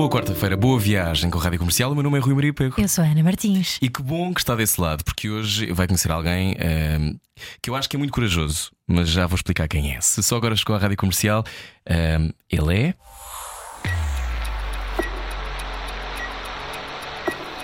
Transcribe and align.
Boa 0.00 0.08
quarta-feira, 0.08 0.56
boa 0.56 0.80
viagem 0.80 1.28
com 1.28 1.38
a 1.38 1.42
Rádio 1.42 1.58
Comercial. 1.58 1.92
O 1.92 1.94
meu 1.94 2.02
nome 2.02 2.16
é 2.16 2.22
Rui 2.22 2.32
Maria 2.32 2.54
Pego. 2.54 2.80
Eu 2.80 2.88
sou 2.88 3.04
a 3.04 3.06
Ana 3.06 3.22
Martins. 3.22 3.76
E 3.82 3.90
que 3.90 4.02
bom 4.02 4.32
que 4.32 4.40
está 4.40 4.56
desse 4.56 4.80
lado, 4.80 5.04
porque 5.04 5.28
hoje 5.28 5.70
vai 5.74 5.86
conhecer 5.86 6.10
alguém 6.10 6.56
ehm, 6.58 7.16
que 7.60 7.68
eu 7.68 7.76
acho 7.76 7.86
que 7.86 7.96
é 7.96 7.98
muito 7.98 8.10
corajoso, 8.10 8.70
mas 8.88 9.10
já 9.10 9.26
vou 9.26 9.36
explicar 9.36 9.68
quem 9.68 9.94
é. 9.94 10.00
Se 10.00 10.22
só 10.22 10.38
agora 10.38 10.56
chegou 10.56 10.74
à 10.74 10.78
Rádio 10.78 10.96
Comercial, 10.96 11.44
ehm, 11.84 12.30
ele 12.50 12.78
é. 12.78 12.94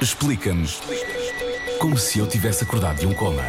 Explica-nos 0.03 0.83
como 1.79 1.97
se 1.97 2.19
eu 2.19 2.27
tivesse 2.27 2.65
acordado 2.65 2.99
de 2.99 3.07
um 3.07 3.15
coma. 3.15 3.45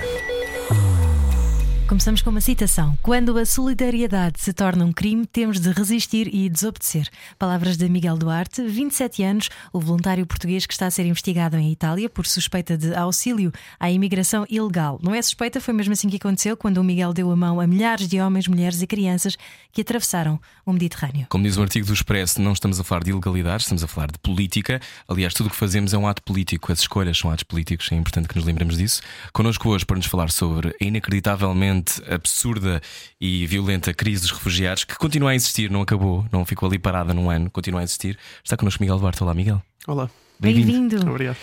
Começamos 1.87 2.21
com 2.21 2.29
uma 2.29 2.41
citação. 2.41 2.97
Quando 3.01 3.37
a 3.37 3.45
solidariedade 3.45 4.41
se 4.41 4.51
torna 4.51 4.83
um 4.83 4.91
crime, 4.91 5.25
temos 5.25 5.57
de 5.57 5.71
resistir 5.71 6.27
e 6.35 6.49
desobedecer. 6.49 7.07
Palavras 7.39 7.77
de 7.77 7.87
Miguel 7.87 8.17
Duarte, 8.17 8.61
27 8.61 9.23
anos, 9.23 9.49
o 9.71 9.79
voluntário 9.79 10.27
português 10.27 10.65
que 10.65 10.73
está 10.73 10.87
a 10.87 10.91
ser 10.91 11.05
investigado 11.05 11.55
em 11.55 11.71
Itália 11.71 12.09
por 12.09 12.25
suspeita 12.25 12.77
de 12.77 12.93
auxílio 12.93 13.53
à 13.79 13.89
imigração 13.89 14.45
ilegal. 14.49 14.99
Não 15.01 15.15
é 15.15 15.21
suspeita, 15.21 15.61
foi 15.61 15.73
mesmo 15.73 15.93
assim 15.93 16.09
que 16.09 16.17
aconteceu 16.17 16.57
quando 16.57 16.79
o 16.79 16.83
Miguel 16.83 17.13
deu 17.13 17.31
a 17.31 17.35
mão 17.37 17.61
a 17.61 17.65
milhares 17.65 18.09
de 18.09 18.19
homens, 18.19 18.49
mulheres 18.49 18.81
e 18.81 18.87
crianças 18.87 19.37
que 19.77 19.81
atravessaram 19.81 20.39
o 20.65 20.73
Mediterrâneo. 20.73 21.27
Como 21.29 21.43
diz 21.43 21.55
o 21.55 21.61
artigo 21.61 21.85
do 21.85 21.93
Expresso, 21.93 22.41
não 22.41 22.53
estamos 22.53 22.79
a 22.79 22.83
falar 22.83 23.03
de 23.03 23.11
ilegalidades, 23.11 23.65
estamos 23.65 23.83
a 23.83 23.87
falar 23.87 24.07
de 24.07 24.17
política. 24.17 24.81
Aliás, 25.07 25.35
tudo 25.35 25.45
o 25.45 25.49
que 25.51 25.55
fazemos 25.55 25.93
é 25.93 25.97
um 25.99 26.07
ato 26.07 26.23
político, 26.23 26.71
as 26.71 26.79
escolhas 26.79 27.15
são 27.15 27.29
atos 27.29 27.43
políticos, 27.43 27.91
é 27.91 27.95
importante 27.95 28.27
que 28.27 28.35
nos 28.35 28.43
lembremos 28.43 28.75
disso. 28.75 29.03
Connosco 29.31 29.69
hoje 29.69 29.85
para 29.85 29.97
nos 29.97 30.07
falar 30.07 30.31
sobre 30.31 30.69
a 30.69 30.83
inacreditavelmente 30.83 32.01
absurda 32.11 32.81
e 33.21 33.45
violenta 33.45 33.93
crise 33.93 34.23
dos 34.23 34.31
refugiados, 34.31 34.83
que 34.83 34.95
continua 34.95 35.29
a 35.29 35.35
existir, 35.35 35.69
não 35.69 35.83
acabou, 35.83 36.25
não 36.31 36.43
ficou 36.43 36.67
ali 36.67 36.79
parada 36.79 37.13
num 37.13 37.29
ano, 37.29 37.47
continua 37.51 37.81
a 37.81 37.83
existir. 37.83 38.17
Está 38.43 38.57
connosco 38.57 38.81
Miguel 38.81 38.97
Duarte. 38.97 39.21
Olá, 39.21 39.35
Miguel. 39.35 39.61
Olá, 39.85 40.09
Bem-vindo. 40.39 41.07
obrigado. 41.07 41.37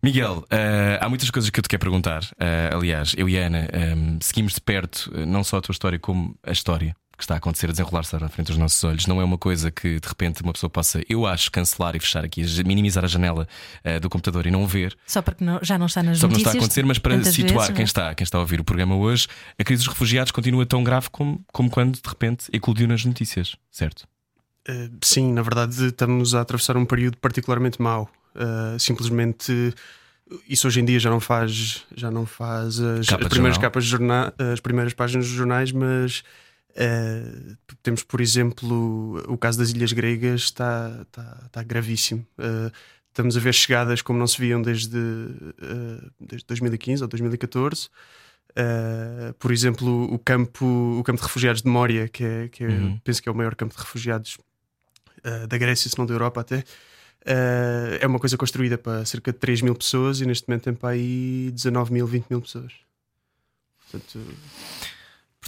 Miguel, 0.00 0.44
eh, 0.48 0.96
há 1.00 1.08
muitas 1.08 1.28
coisas 1.28 1.50
que 1.50 1.58
eu 1.58 1.62
te 1.62 1.68
quero 1.68 1.80
perguntar. 1.80 2.22
Eh, 2.38 2.70
aliás, 2.72 3.14
eu 3.18 3.28
e 3.28 3.36
a 3.36 3.46
Ana 3.48 3.68
eh, 3.72 3.96
seguimos 4.20 4.54
de 4.54 4.60
perto 4.60 5.10
eh, 5.12 5.26
não 5.26 5.42
só 5.42 5.58
a 5.58 5.60
tua 5.60 5.72
história, 5.72 5.98
como 5.98 6.38
a 6.46 6.52
história 6.52 6.96
que 7.20 7.24
está 7.24 7.34
a 7.34 7.36
acontecer, 7.38 7.66
a 7.68 7.70
desenrolar-se 7.70 8.16
à 8.16 8.28
frente 8.28 8.48
dos 8.48 8.56
nossos 8.56 8.82
olhos. 8.82 9.06
Não 9.06 9.20
é 9.20 9.24
uma 9.24 9.38
coisa 9.38 9.70
que 9.70 10.00
de 10.00 10.08
repente 10.08 10.42
uma 10.42 10.52
pessoa 10.52 10.68
possa, 10.68 11.00
eu 11.08 11.26
acho, 11.26 11.50
cancelar 11.52 11.94
e 11.94 12.00
fechar 12.00 12.24
aqui, 12.24 12.42
minimizar 12.64 13.04
a 13.04 13.08
janela 13.08 13.46
eh, 13.84 14.00
do 14.00 14.08
computador 14.10 14.46
e 14.46 14.50
não 14.50 14.66
ver. 14.66 14.96
Só 15.06 15.22
porque 15.22 15.44
não- 15.44 15.60
já 15.62 15.78
não 15.78 15.86
está 15.86 16.02
nas 16.02 16.18
Só 16.18 16.26
que 16.26 16.32
não 16.32 16.38
notícias. 16.38 16.48
está 16.54 16.58
a 16.58 16.60
acontecer, 16.64 16.84
mas 16.84 16.98
para 16.98 17.22
situar 17.24 17.48
vezes, 17.52 17.66
quem 17.68 17.74
não 17.74 17.80
é? 17.80 17.84
está, 17.84 18.14
quem 18.14 18.24
está 18.24 18.38
a 18.38 18.40
ouvir 18.40 18.60
o 18.60 18.64
programa 18.64 18.96
hoje, 18.96 19.28
a 19.58 19.62
crise 19.64 19.84
dos 19.84 19.92
refugiados 19.92 20.32
continua 20.32 20.66
tão 20.66 20.82
grave 20.82 21.08
como, 21.10 21.44
como 21.52 21.70
quando 21.70 21.94
de 22.00 22.08
repente 22.08 22.46
eclodiu 22.52 22.88
nas 22.88 23.04
notícias, 23.04 23.54
certo? 23.70 24.08
Eh, 24.68 24.90
sim, 25.02 25.32
na 25.32 25.42
verdade, 25.42 25.86
estamos 25.86 26.34
a 26.34 26.40
atravessar 26.40 26.76
um 26.76 26.84
período 26.84 27.16
particularmente 27.18 27.80
mau. 27.80 28.10
Eh, 28.34 28.76
simplesmente. 28.78 29.74
Isso 30.48 30.68
hoje 30.68 30.80
em 30.80 30.84
dia 30.84 31.00
já 31.00 31.10
não 31.10 31.18
faz, 31.18 31.84
já 31.96 32.08
não 32.08 32.24
faz 32.24 32.78
as, 32.78 33.08
Capa 33.08 33.24
as 33.24 33.28
primeiras 33.30 33.56
jornal. 33.56 33.60
capas 33.60 33.84
de 33.84 33.90
jornal, 33.90 34.32
as 34.52 34.60
primeiras 34.60 34.94
páginas 34.94 35.26
dos 35.26 35.34
jornais, 35.34 35.72
mas 35.72 36.22
eh, 36.76 37.54
temos, 37.82 38.02
por 38.02 38.20
exemplo, 38.20 39.22
o 39.28 39.36
caso 39.38 39.58
das 39.58 39.70
Ilhas 39.70 39.92
Gregas 39.92 40.42
está, 40.42 41.00
está, 41.02 41.42
está 41.46 41.62
gravíssimo. 41.62 42.26
Eh, 42.38 42.70
estamos 43.08 43.36
a 43.36 43.40
ver 43.40 43.52
chegadas 43.54 44.02
como 44.02 44.18
não 44.18 44.26
se 44.26 44.40
viam 44.40 44.62
desde, 44.62 44.96
eh, 44.98 46.08
desde 46.20 46.46
2015 46.46 47.02
ou 47.02 47.08
2014. 47.08 47.88
Uh, 48.50 49.32
por 49.38 49.52
exemplo, 49.52 50.12
o 50.12 50.18
campo, 50.18 50.66
o 50.98 51.04
campo 51.04 51.18
de 51.20 51.22
refugiados 51.24 51.62
de 51.62 51.68
Moria, 51.68 52.08
que, 52.08 52.24
é, 52.24 52.48
que 52.48 52.64
é- 52.64 52.68
Uhum. 52.68 52.98
penso 53.04 53.22
que 53.22 53.28
é 53.28 53.32
o 53.32 53.34
maior 53.34 53.54
campo 53.54 53.72
de 53.72 53.80
refugiados 53.80 54.38
uh, 55.24 55.46
da 55.46 55.56
Grécia, 55.56 55.88
se 55.88 55.96
não 55.96 56.04
da 56.04 56.14
Europa 56.14 56.40
até. 56.40 56.58
Uh, 57.22 57.94
é 58.00 58.06
uma 58.08 58.18
coisa 58.18 58.36
construída 58.36 58.76
para 58.76 59.04
cerca 59.04 59.32
de 59.32 59.38
3 59.38 59.62
mil 59.62 59.74
pessoas 59.76 60.20
e 60.20 60.26
neste 60.26 60.48
momento 60.48 60.64
tem 60.64 60.74
para 60.74 60.88
aí 60.90 61.52
19 61.52 61.92
mil, 61.92 62.06
20 62.08 62.26
mil 62.28 62.40
pessoas. 62.40 62.72
Portanto, 63.88 64.18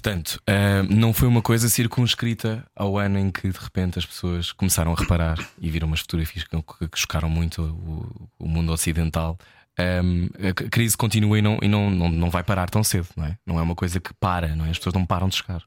Portanto, 0.02 0.42
ah, 0.48 0.82
não 0.90 1.12
foi 1.12 1.28
uma 1.28 1.40
coisa 1.40 1.68
circunscrita 1.68 2.66
ao 2.74 2.98
ano 2.98 3.18
em 3.20 3.30
que 3.30 3.48
de 3.48 3.58
repente 3.58 4.00
as 4.00 4.04
pessoas 4.04 4.50
começaram 4.50 4.92
a 4.92 4.96
reparar 4.96 5.38
e 5.60 5.70
viram 5.70 5.86
umas 5.86 6.00
fotografias 6.00 6.44
que, 6.44 6.56
que 6.88 6.98
chocaram 6.98 7.30
muito 7.30 7.62
o, 7.62 8.28
o 8.44 8.48
mundo 8.48 8.72
ocidental. 8.72 9.38
Ahm, 9.78 10.26
a 10.50 10.52
crise 10.68 10.96
continua 10.96 11.38
e, 11.38 11.42
não, 11.42 11.58
e 11.62 11.68
não, 11.68 11.88
não, 11.88 12.08
não 12.10 12.30
vai 12.30 12.42
parar 12.42 12.68
tão 12.68 12.82
cedo, 12.82 13.06
não 13.16 13.24
é? 13.26 13.38
Não 13.46 13.58
é 13.60 13.62
uma 13.62 13.76
coisa 13.76 14.00
que 14.00 14.12
para, 14.14 14.56
não 14.56 14.66
é? 14.66 14.70
As 14.70 14.76
pessoas 14.78 14.94
não 14.94 15.06
param 15.06 15.28
de 15.28 15.36
chegar. 15.36 15.62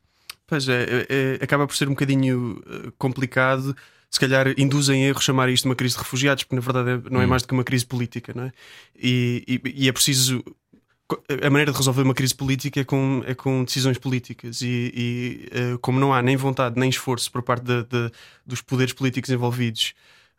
Pois 0.46 0.68
é, 0.68 0.84
é- 0.84 1.08
é- 1.10 1.44
acaba 1.44 1.66
por 1.66 1.76
ser 1.76 1.88
um 1.88 1.92
bocadinho 1.92 2.62
uh, 2.68 2.92
complicado. 3.00 3.76
Se 4.12 4.20
calhar 4.20 4.48
induz 4.58 4.90
em 4.90 5.04
erro 5.06 5.20
chamar 5.22 5.50
isto 5.50 5.66
uma 5.66 5.76
crise 5.76 5.96
de 5.96 6.00
refugiados, 6.04 6.44
porque 6.44 6.56
na 6.56 6.62
verdade 6.62 6.90
é- 7.08 7.10
não 7.10 7.22
é 7.22 7.26
Hum. 7.26 7.30
mais 7.30 7.42
do 7.42 7.48
que 7.48 7.54
uma 7.54 7.64
crise 7.64 7.86
política, 7.86 8.32
não 8.36 8.44
é? 8.44 8.52
E, 8.96 9.44
e- 9.48 9.74
e 9.86 9.90
é 9.90 9.92
preciso. 9.92 10.44
A 11.44 11.50
maneira 11.52 11.72
de 11.72 11.78
resolver 11.78 12.02
uma 12.02 12.16
crise 12.16 12.34
política 12.34 12.80
é 12.80 12.84
com, 12.84 13.24
é 13.28 13.36
com 13.36 13.64
decisões 13.64 13.98
políticas. 13.98 14.62
E, 14.62 14.92
e, 15.54 15.74
uh, 15.76 15.80
como 15.80 16.00
não 16.00 16.12
há 16.12 16.22
nem 16.22 16.36
vontade 16.36 16.80
nem 16.80 16.90
esforço 16.90 17.32
por 17.32 17.44
parte 17.44 17.64
de- 17.64 17.84
de- 17.84 18.12
dos 18.46 18.62
poderes 18.62 18.92
políticos 18.94 19.30
envolvidos 19.30 19.94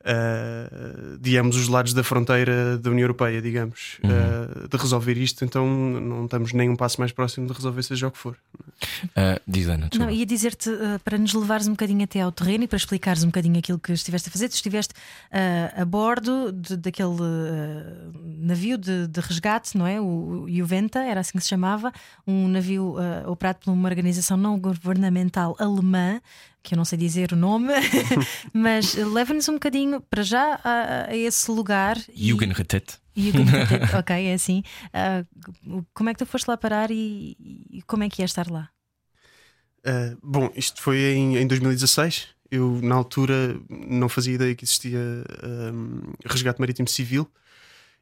uh, 0.06 1.18
de 1.18 1.36
ambos 1.36 1.56
os 1.56 1.68
lados 1.68 1.92
da 1.92 2.02
fronteira 2.04 2.78
da 2.78 2.90
União 2.90 3.04
Europeia, 3.04 3.42
digamos, 3.42 3.98
uh, 4.04 4.68
de 4.68 4.76
resolver 4.76 5.16
isto, 5.18 5.44
então 5.44 5.66
não 5.68 6.24
estamos 6.24 6.52
nem 6.52 6.70
um 6.70 6.76
passo 6.76 7.00
mais 7.00 7.12
próximo 7.12 7.46
de 7.46 7.52
resolver 7.52 7.82
seja 7.82 8.08
o 8.08 8.10
que 8.10 8.18
for. 8.18 8.36
Ah, 9.14 9.40
diz 9.46 9.68
Ana. 9.68 9.88
Não, 9.98 10.10
ia 10.10 10.26
dizer-te 10.26 10.68
uh, 10.70 10.98
para 11.04 11.18
nos 11.18 11.32
levares 11.34 11.66
um 11.66 11.72
bocadinho 11.72 12.04
até 12.04 12.20
ao 12.20 12.30
terreno 12.30 12.64
e 12.64 12.68
para 12.68 12.76
explicares 12.76 13.22
um 13.22 13.28
bocadinho 13.28 13.58
aquilo 13.58 13.78
que 13.78 13.92
estiveste 13.92 14.28
a 14.28 14.32
fazer. 14.32 14.48
Tu 14.48 14.54
estiveste 14.54 14.94
uh, 15.32 15.80
a 15.80 15.84
bordo 15.84 16.52
de- 16.52 16.76
daquele 16.76 17.08
uh, 17.08 18.12
navio 18.38 18.76
de, 18.78 19.06
de 19.06 19.20
resgate, 19.20 19.76
não 19.76 19.86
é? 19.86 20.00
O, 20.00 20.44
o 20.44 20.50
Juventa, 20.50 21.00
era 21.00 21.20
assim 21.20 21.38
que 21.38 21.44
se 21.44 21.48
chamava, 21.48 21.92
um 22.26 22.48
navio 22.48 22.96
uh, 22.98 23.30
operado 23.30 23.58
por 23.64 23.70
uma 23.72 23.88
organização 23.88 24.36
não 24.36 24.58
governamental 24.58 25.56
alemã. 25.58 26.20
Que 26.66 26.74
eu 26.74 26.76
não 26.76 26.84
sei 26.84 26.98
dizer 26.98 27.32
o 27.32 27.36
nome, 27.36 27.72
mas 28.52 28.94
leva-nos 28.94 29.48
um 29.48 29.52
bocadinho 29.54 30.00
para 30.00 30.24
já 30.24 30.58
a, 30.64 31.06
a 31.10 31.16
esse 31.16 31.48
lugar. 31.48 31.96
e- 32.12 32.28
Jugendrettet. 32.30 32.98
Jugendrettet, 33.16 33.84
ok, 33.94 34.26
é 34.26 34.34
assim. 34.34 34.64
Ah, 34.92 35.24
como 35.94 36.10
é 36.10 36.12
que 36.12 36.18
tu 36.18 36.26
foste 36.26 36.48
lá 36.48 36.56
parar 36.56 36.90
e, 36.90 37.36
e 37.70 37.82
como 37.86 38.02
é 38.02 38.08
que 38.08 38.20
é 38.20 38.24
estar 38.24 38.50
lá? 38.50 38.68
Uh, 39.86 40.18
bom, 40.20 40.50
isto 40.56 40.82
foi 40.82 40.98
em, 40.98 41.36
em 41.36 41.46
2016. 41.46 42.26
Eu, 42.50 42.80
na 42.82 42.96
altura, 42.96 43.56
não 43.68 44.08
fazia 44.08 44.34
ideia 44.34 44.54
que 44.56 44.64
existia 44.64 44.98
um, 45.72 46.00
resgate 46.24 46.58
marítimo 46.58 46.88
civil. 46.88 47.30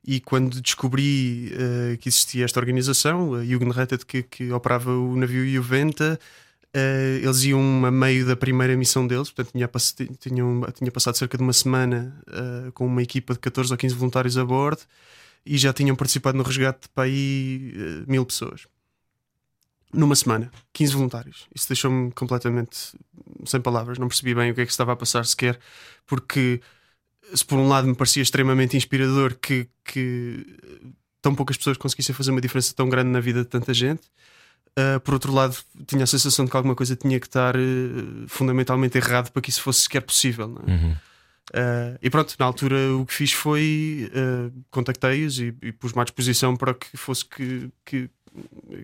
E 0.07 0.21
quando 0.21 0.61
descobri 0.63 1.53
uh, 1.55 1.99
que 1.99 2.09
existia 2.09 2.45
esta 2.47 2.61
organização, 2.61 3.35
a 3.35 3.45
Jugendrettet, 3.45 4.05
que, 4.07 4.23
que 4.23 4.53
operava 4.53 4.91
o 4.91 5.17
navio 5.17 5.47
Juventa, 5.47 6.19
uh, 6.75 7.25
eles 7.25 7.45
iam 7.45 7.85
a 7.85 7.91
meio 7.91 8.27
da 8.27 8.37
primeira 8.37 8.77
missão 8.77 9.07
deles. 9.07 9.31
Portanto, 9.31 9.53
tinha, 9.53 9.69
pass- 9.69 9.95
tinham, 10.21 10.63
tinha 10.75 10.91
passado 10.91 11.17
cerca 11.17 11.37
de 11.37 11.43
uma 11.43 11.53
semana 11.53 12.21
uh, 12.29 12.73
com 12.73 12.87
uma 12.87 13.03
equipa 13.03 13.35
de 13.35 13.41
14 13.41 13.73
ou 13.73 13.79
15 13.79 13.95
voluntários 13.95 14.37
a 14.39 14.45
bordo 14.45 14.83
e 15.47 15.59
já 15.59 15.73
tinham 15.73 15.97
participado 15.97 16.39
no 16.39 16.45
resgate 16.45 16.83
de 16.83 16.89
para 16.91 17.05
aí 17.05 17.75
uh, 17.77 18.11
mil 18.11 18.25
pessoas 18.27 18.67
numa 19.93 20.17
semana, 20.17 20.51
15 20.73 20.93
voluntários. 20.95 21.47
Isso 21.55 21.69
deixou-me 21.69 22.11
completamente 22.13 22.97
sem 23.47 23.61
palavras, 23.61 23.99
não 23.99 24.09
percebi 24.09 24.35
bem 24.35 24.51
o 24.51 24.55
que 24.55 24.61
é 24.63 24.67
que 24.67 24.73
estava 24.73 24.93
a 24.93 24.97
passar 24.97 25.25
sequer, 25.25 25.59
porque 26.07 26.61
se 27.35 27.45
por 27.45 27.59
um 27.59 27.69
lado 27.69 27.87
me 27.87 27.95
parecia 27.95 28.23
extremamente 28.23 28.77
inspirador 28.77 29.37
que, 29.41 29.69
que 29.85 30.45
tão 31.23 31.35
poucas 31.35 31.57
pessoas 31.57 31.77
conseguissem 31.77 32.15
fazer 32.15 32.31
uma 32.31 32.41
diferença 32.41 32.75
tão 32.75 32.89
grande 32.89 33.11
na 33.11 33.21
vida 33.21 33.43
de 33.43 33.49
tanta 33.49 33.73
gente. 33.73 34.03
Uh, 34.79 35.01
por 35.01 35.15
outro 35.15 35.33
lado, 35.33 35.57
tinha 35.87 36.05
a 36.05 36.07
sensação 36.07 36.45
de 36.45 36.51
que 36.51 36.57
alguma 36.57 36.75
coisa 36.75 36.97
tinha 36.97 37.19
que 37.19 37.27
estar 37.27 37.57
uh, 37.57 38.29
fundamentalmente 38.29 38.99
errado 38.99 39.31
para 39.31 39.43
que 39.43 39.51
isso 39.51 39.63
fosse 39.63 39.83
sequer 39.83 40.01
possível. 40.01 40.61
é? 40.67 40.71
Uhum. 40.71 40.97
Uh, 41.53 41.99
e 42.03 42.09
pronto, 42.09 42.35
na 42.39 42.47
altura 42.47 42.77
o 42.97 43.05
que 43.05 43.13
fiz 43.13 43.33
foi 43.33 44.11
uh, 44.13 44.65
contactei-os 44.71 45.39
e, 45.39 45.55
e 45.63 45.73
pus-me 45.73 46.01
à 46.01 46.05
disposição 46.05 46.57
para 46.57 46.73
que 46.75 46.97
fosse 46.97 47.25
que, 47.25 47.71
que, 47.85 48.11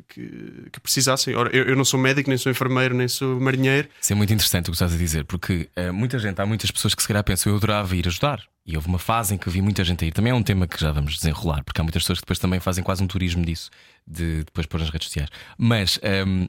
que, 0.08 0.69
que 0.73 0.81
precisassem. 0.81 1.35
Ora, 1.35 1.50
eu, 1.55 1.64
eu 1.64 1.76
não 1.76 1.85
sou 1.85 1.99
médico, 1.99 2.29
nem 2.29 2.38
sou 2.38 2.50
enfermeiro, 2.50 2.94
nem 2.94 3.08
sou 3.08 3.41
marinheiro. 3.41 3.88
Isso 4.00 4.12
é 4.12 4.17
muito 4.17 4.32
interessante 4.32 4.69
o 4.69 4.73
que 4.73 4.76
estás 4.76 4.94
a 4.94 4.97
dizer, 4.97 5.25
porque 5.25 5.69
eh, 5.76 5.91
muita 5.91 6.19
gente, 6.19 6.41
há 6.41 6.47
muitas 6.47 6.70
pessoas 6.70 6.94
que 6.94 7.02
se 7.02 7.08
calhar 7.08 7.25
pensam 7.25 7.52
eu 7.52 7.56
adorava 7.56 7.94
ir 7.97 8.06
ajudar. 8.06 8.43
E 8.67 8.76
houve 8.76 8.88
uma 8.88 8.99
fase 8.99 9.35
em 9.35 9.38
que 9.38 9.49
vi 9.49 9.61
muita 9.61 9.82
gente 9.82 10.05
a 10.05 10.08
ir. 10.08 10.12
Também 10.12 10.31
é 10.31 10.35
um 10.35 10.43
tema 10.43 10.67
que 10.67 10.79
já 10.81 10.93
vamos 10.93 11.17
desenrolar, 11.17 11.64
porque 11.64 11.81
há 11.81 11.85
muitas 11.85 12.02
pessoas 12.02 12.19
que 12.19 12.25
depois 12.25 12.38
também 12.38 12.61
fazem 12.61 12.85
quase 12.85 13.02
um 13.02 13.06
turismo 13.06 13.44
disso, 13.44 13.70
de 14.06 14.44
depois 14.44 14.67
pôr 14.67 14.79
nas 14.79 14.91
redes 14.91 15.08
sociais. 15.08 15.31
Mas 15.58 15.99
ehm, 16.02 16.47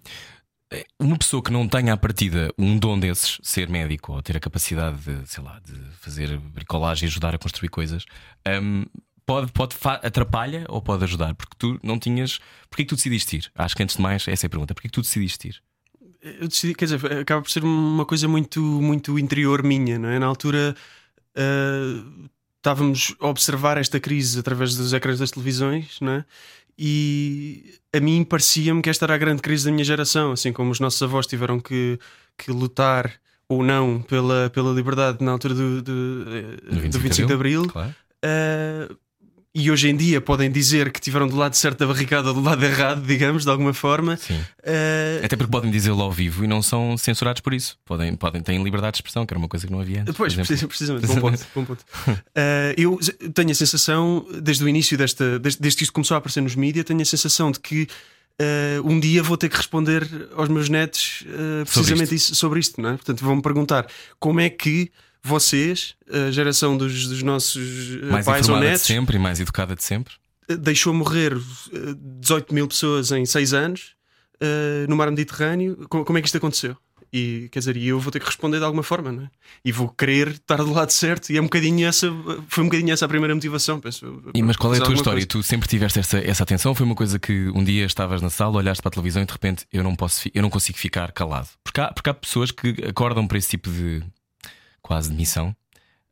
uma 1.00 1.18
pessoa 1.18 1.44
que 1.44 1.52
não 1.52 1.68
tenha 1.68 1.94
à 1.94 1.98
partida 1.98 2.54
um 2.58 2.78
dom 2.78 2.98
desses, 2.98 3.40
ser 3.44 3.68
médico 3.70 4.14
ou 4.14 4.22
ter 4.22 4.38
a 4.38 4.40
capacidade 4.40 4.98
de, 4.98 5.30
sei 5.30 5.44
lá, 5.44 5.60
de 5.66 5.74
fazer 6.00 6.38
bricolagem 6.38 7.08
e 7.08 7.10
ajudar 7.10 7.36
a 7.36 7.38
construir 7.38 7.70
coisas, 7.70 8.06
um, 8.48 8.86
pode, 9.32 9.52
pode 9.52 9.76
atrapalha 10.06 10.66
ou 10.68 10.82
pode 10.82 11.04
ajudar? 11.04 11.34
Porque 11.36 11.56
tu 11.58 11.80
não 11.82 11.98
tinhas. 11.98 12.40
Porquê 12.70 12.84
que 12.84 12.90
tu 12.90 12.96
decidiste 12.96 13.38
ir? 13.38 13.52
Acho 13.56 13.76
que 13.76 13.84
antes 13.84 13.96
de 13.96 14.02
mais, 14.02 14.28
essa 14.28 14.46
é 14.46 14.48
a 14.48 14.50
pergunta. 14.50 14.74
Porquê 14.74 14.90
que 14.90 14.94
tu 14.94 15.02
decidiste 15.02 15.48
ir? 15.48 15.62
Eu 16.22 16.48
decidi, 16.48 16.76
quer 16.76 16.86
dizer, 16.86 17.20
acaba 17.20 17.42
por 17.42 17.50
ser 17.50 17.64
uma 17.64 18.06
coisa 18.06 18.28
muito, 18.28 18.62
muito 18.62 19.18
interior 19.18 19.64
minha, 19.64 19.98
não 19.98 20.10
é? 20.10 20.20
Na 20.20 20.28
altura 20.28 20.76
uh, 21.36 22.30
estávamos 22.58 23.16
a 23.20 23.28
observar 23.28 23.78
esta 23.78 24.00
crise 24.00 24.40
através 24.40 24.76
dos 24.76 24.94
ecrãs 24.94 25.18
das 25.18 25.32
televisões, 25.32 26.00
não 26.00 26.12
é? 26.12 26.26
E 26.78 27.80
a 27.94 28.00
mim 28.00 28.24
parecia-me 28.24 28.82
que 28.82 28.90
esta 28.90 29.06
era 29.06 29.16
a 29.16 29.18
grande 29.18 29.42
crise 29.42 29.66
da 29.66 29.72
minha 29.72 29.84
geração, 29.84 30.32
assim 30.32 30.54
como 30.54 30.72
os 30.72 30.80
nossos 30.80 31.02
avós 31.02 31.26
tiveram 31.26 31.60
que, 31.60 32.00
que 32.38 32.52
lutar 32.52 33.12
ou 33.50 33.64
não 33.64 34.02
pela, 34.02 34.50
pela 34.50 34.72
liberdade 34.74 35.24
na 35.24 35.32
altura 35.32 35.54
do, 35.54 35.82
do, 35.82 36.26
do 36.26 37.00
25 37.00 37.28
de 37.28 37.34
Abril. 37.34 37.68
Claro. 37.68 37.94
Uh, 38.24 38.96
e 39.54 39.70
hoje 39.70 39.90
em 39.90 39.96
dia 39.96 40.22
podem 40.22 40.50
dizer 40.50 40.92
que 40.92 41.02
tiveram 41.02 41.28
do 41.28 41.36
lado 41.36 41.56
certo 41.56 41.80
da 41.80 41.88
barricada 41.88 42.30
ou 42.30 42.34
do 42.34 42.42
lado 42.42 42.64
errado, 42.64 43.06
digamos, 43.06 43.44
de 43.44 43.50
alguma 43.50 43.74
forma. 43.74 44.16
Sim. 44.16 44.36
Uh... 44.36 45.26
Até 45.26 45.36
porque 45.36 45.52
podem 45.52 45.70
dizê-lo 45.70 46.02
ao 46.02 46.12
vivo 46.12 46.46
e 46.46 46.48
não 46.48 46.62
são 46.62 46.98
censurados 46.98 47.42
por 47.42 47.54
isso. 47.54 47.78
Podem, 47.84 48.16
podem 48.16 48.42
ter 48.42 48.58
liberdade 48.58 48.94
de 48.94 48.98
expressão, 49.00 49.26
que 49.26 49.34
era 49.34 49.40
uma 49.40 49.50
coisa 49.50 49.68
que 49.68 49.72
não 49.72 49.82
havia 49.82 50.02
antes. 50.02 50.16
Pois, 50.16 50.34
precisamente, 50.36 51.06
bom 51.06 51.20
ponto. 51.20 51.48
bom 51.54 51.66
ponto. 51.66 51.82
Uh, 52.08 52.74
eu 52.78 52.98
tenho 53.34 53.52
a 53.52 53.56
sensação, 53.56 54.26
desde 54.42 54.64
o 54.64 54.70
início 54.70 54.98
desta, 54.98 55.38
desde, 55.38 55.60
desde 55.60 55.78
que 55.78 55.84
isto 55.84 55.94
começou 55.94 56.16
a 56.16 56.18
aparecer 56.20 56.42
nos 56.42 56.56
mídias, 56.56 56.86
tenho 56.86 57.02
a 57.02 57.06
sensação 57.06 57.52
de 57.52 57.60
que 57.60 57.88
Uh, 58.42 58.82
um 58.90 59.00
dia 59.00 59.22
vou 59.22 59.38
ter 59.38 59.50
que 59.50 59.58
responder 59.58 60.08
aos 60.36 60.50
meus 60.50 60.68
netos 60.68 61.24
uh, 61.28 61.64
precisamente 61.64 62.08
sobre 62.08 62.16
isto. 62.16 62.32
Isso, 62.32 62.36
sobre 62.36 62.60
isto, 62.60 62.82
não 62.82 62.90
é? 62.90 62.94
Portanto, 62.94 63.24
vão-me 63.24 63.42
perguntar 63.42 63.86
como 64.20 64.40
é 64.40 64.50
que 64.50 64.90
vocês, 65.24 65.96
a 66.12 66.32
geração 66.32 66.76
dos, 66.76 67.08
dos 67.08 67.22
nossos 67.22 68.00
eh, 68.02 68.06
mais 68.06 68.26
pais 68.26 68.50
ou 68.50 68.60
netos, 68.60 68.82
de 68.82 68.88
sempre 68.88 69.18
e 69.18 69.20
mais 69.20 69.40
educada 69.40 69.76
de 69.76 69.84
sempre, 69.84 70.14
eh, 70.50 70.56
deixou 70.56 70.94
morrer 70.94 71.38
18 72.20 72.52
eh, 72.52 72.54
mil 72.54 72.68
pessoas 72.68 73.12
em 73.12 73.26
6 73.26 73.54
anos 73.54 73.96
no 74.90 74.96
mar 74.96 75.08
Mediterrâneo. 75.12 75.86
Como, 75.88 76.04
como, 76.04 76.18
é 76.18 76.22
que 76.22 76.28
isto 76.28 76.38
aconteceu? 76.38 76.76
E 77.14 77.50
quer 77.52 77.60
dizer, 77.60 77.78
eu 77.78 78.00
vou 78.00 78.12
ter 78.12 78.20
que 78.20 78.26
responder 78.26 78.58
de 78.58 78.64
alguma 78.64 78.82
forma, 78.82 79.12
não 79.12 79.24
é? 79.24 79.30
E 79.66 79.72
vou 79.72 79.90
querer 79.90 80.30
estar 80.30 80.56
do 80.56 80.72
lado 80.72 80.92
certo, 80.92 81.30
e 81.30 81.38
é 81.38 81.42
um 81.42 81.44
bocadinho 81.44 81.86
essa, 81.86 82.08
foi 82.48 82.64
um 82.64 82.68
bocadinho 82.68 82.92
essa 82.94 83.06
a 83.06 83.08
primeira 83.08 83.36
motivação. 83.36 83.82
Penso, 83.82 84.24
e, 84.34 84.42
mas 84.42 84.56
qual 84.56 84.74
é 84.74 84.78
a 84.78 84.82
tua 84.82 84.94
história? 84.94 85.18
Coisa. 85.18 85.28
Tu 85.28 85.44
sempre 85.44 85.68
tiveste 85.68 86.00
essa, 86.00 86.18
essa 86.20 86.42
atenção? 86.42 86.74
Foi 86.74 86.86
uma 86.86 86.96
coisa 86.96 87.20
que 87.20 87.50
um 87.54 87.64
dia 87.64 87.86
estavas 87.86 88.22
na 88.22 88.30
sala, 88.30 88.58
olhaste 88.58 88.82
para 88.82 88.90
a 88.90 88.92
televisão 88.94 89.22
e 89.22 89.26
de 89.26 89.34
repente 89.34 89.68
eu 89.74 89.84
não, 89.84 89.94
posso, 89.94 90.28
eu 90.34 90.42
não 90.42 90.50
consigo 90.50 90.80
ficar 90.80 91.12
calado. 91.12 91.50
Porque 91.64 91.82
há, 91.82 91.92
porque 91.92 92.10
há 92.10 92.14
pessoas 92.14 92.50
que 92.50 92.76
acordam 92.88 93.28
para 93.28 93.38
esse 93.38 93.50
tipo 93.50 93.70
de 93.70 94.02
quase 94.92 95.10
de 95.10 95.16
missão, 95.16 95.56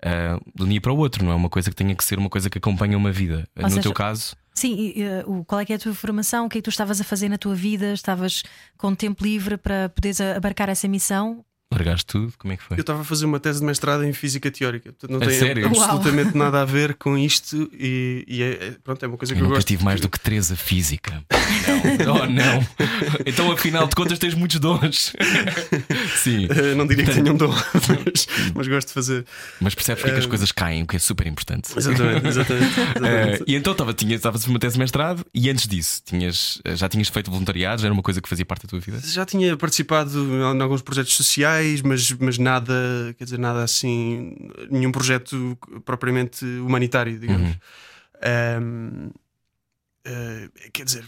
uh, 0.06 0.52
de 0.56 0.64
um 0.64 0.70
dia 0.70 0.80
para 0.80 0.94
o 0.94 0.98
outro, 0.98 1.26
não 1.26 1.34
é 1.34 1.36
uma 1.36 1.50
coisa 1.50 1.70
que 1.70 1.76
tenha 1.76 1.94
que 1.94 2.02
ser 2.02 2.18
uma 2.18 2.30
coisa 2.30 2.50
que 2.50 2.58
acompanha 2.58 2.98
uma 2.98 3.12
vida. 3.12 3.46
Ou 3.58 3.64
no 3.64 3.70
seja, 3.70 3.82
teu 3.82 3.94
caso. 3.94 4.38
Sim, 4.54 4.94
uh, 5.26 5.44
qual 5.44 5.60
é 5.60 5.66
que 5.66 5.74
é 5.74 5.76
a 5.76 5.80
tua 5.80 5.94
formação? 5.94 6.46
O 6.46 6.50
que 6.50 6.58
é 6.58 6.62
que 6.62 6.64
tu 6.64 6.70
estavas 6.70 7.02
a 7.02 7.04
fazer 7.04 7.28
na 7.28 7.38
tua 7.38 7.54
vida? 7.54 7.92
Estavas 7.92 8.42
com 8.78 8.96
tempo 8.96 9.22
livre 9.22 9.58
para 9.58 9.90
poderes 9.90 10.22
abarcar 10.22 10.70
essa 10.70 10.88
missão? 10.88 11.44
Largaste 11.72 12.06
tudo? 12.08 12.34
Como 12.40 12.52
é 12.52 12.58
que 12.58 12.64
foi? 12.64 12.78
Eu 12.78 12.82
estava 12.82 13.02
a 13.02 13.04
fazer 13.04 13.26
uma 13.26 13.40
tese 13.40 13.60
de 13.60 13.66
mestrado 13.66 14.04
em 14.04 14.12
física 14.12 14.50
teórica. 14.50 14.92
Não 15.08 15.20
tem 15.20 15.30
sério? 15.30 15.68
absolutamente 15.68 16.30
Uau. 16.30 16.38
nada 16.38 16.62
a 16.62 16.66
ver 16.66 16.96
com 16.96 17.16
isto 17.16 17.70
e, 17.74 18.26
e 18.28 18.42
é, 18.42 18.50
é 18.50 18.72
pronto, 18.84 19.06
é 19.06 19.08
uma 19.08 19.18
coisa 19.18 19.36
que 19.36 19.40
eu, 19.40 19.46
eu 19.46 19.52
gosto. 19.52 19.68
tive 19.68 19.84
mais 19.84 20.02
do 20.02 20.10
que 20.10 20.20
três 20.20 20.52
a 20.52 20.56
física. 20.56 21.24
Não, 22.06 22.16
oh, 22.16 22.26
não. 22.26 22.68
Então, 23.24 23.52
afinal 23.52 23.88
de 23.88 23.96
contas, 23.96 24.18
tens 24.18 24.34
muitos 24.34 24.60
dons. 24.60 25.14
Sim. 26.18 26.46
Uh, 26.46 26.76
não 26.76 26.88
diria 26.88 27.06
que 27.06 27.14
tenho 27.14 27.34
um 27.34 27.38
dom, 27.38 27.54
mas, 27.54 28.28
mas, 28.56 28.68
gosto 28.68 28.88
de 28.88 28.94
fazer. 28.94 29.26
Mas 29.62 29.76
percebes 29.76 30.02
porque 30.02 30.16
uh, 30.16 30.20
as 30.20 30.26
eh, 30.26 30.28
coisas 30.28 30.52
caem, 30.52 30.84
o 30.84 30.88
que 30.88 30.96
é 30.96 31.00
super 31.00 31.28
importante. 31.28 31.70
Exatamente, 31.78 32.28
exatamente. 32.28 32.66
exatamente. 32.80 33.42
Uh, 33.44 33.46
e 33.48 33.56
então 33.56 33.74
estava, 33.74 33.94
tinha, 33.94 34.16
estavas 34.16 34.46
uma 34.48 34.58
tese 34.58 34.74
de 34.74 34.80
mestrado 34.80 35.24
e 35.34 35.50
antes 35.50 35.68
disso 35.68 36.02
tinhas, 36.04 36.60
já 36.76 36.90
tinhas 36.90 37.10
feito 37.10 37.30
voluntariado, 37.30 37.82
já 37.82 37.88
era 37.88 37.94
uma 37.94 38.04
coisa 38.04 38.22
que 38.22 38.28
fazia 38.28 38.46
parte 38.46 38.64
da 38.64 38.70
tua 38.70 38.80
vida? 38.80 39.00
Já 39.04 39.24
tinha 39.24 39.56
participado 39.56 40.12
em 40.20 40.62
alguns 40.62 40.82
projetos 40.82 41.14
sociais, 41.14 41.59
mas, 41.84 42.12
mas 42.14 42.38
nada, 42.38 42.74
quer 43.18 43.24
dizer, 43.24 43.40
nada 43.40 43.64
assim, 43.64 44.36
nenhum 44.70 44.92
projeto 44.92 45.58
propriamente 45.86 46.46
humanitário, 46.46 47.20
digamos. 47.20 47.52
Uhum. 47.52 48.62
Um, 48.62 49.08
uh, 50.08 50.72
quer 50.74 50.84
dizer, 50.84 51.06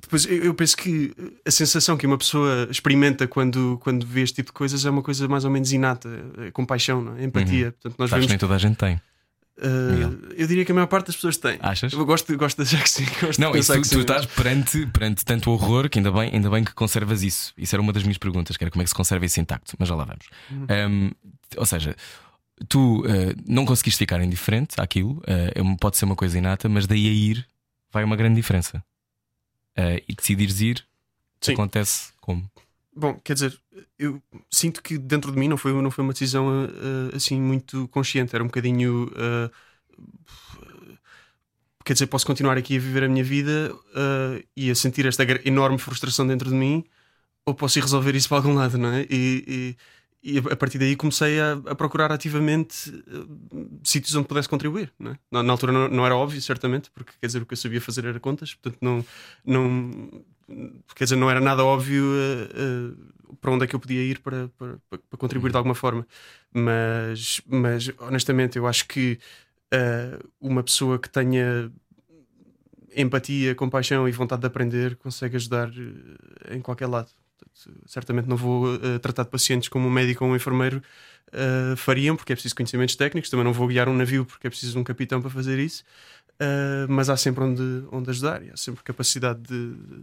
depois 0.00 0.26
eu 0.26 0.54
penso 0.54 0.76
que 0.76 1.14
a 1.46 1.50
sensação 1.50 1.96
que 1.96 2.06
uma 2.06 2.18
pessoa 2.18 2.66
experimenta 2.70 3.26
quando, 3.26 3.78
quando 3.82 4.06
vê 4.06 4.22
este 4.22 4.36
tipo 4.36 4.48
de 4.48 4.54
coisas 4.54 4.84
é 4.84 4.90
uma 4.90 5.02
coisa 5.02 5.28
mais 5.28 5.44
ou 5.44 5.50
menos 5.50 5.72
inata, 5.72 6.08
é 6.38 6.50
compaixão, 6.50 7.02
não 7.02 7.16
é? 7.16 7.24
empatia. 7.24 7.66
Uhum. 7.66 7.72
Portanto, 7.72 7.94
nós 7.98 8.10
vemos... 8.10 8.26
nem 8.26 8.38
toda 8.38 8.54
a 8.54 8.58
gente 8.58 8.76
tem. 8.76 9.00
Uh, 9.58 10.32
eu 10.34 10.46
diria 10.46 10.64
que 10.64 10.72
a 10.72 10.74
maior 10.74 10.86
parte 10.86 11.06
das 11.08 11.16
pessoas 11.16 11.36
tem. 11.36 11.58
Achas? 11.60 11.92
Eu 11.92 12.04
gosto, 12.06 12.36
gosto 12.36 12.56
de 12.56 12.62
achar 12.62 12.82
que 12.82 12.90
sim. 12.90 13.04
não, 13.38 13.54
isso, 13.54 13.72
tu, 13.74 13.88
tu 13.88 14.00
estás 14.00 14.26
perante, 14.26 14.86
perante 14.86 15.24
tanto 15.24 15.50
horror 15.50 15.88
que 15.88 15.98
ainda 15.98 16.10
bem, 16.10 16.30
ainda 16.32 16.50
bem 16.50 16.64
que 16.64 16.72
conservas 16.72 17.22
isso. 17.22 17.52
Isso 17.56 17.74
era 17.74 17.82
uma 17.82 17.92
das 17.92 18.02
minhas 18.02 18.18
perguntas, 18.18 18.56
que 18.56 18.64
era 18.64 18.70
como 18.70 18.82
é 18.82 18.84
que 18.84 18.88
se 18.88 18.94
conserva 18.94 19.24
isso 19.24 19.40
intacto, 19.40 19.74
mas 19.78 19.88
já 19.88 19.94
lá 19.94 20.04
vamos. 20.04 20.26
Uhum. 20.50 20.66
Um, 20.70 21.10
ou 21.56 21.66
seja, 21.66 21.94
tu 22.68 23.00
uh, 23.00 23.34
não 23.46 23.66
conseguiste 23.66 23.98
ficar 23.98 24.22
indiferente 24.22 24.80
àquilo, 24.80 25.18
uh, 25.18 25.76
pode 25.78 25.98
ser 25.98 26.06
uma 26.06 26.16
coisa 26.16 26.38
inata, 26.38 26.68
mas 26.68 26.86
daí 26.86 27.06
a 27.06 27.12
ir 27.12 27.46
vai 27.92 28.02
uma 28.04 28.16
grande 28.16 28.36
diferença. 28.36 28.82
e 30.08 30.14
decidires 30.14 30.60
ir, 30.62 30.84
sim. 31.40 31.52
acontece 31.52 32.10
como? 32.22 32.50
Bom, 32.94 33.18
quer 33.24 33.34
dizer, 33.34 33.58
eu 33.98 34.22
sinto 34.50 34.82
que 34.82 34.98
dentro 34.98 35.32
de 35.32 35.38
mim 35.38 35.48
não 35.48 35.56
foi, 35.56 35.72
não 35.80 35.90
foi 35.90 36.04
uma 36.04 36.12
decisão 36.12 36.66
uh, 36.66 37.16
assim 37.16 37.40
muito 37.40 37.88
consciente, 37.88 38.34
era 38.34 38.44
um 38.44 38.48
bocadinho. 38.48 39.04
Uh, 39.08 39.50
quer 41.84 41.94
dizer, 41.94 42.06
posso 42.06 42.26
continuar 42.26 42.58
aqui 42.58 42.76
a 42.76 42.80
viver 42.80 43.04
a 43.04 43.08
minha 43.08 43.24
vida 43.24 43.72
uh, 43.74 44.44
e 44.54 44.70
a 44.70 44.74
sentir 44.74 45.06
esta 45.06 45.24
enorme 45.46 45.78
frustração 45.78 46.26
dentro 46.26 46.50
de 46.50 46.54
mim, 46.54 46.84
ou 47.46 47.54
posso 47.54 47.78
ir 47.78 47.82
resolver 47.82 48.14
isso 48.14 48.28
para 48.28 48.38
algum 48.38 48.54
lado, 48.54 48.76
não 48.76 48.90
é? 48.92 49.06
E, 49.08 49.76
e, 50.22 50.34
e 50.34 50.38
a 50.38 50.56
partir 50.56 50.78
daí 50.78 50.94
comecei 50.94 51.40
a, 51.40 51.52
a 51.66 51.74
procurar 51.74 52.12
ativamente 52.12 52.92
sítios 53.82 54.14
onde 54.14 54.28
pudesse 54.28 54.48
contribuir. 54.50 54.92
Não 54.98 55.12
é? 55.12 55.18
na, 55.30 55.42
na, 55.42 55.52
altura 55.52 55.72
não, 55.72 55.88
não, 55.88 56.06
era 56.06 56.14
óbvio, 56.14 56.40
certamente, 56.42 56.90
porque 56.90 57.12
quer 57.20 57.26
dizer, 57.26 57.40
o 57.40 57.46
que 57.46 57.54
eu 57.54 57.58
sabia 57.58 57.80
fazer 57.80 58.04
era 58.04 58.20
contas, 58.20 58.54
portanto 58.54 58.78
não, 58.82 59.04
não 59.44 60.24
quer 60.94 61.04
dizer, 61.04 61.16
não 61.16 61.30
era 61.30 61.40
nada 61.40 61.64
óbvio 61.64 62.04
uh, 62.04 63.32
uh, 63.32 63.36
para 63.36 63.50
onde 63.50 63.64
é 63.64 63.66
que 63.66 63.74
eu 63.74 63.80
podia 63.80 64.02
ir 64.02 64.20
para, 64.20 64.48
para, 64.58 64.78
para, 64.88 65.18
contribuir 65.18 65.50
de 65.50 65.56
alguma 65.56 65.74
forma. 65.74 66.06
Mas, 66.52 67.40
mas 67.46 67.90
honestamente, 67.98 68.56
eu 68.56 68.66
acho 68.66 68.86
que 68.86 69.18
uh, 69.72 70.28
uma 70.40 70.62
pessoa 70.62 70.98
que 70.98 71.08
tenha 71.08 71.70
empatia, 72.94 73.54
compaixão 73.54 74.08
e 74.08 74.12
vontade 74.12 74.40
de 74.40 74.46
aprender 74.46 74.96
consegue 74.96 75.36
ajudar 75.36 75.70
em 76.50 76.60
qualquer 76.60 76.86
lado. 76.86 77.08
Portanto, 77.38 77.80
certamente 77.86 78.28
não 78.28 78.36
vou 78.36 78.78
tratar 78.98 79.22
de 79.22 79.30
pacientes 79.30 79.68
como 79.70 79.88
um 79.88 79.90
médico 79.90 80.24
ou 80.24 80.30
um 80.30 80.36
enfermeiro 80.36 80.82
fariam, 81.78 82.14
porque 82.14 82.34
é 82.34 82.36
preciso 82.36 82.54
conhecimentos 82.54 82.94
técnicos. 82.94 83.30
Também 83.30 83.44
não 83.44 83.52
vou 83.54 83.66
guiar 83.66 83.88
um 83.88 83.94
navio, 83.94 84.26
porque 84.26 84.46
é 84.46 84.50
preciso 84.50 84.78
um 84.78 84.84
capitão 84.84 85.22
para 85.22 85.30
fazer 85.30 85.58
isso. 85.58 85.82
mas 86.86 87.08
há 87.08 87.16
sempre 87.16 87.42
onde, 87.42 87.62
onde 87.90 88.10
ajudar 88.10 88.42
e 88.42 88.50
há 88.50 88.56
sempre 88.58 88.82
capacidade 88.84 89.40
de, 89.40 89.74
de 89.74 90.02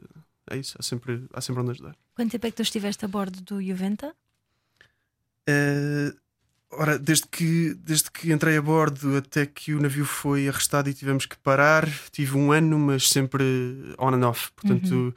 é 0.50 0.58
isso, 0.58 0.76
há 0.80 0.84
sempre, 0.84 1.26
há 1.34 1.42
sempre 1.42 1.62
onde 1.62 1.72
ajudar. 1.72 1.96
Quanto 2.16 2.32
tempo 2.32 2.48
é 2.48 2.52
que 2.52 2.58
tu 2.58 2.64
estiveste 2.64 3.06
a 3.06 3.08
bordo 3.08 3.42
do 3.42 3.62
Juventa? 3.62 4.14
Uh, 5.48 6.16
ora, 6.72 6.98
desde 7.00 7.28
que, 7.28 7.74
desde 7.76 8.12
que 8.12 8.32
entrei 8.32 8.58
a 8.58 8.62
bordo 8.62 9.18
até 9.18 9.46
que 9.46 9.74
o 9.74 9.82
navio 9.82 10.06
foi 10.06 10.48
arrestado 10.48 10.90
e 10.90 10.94
tivemos 10.94 11.26
que 11.26 11.38
parar, 11.38 11.88
tive 12.12 12.38
um 12.38 12.52
ano, 12.52 12.78
mas 12.78 13.10
sempre 13.10 13.44
on 13.98 14.14
and 14.14 14.28
off. 14.28 14.52
Portanto, 14.56 14.92
uhum. 14.92 15.14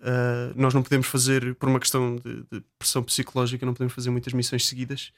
uh, 0.00 0.52
nós 0.54 0.74
não 0.74 0.82
podemos 0.82 1.06
fazer, 1.06 1.54
por 1.54 1.68
uma 1.68 1.80
questão 1.80 2.16
de, 2.16 2.42
de, 2.50 2.64
pressão 2.78 3.02
psicológica, 3.02 3.64
não 3.64 3.74
podemos 3.74 3.92
fazer 3.92 4.10
muitas 4.10 4.32
missões 4.32 4.66
seguidas. 4.66 5.12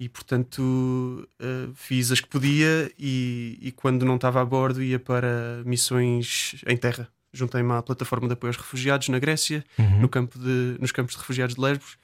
E 0.00 0.08
portanto 0.08 0.58
uh, 0.58 1.72
fiz 1.74 2.10
as 2.10 2.18
que 2.18 2.26
podia, 2.26 2.90
e, 2.98 3.58
e 3.60 3.72
quando 3.72 4.06
não 4.06 4.16
estava 4.16 4.40
a 4.40 4.44
bordo 4.44 4.82
ia 4.82 4.98
para 4.98 5.62
missões 5.66 6.56
em 6.66 6.78
terra 6.78 7.12
juntei-me 7.32 7.72
à 7.72 7.82
plataforma 7.82 8.26
de 8.26 8.34
apoio 8.34 8.50
aos 8.50 8.56
refugiados 8.56 9.08
na 9.08 9.18
Grécia, 9.18 9.64
uhum. 9.78 10.00
no 10.00 10.08
campo 10.08 10.38
de, 10.38 10.76
nos 10.80 10.92
campos 10.92 11.14
de 11.14 11.20
refugiados 11.20 11.54
de 11.54 11.60
Lesbos. 11.60 11.96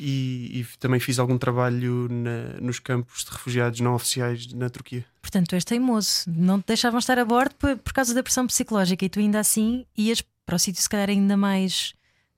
E, 0.00 0.60
e 0.60 0.66
também 0.78 1.00
fiz 1.00 1.18
algum 1.18 1.36
trabalho 1.36 2.06
na, 2.08 2.60
nos 2.60 2.78
campos 2.78 3.24
de 3.24 3.32
refugiados 3.32 3.80
não 3.80 3.94
oficiais 3.94 4.52
na 4.52 4.70
Turquia. 4.70 5.04
Portanto, 5.20 5.48
tu 5.48 5.54
és 5.56 5.64
teimoso, 5.64 6.22
não 6.28 6.60
te 6.60 6.68
deixavam 6.68 7.00
estar 7.00 7.18
a 7.18 7.24
bordo 7.24 7.56
por, 7.56 7.76
por 7.78 7.92
causa 7.92 8.14
da 8.14 8.22
pressão 8.22 8.46
psicológica 8.46 9.04
e 9.04 9.08
tu 9.08 9.18
ainda 9.18 9.40
assim 9.40 9.84
ias 9.96 10.22
para 10.46 10.54
o 10.54 10.58
sítio, 10.58 10.80
se 10.80 10.88
calhar, 10.88 11.10
ainda 11.10 11.36
mais 11.36 11.94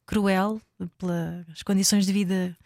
cruel, 0.06 0.60
pelas 0.98 1.62
condições 1.62 2.06
de 2.06 2.12
vida 2.12 2.56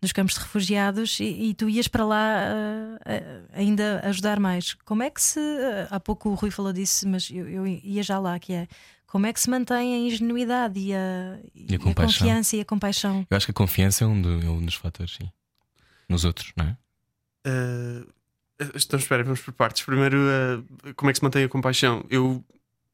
dos 0.00 0.12
campos 0.12 0.34
de 0.34 0.40
refugiados 0.40 1.18
e, 1.20 1.24
e 1.24 1.54
tu 1.54 1.68
ias 1.68 1.88
para 1.88 2.04
lá 2.04 2.38
uh, 2.38 2.96
uh, 2.96 3.48
ainda 3.52 4.00
ajudar 4.04 4.38
mais. 4.38 4.74
Como 4.84 5.02
é 5.02 5.10
que 5.10 5.20
se. 5.20 5.40
Uh, 5.40 5.88
há 5.90 6.00
pouco 6.00 6.30
o 6.30 6.34
Rui 6.34 6.50
falou 6.50 6.72
disso, 6.72 7.08
mas 7.08 7.28
eu, 7.30 7.48
eu, 7.48 7.66
ia 7.66 8.02
já 8.02 8.18
lá, 8.18 8.38
que 8.38 8.52
é 8.52 8.68
Como 9.08 9.26
é 9.26 9.32
que 9.32 9.40
se 9.40 9.48
mantém 9.50 9.94
a 9.94 9.98
ingenuidade 9.98 10.78
e 10.78 10.94
a, 10.94 11.38
E 11.54 11.74
a 11.74 11.78
compaixão. 11.78 12.18
confiança 12.20 12.56
e 12.56 12.60
a 12.60 12.64
compaixão? 12.64 13.26
Eu 13.28 13.36
acho 13.36 13.46
que 13.46 13.50
a 13.50 13.54
confiança 13.54 14.04
é 14.04 14.06
um, 14.06 14.20
do- 14.22 14.40
é 14.42 14.50
um 14.50 14.62
dos 14.64 14.74
fatores, 14.74 15.14
sim. 15.14 15.28
Nos 16.08 16.24
outros, 16.24 16.52
não 16.56 16.66
é? 16.66 16.76
Uh, 17.46 18.06
então, 18.74 18.98
espera, 18.98 19.24
vamos 19.24 19.40
por 19.40 19.52
partes. 19.54 19.82
Primeiro, 19.82 20.18
uh, 20.18 20.94
como 20.94 21.08
é 21.10 21.12
que 21.12 21.18
se 21.18 21.24
mantém 21.24 21.42
a 21.44 21.48
compaixão? 21.48 22.04
Eu 22.10 22.44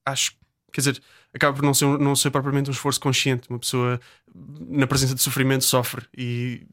acho, 0.06 0.36
quer 0.72 0.80
dizer, 0.82 1.02
acaba 1.32 1.56
por 1.56 1.64
não 1.64 1.74
ser, 1.74 1.86
não 1.98 2.14
ser 2.14 2.30
propriamente 2.30 2.70
um 2.70 2.72
esforço 2.72 3.00
consciente. 3.00 3.48
Uma 3.50 3.58
pessoa, 3.58 4.00
na 4.34 4.86
presença 4.86 5.14
de 5.16 5.22
sofrimento, 5.22 5.64
sofre. 5.64 6.06
E, 6.16 6.64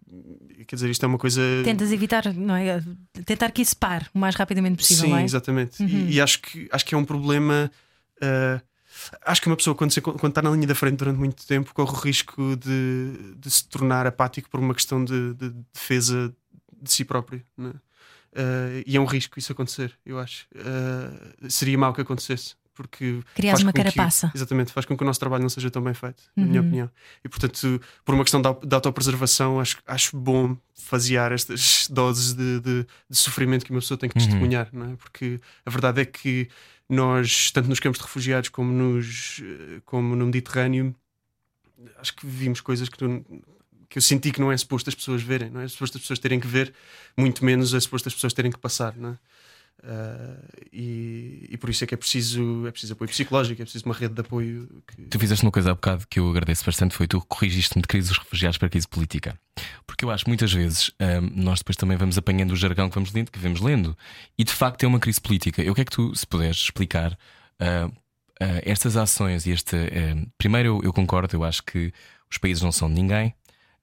quer 0.68 0.76
dizer, 0.76 0.90
isto 0.90 1.04
é 1.04 1.08
uma 1.08 1.18
coisa. 1.18 1.42
Tentas 1.64 1.92
evitar, 1.92 2.32
não 2.34 2.56
é? 2.56 2.84
Tentar 3.26 3.50
que 3.52 3.62
isso 3.62 3.76
pare 3.78 4.06
o 4.14 4.20
mais 4.20 4.36
rapidamente 4.36 4.78
possível, 4.78 5.06
Sim, 5.06 5.10
não 5.12 5.18
é? 5.18 5.24
exatamente. 5.24 5.82
Uhum. 5.82 5.88
E, 5.90 6.14
e 6.16 6.22
acho, 6.22 6.40
que, 6.42 6.68
acho 6.72 6.86
que 6.86 6.94
é 6.94 6.98
um 6.98 7.06
problema. 7.06 7.72
uh, 8.22 8.71
acho 9.26 9.42
que 9.42 9.48
uma 9.48 9.56
pessoa, 9.58 9.76
quando, 9.76 9.92
se- 9.92 10.02
quando 10.02 10.28
está 10.30 10.42
na 10.42 10.50
linha 10.52 10.68
da 10.68 10.76
frente 10.76 10.98
durante 10.98 11.18
muito 11.18 11.46
tempo, 11.48 11.74
corre 11.74 11.92
o 11.92 11.96
risco 12.00 12.56
de, 12.56 13.36
de 13.38 13.50
se 13.52 13.68
tornar 13.68 14.06
apático 14.08 14.50
por 14.50 14.60
uma 14.60 14.74
questão 14.74 15.04
de, 15.04 15.34
de 15.34 15.50
defesa 15.74 16.34
de 16.82 16.92
si 16.92 17.04
próprio. 17.06 17.42
né? 17.58 17.74
Uh, 18.34 18.82
e 18.86 18.96
é 18.96 19.00
um 19.00 19.06
risco 19.06 19.38
isso 19.38 19.52
acontecer, 19.52 19.94
eu 20.06 20.18
acho. 20.18 20.46
Uh, 20.56 21.50
seria 21.50 21.78
mau 21.78 21.94
que 21.94 22.02
acontecesse. 22.02 22.56
Porque 22.74 23.20
Crias 23.36 23.60
uma 23.60 23.74
com 23.74 23.78
que- 23.84 23.92
carapaça. 23.92 24.32
exatamente, 24.34 24.72
faz 24.72 24.86
com 24.86 24.96
que 24.96 25.04
o 25.04 25.06
nosso 25.06 25.20
trabalho 25.20 25.42
não 25.42 25.50
seja 25.50 25.70
tão 25.70 25.84
bem 25.84 25.94
feito, 25.94 26.24
na 26.38 26.46
minha 26.46 26.62
Uhum. 26.62 26.68
opinião. 26.68 26.90
E 27.24 27.28
portanto, 27.28 27.82
por 28.06 28.16
uma 28.16 28.24
questão 28.24 28.42
de 28.42 28.74
autopreservação, 28.74 29.60
acho, 29.60 29.78
acho 29.86 30.16
bom 30.18 30.56
fasear 30.74 31.34
estas 31.34 31.88
doses 31.92 32.34
de, 32.34 32.62
de- 32.62 32.86
de 33.10 33.18
sofrimento 33.18 33.66
que 33.66 33.72
uma 33.72 33.82
pessoa 33.82 33.98
tem 33.98 34.10
que 34.10 34.18
Uhum. 34.18 34.26
testemunhar, 34.26 34.70
não 34.72 34.94
é? 34.94 34.96
Porque 34.96 35.40
a 35.66 35.70
verdade 35.70 36.00
é 36.02 36.06
que 36.06 36.48
nós, 36.94 37.52
tanto 37.52 37.70
nos 37.70 37.80
campos 37.80 38.00
de 38.00 38.06
refugiados 38.06 38.50
como, 38.50 38.72
nos, 38.72 39.42
como 39.86 40.16
no 40.16 40.26
Mediterrâneo, 40.26 40.96
acho 41.98 42.16
que 42.16 42.26
vimos 42.26 42.60
coisas 42.62 42.90
que, 42.90 42.98
que 43.90 43.98
eu 43.98 44.02
senti 44.02 44.32
que 44.32 44.42
não 44.42 44.52
é 44.52 44.58
suposto 44.58 44.90
as 44.90 44.96
pessoas 44.96 45.22
verem, 45.22 45.50
não 45.50 45.62
é? 45.62 45.66
É 45.66 45.68
suposto 45.68 45.98
as 45.98 46.02
pessoas 46.02 46.20
terem 46.20 46.40
que 46.40 46.48
ver, 46.48 46.74
muito 47.18 47.46
menos 47.46 47.74
é 47.74 47.80
suposto 47.80 48.10
as 48.10 48.14
pessoas 48.14 48.34
terem 48.34 48.52
que 48.52 48.60
passar, 48.60 48.96
não 48.96 49.12
é? 49.12 49.18
Ah, 49.84 50.38
e, 50.72 51.48
e 51.50 51.58
por 51.58 51.70
isso 51.70 51.84
é 51.84 51.88
que 51.88 51.94
é 51.94 51.98
preciso, 51.98 52.68
é 52.68 52.72
preciso 52.72 52.94
apoio 52.94 53.10
psicológico, 53.10 53.62
é 53.62 53.66
preciso 53.66 53.86
uma 53.86 53.96
rede 53.96 54.14
de 54.14 54.22
apoio. 54.22 54.84
Que... 54.88 55.04
Tu 55.04 55.20
fizeste 55.20 55.44
uma 55.44 55.52
coisa 55.52 55.72
há 55.72 55.74
bocado 55.74 56.06
que 56.08 56.20
eu 56.20 56.30
agradeço 56.30 56.64
bastante, 56.66 56.96
foi 56.96 57.08
tu 57.08 57.20
corrigiste-me 57.22 57.82
de 57.82 57.88
crise 57.88 58.10
dos 58.10 58.18
refugiados 58.18 58.58
para 58.58 58.70
crise 58.70 58.88
política. 58.88 59.40
Porque 59.86 60.06
eu 60.06 60.12
acho 60.12 60.24
que 60.24 60.30
muitas 60.30 60.52
vezes 60.54 60.92
hum, 61.00 61.32
nós 61.36 61.60
depois 61.60 61.76
também 61.76 61.98
vamos 61.98 62.18
apanhando 62.18 62.52
o 62.52 62.56
jargão 62.56 62.90
que 62.90 62.96
vamos 62.96 63.12
lendo, 63.12 63.32
que 63.32 63.40
vamos 63.40 63.60
lendo, 63.60 63.98
e 64.38 64.44
de 64.44 64.52
facto 64.52 64.84
é 64.84 64.88
uma 64.88 65.00
crise 65.00 65.20
política. 65.20 65.62
Eu 65.62 65.74
quero 65.74 65.90
que 65.90 65.96
tu, 65.96 66.16
se 66.16 66.28
puderes 66.28 66.58
explicar 66.58 67.18
ah, 67.60 67.90
ah, 68.40 68.62
estas 68.64 68.98
ações 68.98 69.46
e 69.46 69.52
este. 69.52 69.76
ah, 69.76 70.28
primeiro, 70.38 70.68
eu, 70.68 70.82
eu 70.86 70.94
concordo, 70.94 71.36
eu 71.36 71.44
acho 71.44 71.64
que 71.64 71.92
os 72.30 72.38
países 72.38 72.62
não 72.62 72.72
são 72.72 72.88
de 72.88 72.96
ninguém, 72.96 73.34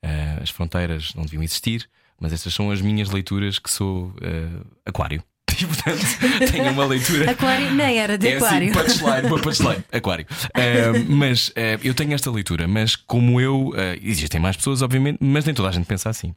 ah, 0.03 0.39
as 0.43 0.51
fronteiras 0.51 1.13
não 1.15 1.25
deviam 1.25 1.43
existir, 1.43 1.89
mas 2.21 2.33
estas 2.33 2.55
são 2.55 2.71
as 2.71 2.81
minhas 2.81 3.11
leituras 3.11 3.59
que 3.59 3.71
sou 3.71 4.15
ah, 4.23 4.65
aquário. 4.87 5.23
E 5.61 5.67
portanto 5.67 6.51
tenho 6.51 6.73
uma 6.73 6.85
leitura. 6.85 7.31
Aquário, 7.31 7.75
nem 7.75 7.99
era 7.99 8.17
de 8.17 8.29
É 8.29 8.37
aquário. 8.37 8.71
assim, 8.71 8.99
punchline, 8.99 9.27
uma 9.27 9.39
punchline, 9.43 9.85
aquário. 9.93 10.27
Ah, 10.55 11.05
mas 11.09 11.53
ah, 11.57 11.81
eu 11.83 11.95
tenho 11.95 12.15
esta 12.15 12.31
leitura, 12.31 12.69
mas 12.69 12.95
como 12.95 13.41
eu, 13.41 13.73
ah, 13.77 13.99
existem 14.03 14.41
mais 14.41 14.57
pessoas, 14.57 14.83
obviamente, 14.83 15.19
mas 15.21 15.45
nem 15.45 15.55
toda 15.55 15.69
a 15.69 15.73
gente 15.73 15.87
pensa 15.87 16.09
assim. 16.09 16.35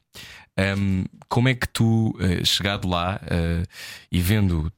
Ahm, 0.57 1.05
como 1.29 1.47
é 1.47 1.53
que 1.53 1.67
tu, 1.67 2.13
chegado 2.43 2.87
lá 2.87 3.21
e 4.11 4.19
vendo 4.19 4.71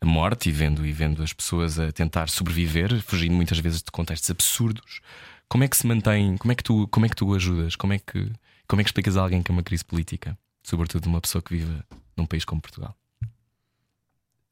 a 0.00 0.06
morte 0.06 0.48
e 0.48 0.52
vendo, 0.52 0.84
e 0.84 0.92
vendo 0.92 1.22
as 1.22 1.32
pessoas 1.32 1.78
a 1.78 1.90
tentar 1.90 2.28
sobreviver, 2.28 3.00
fugindo 3.02 3.34
muitas 3.34 3.58
vezes 3.58 3.82
de 3.82 3.90
contextos 3.90 4.30
absurdos, 4.30 5.00
como 5.48 5.64
é 5.64 5.68
que 5.68 5.76
se 5.76 5.86
mantém? 5.86 6.36
Como 6.36 6.52
é 6.52 6.54
que 6.54 6.62
tu, 6.62 6.86
como 6.88 7.06
é 7.06 7.08
que 7.08 7.16
tu 7.16 7.34
ajudas? 7.34 7.76
Como 7.76 7.92
é 7.92 7.98
que, 7.98 8.30
como 8.66 8.80
é 8.80 8.84
que 8.84 8.88
explicas 8.88 9.16
a 9.16 9.22
alguém 9.22 9.42
que 9.42 9.50
é 9.50 9.54
uma 9.54 9.62
crise 9.62 9.84
política? 9.84 10.36
Sobretudo 10.62 11.06
uma 11.06 11.20
pessoa 11.20 11.40
que 11.40 11.56
vive 11.56 11.82
num 12.16 12.26
país 12.26 12.44
como 12.44 12.60
Portugal. 12.60 12.96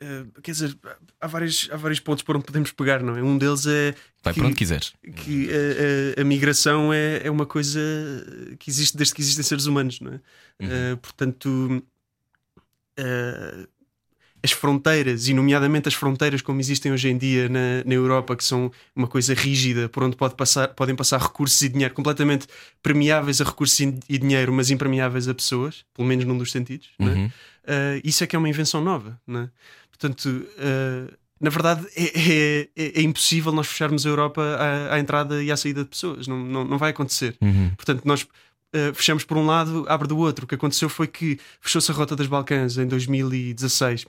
Ah, 0.05 0.41
quer 0.43 0.51
dizer, 0.53 0.77
há 1.21 1.27
vários, 1.27 1.69
há 1.73 1.77
vários 1.77 2.01
pontos 2.01 2.23
por 2.23 2.37
onde 2.37 2.45
podemos 2.45 2.71
pegar, 2.73 3.03
não 3.03 3.17
é? 3.17 3.23
Um 3.23 3.39
deles 3.39 3.65
é 3.67 3.95
Vai 4.23 4.35
que, 4.35 4.41
para 4.41 4.49
onde 4.49 4.57
quiseres. 4.57 4.93
que 5.17 5.49
a, 5.51 6.19
a- 6.19 6.23
a 6.23 6.25
migração 6.25 6.93
é, 6.93 7.27
é 7.27 7.31
uma 7.31 7.47
coisa 7.47 7.81
que 8.59 8.69
existe 8.71 8.97
desde 8.97 9.15
que 9.15 9.21
existem 9.23 9.43
seres 9.45 9.67
humanos, 9.67 10.01
não 10.01 10.13
é? 10.13 10.21
Ah, 10.61 10.97
portanto, 11.01 11.83
ah, 12.99 13.67
as 14.43 14.53
fronteiras, 14.53 15.27
e 15.27 15.33
nomeadamente 15.33 15.89
as 15.89 15.95
fronteiras 15.95 16.43
como 16.43 16.61
existem 16.61 16.93
hoje 16.93 17.09
em 17.09 17.17
dia 17.17 17.49
na, 17.49 17.83
na 17.83 17.95
Europa, 17.95 18.37
que 18.37 18.45
são 18.45 18.71
uma 18.95 19.09
coisa 19.09 19.33
rígida, 19.33 19.89
por 19.89 20.03
onde 20.03 20.17
pode 20.17 20.35
passar, 20.35 20.69
podem 20.69 20.95
passar 20.95 21.19
recursos 21.19 21.63
e 21.63 21.69
dinheiro 21.71 21.95
completamente 21.95 22.47
permeáveis 22.83 23.41
a 23.41 23.45
recursos 23.45 23.81
e 23.81 24.19
dinheiro, 24.19 24.53
mas 24.53 24.71
impermeáveis 24.71 25.29
a 25.29 25.35
pessoas, 25.35 25.87
pelo 25.95 26.07
menos 26.07 26.27
num 26.27 26.37
dos 26.37 26.53
sentidos, 26.53 26.91
é? 27.01 27.05
Uhum. 27.05 27.31
Uh, 27.67 27.99
isso 28.05 28.23
é 28.23 28.27
que 28.27 28.37
é 28.37 28.39
uma 28.39 28.51
invenção 28.51 28.85
nova, 28.85 29.19
não 29.27 29.41
é? 29.41 29.51
Portanto, 29.99 30.27
uh, 30.29 31.13
na 31.41 31.51
verdade, 31.51 31.87
é, 31.97 32.05
é- 32.05 32.69
é- 32.77 32.99
é 33.01 33.03
impossível 33.03 33.53
nós 33.53 33.67
fecharmos 33.67 34.07
a 34.07 34.09
Europa 34.09 34.43
à, 34.59 34.95
à 34.95 34.99
entrada 34.99 35.43
e 35.43 35.51
à 35.53 35.57
saída 35.57 35.83
de 35.83 35.91
pessoas, 35.91 36.27
não, 36.27 36.39
não, 36.39 36.65
não 36.65 36.79
vai 36.79 36.91
acontecer. 36.91 37.37
Uhum. 37.41 37.71
Portanto, 37.77 38.03
nós 38.05 38.23
uh, 38.23 38.95
fechamos 38.95 39.25
por 39.25 39.37
um 39.37 39.47
lado, 39.47 39.85
abre 39.89 40.09
do 40.09 40.17
outro. 40.19 40.45
O 40.45 40.49
que 40.49 40.55
aconteceu 40.55 40.89
foi 40.89 41.07
que 41.07 41.39
fechou-se 41.61 41.91
a 41.91 41.95
Rota 41.95 42.17
das 42.17 42.27
Balcãs 42.27 42.77
em 42.79 42.87
2016, 42.87 44.07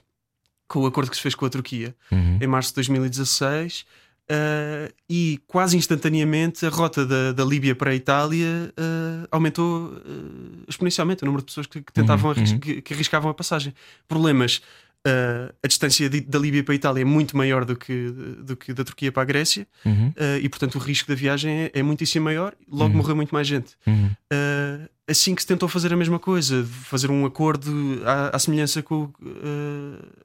com 0.68 0.80
o 0.80 0.86
acordo 0.86 1.10
que 1.10 1.16
se 1.16 1.22
fez 1.22 1.34
com 1.34 1.44
a 1.46 1.50
Turquia, 1.50 1.94
Uhum. 2.10 2.38
em 2.40 2.46
março 2.46 2.70
de 2.70 2.76
2016. 2.76 3.84
uh, 4.28 4.92
e 5.08 5.40
quase 5.46 5.76
instantaneamente 5.76 6.66
a 6.66 6.68
rota 6.68 7.06
da, 7.06 7.30
da 7.30 7.44
Líbia 7.44 7.76
para 7.76 7.92
a 7.92 7.94
Itália 7.94 8.72
uh, 8.76 9.28
aumentou 9.30 9.84
uh, 9.92 10.64
exponencialmente 10.66 11.22
o 11.22 11.26
número 11.26 11.42
de 11.42 11.46
pessoas 11.46 11.68
que, 11.68 11.80
que 11.80 11.92
tentavam 11.92 12.32
Uhum, 12.32 12.36
arris- 12.36 12.50
uhum. 12.50 12.58
que, 12.58 12.82
que 12.82 12.92
arriscavam 12.92 13.30
a 13.30 13.34
passagem. 13.34 13.72
Problemas. 14.08 14.60
Uh, 15.06 15.54
a 15.62 15.66
distância 15.68 16.08
de- 16.10 16.20
da 16.20 16.38
Líbia 16.38 16.62
para 16.64 16.74
a 16.74 16.76
Itália 16.76 17.02
é 17.02 17.04
muito 17.04 17.36
maior 17.36 17.64
do 17.64 17.76
que, 17.76 18.10
do 18.42 18.56
que 18.56 18.72
da 18.74 18.84
Turquia 18.84 19.10
para 19.12 19.22
a 19.22 19.24
Grécia 19.24 19.66
Uhum. 19.84 20.08
uh, 20.08 20.38
e, 20.42 20.48
portanto, 20.48 20.74
o 20.74 20.78
risco 20.78 21.08
da 21.08 21.14
viagem 21.14 21.52
é, 21.64 21.70
é 21.74 21.82
muitíssimo 21.82 22.24
maior. 22.24 22.54
Logo 22.70 22.90
Uhum. 22.90 22.96
morreu 22.98 23.16
muito 23.16 23.32
mais 23.34 23.46
gente. 23.46 23.74
Uhum. 23.86 24.10
Uh, 24.32 24.88
assim 25.08 25.34
que 25.34 25.40
se 25.42 25.46
tentou 25.46 25.68
fazer 25.68 25.92
a 25.92 25.96
mesma 25.96 26.18
coisa, 26.18 26.64
fazer 26.64 27.10
um 27.10 27.24
acordo 27.24 28.02
à, 28.04 28.34
à 28.36 28.38
semelhança 28.40 28.82
com, 28.82 29.12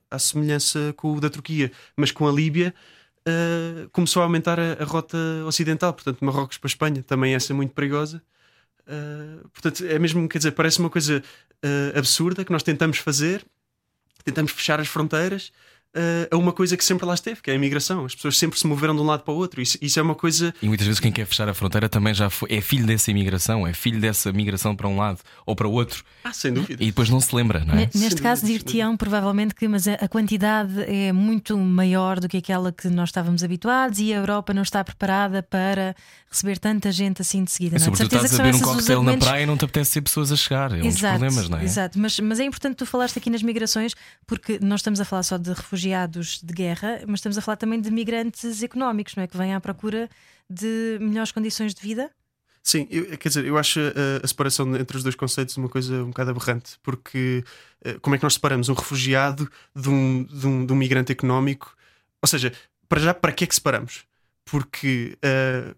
à 0.10 0.18
semelhança 0.18 0.92
com 0.98 1.14
o 1.16 1.22
da 1.22 1.30
Turquia, 1.30 1.72
mas 1.96 2.12
com 2.12 2.28
a 2.28 2.32
Líbia, 2.32 2.74
começou 3.92 4.22
a 4.24 4.26
aumentar 4.26 4.60
a, 4.60 4.74
a 4.82 4.84
rota 4.84 5.18
ocidental, 5.46 5.94
portanto, 5.94 6.26
Marrocos 6.26 6.58
para 6.58 6.68
a 6.68 6.72
Espanha, 6.72 7.04
também 7.04 7.36
essa 7.36 7.54
é 7.54 7.56
muito 7.56 7.74
perigosa. 7.76 8.24
Portanto, 9.54 9.86
é 9.86 10.00
mesmo, 10.00 10.28
quer 10.28 10.40
dizer, 10.40 10.52
parece 10.52 10.80
uma 10.80 10.90
coisa 10.90 11.24
absurda 11.96 12.44
que 12.44 12.52
nós 12.52 12.64
tentamos 12.64 12.98
fazer, 12.98 13.46
tentamos 14.24 14.51
fechar 14.51 14.80
as 14.80 14.88
fronteiras 14.88 15.51
uh, 15.95 16.36
a 16.36 16.38
uma 16.38 16.51
coisa 16.51 16.75
que 16.77 16.83
sempre 16.83 17.05
lá 17.05 17.13
esteve, 17.13 17.41
que 17.41 17.50
é 17.50 17.53
a 17.53 17.55
imigração. 17.55 18.05
As 18.05 18.15
pessoas 18.15 18.38
sempre 18.38 18.57
se 18.60 18.65
moveram 18.67 18.95
de 18.95 19.01
um 19.01 19.05
lado 19.05 19.24
para 19.24 19.33
o 19.33 19.38
outro. 19.38 19.62
Isso, 19.62 19.77
isso 19.81 20.00
é 20.00 20.01
uma 20.01 20.15
coisa 20.15 20.53
E 20.62 20.67
muitas 20.67 20.86
vezes 20.88 21.00
quem 21.00 21.12
quer 21.12 21.25
fechar 21.25 21.48
a 21.50 21.53
fronteira 21.53 21.88
também 21.89 22.13
já 22.13 22.29
foi, 22.29 22.50
é 22.51 22.62
filho 22.62 22.86
dessa 22.86 23.12
imigração, 23.12 23.65
é 23.67 23.74
filho 23.74 24.00
dessa 24.00 24.31
migração 24.31 24.75
para 24.75 24.88
um 24.88 24.98
lado 24.98 25.19
ou 25.45 25.55
para 25.55 25.67
o 25.67 25.71
outro 25.71 26.03
Ah, 26.24 26.33
sem 26.33 26.53
dúvida. 26.53 26.83
e 26.83 26.88
depois 26.88 27.10
não 27.10 27.19
se 27.19 27.36
lembra, 27.36 27.63
não 27.65 27.74
é? 27.74 27.77
Ne- 27.77 27.89
Neste 27.93 28.13
Sem 28.15 28.17
caso, 28.24 28.45
dir-te-ão 28.45 28.95
provavelmente 28.98 29.53
que 29.55 29.67
mas 29.67 29.88
a 29.88 30.07
quantidade 30.07 30.81
é 30.83 31.12
muito 31.12 31.57
maior 31.57 32.19
do 32.19 32.27
que 32.27 32.38
aquela 32.38 32.71
que 32.71 32.88
nós 32.89 33.10
estávamos 33.10 33.43
habituados 33.43 34.00
e 34.00 34.13
a 34.13 34.17
Europa 34.17 34.53
não 34.53 34.62
está 34.63 34.83
preparada 34.83 35.43
para 35.43 35.95
receber 36.29 36.57
tanta 36.57 36.91
gente 36.91 37.21
assim 37.21 37.43
de 37.43 37.51
seguida. 37.51 37.75
E 37.75 37.79
não 37.79 37.88
é? 37.88 37.89
De 37.89 37.98
sobretudo 37.98 38.19
certeza 38.21 38.33
estás 38.36 38.39
a 38.39 38.43
beber 38.51 38.63
um 38.65 38.74
coquetel 38.74 39.03
na 39.03 39.17
praia 39.17 39.43
e 39.43 39.45
não 39.45 39.57
te 39.57 39.65
apetece 39.65 39.91
ser 39.91 40.01
pessoas 40.01 40.31
a 40.31 40.36
chegar. 40.36 40.71
É 40.71 40.75
um 40.75 40.77
dos 40.79 40.95
Exato, 40.95 41.19
problemas, 41.19 41.50
não 41.50 41.57
é? 41.57 41.63
exato. 41.63 42.00
Mas, 42.00 42.19
mas 42.19 42.39
é 42.39 42.43
importante 42.45 42.75
tu 42.75 42.86
falaste 42.86 43.17
aqui 43.17 43.29
nas 43.29 43.43
migrações, 43.43 43.93
porque 44.25 44.57
nós 44.62 44.79
estamos 44.79 45.00
a 45.01 45.05
falar 45.05 45.24
só 45.24 45.38
de 45.38 45.50
refugiados 45.50 45.81
de 45.90 46.54
guerra, 46.54 47.02
mas 47.08 47.20
estamos 47.20 47.38
a 47.38 47.42
falar 47.42 47.58
também 47.58 47.80
de 47.82 47.90
migrantes 47.92 48.62
económicos, 48.64 49.16
não 49.16 49.24
é? 49.24 49.28
Que 49.28 49.38
vêm 49.38 49.54
à 49.54 49.60
procura 49.62 50.10
de 50.50 50.98
melhores 51.02 51.32
condições 51.32 51.74
de 51.74 51.82
vida. 51.82 52.10
Sim, 52.64 52.88
eu- 52.92 53.18
quer 53.18 53.30
dizer, 53.30 53.44
eu 53.46 53.58
acho 53.58 53.80
a, 53.80 54.24
a 54.24 54.28
separação 54.28 54.76
entre 54.76 54.96
os 54.96 55.02
dois 55.04 55.16
conceitos 55.16 55.58
uma 55.58 55.68
coisa 55.70 56.04
um 56.04 56.08
bocado 56.10 56.30
aberrante, 56.32 56.78
porque 56.84 57.44
eh, 57.84 57.98
como 58.02 58.16
é 58.16 58.20
que 58.20 58.24
nós 58.24 58.36
separamos 58.36 58.70
um 58.70 58.74
refugiado 58.74 59.50
de 59.76 59.90
um, 59.90 60.24
de 60.26 60.46
um, 60.48 60.66
de 60.66 60.72
um 60.74 60.76
migrante 60.76 61.12
económico? 61.12 61.76
Ou 62.22 62.28
seja, 62.28 62.54
para 62.88 63.00
já, 63.00 63.14
para 63.16 63.32
que 63.32 63.46
é 63.46 63.48
que 63.48 63.56
separamos? 63.56 64.04
Porque 64.46 65.18
eh, 65.24 65.74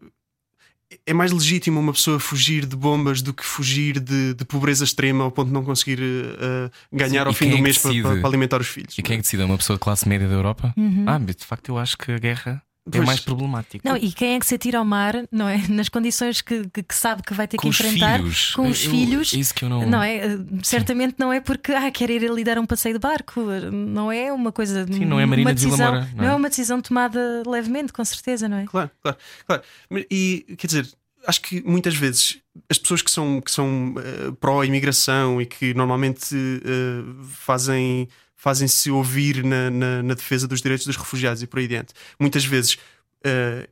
é 1.06 1.14
mais 1.14 1.32
legítimo 1.32 1.80
uma 1.80 1.94
pessoa 1.94 2.20
fugir 2.20 2.66
de 2.66 2.76
bombas 2.76 3.22
do 3.22 3.34
que 3.34 3.44
fugir 3.46 4.00
de, 4.00 4.34
de 4.34 4.46
pobreza 4.46 4.84
extrema 4.84 5.24
ao 5.24 5.32
ponto 5.32 5.48
de 5.48 5.54
não 5.54 5.64
conseguir 5.64 6.00
eh, 6.02 6.70
ganhar 6.92 7.24
Sim, 7.24 7.28
ao 7.28 7.34
fim 7.34 7.50
do 7.50 7.58
é 7.58 7.62
mês 7.62 7.78
para, 7.78 7.92
para- 8.02 8.28
alimentar 8.28 8.62
os 8.62 8.68
filhos. 8.68 8.98
E 8.98 9.02
quem 9.02 9.16
é 9.16 9.18
que 9.18 9.24
decide? 9.24 9.44
É 9.44 9.46
uma 9.46 9.58
pessoa 9.58 9.76
de 9.78 9.82
classe 9.82 10.08
média 10.08 10.28
da 10.28 10.34
Europa? 10.34 10.74
Uhum. 10.78 11.06
Ah, 11.08 11.20
mas 11.20 11.36
de 11.36 11.46
facto 11.46 11.70
eu 11.70 11.78
acho 11.78 11.98
que 11.98 12.12
a 12.12 12.18
guerra 12.18 12.62
é 12.92 13.00
mais 13.02 13.20
problemático. 13.22 13.88
Não, 13.88 13.96
e 13.96 14.12
quem 14.12 14.36
é 14.36 14.40
que 14.40 14.46
se 14.46 14.56
atira 14.56 14.78
ao 14.78 14.86
mar, 14.86 15.16
não 15.32 15.48
é? 15.48 15.58
Nas 15.70 15.88
condições 15.90 16.42
que, 16.42 16.68
que- 16.70 16.84
que 16.84 16.94
sabe 16.96 17.24
que 17.24 17.34
vai 17.34 17.48
ter 17.48 17.58
com 17.58 17.63
que 17.63 17.70
enfrentar 17.70 18.20
filhos. 18.20 18.54
com 18.54 18.68
os 18.70 18.84
Eu- 18.84 18.92
filhos. 18.92 19.34
Isso 19.34 19.54
que 19.54 19.63
eu 19.66 19.70
não. 19.70 19.86
Não 19.88 20.04
é? 20.04 20.25
Uh, 20.36 20.60
Certamente 20.63 21.16
não 21.18 21.32
é 21.32 21.40
porque 21.40 21.72
ah, 21.72 21.90
quer 21.92 22.10
ir 22.10 22.30
ali 22.30 22.44
dar 22.44 22.58
um 22.60 22.66
passeio 22.66 22.96
de 22.96 23.00
barco. 23.00 23.42
Não 23.72 24.12
é 24.12 24.32
uma 24.34 24.52
coisa. 24.52 24.86
Sim, 24.86 25.06
não 25.06 25.20
é 25.20 25.25
Marina 25.25 25.50
uma 25.50 25.56
de 25.56 25.63
decisão, 25.66 25.92
Moura, 25.94 26.10
não 26.16 26.18
Não 26.24 26.30
é? 26.30 26.34
é 26.34 26.36
uma 26.36 26.50
decisão 26.50 26.82
tomada 26.82 27.44
levemente, 27.48 27.94
com 27.94 28.04
certeza, 28.04 28.50
não 28.50 28.58
é? 28.58 28.66
Claro, 28.66 28.92
claro, 29.02 29.18
claro. 29.48 29.63
E 30.12 30.56
quer 30.58 30.68
dizer, 30.68 30.90
acho 31.25 31.42
que 31.42 31.62
muitas 31.66 31.96
vezes 31.96 32.40
as 32.70 32.78
pessoas 32.78 33.02
que 33.02 33.10
são, 33.10 33.40
que 33.42 33.50
são 33.50 33.96
eh, 33.98 34.32
pró-imigração 34.40 35.42
e 35.42 35.46
que 35.46 35.74
normalmente 35.74 36.36
eh, 36.36 37.24
fazem 37.30 38.08
fazem-se 38.36 38.90
ouvir 38.92 39.44
na, 39.44 39.70
na, 39.70 40.04
na 40.04 40.13
defesa 40.13 40.48
dos 40.48 40.62
direitos 40.62 40.86
dos 40.86 40.96
refugiados 40.98 41.42
e 41.42 41.48
por 41.48 41.60
aí 41.60 41.66
adiante, 41.66 41.94
muitas 42.20 42.44
vezes 42.46 42.78
eh, 43.24 43.68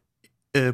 eh, 0.53 0.73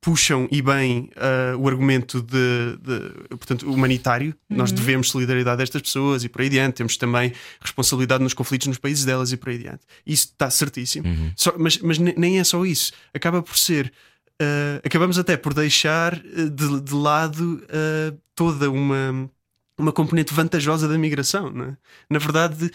puxam 0.00 0.48
e 0.50 0.62
bem 0.62 1.10
eh, 1.16 1.54
o 1.56 1.68
argumento 1.68 2.22
de, 2.22 2.76
de, 2.80 3.36
portanto, 3.36 3.70
humanitário. 3.70 4.34
Nós 4.48 4.70
devemos 4.72 5.10
solidariedade 5.10 5.60
a 5.60 5.64
estas 5.64 5.82
pessoas 5.82 6.22
e 6.24 6.28
por 6.28 6.40
aí 6.40 6.46
adiante. 6.46 6.74
Temos 6.76 6.96
também 6.96 7.32
responsabilidade 7.60 8.22
nos 8.22 8.32
conflitos 8.32 8.68
nos 8.68 8.78
países 8.78 9.04
delas 9.04 9.32
e 9.32 9.36
por 9.36 9.48
aí 9.50 9.56
adiante. 9.56 9.80
Isso 10.06 10.26
está 10.26 10.48
certíssimo. 10.50 11.06
Uhum. 11.08 11.32
Só- 11.36 11.54
mas, 11.58 11.78
mas 11.78 11.98
ne- 11.98 12.14
nem 12.16 12.38
é 12.38 12.44
só 12.44 12.64
isso. 12.64 12.92
Acaba 13.12 13.42
por 13.42 13.56
ser. 13.58 13.92
eh, 14.40 14.80
acabamos 14.84 15.18
até 15.18 15.36
por 15.36 15.52
deixar 15.52 16.16
de, 16.18 16.80
de 16.80 16.94
lado 16.94 17.62
eh, 17.68 18.14
toda 18.36 18.70
uma. 18.70 19.28
Uma 19.78 19.92
componente 19.92 20.34
vantajosa 20.34 20.88
da 20.88 20.98
migração. 20.98 21.48
É? 21.62 21.76
Na 22.10 22.18
verdade, 22.18 22.70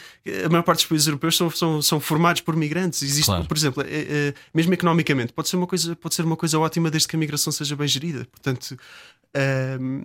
a 0.46 0.50
maior 0.50 0.64
parte 0.64 0.80
dos 0.80 0.86
países 0.88 1.08
europeus 1.08 1.36
são, 1.36 1.50
são, 1.50 1.82
são 1.82 2.00
formados 2.00 2.42
por 2.42 2.56
migrantes. 2.56 3.02
Existe, 3.04 3.26
Claro. 3.26 3.46
por 3.46 3.58
exemplo, 3.58 3.84
eh, 3.84 3.88
eh, 4.10 4.34
mesmo 4.54 4.74
economicamente, 4.74 5.34
pode 5.34 5.50
ser, 5.50 5.58
uma 5.58 5.68
coisa, 5.68 5.96
pode 5.96 6.16
ser 6.16 6.24
uma 6.24 6.38
coisa 6.38 6.58
ótima 6.58 6.90
desde 6.90 7.08
que 7.08 7.16
a 7.16 7.20
migração 7.20 7.52
seja 7.52 7.76
bem 7.76 7.88
gerida. 7.88 8.26
Portanto, 8.32 8.78
ehm, 9.34 10.02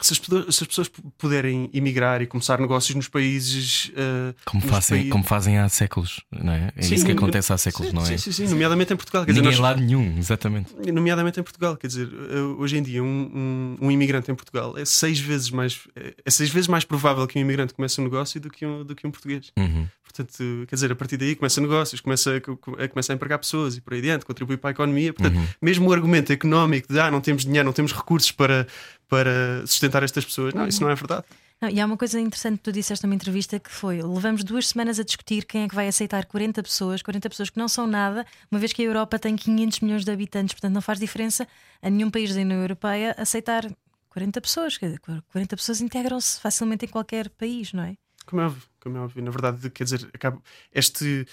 se, 0.00 0.12
as, 0.12 0.18
pessoas- 0.18 0.54
se 0.54 0.62
as 0.64 0.68
pessoas 0.68 0.90
puderem 1.16 1.68
emigrar 1.72 2.22
e 2.22 2.26
começar 2.26 2.58
negócios 2.60 2.94
nos 2.94 3.08
países. 3.08 3.90
eh, 3.96 4.34
Como 4.44 4.62
nos 4.62 4.70
fazem, 4.70 4.96
países- 4.98 5.12
como 5.12 5.24
fazem 5.24 5.58
há 5.58 5.68
séculos, 5.68 6.20
não 6.30 6.52
é? 6.52 6.72
É 6.76 6.82
Sim, 6.82 6.94
isso 6.94 7.06
que 7.06 7.12
acontece 7.12 7.52
há 7.52 7.58
séculos, 7.58 7.90
sim, 7.90 7.96
não 7.96 8.02
é? 8.02 8.06
Sim, 8.06 8.18
sim, 8.18 8.32
sim, 8.32 8.48
nomeadamente 8.48 8.92
em 8.92 8.96
Portugal. 8.96 9.24
Quer 9.24 9.32
dizer, 9.32 9.40
Ninguém 9.42 9.56
é 9.58 9.60
nós- 9.60 9.70
lado 9.70 9.80
nenhum, 9.80 10.16
exatamente. 10.18 10.74
nomeadamente 10.92 11.40
em 11.40 11.42
Portugal. 11.42 11.76
Quer 11.76 11.86
dizer, 11.88 12.08
eh, 12.08 12.38
hoje 12.58 12.76
em 12.78 12.82
dia, 12.82 13.02
um, 13.02 13.76
um, 13.80 13.86
um 13.86 13.90
imigrante 13.90 14.30
em 14.30 14.34
Portugal 14.34 14.76
é 14.78 14.84
seis 14.84 15.18
vezes 15.18 15.50
mais 15.50 15.80
é 15.96 16.14
é 16.24 16.30
seis 16.30 16.50
vezes 16.50 16.68
mais 16.68 16.84
provável 16.84 17.26
que 17.26 17.38
um 17.38 17.42
imigrante 17.42 17.74
comece 17.74 18.00
um 18.00 18.04
negócio 18.04 18.40
do 18.40 18.50
que 18.50 18.64
um, 18.66 18.84
do 18.84 18.94
que 18.94 19.06
um 19.06 19.10
português. 19.10 19.50
Uhum. 19.58 19.86
Portanto, 20.12 20.66
quer 20.66 20.74
dizer, 20.74 20.90
a 20.92 20.96
partir 20.96 21.16
daí 21.16 21.36
começa 21.36 21.60
negócios, 21.60 22.00
começa 22.00 22.36
a, 22.36 22.40
co- 22.40 22.76
a, 22.78 22.88
começa 22.88 23.12
a 23.12 23.14
empregar 23.14 23.38
pessoas 23.38 23.76
e 23.76 23.80
por 23.80 23.92
aí 23.92 23.98
adiante, 24.00 24.24
contribui 24.24 24.56
para 24.56 24.70
a 24.70 24.72
economia. 24.72 25.12
Portanto, 25.12 25.36
Uhum. 25.36 25.46
mesmo 25.62 25.88
o 25.88 25.92
argumento 25.92 26.32
económico 26.32 26.92
de 26.92 26.98
ah, 26.98 27.10
não 27.10 27.20
temos 27.20 27.44
dinheiro, 27.44 27.64
não 27.66 27.72
temos 27.72 27.92
recursos 27.92 28.32
para, 28.32 28.66
para 29.08 29.66
sustentar 29.66 30.02
estas 30.02 30.24
pessoas, 30.24 30.54
não, 30.54 30.66
isso 30.66 30.82
não 30.82 30.90
é 30.90 30.94
verdade. 30.94 31.24
Não, 31.60 31.68
e 31.68 31.80
há 31.80 31.86
uma 31.86 31.96
coisa 31.96 32.20
interessante 32.20 32.58
que 32.58 32.62
tu 32.62 32.70
disseste 32.72 33.04
numa 33.04 33.16
entrevista 33.16 33.58
que 33.58 33.68
foi: 33.70 34.00
levamos 34.00 34.44
duas 34.44 34.68
semanas 34.68 35.00
a 35.00 35.02
discutir 35.02 35.44
quem 35.44 35.62
é 35.64 35.68
que 35.68 35.74
vai 35.74 35.88
aceitar 35.88 36.24
40 36.24 36.62
pessoas, 36.62 37.02
40 37.02 37.28
pessoas 37.28 37.50
que 37.50 37.58
não 37.58 37.68
são 37.68 37.84
nada, 37.86 38.24
uma 38.50 38.60
vez 38.60 38.72
que 38.72 38.80
a 38.80 38.84
Europa 38.84 39.18
tem 39.18 39.34
500 39.34 39.80
milhões 39.80 40.04
de 40.04 40.10
habitantes, 40.12 40.54
portanto 40.54 40.72
não 40.72 40.80
faz 40.82 41.00
diferença 41.00 41.48
a 41.82 41.90
nenhum 41.90 42.10
país 42.10 42.32
da 42.34 42.40
União 42.40 42.60
Europeia 42.60 43.12
aceitar 43.18 43.68
40 44.08 44.40
pessoas. 44.40 44.78
Quer 44.78 44.86
dizer, 44.86 45.00
40 45.32 45.56
pessoas 45.56 45.80
integram-se 45.80 46.40
facilmente 46.40 46.84
em 46.84 46.88
qualquer 46.88 47.28
país, 47.30 47.72
não 47.72 47.82
é? 47.82 47.94
Como 48.28 48.42
é 48.42 48.46
óbvio, 48.46 48.62
como 48.80 48.96
é 48.96 49.00
óbvio. 49.00 49.22
Na 49.22 49.30
verdade, 49.30 49.70
quer 49.70 49.84
dizer, 49.84 50.08
acaba 50.12 50.40
este, 50.74 51.26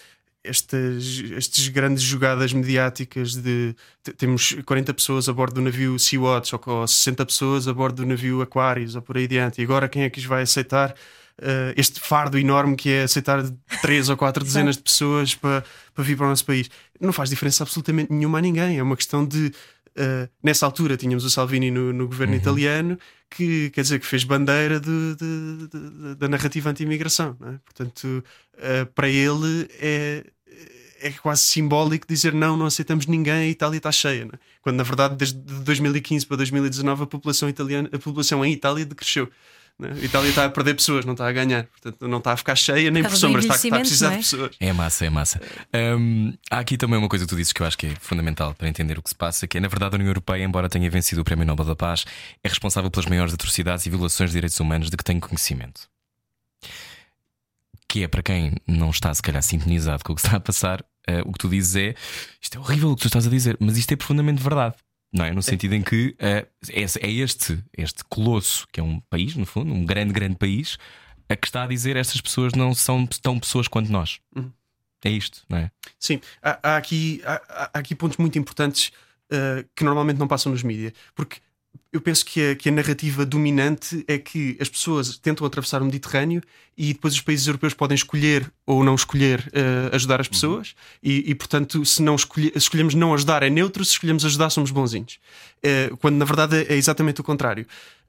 estas, 0.43 1.03
estes 1.37 1.67
grandes 1.69 2.03
jogadas 2.03 2.53
mediáticas 2.53 3.35
de 3.35 3.75
te- 4.03 4.13
temos 4.13 4.53
40 4.65 4.93
pessoas 4.93 5.27
a 5.27 5.33
bordo 5.33 5.55
do 5.55 5.61
navio 5.61 5.97
Sea-Watch 5.99 6.55
ou, 6.55 6.61
ou 6.65 6.87
60 6.87 7.25
pessoas 7.25 7.67
a 7.67 7.73
bordo 7.73 7.97
do 8.03 8.05
navio 8.07 8.41
Aquarius 8.41 8.95
ou 8.95 9.01
por 9.01 9.17
aí 9.17 9.25
adiante. 9.25 9.61
E 9.61 9.63
agora 9.65 9.89
quem 9.89 10.03
é 10.03 10.09
que 10.09 10.19
os 10.19 10.25
vai 10.25 10.43
aceitar? 10.43 10.95
eh, 11.41 11.73
este 11.75 11.99
fardo 11.99 12.37
enorme 12.39 12.77
que 12.77 12.89
é 12.89 13.03
aceitar 13.03 13.43
três 13.81 14.07
ou 14.07 14.15
quatro 14.15 14.41
dezenas 14.45 14.77
de 14.77 14.83
pessoas 14.83 15.35
para, 15.35 15.65
para 15.93 16.03
vir 16.03 16.15
para 16.15 16.27
o 16.27 16.29
nosso 16.29 16.45
país. 16.45 16.69
Não 16.99 17.11
faz 17.11 17.29
diferença 17.29 17.61
absolutamente 17.63 18.09
nenhuma 18.13 18.37
a 18.37 18.41
ninguém. 18.41 18.77
É 18.79 18.83
uma 18.83 18.95
questão 18.95 19.25
de. 19.25 19.51
Eh, 19.95 20.29
nessa 20.43 20.65
altura 20.65 20.97
tínhamos 20.97 21.23
o 21.25 21.29
Salvini 21.29 21.71
no, 21.71 21.91
no 21.93 22.07
governo 22.07 22.35
italiano 22.35 22.97
que 23.29 23.69
quer 23.71 23.81
dizer 23.81 23.99
que 23.99 24.05
fez 24.05 24.23
bandeira 24.23 24.79
de- 24.79 25.15
de- 25.15 25.67
de- 25.67 26.15
da 26.15 26.27
narrativa 26.27 26.69
anti-imigração. 26.69 27.35
é? 27.41 27.57
Portanto, 27.65 28.23
eh, 28.57 28.85
para 28.85 29.09
ele 29.09 29.67
é, 29.79 30.23
é 31.01 31.11
quase 31.11 31.41
simbólico 31.43 32.07
dizer 32.07 32.33
não, 32.33 32.55
não 32.57 32.65
aceitamos 32.65 33.05
ninguém, 33.07 33.33
a 33.33 33.47
Itália 33.47 33.77
está 33.77 33.91
cheia. 33.91 34.27
é? 34.31 34.37
Quando 34.61 34.77
na 34.77 34.83
verdade 34.83 35.15
desde 35.15 35.37
2015 35.39 36.25
para 36.25 36.37
2019 36.37 37.03
a 37.03 37.07
população 37.07 37.47
italiana, 37.49 37.89
a 37.91 37.99
população 37.99 38.43
em 38.45 38.51
Itália 38.53 38.85
decresceu. 38.85 39.29
Não 39.77 39.89
é? 39.89 39.91
A 39.93 39.97
Itália 39.97 40.29
está 40.29 40.45
a 40.45 40.49
perder 40.49 40.75
pessoas, 40.75 41.05
não 41.05 41.13
está 41.13 41.27
a 41.27 41.31
ganhar. 41.31 41.65
Portanto, 41.65 42.07
não 42.07 42.19
está 42.19 42.31
a 42.31 42.37
ficar 42.37 42.55
cheia 42.55 42.89
nem 42.89 43.03
Por 43.03 43.15
sombras, 43.17 43.43
está, 43.43 43.55
está 43.55 43.75
a 43.75 43.79
precisar 43.79 44.09
de 44.09 44.15
envelhecimento, 44.15 44.49
pessoas. 44.49 44.69
É 44.69 44.73
massa, 44.73 45.05
é 45.05 45.09
massa. 45.09 45.41
Hum, 45.97 46.33
há 46.49 46.59
aqui 46.59 46.77
também 46.77 46.97
uma 46.97 47.09
coisa 47.09 47.25
que 47.25 47.29
tu 47.29 47.35
dizes 47.35 47.51
que 47.51 47.61
eu 47.61 47.65
acho 47.65 47.77
que 47.77 47.87
é 47.87 47.95
fundamental 47.99 48.53
para 48.53 48.67
entender 48.69 48.97
o 48.97 49.01
que 49.01 49.09
se 49.09 49.15
passa, 49.15 49.47
que 49.47 49.57
é 49.57 49.59
na 49.59 49.67
verdade 49.67 49.95
a 49.95 49.97
União 49.97 50.09
Europeia, 50.09 50.43
embora 50.43 50.69
tenha 50.69 50.89
vencido 50.89 51.21
o 51.21 51.23
Prémio 51.25 51.45
Nobel 51.45 51.65
da 51.65 51.75
Paz, 51.75 52.05
é 52.43 52.47
responsável 52.47 52.89
pelas 52.89 53.05
maiores 53.05 53.33
atrocidades 53.33 53.85
e 53.85 53.89
violações 53.89 54.29
de 54.29 54.35
direitos 54.35 54.59
humanos 54.59 54.89
de 54.89 54.95
que 54.95 55.03
tenho 55.03 55.19
conhecimento. 55.19 55.89
Que 57.87 58.03
é 58.03 58.07
para 58.07 58.23
quem 58.23 58.53
não 58.65 58.89
está 58.89 59.13
se 59.13 59.21
calhar 59.21 59.43
sintonizado 59.43 60.03
com 60.03 60.13
o 60.13 60.15
que 60.15 60.21
está 60.21 60.37
a 60.37 60.39
passar, 60.39 60.83
eh, 61.07 61.21
o 61.25 61.31
que 61.33 61.39
tu 61.39 61.49
dizes 61.49 61.75
é 61.75 61.95
isto 62.41 62.57
é 62.57 62.61
horrível 62.61 62.91
o 62.91 62.95
que 62.95 63.01
tu 63.01 63.07
estás 63.07 63.27
a 63.27 63.29
dizer, 63.29 63.57
mas 63.59 63.77
isto 63.77 63.91
é 63.91 63.95
profundamente 63.95 64.41
verdade. 64.41 64.75
Não 65.13 65.25
é? 65.25 65.31
No 65.31 65.41
sentido 65.41 65.75
em 65.75 65.81
que 65.81 66.15
eh, 66.19 66.45
é, 66.69 67.11
este, 67.11 67.63
este 67.77 68.03
colosso, 68.05 68.67
que 68.71 68.79
é 68.79 68.83
um 68.83 68.99
país, 69.09 69.35
no 69.35 69.45
fundo, 69.45 69.73
um 69.73 69.85
grande, 69.85 70.11
grande 70.11 70.35
país, 70.35 70.77
a 71.29 71.35
que 71.35 71.47
está 71.47 71.63
a 71.63 71.67
dizer 71.67 71.95
estas 71.95 72.19
pessoas 72.21 72.53
não 72.53 72.73
são 72.73 73.05
tão 73.07 73.39
pessoas 73.39 73.67
quanto 73.67 73.91
nós. 73.91 74.19
É 75.03 75.09
isto, 75.09 75.43
não 75.47 75.59
é? 75.59 75.71
Sim, 75.99 76.19
há, 76.41 76.59
há 76.61 76.77
aqui, 76.77 77.21
há, 77.25 77.69
há 77.73 77.79
aqui 77.79 77.93
pontos 77.93 78.17
muito 78.17 78.37
importantes 78.39 78.91
uh, 79.31 79.67
que 79.75 79.83
normalmente 79.83 80.17
não 80.17 80.27
passam 80.27 80.51
nos 80.51 80.63
mídias, 80.63 80.93
porque 81.13 81.37
eu 81.91 82.01
penso 82.01 82.25
que 82.25 82.51
a, 82.51 82.55
que 82.55 82.69
a 82.69 82.71
narrativa 82.71 83.25
dominante 83.25 84.03
é 84.07 84.17
que 84.17 84.57
as 84.59 84.69
pessoas 84.69 85.17
tentam 85.17 85.45
atravessar 85.45 85.81
o 85.81 85.85
Mediterrâneo 85.85 86.41
e 86.77 86.93
depois 86.93 87.13
os 87.13 87.21
países 87.21 87.47
europeus 87.47 87.73
podem 87.73 87.95
escolher 87.95 88.51
ou 88.65 88.83
não 88.83 88.95
escolher 88.95 89.39
uh, 89.47 89.95
ajudar 89.95 90.19
as 90.19 90.27
pessoas, 90.27 90.75
e, 91.01 91.29
e, 91.29 91.35
portanto, 91.35 91.85
se, 91.85 92.01
não 92.01 92.15
escolhe, 92.15 92.51
se 92.51 92.57
escolhemos 92.57 92.93
não 92.93 93.13
ajudar 93.13 93.43
é 93.43 93.49
neutro, 93.49 93.83
se 93.85 93.91
escolhemos 93.91 94.25
ajudar 94.25 94.49
somos 94.49 94.71
bonzinhos. 94.71 95.19
Uh, 95.57 95.95
quando 95.97 96.15
na 96.15 96.25
verdade 96.25 96.65
é 96.67 96.75
exatamente 96.75 97.21
o 97.21 97.23
contrário. 97.23 97.65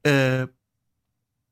Uh, 0.06 0.48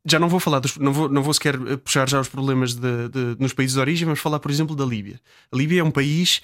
já 0.06 0.18
não 0.18 0.28
vou 0.28 0.38
falar 0.38 0.58
dos, 0.60 0.76
não 0.76 0.92
vou, 0.92 1.08
não 1.08 1.22
vou 1.22 1.32
sequer 1.32 1.56
puxar 1.78 2.08
já 2.08 2.20
os 2.20 2.28
problemas 2.28 2.74
de, 2.74 3.08
de, 3.08 3.36
nos 3.38 3.54
países 3.54 3.74
de 3.74 3.80
origem, 3.80 4.04
vamos 4.04 4.20
falar, 4.20 4.38
por 4.38 4.50
exemplo, 4.50 4.76
da 4.76 4.84
Líbia. 4.84 5.18
A 5.50 5.56
Líbia 5.56 5.80
é 5.80 5.84
um 5.84 5.90
país 5.90 6.42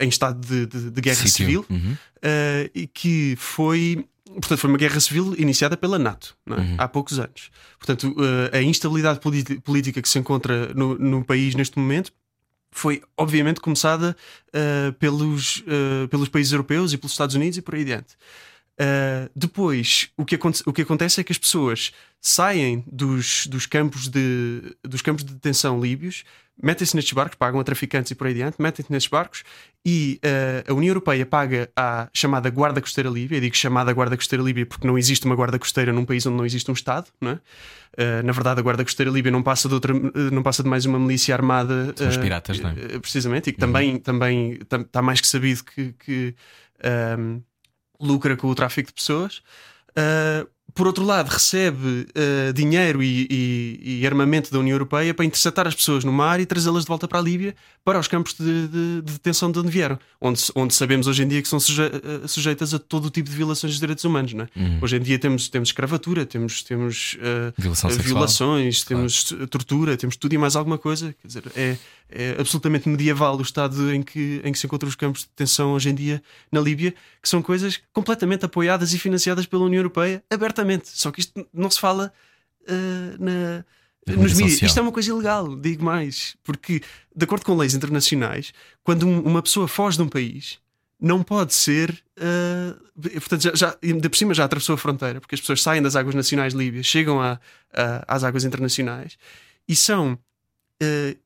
em 0.00 0.08
estado 0.08 0.40
de, 0.46 0.66
de, 0.66 0.90
de 0.90 1.00
guerra 1.00 1.16
Sítio. 1.16 1.30
civil 1.32 1.66
Uhum. 1.70 1.92
uh, 1.92 2.70
e 2.74 2.86
que 2.86 3.34
foi. 3.36 4.04
Portanto, 4.26 4.58
foi 4.58 4.68
uma 4.70 4.78
guerra 4.78 5.00
civil 5.00 5.34
iniciada 5.38 5.74
pela 5.76 5.98
NATO 5.98 6.36
é? 6.48 6.52
Uhum. 6.52 6.74
há 6.76 6.86
poucos 6.86 7.18
anos. 7.18 7.50
Portanto, 7.78 8.14
a 8.52 8.60
instabilidade 8.60 9.20
política 9.64 10.02
que 10.02 10.08
se 10.08 10.18
encontra 10.18 10.72
no, 10.74 10.98
no 10.98 11.24
país 11.24 11.54
neste 11.54 11.78
momento 11.78 12.12
foi, 12.70 13.02
obviamente, 13.16 13.58
começada 13.58 14.14
uh, 14.48 14.92
pelos, 14.94 15.58
uh, 15.62 16.06
pelos 16.10 16.28
países 16.28 16.52
europeus 16.52 16.92
e 16.92 16.98
pelos 16.98 17.12
Estados 17.12 17.34
Unidos 17.34 17.56
e 17.56 17.62
por 17.62 17.74
aí 17.74 17.80
adiante. 17.80 18.14
Uh, 18.78 19.30
depois, 19.34 20.10
o 20.16 20.26
que, 20.26 20.34
aconte- 20.34 20.62
o 20.66 20.72
que 20.74 20.82
acontece 20.82 21.20
é 21.20 21.24
que 21.24 21.32
as 21.32 21.38
pessoas 21.38 21.90
saem 22.20 22.84
dos, 22.86 23.46
dos, 23.46 23.64
campos, 23.64 24.08
de, 24.08 24.76
dos 24.86 25.00
campos 25.00 25.24
de 25.24 25.32
detenção 25.32 25.80
líbios, 25.80 26.22
metem-se 26.62 26.94
nestes 26.94 27.12
barcos, 27.12 27.36
pagam 27.36 27.60
a 27.60 27.64
traficantes 27.64 28.10
e 28.10 28.14
por 28.14 28.26
aí 28.26 28.32
adiante, 28.32 28.56
metem-se 28.60 28.90
nestes 28.90 29.10
barcos 29.10 29.44
e 29.84 30.20
uh, 30.24 30.72
a 30.72 30.74
União 30.74 30.90
Europeia 30.90 31.24
paga 31.24 31.70
à 31.76 32.08
chamada 32.12 32.50
Guarda 32.50 32.80
Costeira 32.80 33.08
Líbia. 33.08 33.36
Eu 33.36 33.40
digo 33.40 33.56
chamada 33.56 33.92
Guarda 33.92 34.16
Costeira 34.16 34.42
Líbia 34.42 34.66
porque 34.66 34.86
não 34.86 34.98
existe 34.98 35.24
uma 35.26 35.34
Guarda 35.34 35.58
Costeira 35.58 35.92
num 35.92 36.04
país 36.04 36.26
onde 36.26 36.36
não 36.36 36.44
existe 36.44 36.70
um 36.70 36.74
Estado. 36.74 37.06
Não 37.20 37.32
é? 37.32 37.34
Uh, 37.34 38.22
na 38.24 38.32
verdade, 38.32 38.60
a 38.60 38.62
Guarda 38.62 38.84
Costeira 38.84 39.10
Líbia 39.10 39.32
não 39.32 39.42
passa 39.42 39.68
de, 39.68 39.74
outra, 39.74 39.94
uh, 39.94 40.10
não 40.32 40.42
passa 40.42 40.62
de 40.62 40.68
mais 40.68 40.84
uma 40.84 40.98
milícia 40.98 41.34
armada. 41.34 41.92
São 41.96 42.08
os 42.08 42.16
piratas, 42.16 42.58
não 42.60 42.70
é? 42.70 42.98
Precisamente, 42.98 43.50
e 43.50 43.52
que 43.52 43.58
também, 43.58 43.98
também 43.98 44.58
está 44.62 45.00
mais 45.00 45.20
que 45.20 45.26
sabido 45.26 45.64
que. 45.64 45.94
que 45.98 46.34
um, 47.18 47.42
lucra 48.00 48.36
com 48.36 48.46
o 48.48 48.54
tráfico 48.54 48.88
de 48.88 48.94
pessoas. 48.94 49.42
Uh, 49.90 50.48
por 50.78 50.86
outro 50.86 51.04
lado, 51.04 51.26
recebe 51.28 52.06
uh, 52.14 52.52
dinheiro 52.52 53.02
e, 53.02 53.26
e, 53.28 54.00
e, 54.00 54.06
armamento 54.06 54.52
da 54.52 54.60
União 54.60 54.76
Europeia 54.76 55.12
para 55.12 55.24
interceptar 55.24 55.66
as 55.66 55.74
pessoas 55.74 56.04
no 56.04 56.12
mar 56.12 56.38
e 56.38 56.46
trazê-las 56.46 56.84
de 56.84 56.88
volta 56.88 57.08
para 57.08 57.18
a 57.18 57.20
Líbia, 57.22 57.52
para 57.84 57.98
os 57.98 58.06
campos 58.06 58.34
de, 58.34 58.68
de, 58.68 59.02
de, 59.02 59.12
detenção 59.14 59.50
de 59.50 59.58
onde 59.58 59.70
vieram, 59.70 59.98
onde, 60.20 60.40
onde 60.54 60.72
sabemos 60.72 61.08
hoje 61.08 61.24
em 61.24 61.26
dia 61.26 61.42
que 61.42 61.48
são 61.48 61.58
suje, 61.58 61.82
uh, 61.82 62.28
sujeitas 62.28 62.72
a 62.72 62.78
todo 62.78 63.06
o 63.06 63.10
tipo 63.10 63.28
de 63.28 63.34
violações 63.34 63.72
dos 63.72 63.80
direitos 63.80 64.04
humanos. 64.04 64.32
Não 64.34 64.44
é? 64.44 64.48
uhum. 64.54 64.78
Hoje 64.80 64.96
em 64.98 65.00
dia 65.00 65.18
temos, 65.18 65.48
temos 65.48 65.70
escravatura, 65.70 66.24
temos, 66.24 66.62
temos 66.62 67.16
uh, 67.16 67.52
violações, 68.00 68.84
claro. 68.84 69.00
temos 69.00 69.24
tortura, 69.50 69.96
temos 69.96 70.14
tudo 70.14 70.32
e 70.32 70.38
mais 70.38 70.54
alguma 70.54 70.78
coisa. 70.78 71.12
Quer 71.20 71.26
dizer, 71.26 71.42
é, 71.56 71.76
é 72.08 72.36
absolutamente 72.38 72.88
medieval 72.88 73.36
o 73.36 73.42
estado 73.42 73.92
em 73.92 74.00
que, 74.00 74.40
em 74.44 74.52
que 74.52 74.58
se 74.60 74.66
encontram 74.66 74.88
os 74.88 74.94
campos 74.94 75.22
de 75.22 75.28
detenção 75.28 75.72
hoje 75.72 75.90
em 75.90 75.94
dia 75.94 76.22
na 76.52 76.60
Líbia, 76.60 76.94
que 77.20 77.28
são 77.28 77.42
coisas 77.42 77.80
completamente 77.92 78.44
apoiadas 78.44 78.94
e 78.94 78.98
financiadas 78.98 79.44
pela 79.44 79.64
União 79.64 79.80
Europeia 79.80 80.22
abertamente. 80.30 80.67
Só 80.84 81.10
que 81.10 81.20
isto 81.20 81.46
não 81.52 81.70
se 81.70 81.80
fala 81.80 82.12
uh, 82.62 83.24
na, 83.24 83.64
nos 84.16 84.34
mídias. 84.34 84.62
Isto 84.62 84.78
é 84.78 84.82
uma 84.82 84.92
coisa 84.92 85.10
ilegal, 85.10 85.56
digo 85.56 85.84
mais, 85.84 86.36
porque, 86.42 86.82
de 87.14 87.24
acordo 87.24 87.44
com 87.44 87.56
leis 87.56 87.74
internacionais, 87.74 88.52
quando 88.82 89.08
uma 89.08 89.42
pessoa 89.42 89.68
foge 89.68 89.96
de 89.96 90.02
um 90.02 90.08
país, 90.08 90.58
não 91.00 91.22
pode 91.22 91.54
ser. 91.54 92.02
Uh, 92.18 93.20
portanto, 93.20 93.42
já, 93.42 93.54
já, 93.54 93.78
de 93.80 94.08
por 94.08 94.16
cima 94.16 94.34
já 94.34 94.44
atravessou 94.44 94.74
a 94.74 94.78
fronteira, 94.78 95.20
porque 95.20 95.34
as 95.34 95.40
pessoas 95.40 95.62
saem 95.62 95.82
das 95.82 95.94
águas 95.94 96.14
nacionais 96.14 96.54
líbias, 96.54 96.86
chegam 96.86 97.20
a, 97.20 97.40
a, 97.72 98.14
às 98.14 98.24
águas 98.24 98.44
internacionais 98.44 99.16
e 99.66 99.76
são. 99.76 100.18
Uh, 100.82 101.16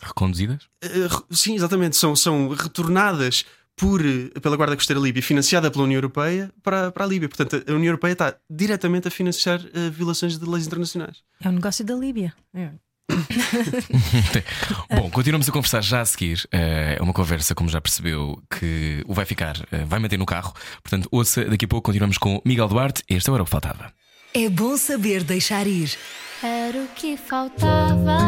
Reconduzidas? 0.00 0.68
Uh, 0.84 1.34
sim, 1.34 1.56
exatamente. 1.56 1.96
São, 1.96 2.14
são 2.14 2.50
retornadas 2.50 3.44
por, 3.78 4.02
pela 4.42 4.56
Guarda 4.56 4.76
Costeira 4.76 5.00
Líbia, 5.00 5.22
financiada 5.22 5.70
pela 5.70 5.84
União 5.84 5.96
Europeia, 5.96 6.52
para, 6.62 6.90
para 6.90 7.04
a 7.04 7.06
Líbia. 7.06 7.28
Portanto, 7.28 7.64
a 7.66 7.72
União 7.72 7.90
Europeia 7.90 8.12
está 8.12 8.34
diretamente 8.50 9.08
a 9.08 9.10
financiar 9.10 9.60
uh, 9.60 9.90
violações 9.90 10.36
de 10.36 10.44
leis 10.44 10.66
internacionais. 10.66 11.18
É 11.40 11.48
um 11.48 11.52
negócio 11.52 11.84
da 11.84 11.94
Líbia. 11.94 12.34
É. 12.52 12.70
Bom, 14.94 15.08
continuamos 15.10 15.48
a 15.48 15.52
conversar 15.52 15.82
já 15.82 16.02
a 16.02 16.04
seguir. 16.04 16.46
Eh, 16.52 16.96
é 16.98 17.02
uma 17.02 17.14
conversa, 17.14 17.54
como 17.54 17.70
já 17.70 17.80
percebeu, 17.80 18.38
que 18.50 19.02
o 19.06 19.14
vai 19.14 19.24
ficar, 19.24 19.56
vai 19.86 19.98
manter 19.98 20.18
no 20.18 20.26
carro. 20.26 20.52
Portanto, 20.82 21.08
ouça, 21.10 21.42
daqui 21.46 21.64
a 21.64 21.68
pouco 21.68 21.86
continuamos 21.86 22.18
com 22.18 22.42
Miguel 22.44 22.68
Duarte. 22.68 23.02
Este 23.08 23.30
era 23.30 23.40
o 23.42 23.46
que 23.46 23.50
faltava. 23.50 23.94
É 24.34 24.46
bom 24.50 24.76
saber 24.76 25.24
deixar 25.24 25.66
ir. 25.66 25.96
Era 26.42 26.78
o 26.78 26.88
que 26.88 27.16
faltava. 27.16 28.18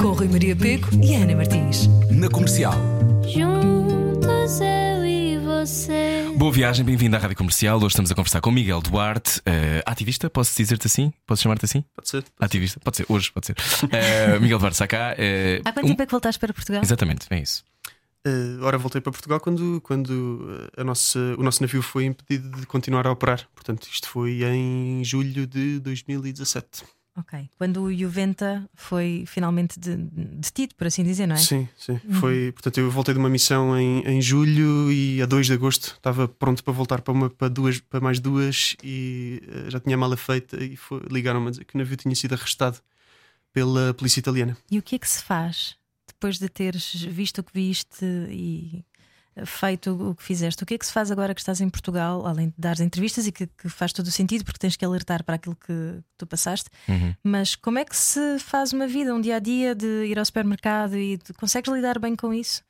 Com 0.00 0.12
Rui 0.12 0.28
Maria 0.28 0.56
Peco 0.56 0.88
e 1.04 1.14
Ana 1.14 1.36
Martins. 1.36 1.86
Na 2.10 2.30
comercial. 2.30 2.74
Juntos 3.28 3.79
eu 4.58 5.06
e 5.06 5.38
você. 5.38 6.32
Boa 6.36 6.50
viagem, 6.50 6.84
bem-vindo 6.84 7.14
à 7.14 7.20
Rádio 7.20 7.36
Comercial. 7.36 7.76
Hoje 7.76 7.88
estamos 7.88 8.10
a 8.10 8.14
conversar 8.16 8.40
com 8.40 8.50
Miguel 8.50 8.80
Duarte, 8.80 9.38
uh, 9.40 9.82
ativista. 9.86 10.28
Posso 10.28 10.56
dizer-te 10.56 10.88
assim? 10.88 11.12
Posso 11.24 11.42
chamar-te 11.42 11.66
assim? 11.66 11.84
Pode 11.94 12.08
ser. 12.08 12.24
Ativista, 12.40 12.80
pode 12.80 12.96
ser, 12.96 13.06
hoje 13.08 13.30
pode 13.30 13.46
ser. 13.46 13.54
Uh, 13.84 14.40
Miguel 14.40 14.58
Duarte, 14.58 14.74
está 14.74 14.88
cá. 14.88 15.14
Uh, 15.14 15.62
Há 15.64 15.72
quanto 15.72 15.84
um... 15.84 15.88
tempo 15.90 16.02
é 16.02 16.06
que 16.06 16.10
voltaste 16.10 16.40
para 16.40 16.52
Portugal? 16.52 16.82
Exatamente, 16.82 17.26
é 17.30 17.38
isso. 17.38 17.62
Uh, 18.26 18.62
ora, 18.62 18.76
voltei 18.76 19.00
para 19.00 19.12
Portugal 19.12 19.38
quando, 19.38 19.80
quando 19.82 20.68
a 20.76 20.82
nossa, 20.82 21.20
o 21.38 21.44
nosso 21.44 21.62
navio 21.62 21.80
foi 21.80 22.06
impedido 22.06 22.50
de 22.58 22.66
continuar 22.66 23.06
a 23.06 23.12
operar. 23.12 23.46
Portanto, 23.54 23.86
isto 23.92 24.08
foi 24.08 24.42
em 24.42 25.04
julho 25.04 25.46
de 25.46 25.78
2017. 25.78 26.82
Ok. 27.20 27.48
Quando 27.58 27.82
o 27.82 27.94
Juventa 27.94 28.68
foi 28.74 29.24
finalmente 29.26 29.78
detido, 29.78 30.74
por 30.74 30.86
assim 30.86 31.04
dizer, 31.04 31.26
não 31.26 31.34
é? 31.34 31.38
Sim, 31.38 31.68
sim. 31.76 32.00
Uhum. 32.04 32.14
Foi, 32.14 32.52
portanto, 32.52 32.78
eu 32.78 32.90
voltei 32.90 33.12
de 33.12 33.20
uma 33.20 33.28
missão 33.28 33.78
em, 33.78 34.02
em 34.06 34.22
julho 34.22 34.90
e 34.90 35.20
a 35.20 35.26
2 35.26 35.46
de 35.46 35.52
agosto 35.52 35.94
estava 35.96 36.26
pronto 36.26 36.64
para 36.64 36.72
voltar 36.72 37.00
para, 37.02 37.12
uma, 37.12 37.28
para, 37.28 37.48
duas, 37.48 37.78
para 37.78 38.00
mais 38.00 38.18
duas 38.18 38.76
e 38.82 39.42
uh, 39.48 39.70
já 39.70 39.78
tinha 39.80 39.96
a 39.96 39.98
mala 39.98 40.16
feita 40.16 40.56
e 40.62 40.78
ligaram-me 41.10 41.48
a 41.48 41.50
dizer 41.50 41.64
que 41.64 41.74
o 41.74 41.78
navio 41.78 41.96
tinha 41.96 42.14
sido 42.14 42.34
arrestado 42.34 42.78
pela 43.52 43.92
polícia 43.94 44.20
italiana. 44.20 44.56
E 44.70 44.78
o 44.78 44.82
que 44.82 44.94
é 44.94 44.98
que 44.98 45.08
se 45.08 45.22
faz 45.22 45.76
depois 46.06 46.38
de 46.38 46.48
teres 46.48 47.02
visto 47.04 47.38
o 47.38 47.44
que 47.44 47.52
viste 47.52 48.04
e 48.30 48.84
feito 49.46 50.10
o 50.10 50.14
que 50.14 50.22
fizeste. 50.22 50.62
O 50.62 50.66
que 50.66 50.74
é 50.74 50.78
que 50.78 50.86
se 50.86 50.92
faz 50.92 51.10
agora 51.10 51.34
que 51.34 51.40
estás 51.40 51.60
em 51.60 51.68
Portugal, 51.68 52.26
além 52.26 52.48
de 52.48 52.54
dar 52.58 52.78
entrevistas 52.80 53.26
e 53.26 53.32
que, 53.32 53.46
que 53.46 53.68
faz 53.68 53.92
todo 53.92 54.06
o 54.06 54.10
sentido, 54.10 54.44
porque 54.44 54.58
tens 54.58 54.76
que 54.76 54.84
alertar 54.84 55.24
para 55.24 55.36
aquilo 55.36 55.56
que 55.56 56.00
tu 56.16 56.26
passaste, 56.26 56.70
uhum. 56.88 57.14
mas 57.22 57.56
como 57.56 57.78
é 57.78 57.84
que 57.84 57.96
se 57.96 58.38
faz 58.38 58.72
uma 58.72 58.86
vida, 58.86 59.14
um 59.14 59.20
dia 59.20 59.36
a 59.36 59.38
dia 59.38 59.74
de 59.74 60.04
ir 60.06 60.18
ao 60.18 60.24
supermercado 60.24 60.96
e 60.96 61.16
de, 61.16 61.32
consegues 61.34 61.72
lidar 61.72 61.98
bem 61.98 62.14
com 62.16 62.32
isso? 62.32 62.62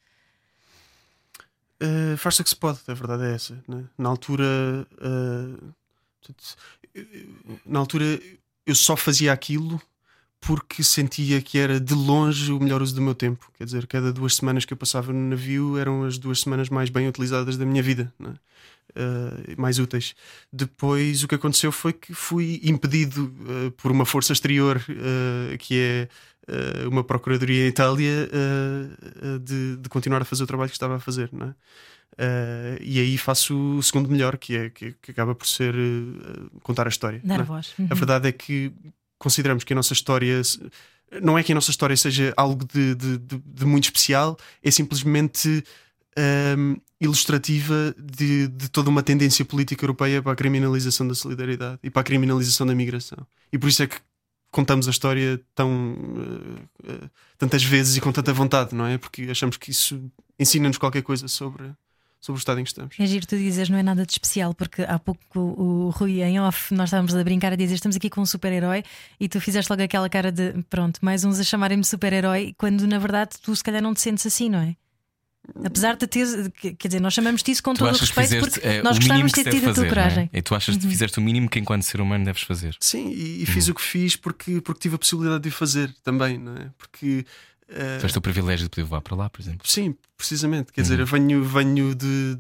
Uh, 1.83 2.17
Faz-se 2.17 2.43
o 2.43 2.45
que 2.45 2.51
se 2.51 2.57
pode, 2.57 2.79
a 2.87 2.95
verdade 2.95 3.25
é 3.25 3.35
essa. 3.35 3.59
Né? 3.67 3.85
Na 3.97 4.09
altura, 4.11 4.87
uh, 5.01 5.75
na 7.65 7.79
altura 7.79 8.21
eu 8.67 8.75
só 8.75 8.97
fazia 8.97 9.33
aquilo 9.33 9.81
porque 10.41 10.83
sentia 10.83 11.41
que 11.43 11.59
era 11.59 11.79
de 11.79 11.95
longe 11.95 12.51
o 12.51 12.59
melhor 12.59 12.81
uso 12.81 12.95
do 12.95 13.03
meu 13.03 13.15
tempo. 13.15 13.51
Quer 13.59 13.65
dizer, 13.65 13.87
cada 13.87 14.13
duas 14.13 14.37
semanas 14.37 14.65
que 14.65 14.73
eu 14.73 14.77
passava 14.77 15.13
no 15.13 15.29
navio 15.29 15.77
eram 15.77 16.05
as 16.05 16.17
duas 16.17 16.41
semanas 16.41 16.71
mais 16.71 16.89
bem 16.89 17.07
utilizadas 17.07 17.59
da 17.59 17.67
minha 17.67 17.83
vida, 17.83 18.13
uh, 18.21 18.35
mais 19.61 19.79
úteis. 19.79 20.15
Depois, 20.51 21.23
o 21.23 21.29
que 21.29 21.35
aconteceu 21.35 21.71
foi 21.71 21.93
que 21.93 22.15
fui 22.15 22.59
impedido 22.65 23.27
uh, 23.27 23.71
por 23.73 23.93
uma 23.93 24.07
força 24.07 24.33
exterior, 24.33 24.83
uh, 24.89 25.59
que 25.59 25.79
é 25.79 26.09
uma 26.91 27.05
procuradoria 27.05 27.65
em 27.65 27.69
Itália, 27.69 28.29
de, 29.41 29.77
de, 29.77 29.89
continuar 29.89 30.21
a 30.21 30.25
fazer 30.25 30.43
o 30.43 30.47
trabalho 30.49 30.69
que 30.69 30.75
estava 30.75 30.97
a 30.97 30.99
fazer. 30.99 31.31
É? 32.19 32.79
e 32.81 32.99
aí 32.99 33.17
faço 33.17 33.77
o 33.77 33.83
segundo 33.85 34.11
melhor, 34.11 34.37
que 34.37 34.57
é 34.57 34.69
que, 34.69 34.97
que 35.01 35.13
acaba 35.13 35.33
por 35.33 35.47
ser 35.47 35.77
contar 36.65 36.87
a 36.87 36.89
história. 36.89 37.21
Dar 37.23 37.45
voz. 37.45 37.73
Uhum. 37.79 37.87
A 37.89 37.95
verdade 37.95 38.29
é 38.29 38.33
que 38.33 38.73
consideramos 39.21 39.63
que 39.63 39.73
a 39.73 39.77
nossa 39.77 39.93
história 39.93 40.43
não 41.23 41.39
é 41.39 41.43
que 41.43 41.53
a 41.53 41.55
nossa 41.55 41.71
história 41.71 41.97
seja 41.97 42.33
algo 42.37 42.65
de, 42.65 42.95
de, 42.95 43.19
de, 43.19 43.39
de 43.39 43.65
muito 43.65 43.85
especial, 43.85 44.37
é 44.63 44.71
simplesmente 44.71 45.65
um, 46.57 46.77
ilustrativa 47.01 47.95
de, 47.99 48.49
de, 48.49 48.69
toda 48.71 48.91
uma 48.91 49.03
tendência 49.03 49.45
política 49.45 49.85
europeia 49.85 50.23
para 50.23 50.33
a 50.33 50.37
criminalização 50.37 51.07
da 51.07 51.15
solidariedade 51.15 51.79
e 51.83 51.91
para 51.91 52.01
a 52.01 52.05
criminalização 52.05 52.67
da 52.67 52.75
migração. 52.75 53.27
E 53.53 53.59
por 53.59 53.69
isso 53.69 53.83
é 53.83 53.87
que 53.87 53.97
contamos 54.51 54.87
a 54.87 54.91
história 54.91 55.41
tão 55.55 55.95
uh, 55.95 56.93
uh, 56.93 57.11
tantas 57.39 57.63
vezes 57.63 57.97
e 57.97 58.01
com 58.01 58.13
tanta 58.13 58.33
vontade, 58.33 58.75
não 58.75 58.87
é? 58.87 58.99
Porque 58.99 59.23
achamos 59.31 59.57
que 59.57 59.71
isso 59.71 60.01
ensina-nos 60.39 60.79
qualquer 60.79 61.03
coisa 61.03 61.29
sobre 61.29 61.71
sobre 62.21 62.39
o 62.39 62.41
estado 62.41 62.61
em 62.61 62.65
que 62.65 62.71
estamos. 62.71 62.95
É 62.99 63.07
giro, 63.07 63.27
tu 63.27 63.37
dizes, 63.37 63.69
não 63.69 63.79
é 63.79 63.83
nada 63.83 64.05
de 64.05 64.13
especial, 64.13 64.55
porque 64.55 64.83
há 64.83 64.99
pouco 64.99 65.39
o, 65.39 65.91
Rui 65.91 66.23
em 66.23 66.39
off 66.41 66.75
nós 66.75 66.89
estávamos 66.89 67.15
a 67.15 67.25
brincar 67.25 67.53
a 67.53 67.57
dizer 67.57 67.75
estamos 67.75 67.97
aqui 67.97 68.11
com 68.11 68.21
um 68.21 68.27
super-herói 68.27 68.83
e 69.19 69.29
tu 69.29 69.41
fizeste 69.41 69.71
logo 69.73 69.83
aquela 69.83 70.09
cara 70.09 70.31
de 70.31 70.63
pronto, 70.69 70.99
mais 71.03 71.25
uns 71.25 71.41
a 71.41 71.45
chamarem-me 71.45 71.85
super-herói, 71.85 72.55
quando 72.59 72.87
na 72.87 72.99
verdade 72.99 73.31
tu 73.43 73.57
se 73.57 73.65
calhar 73.65 73.83
não 73.83 73.95
te 73.95 74.01
sentes 74.01 74.27
assim, 74.27 74.51
não 74.51 74.61
é? 74.61 74.77
Apesar 75.65 75.97
de 75.97 76.07
ter, 76.07 76.51
quer 76.79 76.89
dizer, 76.89 77.01
nós 77.01 77.15
chamamos-te 77.15 77.51
isso 77.51 77.63
com 77.63 77.73
tu 77.75 77.79
todo 77.79 77.95
o 77.95 77.99
respeito 77.99 78.29
fizeste, 78.29 78.61
porque 78.61 78.69
é, 78.69 78.83
nós 78.83 78.99
gostávamos 78.99 79.33
de 79.33 79.43
ter 79.43 79.51
tido 79.51 79.65
fazer, 79.65 79.71
a 79.71 79.75
tua 79.75 79.89
coragem. 79.89 80.31
É? 80.33 80.39
E 80.39 80.43
tu 80.43 80.55
achas 80.55 80.77
que 80.77 80.85
uhum. 80.85 80.91
fizeste 80.91 81.19
o 81.19 81.23
mínimo 81.23 81.49
que 81.49 81.59
enquanto 81.59 81.83
ser 81.83 82.01
humano 82.01 82.25
deves 82.25 82.43
fazer? 82.43 82.77
Sim, 82.79 83.09
e, 83.09 83.43
e 83.43 83.47
fiz 83.47 83.67
uhum. 83.67 83.73
o 83.73 83.75
que 83.75 83.83
fiz 83.83 84.17
porque, 84.17 84.61
porque 84.61 84.81
tive 84.81 84.95
a 84.95 84.99
possibilidade 84.99 85.43
de 85.43 85.49
o 85.49 85.53
fazer 85.53 85.93
também, 86.05 86.39
não 86.39 86.57
é? 86.57 86.71
Porque 86.79 87.25
Uh, 87.71 87.97
Tiveste 87.97 88.19
o 88.19 88.21
privilégio 88.21 88.65
de 88.65 88.71
poder 88.71 88.85
voar 88.85 89.01
para 89.01 89.17
lá, 89.17 89.31
por 89.31 89.41
exemplo? 89.41 89.61
Sim, 89.65 89.95
precisamente. 90.17 90.73
Quer 90.73 90.81
uhum. 90.81 90.83
dizer, 90.83 91.01
eu 91.01 91.07
venho, 91.07 91.45
venho 91.45 91.95
de, 91.95 92.37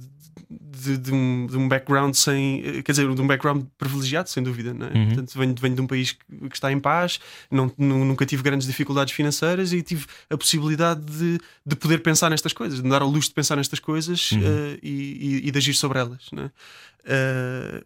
de, 0.50 0.98
de, 0.98 1.12
um, 1.12 1.46
de, 1.46 1.56
um, 1.56 1.68
background 1.68 2.14
sem. 2.14 2.60
Eh, 2.64 2.82
quer 2.82 2.92
dizer, 2.92 3.14
de 3.14 3.20
um 3.20 3.26
background 3.26 3.64
privilegiado, 3.78 4.28
sem 4.28 4.42
dúvida. 4.42 4.74
Não 4.74 4.86
é? 4.86 4.90
uhum. 4.90 5.06
Portanto, 5.06 5.38
venho, 5.38 5.54
venho 5.60 5.74
de 5.76 5.80
um 5.80 5.86
país 5.86 6.12
que, 6.12 6.48
que 6.48 6.56
está 6.56 6.72
em 6.72 6.80
paz, 6.80 7.20
não, 7.48 7.72
nunca 7.78 8.26
tive 8.26 8.42
grandes 8.42 8.66
dificuldades 8.66 9.14
financeiras 9.14 9.72
e 9.72 9.82
tive 9.82 10.06
a 10.28 10.36
possibilidade 10.36 11.00
de, 11.00 11.38
de 11.64 11.76
poder 11.76 11.98
pensar 11.98 12.28
nestas 12.28 12.52
coisas, 12.52 12.78
de 12.78 12.84
me 12.84 12.90
dar 12.90 13.02
ao 13.02 13.08
luxo 13.08 13.28
de 13.28 13.34
pensar 13.34 13.56
nestas 13.56 13.78
coisas 13.78 14.32
uhum. 14.32 14.40
uh, 14.40 14.78
e, 14.82 14.88
e, 15.42 15.48
e, 15.48 15.50
de 15.50 15.58
agir 15.58 15.74
sobre 15.74 16.00
elas. 16.00 16.26
Não 16.32 16.44
é? 16.44 16.46
Uh, 16.46 17.84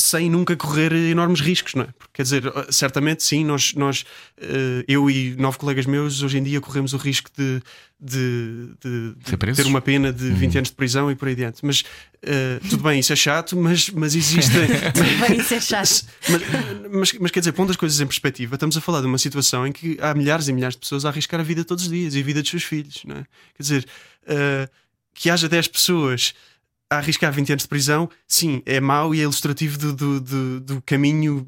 sem 0.00 0.30
nunca 0.30 0.56
correr 0.56 0.92
enormes 0.92 1.40
riscos, 1.40 1.74
não 1.74 1.84
é? 1.84 1.88
Porque, 1.98 2.12
quer 2.14 2.22
dizer, 2.22 2.42
certamente 2.70 3.22
sim, 3.22 3.44
nós, 3.44 3.74
nós 3.74 4.04
eh, 4.38 4.84
eu 4.88 5.10
e 5.10 5.34
nove 5.36 5.58
colegas 5.58 5.86
meus, 5.86 6.22
hoje 6.22 6.38
em 6.38 6.42
dia 6.42 6.60
corremos 6.60 6.92
o 6.92 6.96
risco 6.96 7.30
de, 7.36 7.62
de, 8.00 8.70
de, 8.82 9.14
de 9.14 9.54
ter 9.54 9.66
uma 9.66 9.80
pena 9.80 10.12
de 10.12 10.30
20 10.30 10.52
uhum. 10.52 10.58
anos 10.58 10.70
de 10.70 10.74
prisão 10.74 11.10
e 11.10 11.14
por 11.14 11.28
aí 11.28 11.34
adiante. 11.34 11.58
Mas 11.62 11.80
uh, 11.80 12.68
tudo 12.68 12.82
bem, 12.82 12.98
isso 12.98 13.12
é 13.12 13.16
chato, 13.16 13.56
mas, 13.56 13.90
mas 13.90 14.14
existem. 14.14 14.66
tudo 14.94 15.28
bem, 15.28 15.38
isso 15.38 15.54
é 15.54 15.60
chato. 15.60 16.06
Mas, 16.28 16.42
mas, 16.90 17.12
mas, 17.20 17.30
quer 17.30 17.40
dizer, 17.40 17.52
pondo 17.52 17.70
as 17.70 17.76
coisas 17.76 18.00
em 18.00 18.06
perspectiva, 18.06 18.56
estamos 18.56 18.76
a 18.76 18.80
falar 18.80 19.00
de 19.00 19.06
uma 19.06 19.18
situação 19.18 19.66
em 19.66 19.72
que 19.72 19.98
há 20.00 20.14
milhares 20.14 20.48
e 20.48 20.52
milhares 20.52 20.74
de 20.74 20.80
pessoas 20.80 21.04
a 21.04 21.10
arriscar 21.10 21.40
a 21.40 21.44
vida 21.44 21.64
todos 21.64 21.84
os 21.84 21.90
dias 21.90 22.14
e 22.14 22.20
a 22.20 22.22
vida 22.22 22.40
dos 22.40 22.50
seus 22.50 22.64
filhos, 22.64 23.02
não 23.04 23.16
é? 23.16 23.24
Quer 23.56 23.62
dizer, 23.62 23.86
uh, 24.24 24.70
que 25.12 25.28
haja 25.28 25.48
10 25.48 25.68
pessoas 25.68 26.34
a 26.90 26.96
arriscar 26.96 27.32
20 27.32 27.50
anos 27.52 27.62
de 27.62 27.68
prisão, 27.68 28.10
sim, 28.26 28.62
é 28.66 28.80
mau 28.80 29.14
e 29.14 29.20
é 29.20 29.22
ilustrativo 29.22 29.78
do, 29.78 29.92
do, 29.92 30.20
do, 30.20 30.60
do 30.60 30.82
caminho 30.82 31.46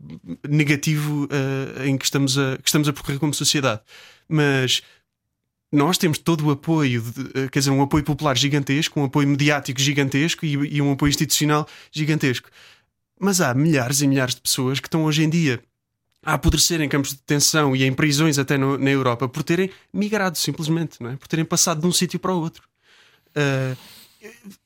negativo 0.49 1.25
uh, 1.25 1.83
em 1.85 1.99
que 1.99 2.05
estamos, 2.05 2.39
a, 2.39 2.57
que 2.59 2.69
estamos 2.69 2.89
a 2.89 2.93
percorrer 2.93 3.19
como 3.19 3.35
sociedade. 3.35 3.81
Mas 4.29 4.83
nós 5.73 5.99
temos 5.99 6.19
todo 6.19 6.47
o 6.47 6.51
apoio, 6.51 7.03
de, 7.03 7.23
eh, 7.45 7.49
quer 7.49 7.59
dizer, 7.61 7.71
um 7.71 7.83
apoio 7.83 8.05
popular 8.05 8.37
gigantesco, 8.37 9.01
um 9.01 9.05
apoio 9.05 9.27
mediático 9.27 9.81
gigantesco 9.81 10.45
e, 10.45 10.53
e 10.77 10.83
um 10.83 10.93
apoio 10.93 11.09
institucional 11.11 11.67
gigantesco. 11.91 12.49
mas 13.21 13.41
há 13.41 13.55
milhares 13.55 14.03
e 14.03 14.07
milhares 14.09 14.35
de 14.35 14.41
pessoas 14.43 14.81
que 14.81 14.87
estão 14.87 15.05
hoje 15.05 15.23
em 15.25 15.31
dia 15.31 15.63
a 16.25 16.35
apodrecer 16.35 16.81
em 16.81 16.89
campos 16.89 17.11
de 17.11 17.17
detenção 17.17 17.75
e 17.75 17.85
em 17.85 17.93
prisões 17.93 18.39
até 18.39 18.57
no- 18.59 18.79
na 18.79 18.91
Europa 18.91 19.29
por 19.29 19.43
terem 19.43 19.71
migrado 19.93 20.37
simplesmente, 20.39 21.03
não 21.03 21.11
é? 21.11 21.17
por 21.17 21.27
terem 21.27 21.45
passado 21.45 21.81
de 21.81 21.87
um 21.87 21.93
sítio 21.93 22.21
para 22.21 22.33
o 22.35 22.41
outro. 22.41 22.63
Ah, 23.35 23.75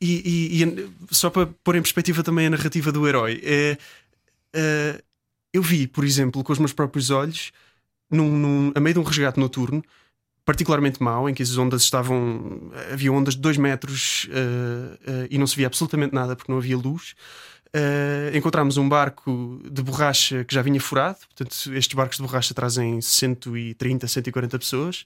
e, 0.00 0.60
e- 0.60 0.62
e 0.64 0.90
só 1.14 1.30
para 1.30 1.46
pôr 1.64 1.76
em 1.76 1.82
perspectiva 1.82 2.22
também 2.22 2.46
a 2.46 2.50
narrativa 2.50 2.90
do 2.92 3.06
herói, 3.08 3.40
é, 3.44 3.78
ah, 4.54 5.00
eu 5.52 5.62
vi, 5.62 5.86
por 5.86 6.04
exemplo, 6.04 6.42
com 6.44 6.52
os 6.52 6.58
meus 6.58 6.72
próprios 6.72 7.10
olhos, 7.10 7.52
num, 8.10 8.36
num- 8.38 8.72
a 8.74 8.80
meio 8.80 8.94
de 8.94 9.00
um 9.00 9.02
resgate 9.02 9.40
noturno, 9.40 9.82
particularmente 10.44 11.02
mau, 11.02 11.28
em 11.28 11.34
que 11.34 11.42
as 11.42 11.56
ondas 11.58 11.82
estavam. 11.82 12.70
havia 12.92 13.12
ondas 13.12 13.34
de 13.34 13.40
2 13.40 13.56
metros 13.56 14.28
ah, 14.32 14.98
ah, 15.24 15.26
e 15.30 15.38
não 15.38 15.46
se 15.46 15.56
via 15.56 15.66
absolutamente 15.66 16.14
nada 16.14 16.36
porque 16.36 16.50
não 16.52 16.58
havia 16.58 16.76
luz. 16.76 17.14
Uh, 17.74 18.34
encontramos 18.34 18.78
um 18.78 18.88
barco 18.88 19.60
de 19.70 19.82
borracha 19.82 20.44
que 20.44 20.54
já 20.54 20.62
vinha 20.62 20.80
furado. 20.80 21.18
Portanto, 21.26 21.74
estes 21.74 21.94
barcos 21.94 22.16
de 22.16 22.22
borracha 22.22 22.54
trazem 22.54 23.00
130, 23.02 24.08
140 24.08 24.58
pessoas. 24.58 25.04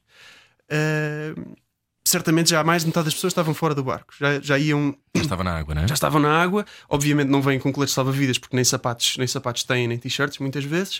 Certamente 2.04 2.50
já 2.50 2.64
mais 2.64 2.82
de 2.82 2.88
metade 2.88 3.06
das 3.06 3.14
pessoas 3.14 3.32
estavam 3.32 3.54
fora 3.54 3.74
do 3.74 3.84
barco. 3.84 4.12
Já, 4.18 4.40
já 4.40 4.58
iam, 4.58 4.96
Já 5.14 5.22
estava 5.22 5.44
na 5.44 5.56
água, 5.56 5.74
não 5.74 5.82
é? 5.82 5.88
já 5.88 5.94
estavam 5.94 6.20
na 6.20 6.42
água. 6.42 6.64
Obviamente 6.88 7.28
não 7.28 7.42
vêm 7.42 7.58
com 7.58 7.72
coletes 7.72 7.94
salva-vidas 7.94 8.38
porque 8.38 8.56
nem 8.56 8.64
sapatos, 8.64 9.16
nem 9.16 9.26
sapatos 9.26 9.64
têm, 9.64 9.86
nem 9.86 9.98
t-shirts, 9.98 10.38
muitas 10.38 10.64
vezes. 10.64 10.98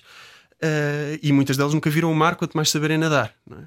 Uh, 0.63 1.19
e 1.23 1.33
muitas 1.33 1.57
delas 1.57 1.73
nunca 1.73 1.89
viram 1.89 2.13
o 2.13 2.15
mar, 2.15 2.37
quanto 2.37 2.55
mais 2.55 2.71
saberem 2.71 2.99
nadar. 2.99 3.35
não 3.47 3.59
é? 3.59 3.63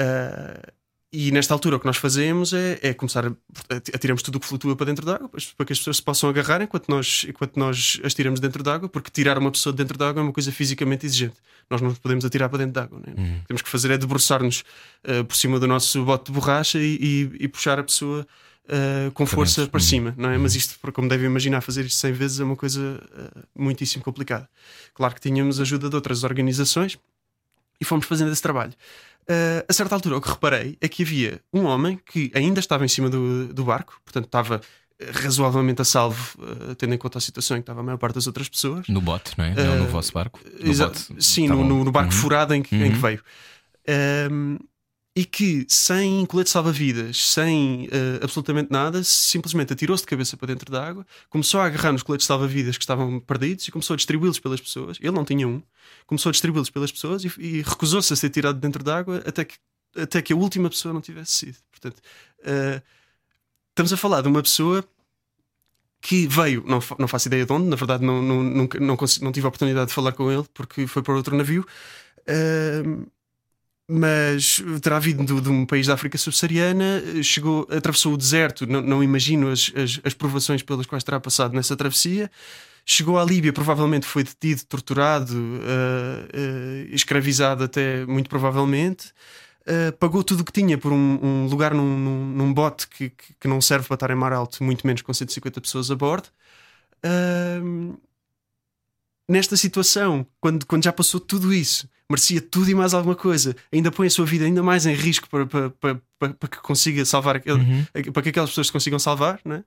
Uh, 0.00 0.77
e 1.10 1.30
nesta 1.32 1.54
altura 1.54 1.76
o 1.76 1.80
que 1.80 1.86
nós 1.86 1.96
fazemos 1.96 2.52
é, 2.52 2.78
é 2.82 2.92
começar 2.92 3.26
a, 3.26 3.30
a 3.70 3.98
tiramos 3.98 4.22
tudo 4.22 4.36
o 4.36 4.40
que 4.40 4.46
flutua 4.46 4.76
para 4.76 4.86
dentro 4.86 5.06
d'água 5.06 5.28
para 5.28 5.40
para 5.56 5.66
que 5.66 5.72
as 5.72 5.78
pessoas 5.78 5.96
se 5.96 6.02
possam 6.02 6.28
agarrar 6.28 6.60
enquanto 6.60 6.88
nós, 6.88 7.24
enquanto 7.28 7.56
nós 7.56 7.98
as 8.04 8.12
tiramos 8.12 8.40
dentro 8.40 8.62
d'água, 8.62 8.88
porque 8.90 9.10
tirar 9.10 9.38
uma 9.38 9.50
pessoa 9.50 9.72
de 9.72 9.78
dentro 9.78 9.96
d'água 9.96 10.20
é 10.20 10.24
uma 10.24 10.32
coisa 10.32 10.52
fisicamente 10.52 11.06
exigente. 11.06 11.36
Nós 11.70 11.80
não 11.80 11.94
podemos 11.94 12.24
atirar 12.24 12.48
para 12.50 12.58
dentro 12.58 12.74
d'água. 12.74 13.00
né? 13.06 13.14
Uhum. 13.16 13.36
O 13.36 13.40
que 13.40 13.46
temos 13.48 13.62
que 13.62 13.68
fazer 13.70 13.90
é 13.90 13.96
debruçar-nos 13.98 14.64
uh, 15.06 15.24
por 15.24 15.34
cima 15.36 15.58
do 15.58 15.66
nosso 15.66 16.04
bote 16.04 16.26
de 16.26 16.32
borracha 16.32 16.78
e, 16.78 16.96
e- 17.00 17.44
e 17.44 17.48
puxar 17.48 17.78
a 17.78 17.82
pessoa 17.84 18.26
uh, 18.66 19.10
com 19.12 19.24
força 19.26 19.66
para 19.66 19.78
Uhum. 19.80 19.86
cima, 19.86 20.14
não 20.18 20.28
é? 20.30 20.36
Mas 20.38 20.54
isto, 20.54 20.78
como 20.92 21.08
devem 21.08 21.26
imaginar, 21.26 21.60
fazer 21.62 21.84
isto 21.86 21.98
100 22.00 22.12
vezes 22.12 22.40
é 22.40 22.44
uma 22.44 22.56
coisa 22.56 22.80
uh, 22.82 23.42
muitíssimo 23.56 24.04
complicada. 24.04 24.48
Claro 24.94 25.14
que 25.14 25.20
tínhamos 25.22 25.58
ajuda 25.60 25.88
de 25.88 25.94
outras 25.94 26.22
organizações 26.24 26.98
e 27.80 27.84
fomos 27.84 28.04
fazendo 28.06 28.30
esse 28.32 28.42
trabalho. 28.42 28.72
Uh, 29.30 29.62
a 29.68 29.72
certa 29.72 29.94
altura, 29.94 30.16
o 30.16 30.20
que 30.22 30.28
reparei 30.30 30.78
é 30.80 30.88
que 30.88 31.02
havia 31.02 31.40
um 31.52 31.64
homem 31.64 32.00
que 32.10 32.30
ainda 32.34 32.60
estava 32.60 32.84
em 32.84 32.88
cima 32.88 33.10
do, 33.10 33.52
do 33.52 33.64
barco, 33.64 34.00
portanto 34.02 34.24
estava 34.24 34.60
eh, 34.98 35.10
razoavelmente 35.12 35.82
a 35.82 35.84
salvo, 35.84 36.38
uh, 36.42 36.74
tendo 36.76 36.94
em 36.94 36.98
conta 36.98 37.18
a 37.18 37.20
situação 37.20 37.56
em 37.56 37.60
que 37.60 37.64
estava 37.64 37.80
a 37.80 37.82
maior 37.82 37.98
parte 37.98 38.14
das 38.14 38.26
outras 38.26 38.48
pessoas. 38.48 38.86
No 38.88 39.00
bote, 39.02 39.32
não 39.36 39.44
é? 39.44 39.54
não 39.54 39.78
no 39.80 39.86
vosso 39.88 40.12
barco. 40.14 40.40
No 40.58 40.70
Exa- 40.70 40.86
bote. 40.86 41.14
Sim, 41.22 41.46
no, 41.48 41.62
no- 41.84 41.92
barco 41.92 42.12
Uhum. 42.14 42.18
furado 42.20 42.54
em 42.54 42.62
que, 42.62 42.74
em 42.74 42.90
que 42.90 42.96
Uhum. 42.96 43.00
veio. 43.02 43.22
Um, 44.32 44.58
e 45.18 45.24
que 45.24 45.66
sem 45.68 46.24
colete 46.26 46.48
salva-vidas, 46.48 47.32
sem 47.32 47.86
uh, 47.86 48.22
absolutamente 48.22 48.70
nada, 48.70 49.02
simplesmente 49.02 49.72
atirou-se 49.72 50.04
de 50.04 50.06
cabeça 50.06 50.36
para 50.36 50.46
dentro 50.46 50.70
da 50.70 50.86
água, 50.86 51.04
começou 51.28 51.58
a 51.58 51.66
agarrar 51.66 51.90
nos 51.90 52.04
coletes 52.04 52.24
salva-vidas 52.24 52.78
que 52.78 52.84
estavam 52.84 53.18
perdidos 53.18 53.66
e 53.66 53.72
começou 53.72 53.94
a 53.94 53.96
distribuí-los 53.96 54.38
pelas 54.38 54.60
pessoas. 54.60 54.96
Ele 55.00 55.10
não 55.10 55.24
tinha 55.24 55.48
um, 55.48 55.60
começou 56.06 56.30
a 56.30 56.32
distribuí-los 56.32 56.70
pelas 56.70 56.92
pessoas 56.92 57.24
e, 57.24 57.32
e 57.36 57.62
recusou-se 57.62 58.12
a 58.12 58.14
ser 58.14 58.30
tirado 58.30 58.60
dentro 58.60 58.84
da 58.84 58.96
água 58.96 59.20
até 59.26 59.44
que, 59.44 59.56
até 59.96 60.22
que 60.22 60.32
a 60.32 60.36
última 60.36 60.70
pessoa 60.70 60.94
não 60.94 61.00
tivesse 61.00 61.32
sido. 61.32 61.56
Portanto, 61.68 61.98
uh, 61.98 62.80
estamos 63.70 63.92
a 63.92 63.96
falar 63.96 64.22
de 64.22 64.28
uma 64.28 64.40
pessoa 64.40 64.84
que 66.00 66.28
veio, 66.28 66.62
não, 66.64 66.78
não 66.96 67.08
faço 67.08 67.26
ideia 67.26 67.44
de 67.44 67.52
onde, 67.52 67.66
na 67.66 67.74
verdade 67.74 68.04
não, 68.04 68.22
não, 68.22 68.40
nunca, 68.40 68.78
não, 68.78 68.96
não 69.20 69.32
tive 69.32 69.46
a 69.46 69.48
oportunidade 69.48 69.88
de 69.88 69.94
falar 69.94 70.12
com 70.12 70.30
ele 70.30 70.44
porque 70.54 70.86
foi 70.86 71.02
para 71.02 71.16
outro 71.16 71.36
navio, 71.36 71.66
Ahm, 72.28 73.06
mas 73.90 74.62
terá 74.82 74.98
vindo 74.98 75.40
de, 75.40 75.48
um 75.48 75.64
país 75.64 75.86
da 75.86 75.94
África 75.94 76.18
subsaariana, 76.18 77.02
chegou, 77.22 77.66
atravessou 77.70 78.12
o 78.12 78.18
deserto, 78.18 78.66
não, 78.66 78.82
não 78.82 79.02
imagino 79.02 79.50
as, 79.50 79.72
as, 79.74 80.00
as 80.04 80.14
provações 80.14 80.62
pelas 80.62 80.84
quais 80.84 81.02
terá 81.02 81.18
passado 81.18 81.54
nessa 81.54 81.74
travessia. 81.74 82.30
Chegou 82.84 83.18
à 83.18 83.24
Líbia, 83.24 83.52
provavelmente 83.52 84.06
foi 84.06 84.24
detido, 84.24 84.64
torturado, 84.64 85.34
ah, 85.62 86.28
ah, 86.32 86.94
escravizado 86.94 87.64
até 87.64 88.04
muito 88.06 88.28
provavelmente. 88.28 89.12
Uh, 89.68 89.92
pagou 89.98 90.24
tudo 90.24 90.40
o 90.40 90.44
que 90.44 90.52
tinha 90.52 90.78
por 90.78 90.92
um, 90.92 91.18
um 91.22 91.46
lugar 91.46 91.74
num, 91.74 91.98
num, 91.98 92.24
num 92.24 92.54
bote 92.54 92.88
que, 92.88 93.10
que, 93.10 93.34
que 93.38 93.46
não 93.46 93.60
serve 93.60 93.86
para 93.86 93.94
estar 93.96 94.10
em 94.10 94.14
mar 94.14 94.32
alto, 94.32 94.64
muito 94.64 94.86
menos 94.86 95.02
com 95.02 95.12
150 95.12 95.60
pessoas 95.60 95.90
a 95.90 95.94
bordo. 95.94 96.28
Uh, 97.04 98.00
nesta 99.28 99.58
situação, 99.58 100.26
quando, 100.40 100.64
quando 100.64 100.84
já 100.84 100.92
passou 100.92 101.20
tudo 101.20 101.52
isso, 101.52 101.86
merecia 102.10 102.40
tudo 102.40 102.70
e 102.70 102.74
mais 102.74 102.94
alguma 102.94 103.14
coisa, 103.14 103.54
ainda 103.72 103.90
põe 103.90 104.06
a 104.06 104.10
sua 104.10 104.24
vida 104.24 104.44
ainda 104.44 104.62
mais 104.62 104.86
em 104.86 104.94
risco 104.94 105.28
para, 105.28 105.46
para, 105.46 105.70
para, 105.70 106.00
para, 106.18 106.34
para 106.34 106.48
que 106.48 106.56
consiga 106.58 107.04
salvar 107.04 107.36
aquele, 107.36 107.60
Uhum. 107.60 108.12
para 108.12 108.22
que 108.22 108.28
aquelas 108.30 108.50
pessoas 108.50 108.68
se 108.68 108.72
consigam 108.72 108.98
salvar, 108.98 109.40
né? 109.44 109.62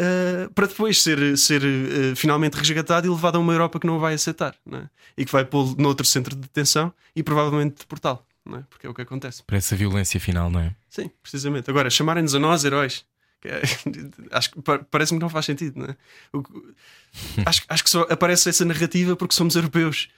Uh, 0.00 0.50
para 0.54 0.66
depois 0.66 1.02
ser, 1.02 1.36
ser 1.36 1.62
uh, 1.62 2.16
finalmente 2.16 2.54
resgatado 2.54 3.06
e 3.06 3.10
levado 3.10 3.36
a 3.36 3.38
uma 3.38 3.52
Europa 3.52 3.78
que 3.78 3.86
não 3.86 3.96
o 3.96 4.00
vai 4.00 4.14
aceitar 4.14 4.54
né? 4.64 4.88
e 5.18 5.24
que 5.26 5.30
vai 5.30 5.44
pô-lo 5.44 5.76
noutro 5.78 6.06
centro 6.06 6.34
de 6.34 6.40
detenção 6.40 6.90
e 7.14 7.22
provavelmente 7.22 7.80
deportá-lo, 7.80 8.24
é? 8.54 8.62
porque 8.70 8.86
é 8.86 8.90
o 8.90 8.94
que 8.94 9.02
acontece. 9.02 9.42
Parece 9.46 9.74
a 9.74 9.76
violência 9.76 10.18
final, 10.18 10.50
não 10.50 10.60
é? 10.60 10.74
Sim, 10.88 11.10
precisamente. 11.20 11.68
Agora, 11.68 11.90
chamarem-nos 11.90 12.34
a 12.34 12.38
nós 12.38 12.64
heróis. 12.64 13.04
é- 13.44 13.60
acho 14.32 14.52
que 14.52 14.62
pa- 14.62 14.78
parece-me 14.90 15.18
que 15.18 15.24
não 15.24 15.28
faz 15.30 15.44
sentido, 15.44 15.78
não 15.78 15.86
é? 15.86 15.96
Acho, 17.44 17.62
acho 17.68 17.84
que 17.84 17.90
só 17.90 18.06
aparece 18.08 18.48
essa 18.48 18.64
narrativa 18.64 19.14
porque 19.14 19.34
somos 19.34 19.54
europeus 19.56 20.08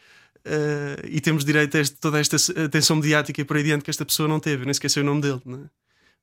uh, 0.46 1.06
e 1.08 1.20
temos 1.20 1.44
direito 1.44 1.76
a 1.76 1.80
este- 1.80 1.96
toda 1.96 2.18
esta 2.20 2.36
atenção 2.64 2.96
mediática 2.96 3.40
e 3.40 3.44
por 3.44 3.56
aí 3.56 3.62
diante 3.62 3.84
que 3.84 3.90
esta 3.90 4.04
pessoa 4.04 4.28
não 4.28 4.40
teve. 4.40 4.62
Eu 4.62 4.66
nem 4.66 4.72
esqueci 4.72 5.00
o 5.00 5.04
nome 5.04 5.20
dele, 5.20 5.40
não 5.44 5.58
é? 5.58 5.64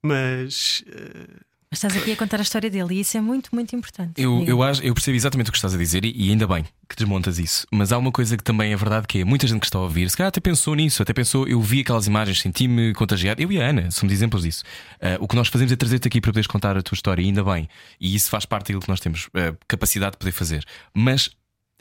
Mas 0.04 0.84
uh, 0.88 1.40
Mas 1.70 1.78
estás 1.78 1.96
aqui 1.96 2.12
a 2.12 2.18
contar 2.18 2.40
a 2.40 2.42
história 2.42 2.70
dele 2.70 2.96
e 2.96 3.00
isso 3.02 3.16
é 3.16 3.22
muito, 3.22 3.50
muito 3.54 3.76
importante. 3.76 4.22
Eu, 4.22 4.44
eu, 4.46 4.62
acho, 4.64 4.82
eu 4.84 4.94
percebo 4.94 5.16
exatamente 5.16 5.50
o 5.50 5.52
que 5.52 5.58
estás 5.58 5.74
a 5.74 5.78
dizer 5.78 6.04
e, 6.04 6.12
e 6.16 6.30
ainda 6.32 6.48
bem 6.48 6.66
que 6.90 6.96
desmontas 6.98 7.40
isso. 7.40 7.66
Mas 7.72 7.92
há 7.94 7.98
uma 7.98 8.12
coisa 8.12 8.36
que 8.36 8.44
também 8.44 8.74
é 8.74 8.76
verdade 8.76 9.08
que 9.08 9.20
é 9.20 9.24
muita 9.24 9.48
gente 9.48 9.62
que 9.62 9.68
está 9.68 9.78
a 9.78 9.82
ouvir, 9.84 10.10
se 10.10 10.18
calhar 10.18 10.28
até 10.28 10.42
pensou 10.42 10.76
nisso, 10.76 11.02
até 11.02 11.14
pensou, 11.14 11.48
eu 11.48 11.62
vi 11.62 11.80
aquelas 11.82 12.08
imagens, 12.08 12.42
senti-me 12.42 12.94
contagiado. 12.94 13.42
Eu 13.42 13.50
e 13.52 13.62
a 13.62 13.68
Ana 13.70 13.90
somos 13.92 14.12
exemplos 14.12 14.44
disso. 14.44 14.64
Ah, 15.00 15.18
o 15.22 15.28
que 15.28 15.36
nós 15.36 15.48
fazemos 15.48 15.72
é 15.72 15.76
trazer-te 15.78 16.08
aqui 16.08 16.20
para 16.20 16.32
poderes 16.32 16.48
contar 16.48 16.76
a 16.76 16.82
tua 16.82 16.96
história, 16.96 17.22
e 17.22 17.26
ainda 17.28 17.44
bem. 17.44 17.70
E 18.00 18.14
isso 18.16 18.30
faz 18.30 18.46
parte 18.46 18.64
daquilo 18.64 18.82
que 18.82 18.90
nós 18.90 19.00
temos 19.00 19.30
ah, 19.36 19.56
capacidade 19.68 20.14
de 20.14 20.18
poder 20.18 20.32
fazer. 20.34 20.66
Mas 20.94 21.30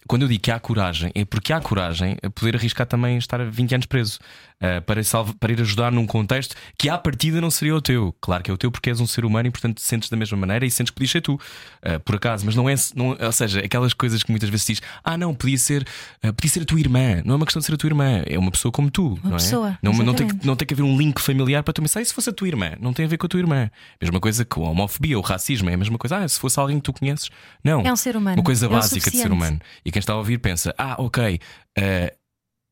quando 0.07 0.23
eu 0.23 0.29
digo 0.29 0.43
que 0.43 0.51
há 0.51 0.59
coragem, 0.59 1.11
é 1.15 1.25
porque 1.25 1.53
há 1.53 1.61
coragem 1.61 2.17
a 2.23 2.31
poder 2.31 2.57
arriscar 2.57 2.87
também 2.87 3.17
estar 3.19 3.39
20 3.45 3.75
anos 3.75 3.87
preso 3.87 4.19
ah, 4.61 4.81
para, 4.81 5.03
salva- 5.05 5.35
para 5.39 5.53
ir 5.53 5.61
ajudar 5.61 5.91
num 5.93 6.07
contexto 6.07 6.55
que 6.77 6.89
à 6.89 6.99
partida 6.99 7.41
não 7.41 7.51
seria 7.51 7.75
o 7.75 7.81
teu. 7.81 8.15
Claro 8.21 8.43
que 8.43 8.51
é 8.51 8.55
o 8.55 8.57
teu 8.59 8.71
porque 8.71 8.91
és 8.91 9.01
um 9.01 9.07
ser 9.07 9.25
humano 9.25 9.49
e 9.49 9.51
portanto 9.51 9.77
te 9.77 9.83
sentes 9.83 10.09
da 10.11 10.17
mesma 10.17 10.37
maneira 10.37 10.67
e 10.67 10.71
sentes 10.71 10.91
que 10.91 10.97
podias 10.97 11.11
ser 11.13 11.21
tu, 11.21 11.39
ah, 11.83 11.99
por 12.01 12.17
acaso, 12.17 12.45
mas 12.45 12.55
não 12.57 12.69
é, 12.69 12.75
não, 12.95 13.17
ou 13.19 13.33
seja, 13.33 13.61
aquelas 13.61 13.95
coisas 13.95 14.23
que 14.23 14.31
muitas 14.31 14.49
vezes 14.49 14.67
diz, 14.67 14.83
ah, 15.05 15.17
não, 15.17 15.35
podia 15.35 15.57
ser, 15.59 15.87
ah, 16.23 16.33
podia 16.33 16.51
ser 16.51 16.63
a 16.63 16.65
tua 16.65 16.81
irmã. 16.81 17.23
Não 17.25 17.35
é 17.35 17.37
uma 17.37 17.47
questão 17.47 17.61
de 17.61 17.67
ser 17.67 17.75
a 17.75 17.77
tua 17.77 17.89
irmã, 17.89 18.23
é 18.27 18.39
uma 18.39 18.51
pessoa 18.51 18.71
como 18.73 18.91
tu, 18.91 19.19
não 19.23 19.31
é? 19.33 19.35
pessoa, 19.35 19.79
não, 19.83 19.93
não, 19.93 20.15
tem 20.15 20.27
que, 20.29 20.47
não 20.47 20.57
tem 20.57 20.67
que 20.67 20.75
haver 20.75 20.83
um 20.83 20.97
link 20.99 21.21
familiar 21.21 21.63
para 21.63 21.73
tu 21.73 21.81
pensar, 21.83 22.01
e 22.03 22.05
se 22.05 22.13
fosse 22.13 22.29
a 22.31 22.33
tua 22.33 22.49
irmã? 22.49 22.73
Não 22.81 22.93
tem 22.93 23.05
a 23.07 23.09
ver 23.09 23.17
com 23.17 23.27
a 23.27 23.29
tua 23.29 23.41
irmã. 23.41 23.71
Mesma 24.01 24.19
coisa 24.21 24.45
com 24.45 24.67
a 24.67 24.71
homofobia, 24.71 25.19
o 25.19 25.23
racismo, 25.23 25.71
é 25.71 25.75
a 25.75 25.77
mesma 25.77 25.97
coisa. 25.99 26.19
Ah, 26.19 26.29
se 26.29 26.39
fosse 26.39 26.59
alguém 26.59 26.77
que 26.79 26.83
tu 26.85 26.93
conheces, 26.93 27.31
não. 27.65 27.81
É 27.83 27.93
um 27.93 27.97
ser 27.97 28.17
humano. 28.17 28.37
Uma 28.37 28.45
coisa 28.45 28.67
É 28.67 28.69
básica 28.69 29.11
de 29.11 29.17
ser 29.17 29.33
humano. 29.33 29.59
E 29.85 29.90
quem 29.93 30.01
está 30.01 30.13
a 30.13 30.17
ouvir 30.17 30.39
pensa: 30.39 30.75
ah, 30.77 30.97
ok, 30.99 31.41
eh, 31.77 32.15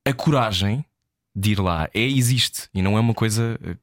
a 0.04 0.12
coragem 0.12 0.84
de 1.34 1.52
ir 1.52 1.60
lá 1.60 1.88
é, 1.94 2.02
existe 2.02 2.68
e 2.74 2.82
não 2.82 2.96
é 2.96 3.00
uma 3.00 3.14
coisa 3.14 3.58
eh, 3.62 3.76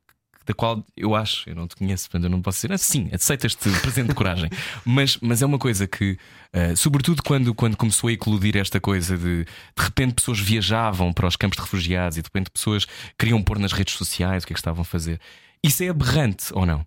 da 0.46 0.54
qual 0.54 0.86
eu 0.96 1.16
acho, 1.16 1.50
eu 1.50 1.56
não 1.56 1.68
te 1.68 1.76
conheço, 1.76 2.08
portanto 2.08 2.26
eu 2.26 2.30
não 2.30 2.42
posso 2.42 2.58
dizer, 2.58 2.74
ah, 2.74 2.78
sim, 2.78 3.10
aceitas-te 3.12 3.70
presente 3.82 4.10
de 4.10 4.14
coragem, 4.14 4.50
mas, 4.86 5.18
mas 5.18 5.42
é 5.42 5.46
uma 5.46 5.58
coisa 5.58 5.88
que, 5.88 6.18
eh, 6.54 6.76
sobretudo 6.76 7.24
quando, 7.24 7.54
quando 7.56 7.76
começou 7.76 8.10
a 8.10 8.14
eclodir 8.14 8.56
esta 8.58 8.80
coisa 8.80 9.18
de 9.18 9.44
de 9.46 9.84
repente 9.84 10.14
pessoas 10.14 10.40
viajavam 10.40 11.12
para 11.12 11.28
os 11.28 11.36
campos 11.36 11.58
de 11.58 11.64
refugiados 11.64 12.18
e 12.18 12.22
de 12.22 12.28
repente 12.28 12.52
pessoas 12.52 12.86
queriam 13.18 13.42
pôr 13.42 13.58
nas 13.58 13.72
redes 13.72 13.96
sociais 13.96 14.44
o 14.44 14.48
que 14.48 14.54
é 14.54 14.56
que 14.56 14.60
estavam 14.60 14.82
a 14.82 14.86
fazer. 14.86 15.20
Isso 15.64 15.84
é 15.84 15.90
aberrante 15.90 16.46
ou 16.54 16.66
não? 16.66 16.86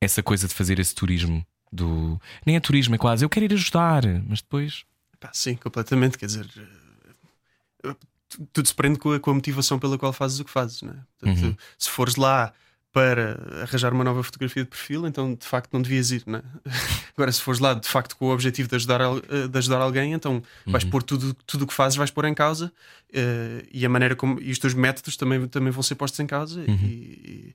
Essa 0.00 0.22
coisa 0.22 0.46
de 0.46 0.54
fazer 0.54 0.78
esse 0.78 0.94
turismo 0.94 1.44
do. 1.72 2.20
Nem 2.44 2.56
é 2.56 2.60
turismo, 2.60 2.94
é 2.94 2.98
quase 2.98 3.24
eu 3.24 3.28
quero 3.28 3.46
ir 3.46 3.52
ajudar, 3.54 4.02
mas 4.28 4.40
depois. 4.42 4.84
Pá, 5.18 5.30
sim, 5.32 5.54
completamente. 5.56 6.18
Quer 6.18 6.26
dizer, 6.26 6.46
eh, 7.84 7.94
tu- 8.28 8.48
tudo 8.52 8.68
se 8.68 8.74
prende 8.74 8.98
com 8.98 9.12
a, 9.12 9.20
com 9.20 9.30
a 9.30 9.34
motivação 9.34 9.78
pela 9.78 9.98
qual 9.98 10.12
fazes 10.12 10.40
o 10.40 10.44
que 10.44 10.50
fazes. 10.50 10.82
Não 10.82 10.92
é? 10.92 10.96
Portanto, 11.18 11.44
Uhum. 11.46 11.56
Se 11.78 11.88
fores 11.90 12.16
lá 12.16 12.52
para 12.92 13.40
arranjar 13.62 13.90
uma 13.94 14.04
nova 14.04 14.22
fotografia 14.22 14.64
de 14.64 14.68
perfil, 14.68 15.06
então 15.06 15.34
de 15.34 15.46
facto 15.46 15.72
não 15.72 15.80
devias 15.80 16.10
ir. 16.10 16.24
Não 16.26 16.40
é? 16.40 16.42
Agora, 17.16 17.32
se 17.32 17.40
fores 17.40 17.58
lá 17.58 17.72
de 17.72 17.88
facto 17.88 18.14
com 18.16 18.26
o 18.26 18.32
objetivo 18.34 18.68
de 18.68 18.76
ajudar, 18.76 19.00
eh, 19.00 19.48
de 19.48 19.58
ajudar 19.58 19.78
alguém, 19.80 20.12
então 20.12 20.42
vais 20.66 20.84
Uhum. 20.84 20.90
pôr 20.90 21.02
tudo 21.02 21.32
tudo 21.46 21.62
o 21.64 21.66
que 21.66 21.72
fazes, 21.72 21.96
vais 21.96 22.10
pôr 22.10 22.26
em 22.26 22.34
causa 22.34 22.70
eh, 23.12 23.64
e 23.72 23.86
a 23.86 23.88
maneira 23.88 24.14
como 24.14 24.38
e 24.40 24.50
os 24.50 24.58
teus 24.58 24.74
métodos 24.74 25.16
também, 25.16 25.46
também 25.48 25.70
vão 25.72 25.82
ser 25.82 25.94
postos 25.94 26.20
em 26.20 26.26
causa. 26.26 26.60
Uhum. 26.60 26.78
E, 26.82 27.54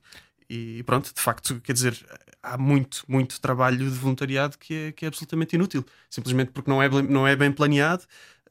pronto, 0.84 1.12
de 1.14 1.20
facto, 1.20 1.60
quer 1.62 1.72
dizer, 1.72 1.96
há 2.42 2.56
muito, 2.56 3.04
muito 3.08 3.40
trabalho 3.40 3.78
de 3.78 3.96
voluntariado 3.98 4.56
que 4.58 4.74
é, 4.74 4.92
que 4.92 5.04
é 5.04 5.08
absolutamente 5.08 5.54
inútil, 5.56 5.84
simplesmente 6.08 6.50
porque 6.52 6.70
não 6.70 6.82
é, 6.82 6.88
bem- 6.88 7.02
não 7.02 7.26
é 7.26 7.36
bem 7.36 7.52
planeado. 7.52 8.02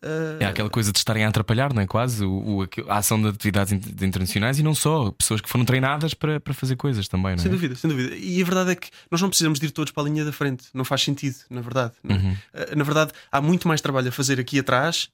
uh, 0.04 0.38
É 0.40 0.46
aquela 0.46 0.70
coisa 0.70 0.92
de 0.92 1.00
estarem 1.00 1.26
a 1.26 1.30
atrapalhar, 1.30 1.74
não 1.74 1.82
é? 1.82 1.88
Quase 1.88 2.24
o, 2.24 2.60
o- 2.64 2.68
a 2.92 2.98
ação 2.98 3.20
de 3.20 3.30
atividades 3.30 3.74
in- 3.74 3.80
de 3.80 4.06
internacionais 4.06 4.60
e 4.60 4.64
não 4.64 4.76
só, 4.76 5.10
pessoas 5.12 5.42
que 5.42 5.50
foram 5.50 5.66
treinadas 5.66 6.14
para, 6.14 6.40
para 6.40 6.54
fazer 6.54 6.76
coisas 6.76 7.08
também, 7.08 7.32
não 7.36 7.40
é? 7.40 7.44
Sem 7.44 7.52
dúvida, 7.52 7.76
sem 7.76 7.90
dúvida. 7.90 8.16
E 8.16 8.40
a 8.42 8.46
verdade 8.46 8.72
é 8.72 8.76
que 8.76 8.90
nós 9.10 9.20
não 9.22 9.30
precisamos 9.30 9.60
de 9.60 9.66
ir 9.66 9.72
todos 9.72 9.92
para 9.92 10.04
a 10.04 10.06
linha 10.06 10.24
da 10.24 10.32
frente. 10.32 10.66
Não 10.74 10.86
faz 10.86 11.02
sentido, 11.02 11.38
na 11.50 11.62
verdade. 11.62 11.94
é? 12.08 12.14
Uhum. 12.14 12.38
Eh, 12.54 12.76
Na 12.76 12.84
verdade, 12.84 13.12
há 13.32 13.42
muito 13.42 13.68
mais 13.68 13.82
trabalho 13.82 14.10
a 14.10 14.12
fazer 14.12 14.40
aqui 14.40 14.60
atrás. 14.60 15.10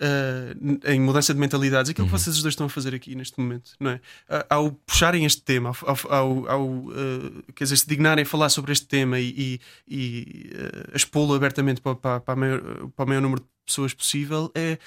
Eh, 0.00 0.92
em 0.94 1.00
mudança 1.00 1.32
de 1.34 1.38
mentalidades, 1.38 1.90
aquilo 1.90 2.06
Uhum. 2.06 2.12
que 2.12 2.18
vocês 2.18 2.34
os 2.36 2.42
dois 2.42 2.52
estão 2.52 2.66
a 2.66 2.70
fazer 2.70 2.94
aqui 2.94 3.14
neste 3.14 3.38
momento, 3.38 3.72
não 3.78 3.90
é? 3.90 4.00
Ao 4.48 4.72
puxarem 4.72 5.24
este 5.24 5.42
tema, 5.42 5.72
ao, 5.82 6.48
ao- 6.48 6.84
eh, 6.92 7.52
quer 7.54 7.64
dizer, 7.64 7.76
se 7.76 7.86
dignarem 7.86 8.22
a 8.22 8.26
falar 8.26 8.48
sobre 8.48 8.72
este 8.72 8.86
tema 8.86 9.20
e, 9.20 9.28
e, 9.28 9.60
e 9.88 10.50
eh, 10.54 10.96
expô-lo 10.96 11.34
abertamente 11.34 11.80
para, 11.80 11.94
para, 11.94 12.20
para, 12.20 12.36
maior, 12.36 12.60
para 12.96 13.04
o 13.04 13.08
maior 13.08 13.20
número 13.20 13.42
de 13.42 13.46
pessoas 13.66 13.92
possível, 13.94 14.50
é, 14.54 14.78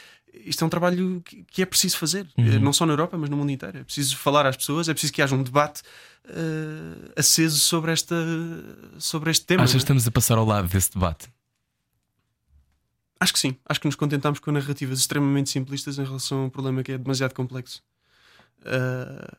isto 0.46 0.64
é 0.64 0.66
um 0.66 0.70
trabalho 0.70 1.22
que, 1.24 1.62
é 1.62 1.66
preciso 1.66 1.98
fazer, 1.98 2.28
Uhum. 2.38 2.60
não 2.60 2.74
só 2.74 2.86
na 2.86 2.94
Europa, 2.94 3.16
mas 3.18 3.30
no 3.30 3.38
mundo 3.38 3.52
inteiro. 3.52 3.78
É 3.78 3.84
preciso 3.84 4.18
falar 4.18 4.46
às 4.48 4.58
pessoas, 4.58 4.90
é 4.90 4.94
preciso 4.94 5.14
que 5.14 5.22
haja 5.22 5.36
um 5.36 5.44
debate 5.44 5.84
eh, 6.28 7.12
aceso 7.16 7.60
sobre, 7.60 7.92
esta, 7.92 8.16
sobre 8.98 9.30
este 9.32 9.46
tema. 9.46 9.64
Achas 9.64 9.74
que 9.74 9.78
é? 9.78 9.84
estamos 9.84 10.08
a 10.08 10.12
passar 10.12 10.38
ao 10.38 10.46
lado 10.46 10.68
desse 10.68 10.92
debate? 10.92 11.28
Acho 13.24 13.32
que 13.32 13.40
sim, 13.40 13.56
acho 13.70 13.80
que 13.80 13.88
nos 13.88 13.96
contentamos 13.96 14.40
com 14.40 14.52
narrativas 14.52 15.00
extremamente 15.00 15.50
simplistas 15.50 15.98
em 15.98 16.04
relação 16.04 16.40
a 16.42 16.46
um 16.48 16.50
problema 16.50 16.84
que 16.84 16.92
é 16.92 16.98
demasiado 16.98 17.34
complexo. 17.34 17.82
Ah, 18.66 19.38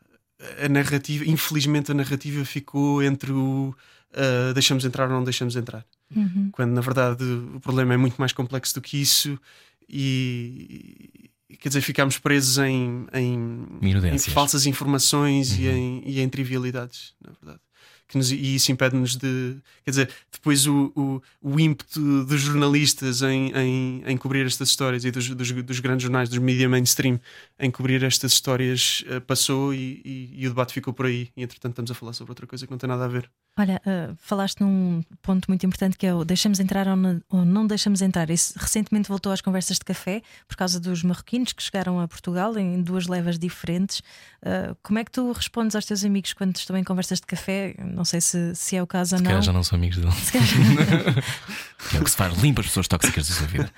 a 0.65 0.69
narrativa, 0.71 1.23
infelizmente, 1.27 1.91
a 1.91 1.95
narrativa 1.95 2.43
ficou 2.47 3.03
entre 3.03 3.31
o 3.31 3.75
ah, 4.15 4.55
deixamos 4.55 4.87
entrar 4.87 5.05
ou 5.09 5.11
não 5.17 5.23
deixamos 5.23 5.55
entrar, 5.55 5.85
Uhum. 6.17 6.49
quando 6.51 6.73
na 6.73 6.81
verdade 6.81 7.25
o 7.25 7.61
problema 7.61 7.93
é 7.93 7.97
muito 7.99 8.17
mais 8.17 8.33
complexo 8.33 8.73
do 8.75 8.81
que 8.81 8.97
isso 8.97 9.39
e 9.87 11.31
quer 11.61 11.69
dizer, 11.69 11.83
ficámos 11.83 12.19
presos 12.19 12.57
em, 12.57 13.07
em, 13.13 13.67
em 14.15 14.19
falsas 14.33 14.65
informações 14.65 15.59
e, 15.59 15.67
em, 15.69 16.03
e 16.07 16.21
em 16.21 16.29
trivialidades, 16.29 17.15
na 17.23 17.33
verdade. 17.33 17.61
Que 18.07 18.19
nos- 18.19 18.31
e 18.31 18.55
isso 18.55 18.71
impede-nos 18.71 19.17
de. 19.17 19.57
Quer 19.83 19.91
dizer, 19.91 20.11
depois 20.31 20.67
o, 20.67 20.93
o, 20.95 21.23
o 21.41 21.59
ímpeto 21.59 22.25
dos 22.25 22.41
jornalistas 22.43 23.23
em, 23.23 23.51
em, 23.57 24.03
em 24.07 24.17
cobrir 24.17 24.45
estas 24.47 24.69
histórias 24.69 25.05
e 25.07 25.11
dos, 25.11 25.29
dos, 25.31 25.51
dos 25.53 25.81
grandes 25.81 26.03
jornais, 26.03 26.29
dos 26.29 26.39
media 26.39 26.69
mainstream, 26.69 27.19
em 27.59 27.71
cobrir 27.71 28.03
estas 28.05 28.33
histórias 28.33 29.03
eh, 29.09 29.21
passou 29.21 29.73
e, 29.73 30.03
e- 30.05 30.35
e 30.43 30.47
o 30.47 30.51
debate 30.51 30.75
ficou 30.75 30.93
por 30.93 31.07
aí. 31.07 31.31
E 31.37 31.43
entretanto 31.43 31.73
estamos 31.73 31.91
a 31.91 31.95
falar 31.95 32.13
sobre 32.13 32.33
outra 32.33 32.47
coisa 32.47 32.67
que 32.67 32.71
não 32.71 32.79
tem 32.79 32.89
nada 32.89 33.05
a 33.07 33.09
ver. 33.09 33.31
Olha, 33.59 33.81
ah, 33.87 34.13
falaste 34.19 34.61
num 34.61 35.03
ponto 35.23 35.47
muito 35.49 35.65
importante 35.65 35.97
que 35.97 36.05
é 36.07 36.13
o 36.15 36.25
deixamos 36.25 36.59
entrar 36.61 36.89
ou 36.89 36.97
não, 36.97 37.23
ou 37.31 37.45
não 37.45 37.67
deixamos 37.67 38.03
entrar. 38.03 38.29
Isso 38.29 38.53
recentemente 38.59 39.09
voltou 39.09 39.33
às 39.33 39.41
conversas 39.41 39.79
de 39.79 39.85
café 39.85 40.23
por 40.49 40.57
causa 40.57 40.79
dos 40.81 41.03
marroquinos 41.05 41.53
que 41.53 41.63
chegaram 41.63 42.01
a 42.01 42.09
Portugal 42.09 42.59
em 42.59 42.83
duas 42.83 43.07
levas 43.07 43.39
diferentes. 43.39 44.03
Ah, 44.45 44.77
como 44.83 44.99
é 44.99 45.05
que 45.05 45.11
tu 45.13 45.33
respondes 45.33 45.75
aos 45.75 45.87
teus 45.87 46.05
amigos 46.05 46.33
quando 46.35 46.57
estão 46.57 46.77
em 46.77 46.85
conversas 46.85 47.21
de 47.21 47.27
café? 47.27 47.75
Não 47.95 48.05
sei 48.05 48.21
se, 48.21 48.55
se 48.55 48.77
é 48.77 48.83
o 48.83 48.87
caso 48.87 49.15
ou 49.15 49.19
Se 49.19 49.25
não. 49.25 49.31
calhar 49.31 49.43
já 49.43 49.53
não 49.53 49.63
são 49.63 49.77
amigos 49.77 49.99
dele. 49.99 50.13
Se 50.13 50.33
Que 50.33 50.39
é 51.97 52.01
o 52.01 52.05
que 52.05 52.11
se 52.11 52.17
faz, 52.17 52.37
limpa 52.39 52.61
as 52.61 52.67
pessoas 52.67 52.89
tóxicas 52.89 53.29
da 53.29 53.35
sua 53.35 53.47
vida. 53.47 53.71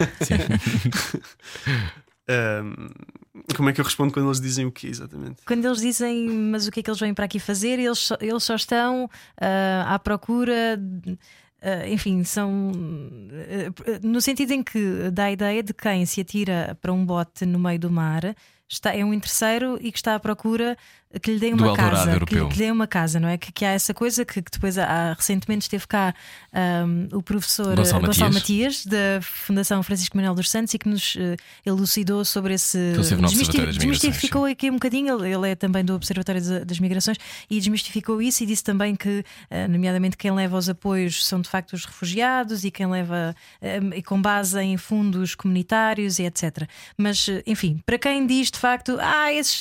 Como 3.54 3.68
é 3.68 3.72
que 3.72 3.80
eu 3.80 3.84
respondo 3.84 4.12
quando 4.12 4.26
eles 4.26 4.40
dizem 4.40 4.66
o 4.66 4.72
quê 4.72 4.86
exatamente? 4.88 5.42
Quando 5.46 5.64
eles 5.64 5.80
dizem, 5.80 6.28
mas 6.28 6.66
o 6.66 6.72
que 6.72 6.80
é 6.80 6.82
que 6.82 6.90
eles 6.90 7.00
vêm 7.00 7.14
para 7.14 7.26
aqui 7.26 7.38
fazer? 7.38 7.78
Eles 7.78 7.98
só, 7.98 8.16
eles 8.20 8.42
só 8.42 8.54
estão 8.56 9.08
ah, 9.40 9.94
à 9.94 9.98
procura. 9.98 10.76
de- 10.76 11.18
ah, 11.62 11.88
enfim, 11.88 12.24
são 12.24 12.72
ah, 12.72 14.00
no 14.02 14.20
sentido 14.20 14.52
em 14.52 14.62
que 14.62 15.10
dá 15.12 15.24
a 15.24 15.32
ideia 15.32 15.62
de 15.62 15.72
quem 15.74 16.04
se 16.06 16.20
atira 16.20 16.76
para 16.80 16.92
um 16.92 17.04
bote 17.04 17.44
no 17.46 17.58
meio 17.58 17.78
do 17.78 17.90
mar 17.90 18.34
está, 18.68 18.94
é 18.94 19.04
um 19.04 19.14
interesseiro 19.14 19.78
e 19.80 19.92
que 19.92 19.98
está 19.98 20.14
à 20.16 20.20
procura 20.20 20.76
que 21.22 21.30
lhe 21.32 21.50
Do 21.54 21.64
uma 21.64 21.74
casa, 21.74 22.02
que 22.02 22.06
lhe, 22.08 22.14
europeu. 22.14 22.48
que 22.48 22.54
lhe 22.58 22.64
dê 22.66 22.70
uma 22.70 22.86
casa, 22.86 23.20
não 23.20 23.28
é? 23.28 23.38
Que, 23.38 23.52
que 23.52 23.64
há 23.64 23.70
essa 23.70 23.94
coisa 23.94 24.24
que, 24.24 24.42
que 24.42 24.50
depois 24.50 24.76
há, 24.76 25.14
recentemente 25.14 25.62
esteve 25.62 25.86
cá 25.86 26.14
ahm, 26.52 27.08
o 27.12 27.22
professor 27.22 27.74
Gonçalo 27.76 28.04
eh, 28.04 28.06
Gonçalo 28.08 28.34
Matias. 28.34 28.84
Matias 28.84 28.86
da 28.86 29.20
Fundação 29.22 29.82
Francisco 29.82 30.16
Manuel 30.16 30.34
dos 30.34 30.50
Santos 30.50 30.74
e 30.74 30.78
que 30.78 30.88
nos 30.88 31.16
eh, 31.18 31.36
elucidou 31.64 32.24
sobre 32.24 32.54
esse 32.54 32.76
desmisti- 32.96 33.56
Migrações, 33.56 33.76
desmistificou 33.78 34.44
aqui 34.46 34.68
um 34.68 34.74
bocadinho, 34.74 35.16
ele, 35.18 35.32
ele 35.34 35.50
é 35.50 35.54
também 35.54 35.84
do 35.84 35.94
Observatório 35.94 36.64
das, 36.64 36.80
Migrações 36.80 37.16
e 37.48 37.58
desmistificou 37.58 38.20
isso 38.20 38.42
e 38.42 38.46
disse 38.46 38.64
também 38.64 38.94
que, 38.96 39.24
eh, 39.48 39.68
nomeadamente, 39.68 40.16
quem 40.16 40.32
leva 40.32 40.56
os 40.58 40.68
apoios 40.68 41.24
são 41.24 41.40
de 41.40 41.48
facto 41.48 41.72
os 41.74 41.84
refugiados 41.84 42.64
e 42.64 42.70
quem 42.70 42.86
leva 42.86 43.34
eh, 43.62 43.80
e 43.94 44.02
com 44.02 44.20
base 44.20 44.60
em 44.60 44.76
fundos 44.76 45.34
comunitários 45.34 46.18
e 46.18 46.24
etc. 46.24 46.68
Mas, 46.98 47.26
enfim, 47.46 47.80
para 47.86 47.96
quem 47.96 48.26
diz 48.26 48.50
de 48.50 48.58
facto, 48.58 48.98
ah, 49.00 49.32
esses 49.32 49.60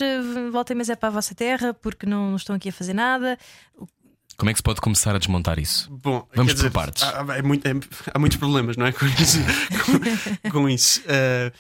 voltem, 0.51 0.75
mas 0.75 0.89
é 0.89 0.95
para 0.95 1.09
a 1.09 1.11
vossa 1.11 1.34
terra 1.35 1.73
porque 1.73 2.05
não, 2.05 2.29
não 2.29 2.35
estão 2.37 2.55
aqui 2.55 2.69
a 2.69 2.73
fazer 2.73 2.93
nada, 2.93 3.37
Como 4.37 4.49
é 4.49 4.53
que 4.53 4.59
se 4.59 4.63
pode 4.63 4.81
começar 4.81 5.15
a 5.15 5.19
desmontar 5.19 5.59
isso? 5.59 5.89
Bom, 5.91 6.27
Vamos 6.35 6.51
quer 6.51 6.55
dizer, 6.55 6.69
por 6.71 6.73
partes. 6.75 7.03
Há, 7.03 7.21
há- 7.33 7.37
é 7.37 7.41
muito- 7.41 7.65
é- 7.67 7.73
há 8.13 8.19
muitos 8.19 8.37
problemas, 8.37 8.75
não 8.77 8.85
é? 8.85 8.91
Com 8.93 9.05
isso. 9.05 9.39
com, 10.43 10.49
com 10.51 10.69
isso. 10.69 11.01
Uh, 11.01 11.51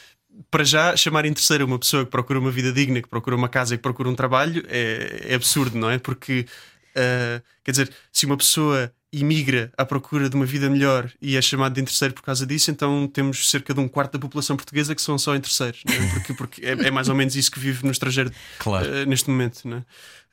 para 0.51 0.63
já, 0.65 0.95
chamar 0.97 1.23
em 1.25 1.31
terceira 1.33 1.63
uma 1.63 1.79
pessoa 1.79 2.03
que 2.03 2.11
procura 2.11 2.37
uma 2.39 2.51
vida 2.51 2.73
digna, 2.73 3.01
que 3.01 3.07
procura 3.07 3.35
uma 3.35 3.47
casa 3.47 3.73
e 3.73 3.77
que 3.77 3.81
procura 3.81 4.09
um 4.09 4.15
trabalho 4.15 4.65
é, 4.67 5.27
é 5.29 5.35
absurdo, 5.35 5.77
não 5.77 5.89
é? 5.89 5.97
Porque, 5.97 6.45
uh, 6.91 7.41
quer 7.63 7.71
dizer, 7.71 7.93
se 8.11 8.25
uma 8.25 8.35
pessoa 8.35 8.91
imigra 9.19 9.71
à 9.77 9.85
procura 9.85 10.29
de 10.29 10.35
uma 10.35 10.45
vida 10.45 10.69
melhor 10.69 11.09
e 11.21 11.35
é 11.37 11.41
chamado 11.41 11.73
de 11.73 11.83
terceiro 11.83 12.13
por 12.13 12.21
causa 12.23 12.45
disso, 12.45 12.71
então 12.71 13.07
temos 13.07 13.49
cerca 13.49 13.73
de 13.73 13.79
um 13.79 13.87
quarto 13.87 14.13
da 14.13 14.19
população 14.19 14.55
portuguesa 14.55 14.93
que 14.95 15.01
são 15.01 15.17
só 15.17 15.35
em 15.35 15.39
terceiros, 15.41 15.81
não 15.85 15.93
é? 15.93 16.09
porque, 16.13 16.33
porque 16.33 16.65
é, 16.65 16.71
é 16.87 16.91
mais 16.91 17.09
ou 17.09 17.15
menos 17.15 17.35
isso 17.35 17.51
que 17.51 17.59
vive 17.59 17.83
no 17.85 17.91
estrangeiro 17.91 18.31
Claro. 18.59 18.87
uh, 18.87 19.05
neste 19.05 19.29
momento, 19.29 19.67
não 19.67 19.77
é? 19.77 19.83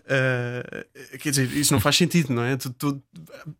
Uh, 0.04 1.18
quer 1.18 1.30
dizer, 1.30 1.52
isso 1.56 1.72
não 1.72 1.78
faz 1.78 1.96
sentido, 1.96 2.32
não 2.34 2.42
é? 2.42 2.56
Tu- 2.56 2.70
tu- 2.70 3.02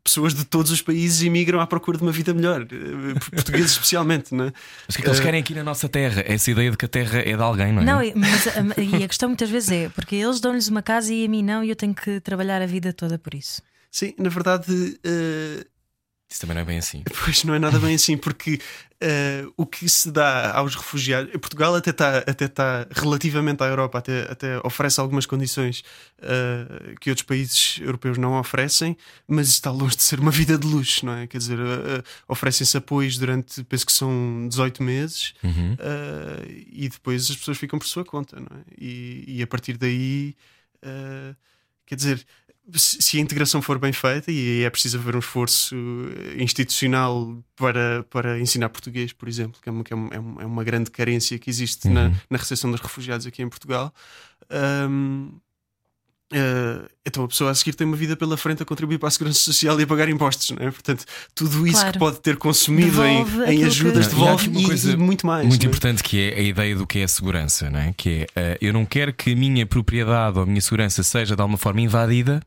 pessoas 0.02 0.35
de 0.35 0.44
todos 0.44 0.72
os 0.72 0.82
países 0.82 1.22
imigram 1.22 1.61
à 1.61 1.66
procura 1.68 1.96
de 1.96 2.02
uma 2.02 2.11
vida 2.11 2.35
melhor, 2.35 2.62
uh, 2.62 3.30
portugueses 3.30 3.70
especialmente, 3.72 4.35
não 4.35 4.46
é? 4.46 4.52
Mas 4.88 4.94
o 4.96 4.98
que 4.98 4.98
é 4.98 5.02
que 5.04 5.08
eles 5.08 5.20
querem 5.20 5.40
aqui 5.40 5.54
na 5.54 5.62
nossa 5.62 5.88
terra? 5.88 6.22
Essa 6.26 6.50
ideia 6.50 6.70
de 6.72 6.76
que 6.76 6.85
a 6.85 6.88
terra 6.88 7.20
é 7.20 7.37
de 7.37 7.42
alguém, 7.42 7.72
não 7.72 7.82
é? 7.82 7.85
Não, 7.85 8.02
e- 8.02 8.12
mas 8.16 8.48
a, 8.48 8.80
e 8.80 9.04
a 9.04 9.08
questão 9.08 9.28
muitas 9.28 9.48
vezes 9.50 9.70
é 9.70 9.88
porque 9.90 10.16
eles 10.16 10.40
dão-lhes 10.40 10.66
uma 10.68 10.82
casa 10.82 11.14
e 11.14 11.24
a 11.24 11.28
mim 11.28 11.44
não, 11.44 11.62
e 11.62 11.70
eu 11.70 11.76
tenho 11.76 11.94
que 11.94 12.18
trabalhar 12.20 12.61
a 12.61 12.66
vida 12.66 12.92
toda 12.92 13.16
por 13.18 13.35
isso. 13.35 13.62
Sim, 13.92 14.14
na 14.18 14.31
verdade, 14.31 14.72
uh, 14.72 15.64
Isso 16.28 16.40
também 16.40 16.55
não 16.55 16.62
é 16.62 16.64
bem 16.64 16.78
assim. 16.78 17.05
Pois 17.24 17.44
não 17.44 17.55
é 17.55 17.59
nada 17.59 17.78
bem 17.78 17.94
assim, 17.94 18.16
porque 18.16 18.59
eh, 19.00 19.44
o 19.55 19.66
que 19.66 19.87
se 19.88 20.11
dá 20.11 20.52
aos 20.57 20.74
refugiados. 20.74 21.31
Portugal 21.33 21.74
até 21.74 21.90
está 21.90 22.18
até 22.18 22.48
tá, 22.48 22.87
relativamente 22.90 23.62
à 23.62 23.66
Europa, 23.66 23.98
até, 23.98 24.22
até 24.31 24.59
oferece 24.64 24.98
algumas 24.98 25.26
condições 25.26 25.83
eh, 26.22 26.94
que 27.00 27.11
outros 27.11 27.26
países 27.26 27.78
europeus 27.83 28.16
não 28.16 28.38
oferecem, 28.40 28.96
mas 29.28 29.48
está 29.48 29.70
longe 29.70 29.94
de 29.96 30.05
ser 30.05 30.20
uma 30.20 30.31
vida 30.31 30.57
de 30.57 30.66
luxo, 30.66 31.05
não 31.05 31.12
é? 31.14 31.26
Quer 31.26 31.37
dizer, 31.38 31.59
eh, 31.59 32.02
oferecem-se 32.26 32.76
apoios 32.78 33.18
durante, 33.18 33.62
penso 33.64 33.85
que 33.85 33.92
são 33.92 34.46
18 34.48 34.83
meses, 34.83 35.35
Uhum. 35.44 35.76
e 36.72 36.88
depois 36.88 37.28
as 37.31 37.37
pessoas 37.37 37.59
ficam 37.59 37.78
por 37.78 37.87
sua 37.87 38.05
conta, 38.07 38.37
não 38.40 38.57
é? 38.57 38.62
E, 38.81 39.24
e 39.38 39.42
a 39.42 39.46
partir 39.46 39.76
daí, 39.76 40.35
quer 41.87 41.96
dizer, 41.96 42.24
se 42.75 43.18
a 43.18 43.20
integração 43.20 43.61
for 43.61 43.79
bem 43.79 43.92
feita, 43.92 44.31
e 44.31 44.38
aí 44.61 44.62
é 44.64 44.70
preciso 44.70 44.96
haver 44.98 45.16
um 45.16 45.18
esforço 45.18 45.75
eh, 46.37 46.42
institucional 46.42 47.37
para, 47.57 48.05
para 48.09 48.40
ensinar 48.40 48.68
português, 48.68 49.12
por 49.12 49.29
exemplo, 49.29 49.61
que 49.61 49.68
é 49.68 49.72
uma, 49.72 49.83
que 49.85 49.92
é 49.92 49.96
uma, 49.96 50.14
é 50.14 50.46
uma- 50.46 50.62
é 50.62 50.64
grande 50.64 50.90
carência 50.90 51.38
que 51.38 51.51
existe 51.51 51.88
na, 51.88 52.05
Uhum. 52.07 52.14
na 52.31 52.38
recepção 52.38 52.70
dos 52.70 52.81
refugiados 52.81 53.27
aqui 53.27 53.42
em 53.42 53.48
Portugal. 53.48 53.92
Ahm, 54.48 55.31
eh, 56.35 56.88
então 57.05 57.25
a 57.25 57.29
pessoa 57.29 57.51
a 57.51 57.55
seguir 57.55 57.75
tem 57.75 57.87
uma 57.87 57.96
vida 57.96 58.16
pela 58.16 58.37
frente 58.37 58.62
a 58.62 58.64
contribuir 58.64 58.96
para 58.98 59.09
a 59.09 59.11
segurança 59.11 59.40
social 59.40 59.79
e 59.79 59.83
a 59.83 59.87
pagar 59.87 60.09
impostos, 60.09 60.51
não 60.51 60.66
é? 60.66 60.70
Portanto, 60.70 61.05
tudo 61.35 61.66
isso 61.66 61.77
Claro. 61.81 61.92
que 61.92 61.98
pode 61.98 62.20
ter 62.20 62.37
consumido 62.37 63.05
em, 63.05 63.25
Devolve 63.25 63.38
em 63.40 63.42
aquilo 63.42 63.66
ajudas 63.66 64.07
que- 64.07 64.12
e 64.12 64.16
devolve 64.16 64.51
e, 64.51 64.64
coisa 64.64 64.92
e 64.92 64.96
muito 64.96 65.27
mais. 65.27 65.46
Muito 65.46 65.61
não 65.62 65.66
é? 65.66 65.68
importante 65.68 66.03
que 66.03 66.18
é 66.31 66.38
a 66.38 66.42
ideia 66.42 66.77
do 66.77 66.87
que 66.87 67.01
é 67.01 67.05
a 67.05 67.09
segurança, 67.09 67.68
não 67.70 67.81
é? 67.81 67.92
Que 67.94 68.09
é 68.22 68.27
eh, 68.37 68.59
eu 68.62 68.72
não 68.72 68.87
quero 68.87 69.12
que 69.12 69.33
a 69.33 69.37
minha 69.37 69.66
propriedade 69.66 70.38
ou 70.38 70.44
a 70.44 70.46
minha 70.46 70.61
segurança 70.61 71.03
seja 71.03 71.35
de 71.37 71.42
alguma 71.42 71.59
forma 71.59 71.81
invadida, 71.83 72.40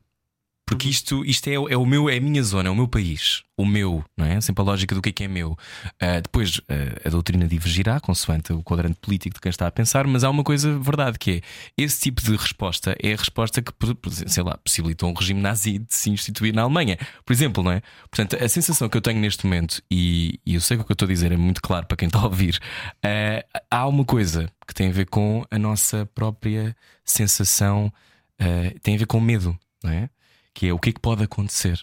porque 0.66 0.88
isto, 0.88 1.24
isto 1.24 1.48
é, 1.48 1.54
é 1.54 1.76
o 1.76 1.86
meu, 1.86 2.10
é 2.10 2.16
a 2.16 2.20
minha 2.20 2.42
zona, 2.42 2.68
é 2.68 2.72
o 2.72 2.74
meu 2.74 2.88
país, 2.88 3.44
o 3.56 3.64
meu, 3.64 4.04
não 4.16 4.26
é? 4.26 4.40
Sempre 4.40 4.62
a 4.62 4.64
lógica 4.64 4.96
do 4.96 5.00
que 5.00 5.10
é 5.10 5.12
que 5.12 5.24
é 5.24 5.28
meu. 5.28 5.56
Ah, 6.00 6.20
depois 6.20 6.60
ah, 6.68 7.06
a 7.06 7.08
doutrina 7.08 7.46
divergirá, 7.46 8.00
consoante 8.00 8.52
o 8.52 8.64
quadrante 8.64 8.98
político 9.00 9.36
de 9.36 9.40
quem 9.40 9.50
está 9.50 9.68
a 9.68 9.70
pensar, 9.70 10.08
mas 10.08 10.24
há 10.24 10.30
uma 10.30 10.42
coisa 10.42 10.76
verdade 10.80 11.20
que 11.20 11.30
é 11.30 11.40
esse 11.78 12.00
tipo 12.00 12.20
de 12.20 12.34
resposta 12.34 12.96
é 13.00 13.12
a 13.12 13.16
resposta 13.16 13.62
que, 13.62 13.72
sei 14.26 14.42
lá, 14.42 14.58
possibilitou 14.58 15.08
um 15.08 15.14
regime 15.14 15.40
nazi 15.40 15.78
de 15.78 15.94
se 15.94 16.10
instituir 16.10 16.52
na 16.52 16.62
Alemanha, 16.62 16.98
por 17.24 17.32
exemplo, 17.32 17.62
não 17.62 17.70
é? 17.70 17.80
Portanto, 18.10 18.42
a 18.42 18.48
sensação 18.48 18.88
que 18.88 18.96
eu 18.96 19.00
tenho 19.00 19.20
neste 19.20 19.46
momento, 19.46 19.80
e, 19.88 20.40
e 20.44 20.56
eu 20.56 20.60
sei 20.60 20.76
que 20.76 20.82
o 20.82 20.86
que 20.86 20.90
eu 20.90 20.94
estou 20.94 21.06
a 21.06 21.12
dizer 21.12 21.30
é 21.30 21.36
muito 21.36 21.62
claro 21.62 21.86
para 21.86 21.96
quem 21.96 22.08
está 22.08 22.18
a 22.18 22.24
ouvir, 22.24 22.58
ah, 23.04 23.62
há 23.70 23.86
uma 23.86 24.04
coisa 24.04 24.50
que 24.66 24.74
tem 24.74 24.88
a 24.88 24.92
ver 24.92 25.06
com 25.06 25.44
a 25.48 25.58
nossa 25.60 26.06
própria 26.12 26.76
sensação, 27.04 27.92
tem 28.82 28.96
a 28.96 28.98
ver 28.98 29.06
com 29.06 29.20
medo, 29.20 29.56
não 29.82 29.92
é? 29.92 30.10
Que 30.56 30.68
é 30.68 30.72
o 30.72 30.78
que 30.78 30.90
é 30.90 30.92
que 30.92 31.00
pode 31.00 31.22
acontecer? 31.22 31.78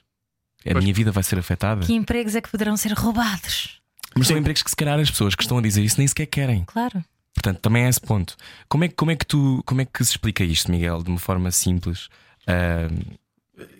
A 0.65 0.71
Pois. 0.71 0.83
minha 0.83 0.93
vida 0.93 1.11
vai 1.11 1.23
ser 1.23 1.37
afetada. 1.37 1.85
Que 1.85 1.93
empregos 1.93 2.35
é 2.35 2.41
que 2.41 2.49
poderão 2.49 2.75
ser 2.77 2.93
roubados? 2.93 3.81
Mas 4.15 4.27
são 4.27 4.37
empregos 4.37 4.63
que 4.63 4.69
se 4.69 4.75
calhar 4.75 4.99
as 4.99 5.09
pessoas 5.11 5.35
que 5.35 5.43
estão 5.43 5.57
a 5.57 5.61
dizer 5.61 5.83
isso 5.83 5.97
nem 5.97 6.07
sequer 6.07 6.25
querem. 6.27 6.63
Claro. 6.65 7.03
Portanto, 7.33 7.59
também 7.59 7.83
é 7.85 7.89
esse 7.89 7.99
ponto. 7.99 8.35
Como 8.69 8.83
é, 8.83 8.87
que- 8.87 8.95
como 8.95 9.11
é 9.11 9.15
que 9.15 9.25
tu 9.25 9.61
como 9.65 9.81
é 9.81 9.85
que 9.85 10.03
se 10.05 10.11
explica 10.11 10.43
isto, 10.43 10.71
Miguel, 10.71 11.03
de 11.03 11.09
uma 11.09 11.19
forma 11.19 11.51
simples? 11.51 12.07
Ah, 12.47 12.87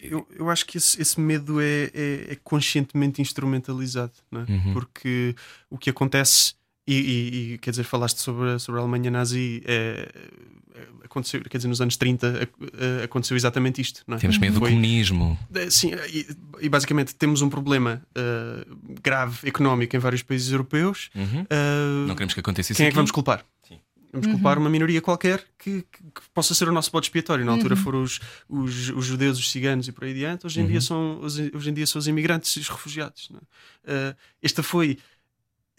Eu, 0.01 0.27
eu 0.37 0.49
acho 0.51 0.65
que 0.67 0.77
esse, 0.77 1.01
esse 1.01 1.19
medo 1.19 1.59
é, 1.59 1.89
é- 1.93 2.33
é 2.33 2.37
conscientemente 2.43 3.21
instrumentalizado, 3.21 4.13
não 4.31 4.41
é? 4.41 4.45
Uhum. 4.51 4.73
porque 4.73 5.35
o 5.69 5.77
que 5.77 5.89
acontece, 5.89 6.53
e, 6.88 6.93
e- 6.95 7.53
e, 7.53 7.57
quer 7.59 7.69
dizer, 7.71 7.84
falaste 7.84 8.19
sobre, 8.19 8.51
a- 8.51 8.59
sobre 8.59 8.79
a 8.79 8.84
Alemanha 8.84 9.09
nazi, 9.11 9.61
é, 9.65 10.09
é, 10.75 10.88
aconteceu, 11.05 11.41
quer 11.41 11.57
dizer, 11.57 11.67
nos 11.67 11.79
anos 11.81 11.95
30 11.97 12.27
é, 12.27 13.01
é, 13.01 13.03
aconteceu 13.03 13.38
exatamente 13.38 13.79
isto, 13.79 14.03
não 14.07 14.17
é? 14.17 14.19
temos 14.19 14.38
medo 14.38 14.55
do 14.55 14.59
Foi- 14.59 14.69
comunismo. 14.71 15.38
É, 15.53 15.69
Sim, 15.69 15.91
e, 16.11 16.27
e 16.61 16.69
basicamente 16.69 17.15
temos 17.15 17.41
um 17.41 17.49
problema 17.49 18.01
eh, 18.15 18.65
grave 19.01 19.47
económico 19.47 19.95
em 19.95 19.99
vários 19.99 20.23
países 20.23 20.51
europeus. 20.51 21.09
Uhum. 21.15 21.45
Eh, 21.49 22.05
Não 22.07 22.15
queremos 22.15 22.34
que 22.34 22.39
aconteça 22.39 22.71
isso. 22.71 22.77
quem 22.77 22.86
é 22.86 22.89
que 22.89 22.91
aqui. 22.91 22.95
vamos 22.97 23.11
culpar? 23.11 23.45
Sim. 23.67 23.79
Vamos 24.11 24.27
culpar 24.27 24.59
uma 24.59 24.69
minoria 24.69 25.01
qualquer 25.01 25.43
que, 25.57 25.81
que- 25.91 26.03
que 26.03 26.21
possa 26.36 26.53
ser 26.53 26.67
o 26.69 26.71
nosso 26.71 26.91
bode 26.91 27.07
expiatório. 27.07 27.43
Na 27.43 27.51
altura 27.51 27.75
foram 27.75 28.03
os, 28.03 28.19
os, 28.47 28.89
os 28.89 29.05
judeus, 29.05 29.39
os 29.39 29.49
ciganos 29.51 29.88
e 29.88 29.91
por 29.91 30.03
aí 30.03 30.11
adiante. 30.11 30.45
Hoje 30.45 30.61
em, 30.61 30.67
dia, 30.67 30.79
são, 30.81 31.19
os- 31.21 31.38
hoje 31.39 31.69
em 31.69 31.73
dia 31.73 31.88
são 31.88 31.97
os 31.99 32.07
imigrantes 32.07 32.55
e 32.55 32.59
os 32.59 32.69
refugiados. 32.69 33.29
não 33.31 33.39
é? 33.39 33.41
Eh, 33.86 34.15
esta 34.43 34.61
foi 34.61 34.99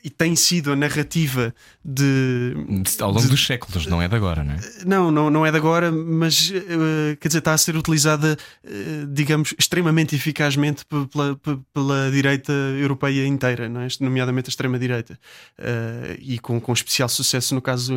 e 0.04 0.10
tem 0.10 0.36
sido 0.36 0.70
a 0.70 0.76
narrativa 0.76 1.54
de. 1.82 2.54
Ao 3.00 3.08
longo 3.08 3.22
de- 3.22 3.28
dos 3.28 3.46
séculos, 3.46 3.86
não 3.86 4.02
é 4.02 4.06
de 4.06 4.14
agora, 4.14 4.44
não 4.44 4.52
é? 4.52 4.58
Não, 4.84 5.10
não, 5.10 5.30
não 5.30 5.46
é 5.46 5.50
de 5.50 5.56
agora, 5.56 5.90
mas 5.90 6.52
eh, 6.54 7.16
quer 7.18 7.28
dizer, 7.28 7.38
está 7.38 7.54
a 7.54 7.58
ser 7.58 7.74
utilizada, 7.74 8.36
eh, 8.62 9.06
digamos, 9.08 9.54
extremamente 9.58 10.14
eficazmente 10.14 10.84
pe- 10.84 11.06
pela, 11.06 11.34
pe- 11.36 11.58
pela 11.72 12.10
direita 12.10 12.52
europeia 12.52 13.26
inteira, 13.26 13.68
não 13.68 13.80
é? 13.80 13.88
nomeadamente 14.00 14.48
a 14.48 14.50
extrema-direita, 14.50 15.18
Eh, 15.58 16.18
e 16.20 16.38
com, 16.38 16.60
com 16.60 16.72
especial 16.72 17.08
sucesso 17.08 17.54
no 17.54 17.62
caso, 17.62 17.94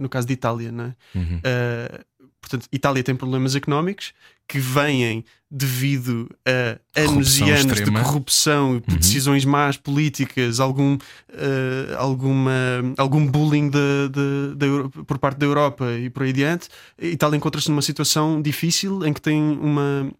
no 0.00 0.08
caso 0.08 0.26
de 0.26 0.32
Itália. 0.32 0.72
Não 0.72 0.84
é? 0.86 0.94
Uhum. 1.14 1.40
Eh, 1.44 2.00
portanto, 2.40 2.66
Itália 2.72 3.02
tem 3.04 3.14
problemas 3.14 3.54
económicos 3.54 4.12
que 4.46 4.58
vêm 4.58 5.24
devido 5.50 6.28
a 6.44 6.78
anos 7.00 7.38
Corrupção 7.38 7.46
e 7.48 7.50
anos 7.52 7.72
extrema. 7.78 7.98
de 8.00 8.04
corrupção, 8.06 8.82
de 8.86 8.92
Uhum. 8.94 8.98
decisões 9.00 9.44
más 9.44 9.76
políticas, 9.76 10.58
algum, 10.60 10.98
eh, 11.32 11.94
alguma, 11.96 12.52
algum 12.98 13.24
bullying 13.26 13.70
da- 13.70 14.08
da 14.56 14.66
Euro- 14.66 14.90
por 14.90 15.18
parte 15.18 15.38
da 15.38 15.46
Europa 15.46 15.92
e 15.92 16.10
por 16.10 16.24
aí 16.24 16.30
adiante. 16.30 16.68
A 17.00 17.06
Itália 17.06 17.36
encontra-se 17.36 17.68
numa 17.70 17.82
situação 17.82 18.42
difícil 18.42 19.04
em 19.06 19.12
que 19.12 19.20
tem 19.20 19.40
uma. 19.40 20.10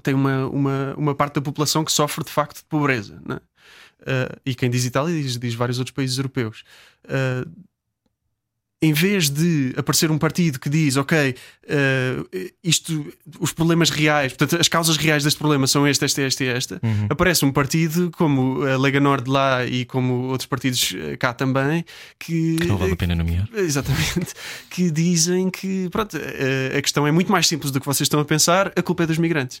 Tem 0.00 0.14
uma, 0.14 0.46
uma, 0.46 0.94
uma 0.96 1.14
parte 1.14 1.34
da 1.34 1.40
população 1.42 1.84
que 1.84 1.90
sofre 1.90 2.24
de 2.24 2.30
facto 2.30 2.58
de 2.58 2.64
pobreza. 2.66 3.20
não 3.26 3.34
é? 3.36 3.40
Eh, 4.06 4.36
e 4.46 4.54
quem 4.54 4.70
diz 4.70 4.84
Itália 4.84 5.12
diz, 5.20 5.36
diz 5.36 5.54
vários 5.54 5.78
outros 5.80 5.92
países 5.92 6.16
europeus. 6.18 6.62
Eh, 7.08 7.44
em 8.80 8.92
vez 8.92 9.28
de 9.28 9.74
aparecer 9.76 10.08
um 10.10 10.18
partido 10.18 10.60
que 10.60 10.68
diz, 10.68 10.96
ok, 10.96 11.34
eh, 11.68 12.16
isto, 12.62 13.06
os 13.40 13.52
problemas 13.52 13.90
reais, 13.90 14.32
portanto, 14.32 14.60
as 14.60 14.68
causas 14.68 14.96
reais 14.96 15.24
deste 15.24 15.36
problema 15.36 15.66
são 15.66 15.86
este, 15.86 16.04
este, 16.04 16.20
este 16.22 16.44
e 16.44 16.46
esta, 16.46 16.78
Uhum. 16.82 17.06
aparece 17.10 17.44
um 17.44 17.50
partido 17.50 18.08
como 18.16 18.62
a 18.62 18.76
Lega 18.78 19.00
Nord 19.00 19.28
lá 19.28 19.64
e 19.66 19.84
como 19.84 20.28
outros 20.28 20.46
partidos 20.46 20.94
eh, 20.96 21.16
cá 21.16 21.32
também 21.32 21.84
que, 22.20 22.56
Que 22.56 22.66
não 22.68 22.76
vale 22.78 22.92
a 22.92 22.96
pena 22.96 23.16
nomear. 23.16 23.48
Exatamente, 23.54 24.32
que 24.70 24.92
dizem 24.92 25.50
que 25.50 25.88
pronto, 25.90 26.16
eh, 26.16 26.76
a 26.78 26.80
questão 26.80 27.04
é 27.04 27.10
muito 27.10 27.32
mais 27.32 27.48
simples 27.48 27.72
do 27.72 27.80
que 27.80 27.86
vocês 27.86 28.04
estão 28.06 28.20
a 28.20 28.24
pensar, 28.24 28.72
a 28.76 28.82
culpa 28.82 29.02
é 29.02 29.06
dos 29.06 29.18
migrantes. 29.18 29.60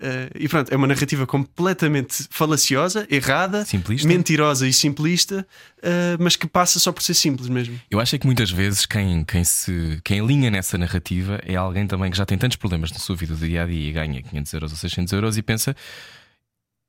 Eh, 0.00 0.30
e 0.40 0.48
pronto, 0.48 0.72
é 0.72 0.76
uma 0.76 0.86
narrativa 0.86 1.26
completamente 1.26 2.26
falaciosa, 2.30 3.06
errada, 3.10 3.64
Simplista. 3.64 4.06
mentirosa 4.06 4.66
e 4.68 4.72
simplista, 4.72 5.46
eh, 5.82 6.16
mas 6.20 6.36
que 6.36 6.46
passa 6.46 6.78
só 6.78 6.92
por 6.92 7.02
ser 7.02 7.14
simples 7.14 7.48
mesmo. 7.48 7.80
Eu 7.90 7.98
acho 7.98 8.14
é 8.14 8.18
que 8.18 8.26
muitas 8.26 8.50
vezes 8.50 8.86
quem, 8.86 9.24
quem, 9.24 9.42
se, 9.42 10.00
quem 10.04 10.20
alinha 10.20 10.50
nessa 10.50 10.78
narrativa 10.78 11.40
é 11.44 11.56
alguém 11.56 11.86
também 11.86 12.10
que 12.10 12.16
já 12.16 12.24
tem 12.24 12.38
tantos 12.38 12.56
problemas 12.56 12.92
na 12.92 12.98
sua 12.98 13.16
vida 13.16 13.34
do 13.34 13.46
dia 13.46 13.64
a 13.64 13.66
dia 13.66 13.88
e 13.88 13.92
ganha 13.92 14.22
500 14.22 14.52
euros 14.52 14.72
ou 14.72 14.78
600 14.78 15.12
euros 15.12 15.36
e 15.36 15.42
pensa: 15.42 15.74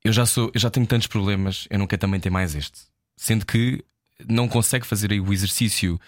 eu 0.04 0.14
já, 0.14 0.26
sou, 0.26 0.52
eu 0.54 0.60
já 0.60 0.70
tenho 0.70 0.86
tantos 0.86 1.08
problemas, 1.08 1.68
eu 1.70 1.80
não 1.80 1.88
quero 1.88 2.02
também 2.02 2.20
ter 2.20 2.30
mais 2.30 2.56
este. 2.56 2.82
Sendo 3.18 3.46
que 3.46 3.84
não 4.28 4.48
consegue 4.48 4.86
fazer 4.86 5.12
aí 5.12 5.20
o 5.20 5.34
exercício 5.34 6.00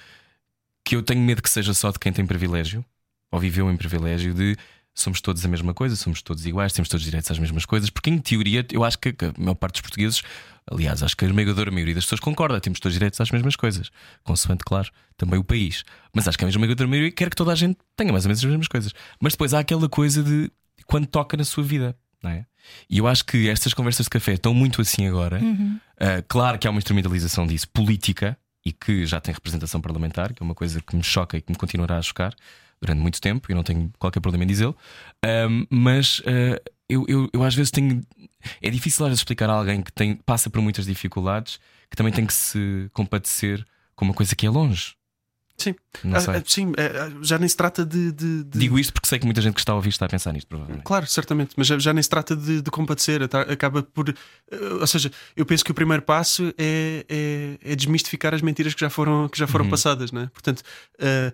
que 0.83 0.95
eu 0.95 1.01
tenho 1.01 1.21
medo 1.21 1.41
que 1.41 1.49
seja 1.49 1.73
só 1.73 1.91
de 1.91 1.99
quem 1.99 2.11
tem 2.11 2.25
privilégio 2.25 2.85
ou 3.31 3.39
viveu 3.39 3.71
em 3.71 3.77
privilégio 3.77 4.33
de 4.33 4.57
somos 4.93 5.21
todos 5.21 5.43
a 5.45 5.47
mesma 5.47 5.73
coisa, 5.73 5.95
somos 5.95 6.21
todos 6.21 6.45
iguais, 6.45 6.73
temos 6.73 6.89
todos 6.89 7.03
direitos 7.03 7.29
às 7.31 7.39
mesmas 7.39 7.65
coisas, 7.65 7.89
porque 7.89 8.09
em 8.09 8.19
teoria 8.19 8.65
eu 8.71 8.83
acho 8.83 8.97
que 8.99 9.09
a 9.09 9.33
maior 9.37 9.55
parte 9.55 9.73
dos 9.73 9.81
portugueses, 9.81 10.21
aliás, 10.69 11.01
acho 11.01 11.15
que 11.15 11.25
a 11.25 11.27
esmagadora 11.27 11.71
maioria 11.71 11.95
das 11.95 12.03
pessoas 12.03 12.19
concorda, 12.19 12.59
temos 12.59 12.79
todos 12.79 12.93
direitos 12.93 13.19
às 13.19 13.31
mesmas 13.31 13.55
coisas, 13.55 13.89
consoante, 14.23 14.63
claro, 14.65 14.89
também 15.17 15.39
o 15.39 15.43
país. 15.43 15.83
Mas 16.13 16.27
acho 16.27 16.37
que 16.37 16.45
a 16.45 16.49
esmagadora 16.49 16.89
maioria 16.89 17.11
quer 17.11 17.29
que 17.29 17.35
toda 17.35 17.51
a 17.51 17.55
gente 17.55 17.77
tenha 17.95 18.11
mais 18.11 18.25
ou 18.25 18.29
menos 18.29 18.39
as 18.39 18.45
mesmas 18.45 18.67
coisas. 18.67 18.93
Mas 19.19 19.33
depois 19.33 19.53
há 19.53 19.59
aquela 19.59 19.87
coisa 19.87 20.21
de 20.21 20.51
quando 20.85 21.07
toca 21.07 21.37
na 21.37 21.43
sua 21.43 21.63
vida, 21.63 21.95
não 22.21 22.31
é? 22.31 22.45
E 22.89 22.99
eu 22.99 23.07
acho 23.07 23.25
que 23.25 23.49
estas 23.49 23.73
conversas 23.73 24.05
de 24.05 24.09
café 24.09 24.33
estão 24.33 24.53
muito 24.53 24.81
assim 24.81 25.07
agora. 25.07 25.39
Uh, 25.39 26.23
claro 26.27 26.59
que 26.59 26.67
há 26.67 26.71
uma 26.71 26.77
instrumentalização 26.77 27.47
disso 27.47 27.67
política 27.69 28.37
e 28.63 28.71
que 28.71 29.05
já 29.05 29.19
tem 29.19 29.33
representação 29.33 29.81
parlamentar, 29.81 30.33
que 30.33 30.43
é 30.43 30.45
uma 30.45 30.53
coisa 30.53 30.79
que 30.81 30.95
me 30.95 31.03
choca 31.03 31.37
e 31.37 31.41
que 31.41 31.51
me 31.51 31.57
continuará 31.57 31.97
a 31.97 32.01
chocar 32.01 32.35
durante 32.81 32.99
muito 32.99 33.21
tempo, 33.21 33.51
e 33.51 33.55
não 33.55 33.63
tenho 33.63 33.91
qualquer 33.99 34.19
problema 34.19 34.43
em 34.43 34.47
dizê-lo. 34.47 34.75
Um, 35.23 35.65
mas 35.69 36.19
uh, 36.19 36.59
eu, 36.89 37.05
eu, 37.07 37.29
eu 37.31 37.43
às 37.43 37.53
vezes 37.53 37.69
tenho. 37.71 38.01
É 38.61 38.69
difícil 38.69 39.05
às 39.05 39.09
vezes 39.09 39.19
explicar 39.21 39.49
a 39.49 39.53
alguém 39.53 39.81
que 39.81 39.91
tem, 39.93 40.15
passa 40.15 40.49
por 40.49 40.61
muitas 40.61 40.85
dificuldades 40.85 41.59
que 41.89 41.95
também 41.95 42.11
tem 42.11 42.25
que 42.25 42.33
se 42.33 42.89
compadecer 42.93 43.65
com 43.95 44.05
uma 44.05 44.13
coisa 44.13 44.35
que 44.35 44.45
é 44.45 44.49
longe. 44.49 44.95
Sim, 45.57 45.75
Ah, 46.05 46.17
ah, 46.37 46.43
sim 46.43 46.71
ah, 46.75 47.19
já 47.21 47.37
nem 47.37 47.47
se 47.47 47.55
trata 47.55 47.85
de- 47.85 48.11
de- 48.11 48.43
de, 48.45 48.57
Digo 48.59 48.79
isto 48.79 48.91
porque 48.91 49.07
sei 49.07 49.19
que 49.19 49.25
muita 49.25 49.41
gente 49.41 49.53
que 49.53 49.59
está 49.59 49.73
a 49.73 49.75
ouvir 49.75 49.89
está 49.89 50.07
a 50.07 50.09
pensar 50.09 50.31
nisto, 50.33 50.47
provavelmente. 50.47 50.83
Claro, 50.83 51.05
certamente, 51.05 51.51
mas 51.55 51.67
já, 51.67 51.77
já 51.77 51.93
nem 51.93 52.01
se 52.01 52.09
trata 52.09 52.35
de, 52.35 52.63
de 52.63 52.71
compadecer, 52.71 53.21
acaba 53.21 53.83
por. 53.83 54.11
Ou 54.79 54.87
seja, 54.87 55.11
eu 55.35 55.45
penso 55.45 55.63
que 55.63 55.69
o 55.69 55.75
primeiro 55.75 56.01
passo 56.01 56.51
é, 56.57 57.05
é, 57.07 57.73
é 57.73 57.75
desmistificar 57.75 58.33
as 58.33 58.41
mentiras 58.41 58.73
que 58.73 58.79
já 58.81 58.89
foram, 58.89 59.29
que 59.29 59.37
já 59.37 59.45
foram 59.45 59.65
Uhum. 59.65 59.71
passadas, 59.71 60.11
né? 60.11 60.31
Portanto, 60.33 60.63
tás- 60.97 61.33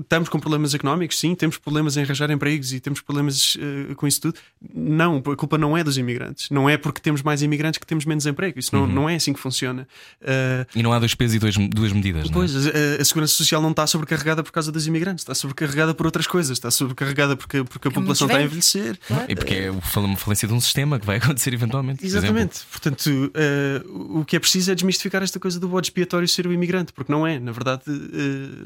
estamos 0.00 0.28
com 0.28 0.40
problemas 0.40 0.74
económicos, 0.74 1.18
sim, 1.18 1.34
temos 1.34 1.56
problemas 1.58 1.96
em 1.96 2.02
arranjar 2.02 2.30
empregos 2.30 2.72
e 2.72 2.80
temos 2.80 3.00
problemas 3.00 3.56
eh, 3.60 3.94
com 3.94 4.06
isso 4.06 4.20
tudo. 4.20 4.38
Não, 4.74 5.18
a 5.18 5.36
culpa 5.36 5.56
não 5.56 5.76
é 5.76 5.84
dos 5.84 5.96
imigrantes, 5.98 6.50
não 6.50 6.68
é 6.68 6.76
porque 6.76 7.00
temos 7.00 7.22
mais 7.22 7.42
imigrantes 7.42 7.78
que 7.78 7.86
temos 7.86 8.04
menos 8.04 8.26
emprego, 8.26 8.58
isso 8.58 8.74
não, 8.74 8.82
Uhum. 8.82 8.92
não 8.92 9.08
é 9.08 9.14
assim 9.16 9.32
que 9.32 9.38
funciona. 9.38 9.86
Eh, 10.20 10.66
E 10.74 10.82
não 10.82 10.92
há 10.92 10.98
dois 10.98 11.14
pesos 11.14 11.36
e 11.36 11.38
dois, 11.38 11.56
duas 11.56 11.92
medidas, 11.92 12.24
não 12.24 12.30
é? 12.30 12.32
Pois, 12.34 12.66
a, 12.66 12.70
a 13.00 13.04
segurança 13.04 13.34
social 13.34 13.62
não 13.62 13.70
está 13.70 13.86
sobrecarregada 13.86 14.42
por 14.42 14.50
causa 14.52 14.72
dos 14.72 14.86
imigrantes, 14.86 15.22
está 15.22 15.34
sobrecarregada 15.34 15.94
por 15.94 16.06
outras 16.06 16.26
coisas, 16.26 16.56
está 16.58 16.70
sobrecarregada 16.70 17.36
porque, 17.36 17.62
porque 17.64 17.88
a 17.88 17.90
população 17.90 18.26
está 18.26 18.38
a 18.38 18.42
envelhecer. 18.42 18.98
E 19.28 19.36
porque 19.36 19.54
é 19.54 19.70
o- 19.70 19.80
uma 19.98 20.16
falência 20.16 20.48
de 20.48 20.54
um 20.54 20.60
sistema 20.60 20.98
que 20.98 21.06
vai 21.06 21.16
acontecer 21.38 21.52
eventualmente. 21.54 21.98
por. 22.00 22.06
Exatamente. 22.06 22.60
Portanto, 22.70 23.30
eh, 23.34 23.82
o 23.86 24.24
que 24.24 24.34
é 24.34 24.38
preciso 24.40 24.72
é 24.72 24.74
desmistificar 24.74 25.22
esta 25.22 25.38
coisa 25.38 25.60
do 25.60 25.68
bode 25.68 25.86
expiatório 25.86 26.26
ser 26.26 26.46
o 26.46 26.52
imigrante, 26.52 26.92
porque 26.92 27.12
não 27.12 27.26
é. 27.26 27.38
Na 27.38 27.52
verdade, 27.52 27.82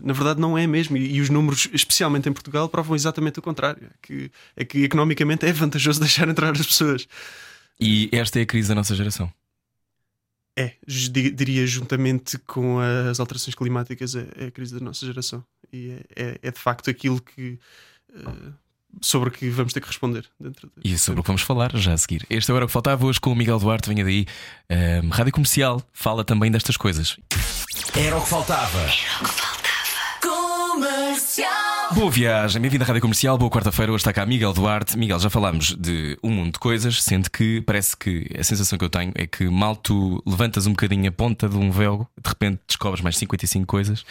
na 0.03 0.12
verdade 0.12 0.40
não 0.40 0.57
é 0.57 0.66
mesmo. 0.66 0.91
E, 0.97 1.14
e 1.16 1.20
os 1.20 1.28
números, 1.30 1.68
especialmente 1.72 2.28
em 2.28 2.32
Portugal, 2.32 2.68
provam 2.68 2.95
exatamente 2.97 3.38
o 3.38 3.43
contrário. 3.43 3.84
É 3.84 3.90
que, 4.07 4.30
é 4.57 4.64
que 4.64 4.84
economicamente 4.84 5.47
é 5.47 5.53
vantajoso 5.53 5.99
deixar 6.01 6.28
entrar 6.28 6.53
as 6.53 6.66
pessoas. 6.66 7.07
E 7.80 8.09
esta 8.12 8.38
é 8.38 8.43
a 8.43 8.47
crise 8.47 8.68
da 8.68 8.74
nossa 8.74 8.95
geração. 8.95 9.32
É, 10.57 10.74
diria 10.86 11.66
juntamente 11.66 12.36
com 12.38 12.78
as 12.78 13.18
alterações 13.18 13.55
climáticas, 13.55 14.14
é, 14.14 14.26
é 14.36 14.45
a 14.47 14.51
crise 14.51 14.74
da 14.74 14.84
nossa 14.84 15.05
geração. 15.07 15.43
E 15.72 15.90
é, 16.14 16.24
é- 16.24 16.38
é 16.43 16.51
de 16.51 16.59
facto 16.59 16.90
aquilo 16.90 17.20
que. 17.22 17.59
eh, 18.14 18.53
sobre 19.01 19.30
o 19.30 19.32
que 19.32 19.49
vamos 19.49 19.72
ter 19.72 19.80
que 19.80 19.86
responder 19.86 20.26
dentro 20.38 20.70
de... 20.76 20.93
E 20.93 20.99
sobre 20.99 21.20
o 21.20 21.22
que 21.22 21.28
vamos 21.28 21.40
falar 21.40 21.74
já 21.76 21.95
a 21.95 21.97
seguir. 21.97 22.26
Este 22.28 22.51
é 22.51 22.55
o 22.55 22.57
Era 22.57 22.66
o 22.66 22.68
que 22.68 22.72
Faltava 22.74 23.07
hoje 23.07 23.18
com 23.18 23.32
o 23.32 23.34
Miguel 23.34 23.59
Duarte. 23.59 23.88
Venha 23.88 24.05
daí. 24.05 24.26
Ahm, 24.68 25.09
Rádio 25.09 25.32
Comercial 25.32 25.82
fala 25.95 26.22
também 26.22 26.51
destas 26.51 26.76
coisas. 26.76 27.16
Era 27.97 28.18
o 28.18 28.22
que 28.22 28.28
faltava. 28.28 28.86
Boa 31.94 32.10
viagem, 32.10 32.62
bem-vindo 32.62 32.84
à 32.84 32.86
Rádio 32.86 33.02
Comercial. 33.02 33.36
Boa 33.36 33.50
quarta-feira. 33.50 33.92
Hoje 33.92 34.00
está 34.00 34.14
cá 34.14 34.24
Miguel 34.24 34.54
Duarte. 34.54 34.96
Miguel, 34.96 35.18
já 35.18 35.28
falámos 35.28 35.76
de 35.76 36.18
um 36.22 36.30
mundo 36.30 36.52
de 36.52 36.58
coisas, 36.58 37.02
sendo 37.02 37.30
que 37.30 37.60
parece 37.60 37.94
que 37.94 38.30
a 38.38 38.42
sensação 38.42 38.78
que 38.78 38.84
eu 38.86 38.88
tenho 38.88 39.12
é 39.14 39.26
que 39.26 39.44
mal 39.44 39.76
tu 39.76 40.22
levantas 40.26 40.66
um 40.66 40.70
bocadinho 40.70 41.06
a 41.06 41.12
ponta 41.12 41.50
de 41.50 41.56
um 41.58 41.70
véu, 41.70 42.08
de 42.18 42.28
repente 42.30 42.62
descobres 42.66 43.02
mais 43.02 43.18
55 43.18 43.66
coisas. 43.66 44.06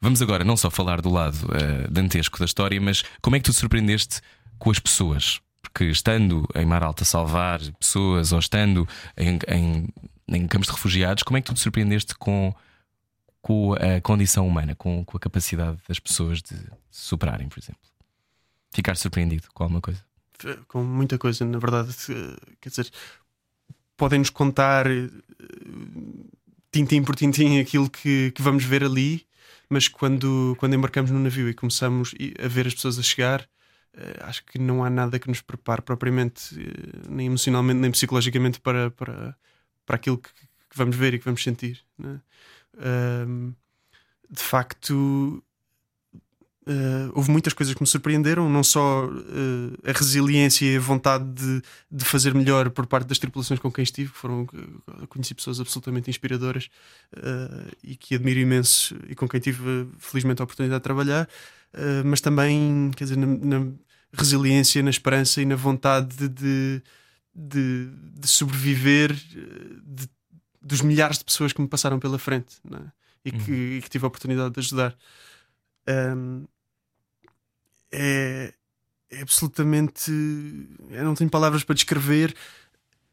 Vamos 0.00 0.22
agora 0.22 0.44
não 0.44 0.56
só 0.56 0.70
falar 0.70 1.02
do 1.02 1.10
lado 1.10 1.36
eh, 1.52 1.88
dantesco 1.90 2.38
da 2.38 2.46
história, 2.46 2.80
mas 2.80 3.04
como 3.20 3.36
é 3.36 3.38
que 3.38 3.44
tu 3.44 3.52
te 3.52 3.58
surpreendeste 3.58 4.22
com 4.58 4.70
as 4.70 4.78
pessoas? 4.78 5.40
Porque 5.60 5.84
estando 5.84 6.48
em 6.54 6.64
Mar 6.64 6.82
Alta 6.82 7.02
a 7.02 7.06
salvar 7.06 7.60
pessoas 7.78 8.32
ou 8.32 8.38
estando 8.38 8.88
em, 9.14 9.38
em, 9.46 9.88
em 10.28 10.46
campos 10.46 10.68
de 10.68 10.72
refugiados, 10.72 11.22
como 11.22 11.36
é 11.36 11.42
que 11.42 11.48
tu 11.48 11.54
te 11.54 11.60
surpreendeste 11.60 12.14
com 12.14 12.54
com 13.46 13.74
a 13.74 14.00
condição 14.00 14.44
humana, 14.44 14.74
com, 14.74 15.04
com 15.04 15.16
a 15.16 15.20
capacidade 15.20 15.78
das 15.86 16.00
pessoas 16.00 16.42
de 16.42 16.56
se 16.56 16.66
superarem, 16.90 17.48
por 17.48 17.60
exemplo. 17.60 17.80
Ficar 18.72 18.96
surpreendido 18.96 19.46
com 19.54 19.62
alguma 19.62 19.80
coisa. 19.80 20.04
com 20.66 20.82
muita 20.82 21.16
coisa, 21.16 21.44
na 21.44 21.56
verdade. 21.56 21.94
Eh, 22.10 22.56
quer 22.60 22.70
dizer, 22.70 22.90
podem-nos 23.96 24.30
contar 24.30 24.88
eh, 24.88 25.08
tintim 26.72 27.04
por 27.04 27.14
tintim 27.14 27.60
aquilo 27.60 27.88
que, 27.88 28.32
que 28.32 28.42
vamos 28.42 28.64
ver 28.64 28.82
ali, 28.82 29.24
mas 29.70 29.86
quando, 29.86 30.56
quando 30.58 30.74
embarcamos 30.74 31.12
no 31.12 31.20
navio 31.20 31.48
e 31.48 31.54
começamos 31.54 32.16
a 32.44 32.48
ver 32.48 32.66
as 32.66 32.74
pessoas 32.74 32.98
a 32.98 33.02
chegar, 33.02 33.48
eh, 33.96 34.18
acho 34.22 34.44
que 34.44 34.58
não 34.58 34.82
há 34.82 34.90
nada 34.90 35.20
que 35.20 35.28
nos 35.28 35.40
prepare 35.40 35.82
propriamente, 35.82 36.52
nem 37.08 37.28
emocionalmente, 37.28 37.78
nem 37.78 37.92
psicologicamente, 37.92 38.58
para, 38.58 38.90
para, 38.90 39.36
para 39.86 39.94
aquilo 39.94 40.18
que, 40.18 40.30
que 40.30 40.76
vamos 40.76 40.96
ver 40.96 41.14
e 41.14 41.20
que 41.20 41.24
vamos 41.24 41.44
sentir. 41.44 41.84
Né? 41.96 42.20
De 42.78 44.42
facto, 44.42 45.42
Uh, 46.68 47.12
houve 47.14 47.30
muitas 47.30 47.52
coisas 47.52 47.72
que 47.72 47.80
me 47.80 47.86
surpreenderam, 47.86 48.50
não 48.50 48.64
só 48.64 49.06
uh, 49.06 49.88
a 49.88 49.92
resiliência 49.92 50.66
e 50.66 50.76
a 50.76 50.80
vontade 50.80 51.24
de, 51.24 51.62
de, 51.88 52.04
fazer 52.04 52.34
melhor 52.34 52.70
por 52.70 52.88
parte 52.88 53.06
das 53.06 53.20
tripulações 53.20 53.60
com 53.60 53.70
quem 53.70 53.84
estive, 53.84 54.08
foram 54.08 54.42
uh, 54.42 55.06
conheci 55.06 55.32
pessoas 55.32 55.60
absolutamente 55.60 56.10
inspiradoras 56.10 56.68
e 57.84 57.94
que 57.94 58.16
admiro 58.16 58.40
imenso 58.40 58.96
e 59.08 59.14
com 59.14 59.28
quem 59.28 59.38
tive 59.38 59.86
felizmente 59.96 60.42
a 60.42 60.44
oportunidade 60.44 60.80
de 60.80 60.82
trabalhar, 60.82 61.28
mas 62.04 62.20
também, 62.20 62.90
quer 62.96 63.04
dizer, 63.04 63.16
na, 63.16 63.26
na, 63.26 63.72
resiliência, 64.12 64.82
na 64.82 64.90
esperança 64.90 65.40
e 65.40 65.44
na 65.44 65.54
vontade 65.54 66.28
de, 66.28 66.82
de, 67.32 67.90
de 68.12 68.26
sobreviver 68.26 69.12
de, 69.14 70.08
dos 70.66 70.80
milhares 70.80 71.18
de 71.18 71.24
pessoas 71.24 71.52
que 71.52 71.60
me 71.60 71.68
passaram 71.68 71.98
pela 71.98 72.18
frente 72.18 72.56
é? 72.72 72.92
e, 73.24 73.32
que, 73.32 73.50
uhum. 73.50 73.76
e, 73.78 73.82
que, 73.82 73.88
tive 73.88 74.04
a 74.04 74.08
oportunidade 74.08 74.52
de 74.52 74.60
ajudar. 74.60 74.96
Um, 75.88 76.44
é, 77.92 78.52
é 79.10 79.22
absolutamente. 79.22 80.10
Eu 80.90 81.04
não 81.04 81.14
tenho 81.14 81.30
palavras 81.30 81.62
para 81.62 81.74
descrever 81.74 82.34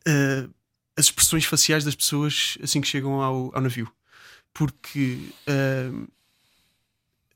uh, 0.08 0.54
as 0.98 1.06
expressões 1.06 1.46
faciais 1.46 1.84
das 1.84 1.96
pessoas 1.96 2.58
assim 2.62 2.82
que 2.82 2.88
chegam 2.88 3.22
ao, 3.22 3.56
ao 3.56 3.62
navio. 3.62 3.92
Porque 4.52 5.30
uh, 5.48 6.08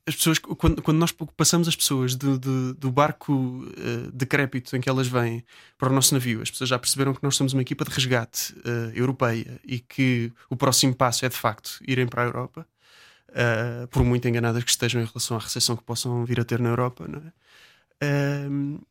as 0.08 0.16
pessoas, 0.16 0.40
quando, 0.40 0.82
quando, 0.82 0.98
nós 0.98 1.12
passamos 1.12 1.68
as 1.68 1.76
pessoas 1.76 2.16
do, 2.16 2.40
do, 2.40 2.74
do 2.74 2.92
barco 2.92 3.34
uh, 3.34 4.12
decrépito 4.14 4.76
em 4.76 4.80
que 4.80 4.88
elas 4.88 5.08
vêm 5.08 5.44
para 5.78 5.90
o 5.90 5.94
nosso 5.94 6.14
navio, 6.14 6.42
as 6.42 6.50
pessoas 6.50 6.70
já 6.70 6.80
perceberam 6.80 7.14
que 7.14 7.22
nós 7.22 7.36
somos 7.36 7.52
uma 7.52 7.62
equipa 7.62 7.84
de 7.84 7.92
resgate 7.92 8.54
uh, 8.60 8.96
europeia 8.96 9.60
e 9.66 9.80
que 9.80 10.32
o 10.50 10.56
próximo 10.56 10.96
passo 10.96 11.26
é 11.26 11.30
de 11.30 11.36
facto 11.36 11.78
irem 11.86 12.08
para 12.08 12.24
a 12.24 12.26
Europa 12.26 12.66
uh, 13.30 13.88
por 13.90 14.02
muito 14.06 14.26
enganadas 14.30 14.64
que 14.64 14.72
estejam 14.72 15.02
em 15.02 15.06
relação 15.06 15.36
à 15.36 15.42
recessão 15.42 15.76
que 15.76 15.84
possam 15.84 16.24
vir 16.24 16.40
a 16.40 16.46
ter 16.46 16.60
na 16.62 16.70
Europa. 16.70 17.06
É? 18.02 18.48
Uh, 18.48 18.82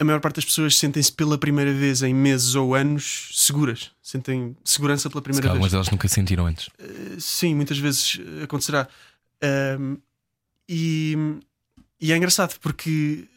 a 0.00 0.04
maior 0.04 0.20
parte 0.20 0.36
das 0.36 0.44
pessoas 0.46 0.78
sentem-se 0.78 1.12
pela 1.12 1.36
primeira 1.36 1.72
vez 1.72 2.02
em 2.02 2.14
meses 2.14 2.54
ou 2.54 2.74
anos 2.74 3.30
seguras, 3.34 3.90
sentem 4.02 4.56
segurança 4.64 5.10
pela 5.10 5.20
primeira 5.20 5.48
vez. 5.48 5.60
Mas 5.60 5.74
elas 5.74 5.90
nunca 5.90 6.08
sentiram 6.08 6.46
antes. 6.46 6.70
Sim, 7.18 7.54
muitas 7.54 7.78
vezes 7.78 8.20
acontecerá. 8.42 8.88
E, 10.68 11.14
e, 12.00 12.12
é 12.12 12.16
engraçado 12.16 12.58
porque 12.60 13.28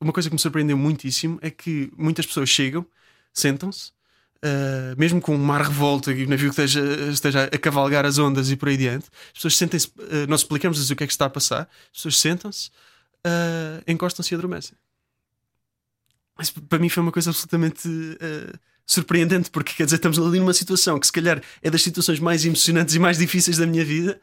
uma 0.00 0.12
coisa 0.12 0.28
que 0.28 0.34
me 0.34 0.40
surpreendeu 0.40 0.76
muitíssimo 0.76 1.38
é 1.42 1.50
que 1.50 1.92
muitas 1.96 2.26
pessoas 2.26 2.48
chegam, 2.48 2.86
sentam-se 3.32 3.92
Uh, 4.38 4.94
mesmo 4.96 5.20
com 5.20 5.34
um 5.34 5.38
mar 5.38 5.60
revolto 5.62 6.12
e 6.12 6.24
o 6.24 6.28
navio 6.28 6.52
que 6.54 6.60
esteja, 6.60 6.80
esteja 7.10 7.44
a 7.46 7.58
cavalgar 7.58 8.06
as 8.06 8.18
ondas 8.18 8.52
e 8.52 8.56
por 8.56 8.68
aí 8.68 8.76
diante, 8.76 9.08
as 9.26 9.32
pessoas 9.32 9.56
sentem-se, 9.56 9.88
uh, 9.88 10.28
nós 10.28 10.42
explicamos-lhes 10.42 10.88
o 10.90 10.94
que 10.94 11.02
é 11.02 11.06
que 11.08 11.12
está 11.12 11.24
a 11.24 11.30
passar, 11.30 11.62
as 11.62 11.96
pessoas 11.96 12.20
sentam-se, 12.20 12.68
uh, 13.26 13.82
encostam-se 13.84 14.32
e 14.32 14.36
adormecem. 14.36 14.78
Mas 16.36 16.50
para 16.50 16.78
mim 16.78 16.88
foi 16.88 17.02
uma 17.02 17.10
coisa 17.10 17.30
absolutamente 17.30 17.88
surpreendente, 18.88 19.50
porque 19.50 19.74
quer 19.74 19.84
dizer, 19.84 19.96
estamos 19.96 20.18
ali 20.18 20.40
numa 20.40 20.54
situação 20.54 20.98
que 20.98 21.06
se 21.06 21.12
calhar 21.12 21.42
é 21.62 21.70
das 21.70 21.82
situações 21.82 22.18
mais 22.18 22.44
emocionantes 22.46 22.94
e 22.94 22.98
mais 22.98 23.18
difíceis 23.18 23.58
da 23.58 23.66
minha 23.66 23.84
vida. 23.84 24.18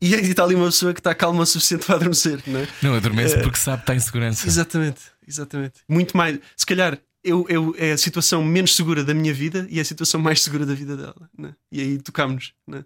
E 0.00 0.14
está 0.14 0.42
ali 0.42 0.54
uma 0.54 0.66
pessoa 0.66 0.92
que 0.92 1.00
está 1.00 1.14
calma 1.14 1.42
o 1.42 1.46
suficiente 1.46 1.86
para 1.86 1.96
adormecer, 1.96 2.42
não 2.46 2.60
é? 2.60 2.68
Não, 2.82 2.94
adormece 2.94 3.38
porque 3.38 3.58
sabe 3.58 3.78
que 3.78 3.82
está 3.82 3.94
em 3.94 4.00
segurança. 4.00 4.46
Exatamente, 4.46 5.00
exatamente. 5.26 5.74
Muito 5.88 6.16
mais. 6.16 6.38
Se 6.56 6.66
calhar 6.66 6.98
eu, 7.22 7.44
eu, 7.48 7.74
é 7.76 7.92
a 7.92 7.98
situação 7.98 8.42
menos 8.42 8.74
segura 8.74 9.04
da 9.04 9.12
minha 9.12 9.34
vida 9.34 9.66
e 9.68 9.78
é 9.78 9.82
a 9.82 9.84
situação 9.84 10.20
mais 10.20 10.42
segura 10.42 10.64
da 10.64 10.74
vida 10.74 10.96
dela. 10.96 11.30
Né? 11.36 11.54
E 11.70 11.80
aí 11.80 11.98
tocámos. 11.98 12.54
Né? 12.66 12.84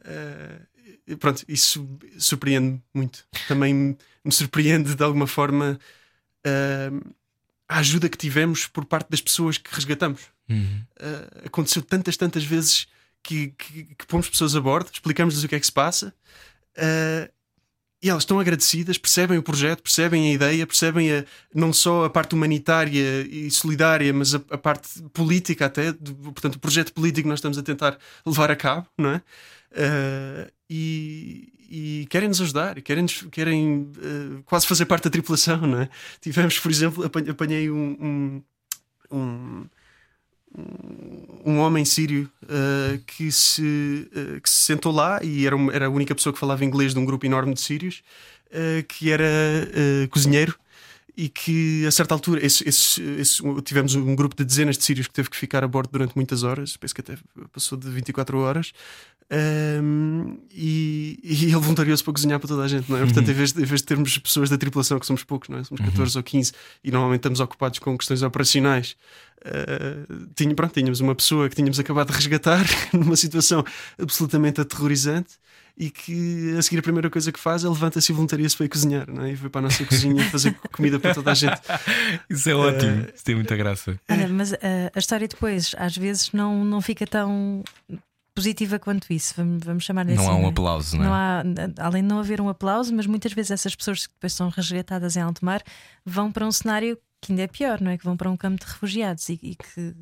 Uh, 0.00 1.16
pronto, 1.16 1.44
isso 1.48 1.86
surpreende 2.18 2.80
muito. 2.94 3.26
Também 3.48 3.96
me 4.24 4.32
surpreende 4.32 4.94
de 4.94 5.02
alguma 5.02 5.26
forma 5.26 5.78
uh, 6.46 7.14
a 7.68 7.78
ajuda 7.78 8.08
que 8.08 8.16
tivemos 8.16 8.66
por 8.66 8.84
parte 8.84 9.10
das 9.10 9.20
pessoas 9.20 9.58
que 9.58 9.74
resgatamos. 9.74 10.35
Uh, 10.54 11.46
aconteceu 11.46 11.82
tantas, 11.82 12.16
tantas 12.16 12.44
vezes 12.44 12.86
que, 13.22 13.48
que, 13.58 13.84
que 13.96 14.06
pomos 14.06 14.28
pessoas 14.28 14.54
a 14.54 14.60
bordo, 14.60 14.90
explicamos-lhes 14.92 15.42
o 15.42 15.48
que 15.48 15.54
é 15.54 15.60
que 15.60 15.66
se 15.66 15.72
passa. 15.72 16.14
Uh, 16.76 17.30
e 18.02 18.10
elas 18.10 18.22
estão 18.22 18.38
agradecidas, 18.38 18.98
percebem 18.98 19.38
o 19.38 19.42
projeto, 19.42 19.82
percebem 19.82 20.30
a 20.30 20.32
ideia, 20.34 20.66
percebem 20.66 21.12
a, 21.12 21.24
não 21.54 21.72
só 21.72 22.04
a 22.04 22.10
parte 22.10 22.34
humanitária 22.34 23.22
e 23.22 23.50
solidária, 23.50 24.12
mas 24.12 24.34
a, 24.34 24.40
a 24.50 24.58
parte 24.58 25.02
política 25.12 25.66
até, 25.66 25.92
portanto, 25.92 26.56
o 26.56 26.60
projeto 26.60 26.92
político 26.92 27.22
que 27.22 27.28
nós 27.28 27.38
estamos 27.38 27.58
a 27.58 27.62
tentar 27.62 27.98
levar 28.24 28.50
a 28.50 28.56
cabo, 28.56 28.86
não 28.96 29.10
é? 29.10 29.16
Uh, 29.72 30.52
e, 30.70 31.52
e 31.68 32.06
querem 32.08 32.28
nos 32.28 32.40
ajudar, 32.40 32.80
querem, 32.82 33.06
querem 33.06 33.90
uh, 33.96 34.42
quase 34.44 34.66
fazer 34.66 34.84
parte 34.86 35.04
da 35.04 35.10
tripulação, 35.10 35.58
não 35.62 35.80
é? 35.80 35.88
Tivemos, 36.20 36.58
por 36.58 36.70
exemplo, 36.70 37.04
apanhei 37.04 37.70
um, 37.70 37.96
um, 38.00 38.42
um 39.10 39.66
um 41.44 41.58
homem 41.58 41.84
sírio 41.84 42.30
uh, 42.44 42.98
que, 43.06 43.30
se, 43.30 44.08
uh, 44.12 44.40
que 44.40 44.48
se 44.48 44.64
sentou 44.64 44.92
lá 44.92 45.20
e 45.22 45.46
era, 45.46 45.56
era 45.72 45.86
a 45.86 45.90
única 45.90 46.14
pessoa 46.14 46.32
que 46.32 46.38
falava 46.38 46.64
inglês 46.64 46.92
de 46.92 46.98
um 46.98 47.04
grupo 47.04 47.26
enorme 47.26 47.54
de 47.54 47.60
sírios, 47.60 48.02
uh, 48.50 48.82
que 48.88 49.10
era 49.10 49.24
cozinheiro 50.10 50.58
e 51.16 51.30
que 51.30 51.86
a 51.86 51.90
certa 51.90 52.14
altura 52.14 52.44
esse, 52.44 52.68
esse, 52.68 53.02
esse, 53.02 53.42
tivemos 53.62 53.94
um 53.94 54.14
grupo 54.14 54.36
de 54.36 54.44
dezenas 54.44 54.76
de 54.76 54.84
sírios 54.84 55.06
que 55.06 55.14
teve 55.14 55.30
que 55.30 55.36
ficar 55.36 55.64
a 55.64 55.68
bordo 55.68 55.90
durante 55.90 56.14
muitas 56.14 56.42
horas, 56.42 56.76
penso 56.76 56.94
que 56.94 57.00
até 57.00 57.16
passou 57.52 57.78
de 57.78 57.88
24 57.88 58.38
horas. 58.38 58.72
Um, 59.28 60.38
e, 60.52 61.18
e, 61.24 61.44
ele 61.46 61.56
voluntariou-se 61.56 62.04
para 62.04 62.12
cozinhar 62.12 62.38
para 62.38 62.48
toda 62.48 62.62
a 62.62 62.68
gente, 62.68 62.88
não 62.88 62.96
é? 62.96 63.00
Uhum. 63.00 63.06
Portanto, 63.06 63.30
em 63.30 63.34
vez, 63.34 63.52
de, 63.52 63.62
em 63.62 63.64
vez, 63.64 63.80
de, 63.80 63.86
termos 63.86 64.18
pessoas 64.18 64.50
da 64.50 64.58
tripulação, 64.58 65.00
que 65.00 65.06
somos 65.06 65.24
poucos, 65.24 65.48
não 65.48 65.58
é? 65.58 65.64
Somos 65.64 65.84
14 65.84 66.14
uhum. 66.14 66.20
ou 66.20 66.22
15 66.22 66.52
e 66.84 66.90
normalmente 66.90 67.20
estamos 67.20 67.40
ocupados 67.40 67.78
com 67.78 67.96
questões 67.96 68.22
operacionais, 68.22 68.94
uh, 69.40 70.26
tinha, 70.34 70.54
pronto, 70.54 70.72
tínhamos 70.74 71.00
uma 71.00 71.14
pessoa 71.14 71.48
que 71.48 71.56
tínhamos 71.56 71.80
acabado 71.80 72.08
de 72.08 72.14
resgatar 72.14 72.64
numa 72.92 73.16
situação 73.16 73.64
absolutamente 73.98 74.60
aterrorizante 74.60 75.38
e 75.76 75.90
que 75.90 76.56
a 76.56 76.62
seguir 76.62 76.78
a 76.78 76.82
primeira 76.82 77.10
coisa 77.10 77.30
que 77.30 77.38
faz 77.38 77.62
é 77.62 77.68
levanta-se 77.68 78.10
e 78.10 78.14
voluntaria-se 78.14 78.56
para 78.56 78.66
ir 78.66 78.68
cozinhar 78.70 79.10
não 79.10 79.24
é? 79.24 79.32
e 79.32 79.34
vai 79.34 79.50
para 79.50 79.58
a 79.60 79.62
nossa 79.62 79.84
cozinha 79.84 80.24
fazer 80.30 80.54
comida 80.72 80.98
para 80.98 81.14
toda 81.14 81.30
a 81.30 81.34
gente. 81.34 81.60
Isso 82.30 82.48
é 82.48 82.54
ótimo, 82.54 83.02
uh, 83.02 83.12
isso 83.14 83.24
tem 83.24 83.34
muita 83.34 83.56
graça. 83.56 83.98
Olha, 84.10 84.28
mas 84.28 84.52
uh, 84.52 84.56
a 84.94 84.98
história 84.98 85.28
depois 85.28 85.74
às 85.76 85.96
vezes 85.96 86.32
não, 86.32 86.64
não 86.64 86.80
fica 86.80 87.06
tão 87.06 87.62
positiva 88.34 88.78
quanto 88.78 89.12
isso, 89.12 89.34
vamos, 89.36 89.64
vamos 89.64 89.84
chamar 89.84 90.06
assim. 90.06 90.16
Não 90.16 90.30
há 90.30 90.36
um 90.36 90.48
aplauso, 90.48 90.96
não 90.96 91.04
é? 91.04 91.06
Não 91.06 91.14
há, 91.14 91.86
além 91.86 92.02
de 92.02 92.08
não 92.08 92.18
haver 92.18 92.40
um 92.40 92.48
aplauso, 92.48 92.94
mas 92.94 93.06
muitas 93.06 93.32
vezes 93.32 93.50
essas 93.50 93.74
pessoas 93.74 94.06
que 94.06 94.12
depois 94.14 94.32
são 94.32 94.48
resgatadas 94.48 95.16
em 95.16 95.20
alto 95.20 95.44
mar 95.44 95.62
vão 96.04 96.32
para 96.32 96.46
um 96.46 96.52
cenário 96.52 96.98
que 97.20 97.32
ainda 97.32 97.42
é 97.42 97.46
pior, 97.46 97.80
não 97.80 97.90
é? 97.90 97.98
Que 97.98 98.04
vão 98.04 98.16
para 98.16 98.30
um 98.30 98.36
campo 98.36 98.64
de 98.64 98.70
refugiados 98.70 99.28
e, 99.28 99.38
e 99.42 99.54
que 99.54 99.94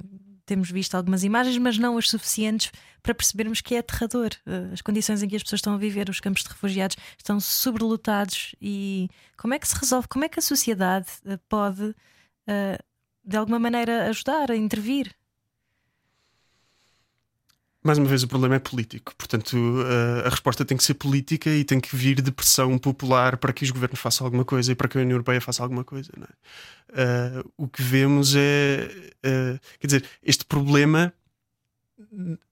temos 0.47 0.71
visto 0.71 0.95
algumas 0.95 1.25
imagens, 1.25 1.57
mas 1.59 1.79
não 1.79 1.97
as 1.97 2.09
suficientes 2.09 2.71
para 3.03 3.15
percebermos 3.15 3.61
que 3.61 3.75
é 3.75 3.79
aterrador. 3.79 4.31
Eh, 4.47 4.71
as 4.73 4.83
condições 4.83 5.23
em 5.23 5.29
que 5.29 5.37
as 5.37 5.43
pessoas 5.43 5.59
estão 5.59 5.75
a 5.75 5.79
viver, 5.79 6.09
os 6.09 6.21
campos 6.21 6.43
de 6.43 6.49
refugiados 6.49 6.97
estão 7.17 7.41
sobrelotados 7.41 8.55
e 8.61 9.09
como 9.37 9.55
é 9.55 9.59
que 9.59 9.69
se 9.69 9.77
resolve? 9.77 10.09
Como 10.09 10.25
é 10.25 10.29
que 10.29 10.39
a 10.39 10.43
sociedade 10.43 11.09
eh, 11.27 11.39
pode, 11.49 11.95
eh, 12.47 12.79
de 13.25 13.37
alguma 13.37 13.59
maneira, 13.59 14.09
ajudar 14.09 14.51
a 14.51 14.57
intervir? 14.57 15.15
Mais 17.85 17.99
uma 17.99 18.09
vez, 18.09 18.23
o 18.23 18.29
problema 18.29 18.55
é 18.55 18.59
político. 18.59 19.15
Portanto, 19.17 19.57
a 20.25 20.29
resposta 20.31 20.65
tem 20.65 20.77
que 20.77 20.83
ser 20.83 20.95
política 20.95 21.51
e 21.51 21.63
tem 21.63 21.79
que 21.79 21.95
vir 21.95 22.23
de 22.23 22.33
pressão 22.33 22.79
popular 22.79 23.37
para 23.37 23.53
que 23.53 23.63
os 23.63 23.71
governos 23.71 24.01
façam 24.01 24.27
alguma 24.27 24.45
coisa 24.45 24.73
e 24.73 24.75
para 24.75 24.89
que 24.89 24.97
a 24.97 25.03
União 25.03 25.15
Europeia 25.15 25.41
faça 25.41 25.63
alguma 25.63 25.85
coisa. 25.85 26.11
É? 26.19 27.41
Uh, 27.41 27.53
o 27.59 27.69
que 27.69 27.83
vemos 27.83 28.35
é. 28.35 28.89
Uh, 29.19 29.61
quer 29.79 29.87
dizer, 29.87 30.05
este 30.23 30.45
problema, 30.47 31.13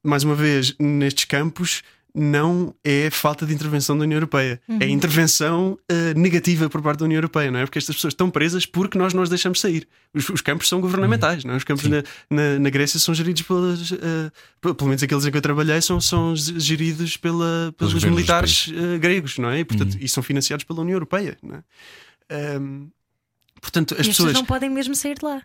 mais 0.03 0.23
uma 0.23 0.35
vez, 0.35 0.77
nestes 0.79 1.25
campos, 1.25 1.83
não 2.15 2.75
é 2.85 3.09
falta 3.11 3.47
de 3.47 3.55
intervenção 3.55 3.97
da 3.97 4.05
União 4.05 4.17
Europeia, 4.17 4.61
é 4.69 4.73
uhum. 4.73 4.79
é 4.81 4.89
intervenção 4.89 5.79
uh, 5.91 6.19
negativa 6.19 6.69
por 6.69 6.83
parte 6.83 6.99
da 6.99 7.05
União 7.07 7.19
Europeia, 7.19 7.51
não 7.51 7.61
é? 7.61 7.65
Porque 7.65 7.79
estas 7.79 7.97
pessoas 7.97 8.13
estão 8.13 8.31
presas 8.31 8.67
porque 8.67 8.99
nós 8.99 9.15
não 9.15 9.23
as 9.23 9.29
deixamos 9.29 9.61
sair. 9.61 9.89
Os, 10.13 10.29
os 10.29 10.41
campos 10.43 10.69
são 10.69 10.81
governamentais, 10.81 11.43
uhum. 11.43 11.49
não 11.49 11.55
é? 11.55 11.57
Os 11.57 11.65
campos 11.65 11.85
na, 11.85 12.03
na, 12.29 12.59
na, 12.59 12.71
Grécia 12.71 13.01
são 13.01 13.15
geridos 13.15 13.43
pelas, 13.43 13.91
uh, 13.93 14.31
pelo 14.61 14.89
menos 14.89 15.03
aqueles 15.03 15.25
em 15.25 15.31
que 15.31 15.37
eu 15.37 15.43
trabalhei, 15.43 15.81
são, 15.81 16.01
são 16.01 16.35
geridos 16.37 17.17
pela, 17.17 17.75
pelos 17.79 18.05
militares 18.05 18.69
uh, 18.69 18.99
gregos, 18.99 19.39
não 19.39 19.49
é? 19.49 19.61
E, 19.61 19.65
portanto, 19.65 19.95
uhum. 19.95 20.01
e 20.03 20.09
são 20.09 20.23
financiados 20.23 20.65
pela 20.65 20.81
União 20.81 20.97
Europeia, 20.97 21.39
não 21.43 21.57
é? 21.57 22.59
Um, 22.61 22.89
Portanto, 23.63 23.95
as 23.95 24.01
e 24.01 24.11
as 24.11 24.17
pessoas 24.17 24.33
não 24.33 24.45
podem 24.45 24.69
mesmo 24.69 24.93
sair 24.97 25.15
de 25.15 25.25
lá. 25.25 25.41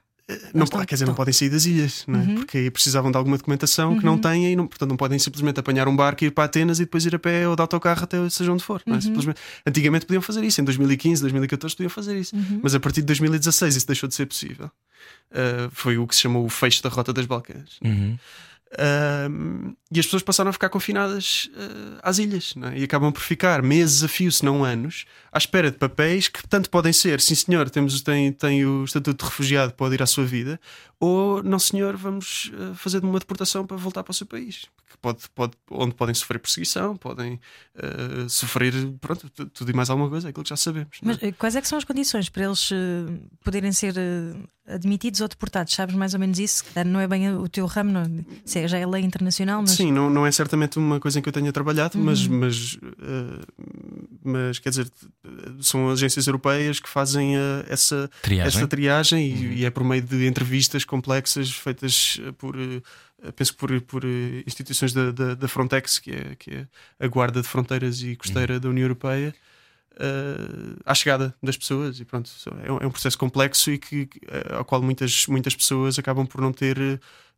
Não, 0.53 0.63
estão- 0.65 0.86
quer 0.86 0.95
dizer, 0.95 1.05
não 1.05 1.11
estão- 1.13 1.15
podem 1.15 1.34
sair 1.34 1.49
das 1.49 1.65
ilhas, 1.65 2.03
não 2.07 2.19
é? 2.19 2.23
Uhum. 2.23 2.36
porque 2.36 2.57
aí 2.57 2.69
precisavam 2.71 3.09
de 3.11 3.17
alguma 3.17 3.38
documentação 3.38 3.97
que 3.97 4.03
não 4.05 4.17
têm 4.17 4.51
e 4.51 4.55
não, 4.55 4.67
portanto 4.67 4.89
não 4.89 4.97
podem 4.97 5.17
simplesmente 5.19 5.59
apanhar 5.59 5.88
um 5.88 5.95
barco 5.95 6.23
e 6.23 6.28
ir 6.28 6.32
para 6.32 6.43
Atenas 6.43 6.80
e 6.80 6.84
depois 6.86 7.05
ir 7.05 7.15
a 7.15 7.19
pé 7.19 7.47
ou 7.47 7.55
de 7.55 7.61
autocarro 7.61 8.03
até 8.03 8.30
seja 8.30 8.51
onde 8.51 8.63
for. 8.63 8.82
não 8.86 8.93
Uhum. 8.93 8.97
é? 8.99 9.01
Simplesmente- 9.01 9.39
Antigamente 9.65 10.05
podiam 10.05 10.21
fazer 10.21 10.43
isso, 10.43 10.59
em 10.59 10.63
2015, 10.63 11.21
2014 11.21 11.75
podiam 11.75 11.89
fazer 11.89 12.17
isso, 12.19 12.36
Uhum. 12.36 12.59
mas 12.61 12.75
a 12.75 12.80
partir 12.80 13.01
de 13.01 13.07
2016 13.07 13.75
isso 13.75 13.88
deixou 13.88 14.09
de 14.09 14.15
ser 14.15 14.25
possível. 14.25 14.69
Uh, 15.32 15.69
foi 15.71 15.97
o 15.97 16.05
que 16.07 16.15
se 16.15 16.21
chamou 16.21 16.45
o 16.45 16.49
fecho 16.49 16.82
da 16.84 16.89
Rota 16.89 17.13
das 17.13 17.25
Balcãs. 17.25 17.80
Uhum. 17.84 18.17
Um, 18.78 19.75
e 19.89 19.99
as 19.99 20.05
pessoas 20.05 20.21
passaram 20.23 20.49
a 20.49 20.53
ficar 20.53 20.67
confinadas 20.67 21.49
uh, 21.55 21.99
às 22.03 22.17
ilhas 22.17 22.53
não 22.55 22.67
é? 22.67 22.78
e 22.80 22.84
acabam 22.84 23.13
por 23.13 23.21
ficar 23.21 23.61
meses 23.61 24.03
a 24.03 24.09
fio, 24.09 24.30
se 24.30 24.43
não 24.43 24.63
anos, 24.65 25.05
à 25.38 25.40
espera 25.40 25.72
de 25.72 25.78
papéis 25.78 26.28
que 26.28 26.46
tanto 26.48 26.70
podem 26.70 26.92
ser: 26.92 27.22
sim, 27.22 27.36
senhor, 27.36 27.70
temos, 27.70 28.02
tem, 28.02 28.32
tem 28.32 28.66
o 28.66 28.84
estatuto 28.84 29.24
de 29.24 29.30
refugiado, 29.30 29.74
pode 29.74 29.96
ir 29.96 30.02
à 30.04 30.06
sua 30.06 30.26
vida, 30.26 30.60
ou 31.00 31.42
não, 31.44 31.60
senhor, 31.60 31.96
vamos 31.96 32.52
uh, 32.54 32.74
fazer 32.76 33.04
uma 33.04 33.20
deportação 33.20 33.66
para 33.66 33.78
voltar 33.78 34.04
para 34.04 34.12
o 34.12 34.14
seu 34.16 34.26
país. 34.28 34.66
Que 34.90 34.98
pode, 35.02 35.20
pode, 35.36 35.52
onde 35.70 35.94
podem 35.94 36.16
sofrer 36.16 36.40
perseguição, 36.40 36.96
podem 36.96 37.34
uh, 37.76 38.30
sofrer 38.30 38.74
pronto, 39.02 39.30
tu- 39.30 39.46
tudo 39.48 39.70
e 39.70 39.74
mais 39.74 39.90
alguma 39.90 40.10
coisa, 40.10 40.28
é 40.28 40.30
aquilo 40.30 40.44
que 40.44 40.50
já 40.50 40.56
sabemos. 40.58 40.98
é? 41.02 41.06
Mas 41.06 41.18
eh, 41.22 41.32
quais 41.34 41.56
é 41.58 41.62
que 41.62 41.68
são 41.68 41.78
as 41.78 41.84
condições 41.84 42.30
para 42.30 42.46
eles 42.46 42.70
eh, 42.72 43.14
poderem 43.44 43.72
ser 43.74 43.96
eh, 43.98 44.34
admitidos 44.74 45.20
ou 45.20 45.28
deportados? 45.28 45.74
Sabes 45.74 45.94
mais 45.94 46.14
ou 46.14 46.20
menos 46.22 46.40
isso? 46.40 46.64
Não 46.86 47.02
é 47.02 47.08
bem 47.08 47.30
o 47.36 47.50
teu 47.50 47.66
ramo, 47.66 47.92
não, 47.92 48.26
se 48.46 48.60
é- 48.60 48.68
já 48.68 48.78
é 48.78 48.86
lei 48.88 49.04
internacional, 49.04 49.60
mas 49.62 49.72
Sim, 49.72 49.92
não, 49.92 50.10
não 50.10 50.26
é 50.26 50.32
certamente 50.32 50.80
uma 50.80 51.02
coisa 51.02 51.20
em 51.20 51.22
que 51.22 51.28
eu 51.28 51.34
tenha 51.34 51.52
trabalhado, 51.52 51.98
mas, 51.98 52.26
Uhum. 52.26 52.40
mas, 52.40 52.78
eh, 53.02 53.46
mas 54.28 54.59
quer 54.59 54.69
dizer, 54.69 54.91
são 55.61 55.89
agências 55.89 56.28
europeias 56.28 56.80
que 56.80 56.89
fazem 56.89 57.36
eh, 57.38 57.65
essa 57.67 58.09
Triagem. 58.21 58.47
essa 58.47 58.67
triagem 58.67 59.28
e, 59.28 59.59
e 59.59 59.65
é 59.65 59.69
por 59.69 59.84
meio 59.84 60.01
de 60.01 60.28
entrevistas 60.28 60.84
complexas 60.86 61.51
feitas 61.51 62.19
eh, 62.23 62.32
por. 62.34 62.55
eh, 62.59 62.82
Penso 63.36 63.55
por, 63.55 63.82
por 63.82 64.03
instituições 64.45 64.93
da, 64.93 65.09
da, 65.11 65.34
da 65.34 65.47
Frontex, 65.47 65.97
que 65.97 66.11
é, 66.11 66.36
que 66.38 66.51
é 66.53 66.67
a 66.99 67.07
Guarda 67.07 67.41
de 67.41 67.47
Fronteiras 67.47 68.03
e 68.03 68.15
Costeira 68.15 68.59
da 68.59 68.69
União 68.69 68.84
Europeia, 68.84 69.34
eh, 69.99 70.75
à 70.86 70.93
chegada 70.93 71.34
das 71.41 71.57
pessoas. 71.57 71.99
E 71.99 72.05
pronto, 72.05 72.30
é 72.63 72.71
um, 72.71 72.78
é 72.78 72.86
um 72.86 72.91
processo 72.91 73.17
complexo 73.17 73.71
e 73.71 73.80
que, 73.80 74.05
que, 74.05 74.21
ao 74.51 74.63
qual 74.63 74.84
muitas, 74.84 75.25
muitas 75.25 75.55
pessoas 75.55 75.97
acabam 75.97 76.28
por 76.28 76.41
não 76.41 76.53
ter, 76.53 76.78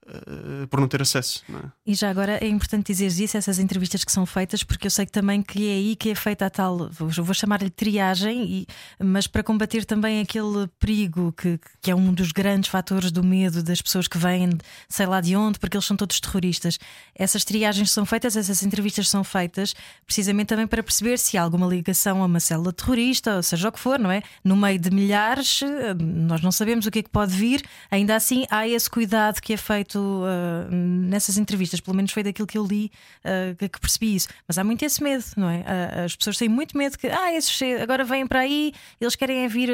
eh, 0.08 0.66
por 0.70 0.80
não 0.80 0.88
ter 0.88 1.02
acesso. 1.02 1.44
Não 1.50 1.60
é? 1.60 1.64
E 1.86 1.94
já 1.94 2.10
agora 2.10 2.38
é 2.44 2.48
importante 2.48 2.88
dizeres 2.88 3.20
isso, 3.20 3.38
essas 3.38 3.60
entrevistas 3.60 4.04
que 4.04 4.12
são 4.12 4.26
feitas, 4.26 4.64
porque 4.64 4.88
eu 4.88 4.92
sei 4.92 5.06
que 5.06 5.12
também 5.12 5.42
que 5.42 5.68
é 5.68 5.74
aí 5.74 5.96
que 5.96 6.10
é 6.12 6.16
feita 6.16 6.46
a 6.46 6.50
tal, 6.50 6.90
vou, 6.92 7.34
chamar-lhe 7.34 7.70
triagem, 7.70 8.44
e- 8.52 8.68
mas 9.04 9.28
para 9.28 9.44
combater 9.44 9.86
também 9.86 10.20
aquele 10.22 10.68
perigo 10.80 11.32
que, 11.34 11.60
que 11.82 11.92
é 11.92 11.96
um 11.96 12.14
dos 12.14 12.32
grandes 12.32 12.70
fatores 12.70 13.12
do 13.12 13.24
medo 13.24 13.62
das 13.64 13.82
pessoas 13.82 14.08
que 14.08 14.18
vêm, 14.18 14.50
sei 14.88 15.06
lá 15.06 15.22
de 15.22 15.36
onde, 15.36 15.58
porque 15.60 15.76
eles 15.78 15.86
são 15.86 15.98
todos 15.98 16.20
terroristas. 16.20 16.78
Essas 17.16 17.44
triagens 17.44 17.92
são 17.92 18.06
feitas, 18.06 18.36
essas 18.36 18.64
entrevistas 18.64 19.10
são 19.10 19.24
feitas 19.24 19.74
precisamente 20.06 20.48
também 20.48 20.68
para 20.68 20.84
perceber 20.84 21.18
se 21.18 21.38
há 21.38 21.42
alguma 21.42 21.68
ligação 21.68 22.22
a 22.22 22.26
uma 22.26 22.40
célula 22.40 22.72
terrorista, 22.74 23.36
ou 23.38 23.44
seja 23.44 23.70
o 23.70 23.72
que 23.72 23.80
for, 23.80 23.98
não 24.00 24.12
é? 24.12 24.22
No 24.44 24.56
meio 24.56 24.78
de 24.80 24.90
milhares, 24.92 25.62
eh, 25.64 25.94
nós 25.96 26.42
não 26.42 26.52
sabemos 26.52 26.86
o 26.86 26.92
que 26.92 27.00
é 27.00 27.04
que 27.04 27.10
pode 27.10 27.34
vir, 27.36 27.64
ainda 27.90 28.16
assim 28.16 28.46
há 28.50 28.68
esse 28.68 28.90
cuidado 28.90 29.42
que 29.42 29.54
é 29.54 29.58
feito 29.58 29.89
ah, 29.98 30.68
nessas 30.72 31.38
entrevistas, 31.38 31.80
pelo 31.80 31.96
menos 31.96 32.12
foi 32.12 32.22
daquilo 32.24 32.48
que 32.48 32.58
eu 32.58 32.66
li 32.66 32.92
ah, 33.24 33.56
que, 33.58 33.70
que 33.70 33.80
percebi 33.80 34.16
isso. 34.16 34.28
Mas 34.48 34.58
há 34.58 34.64
muito 34.64 34.84
esse 34.84 35.02
medo, 35.02 35.24
não 35.38 35.50
é? 35.50 35.64
Ah, 35.66 36.04
as 36.06 36.16
pessoas 36.16 36.38
têm 36.38 36.50
muito 36.50 36.78
medo 36.78 36.98
que, 36.98 37.08
ah, 37.08 37.34
esses 37.34 37.60
agora 37.82 38.04
vêm 38.04 38.28
para 38.28 38.40
aí, 38.42 38.74
eles 39.00 39.16
querem 39.16 39.46
é 39.46 39.48
vir. 39.48 39.70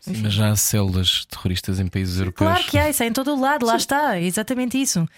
Sim, 0.00 0.20
mas 0.22 0.34
já 0.34 0.50
há 0.50 0.56
células 0.56 1.24
terroristas 1.24 1.80
em 1.80 1.86
países 1.86 2.18
europeus. 2.18 2.50
Claro 2.50 2.64
que 2.64 2.76
há, 2.76 2.90
isso 2.90 3.02
é 3.02 3.06
em 3.06 3.12
todo 3.12 3.32
o 3.34 3.40
lado, 3.40 3.64
lá 3.64 3.74
está, 3.74 4.18
é 4.18 4.24
exatamente 4.24 4.78
isso. 4.78 5.08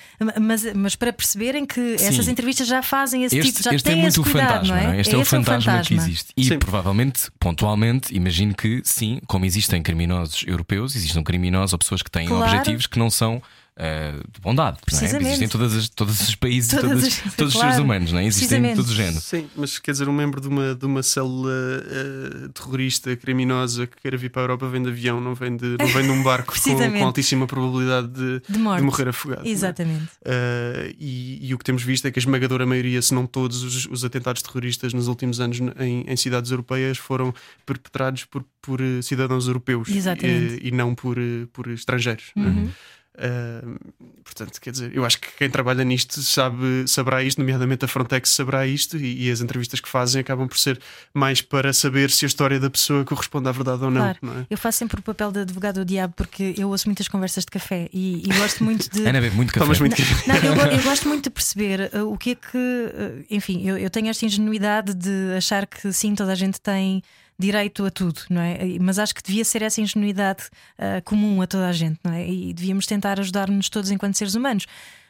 Mas, 0.41 0.73
mas 0.75 0.95
para 0.95 1.13
perceberem 1.13 1.67
que 1.67 1.99
Sim. 1.99 2.07
essas 2.07 2.29
entrevistas 2.29 2.69
já 2.69 2.81
fazem 2.83 3.25
esse 3.25 3.37
Este, 3.37 3.51
tipo, 3.51 3.65
já 3.65 3.75
este 3.75 3.85
é 3.89 3.91
têm 3.91 4.01
muito 4.01 4.13
esse 4.13 4.21
o 4.21 4.23
cuidado, 4.23 4.65
fantasma, 4.65 4.81
não 4.81 4.93
é? 4.93 5.01
Este 5.01 5.13
é, 5.13 5.19
o 5.19 5.23
Esse 5.23 5.31
fantasma, 5.31 5.59
que 5.59 5.89
fantasma. 5.89 5.97
existe. 5.97 6.33
E 6.37 6.45
Sim. 6.45 6.59
provavelmente, 6.61 7.23
pontualmente, 7.41 8.15
imagino 8.15 8.55
que 8.55 8.81
sim, 8.85 9.19
como 9.27 9.45
existem 9.45 9.83
criminosos 9.83 10.45
europeus, 10.47 10.95
existem 10.95 11.25
criminosos 11.25 11.73
ou 11.73 11.79
pessoas 11.81 12.01
que 12.01 12.11
têm 12.11 12.29
Claro. 12.29 12.45
objetivos 12.45 12.87
que 12.87 12.97
não 12.97 13.11
são. 13.11 13.43
Ah, 13.79 14.13
de 14.33 14.41
bondade, 14.41 14.79
não 14.79 14.83
é? 14.83 14.85
Precisamente. 14.85 15.27
Existem 15.27 15.49
todas 15.49 15.75
as, 15.77 15.89
todos 15.89 16.21
os 16.21 16.35
países, 16.35 16.71
Todas 16.71 16.89
todas- 16.91 17.05
as- 17.05 17.35
todos 17.35 17.55
os 17.55 17.61
claro. 17.61 17.73
seres 17.73 17.85
humanos, 17.85 18.13
não 18.13 18.19
é? 18.19 18.25
Existem 18.27 18.49
Precisamente. 18.49 18.77
todos 18.77 18.91
os 18.91 18.97
géneros. 18.97 19.23
Sim, 19.25 19.47
mas 19.57 19.79
quer 19.79 19.93
dizer, 19.93 20.09
um 20.09 20.13
membro 20.13 20.41
de 20.41 20.49
uma, 20.49 20.75
de 20.75 20.87
uma 20.87 21.03
célula 21.03 21.53
eh, 21.53 22.49
terrorista, 22.55 23.15
criminosa 23.17 23.87
que 23.87 23.97
queira 24.01 24.17
vir 24.17 24.31
para 24.31 24.43
a 24.43 24.45
Europa 24.45 24.69
vem 24.69 24.83
de 24.83 24.89
avião, 24.89 25.21
não 25.21 25.35
vem 25.35 25.57
de, 25.57 25.77
não 25.79 25.87
vem 25.89 26.03
de 26.05 26.11
um 26.11 26.23
barco 26.23 26.47
com, 26.53 26.53
Precisamente. 26.53 26.99
com 27.01 27.07
altíssima 27.07 27.47
probabilidade 27.47 28.09
de, 28.09 28.43
De 28.49 28.59
morte. 28.59 28.79
de 28.81 28.85
morrer 28.87 29.09
afogado. 29.09 29.47
é? 29.47 29.51
Exatamente. 29.51 30.05
Uh, 30.25 30.95
e, 30.99 31.49
e 31.49 31.55
o 31.55 31.59
que 31.59 31.65
temos 31.65 31.83
visto 31.83 32.07
é 32.07 32.11
que 32.11 32.19
a 32.19 32.21
esmagadora 32.23 32.65
maioria, 32.67 33.01
se 33.03 33.13
não 33.15 33.27
todos, 33.27 33.63
os, 33.63 33.87
os 33.87 34.05
atentados 34.05 34.43
terroristas 34.43 34.93
nos 34.95 35.09
últimos 35.09 35.41
anos 35.41 35.59
em, 35.79 36.05
em 36.07 36.17
cidades 36.17 36.51
europeias 36.51 36.99
foram 36.99 37.35
perpetrados 37.65 38.25
por, 38.25 38.45
por 38.63 38.81
eh, 38.81 39.03
cidadãos 39.03 39.47
europeus 39.47 39.89
eh, 39.89 40.59
e, 40.63 40.71
não 40.71 40.95
por, 40.95 41.19
eh, 41.19 41.47
por 41.53 41.69
estrangeiros. 41.69 42.33
é? 42.37 42.96
Uh, 43.19 43.79
portanto, 44.23 44.61
quer 44.61 44.71
dizer, 44.71 44.95
eu 44.95 45.05
acho 45.05 45.19
que 45.19 45.29
quem 45.39 45.49
trabalha 45.49 45.83
nisto 45.85 46.21
sabe, 46.23 46.85
saberá 46.87 47.23
isto, 47.23 47.39
nomeadamente 47.39 47.85
a 47.85 47.89
Frontex 47.89 48.31
saberá 48.31 48.67
isto, 48.67 48.97
e, 48.97 49.27
e 49.27 49.31
as 49.31 49.41
entrevistas 49.41 49.81
que 49.81 49.89
fazem 49.89 50.21
acabam 50.21 50.47
por 50.47 50.59
ser 50.59 50.79
mais 51.15 51.41
para 51.41 51.73
saber 51.73 52.11
se 52.11 52.25
a 52.25 52.29
história 52.29 52.61
da 52.61 52.69
pessoa 52.69 53.05
corresponde 53.05 53.49
à 53.49 53.53
verdade 53.53 53.83
ou 53.85 53.91
não. 53.91 54.01
Claro. 54.03 54.19
não 54.21 54.41
é? 54.41 54.47
Eu 54.51 54.59
faço 54.59 54.79
sempre 54.79 55.01
o 55.01 55.03
papel 55.03 55.33
de 55.33 55.41
advogado 55.41 55.77
do 55.77 55.85
diabo 55.85 56.13
porque 56.17 56.55
eu 56.59 56.69
ouço 56.69 56.87
muitas 56.89 57.09
conversas 57.09 57.45
de 57.45 57.51
café 57.51 57.89
e, 57.93 58.23
e 58.25 58.39
gosto 58.39 58.63
muito 58.63 58.91
de. 58.91 59.01
Ana 59.09 59.21
bebe 59.21 59.35
muito 59.35 59.53
café. 59.53 59.65
Tomas 59.65 59.81
muito 59.81 59.97
Não, 60.27 60.37
eu, 60.37 60.55
go- 60.55 60.61
eu 60.77 60.83
gosto 60.83 61.09
muito 61.09 61.25
de 61.25 61.31
perceber 61.31 61.91
uh, 61.95 62.13
o 62.13 62.19
que 62.19 62.31
é 62.31 62.35
que. 62.35 62.57
uh, 62.59 63.25
enfim, 63.31 63.67
eu, 63.67 63.79
eu 63.79 63.89
tenho 63.89 64.09
esta 64.09 64.25
ingenuidade 64.27 64.93
de 64.95 65.35
achar 65.37 65.67
que 65.67 65.93
sim, 65.93 66.15
toda 66.15 66.33
a 66.33 66.35
gente 66.35 66.61
tem 66.61 67.03
direito 67.39 67.85
a 67.85 67.91
tudo, 67.91 68.21
não 68.31 68.41
é? 68.41 68.59
Mas 68.81 68.99
acho 68.99 69.15
que 69.15 69.23
devia 69.23 69.45
ser 69.45 69.63
essa 69.63 69.81
ingenuidade 69.81 70.45
uh, 70.79 71.03
comum 71.05 71.43
a 71.43 71.47
toda 71.47 71.69
a 71.69 71.73
gente, 71.73 71.99
não 72.03 72.13
é? 72.13 72.27
E 72.27 72.53
devíamos 72.53 72.87
tentar 72.87 73.21
ajudar-nos 73.21 73.69
todos 73.69 73.91
enquanto 73.91 74.17
seres 74.17 74.35
humanos. 74.35 74.67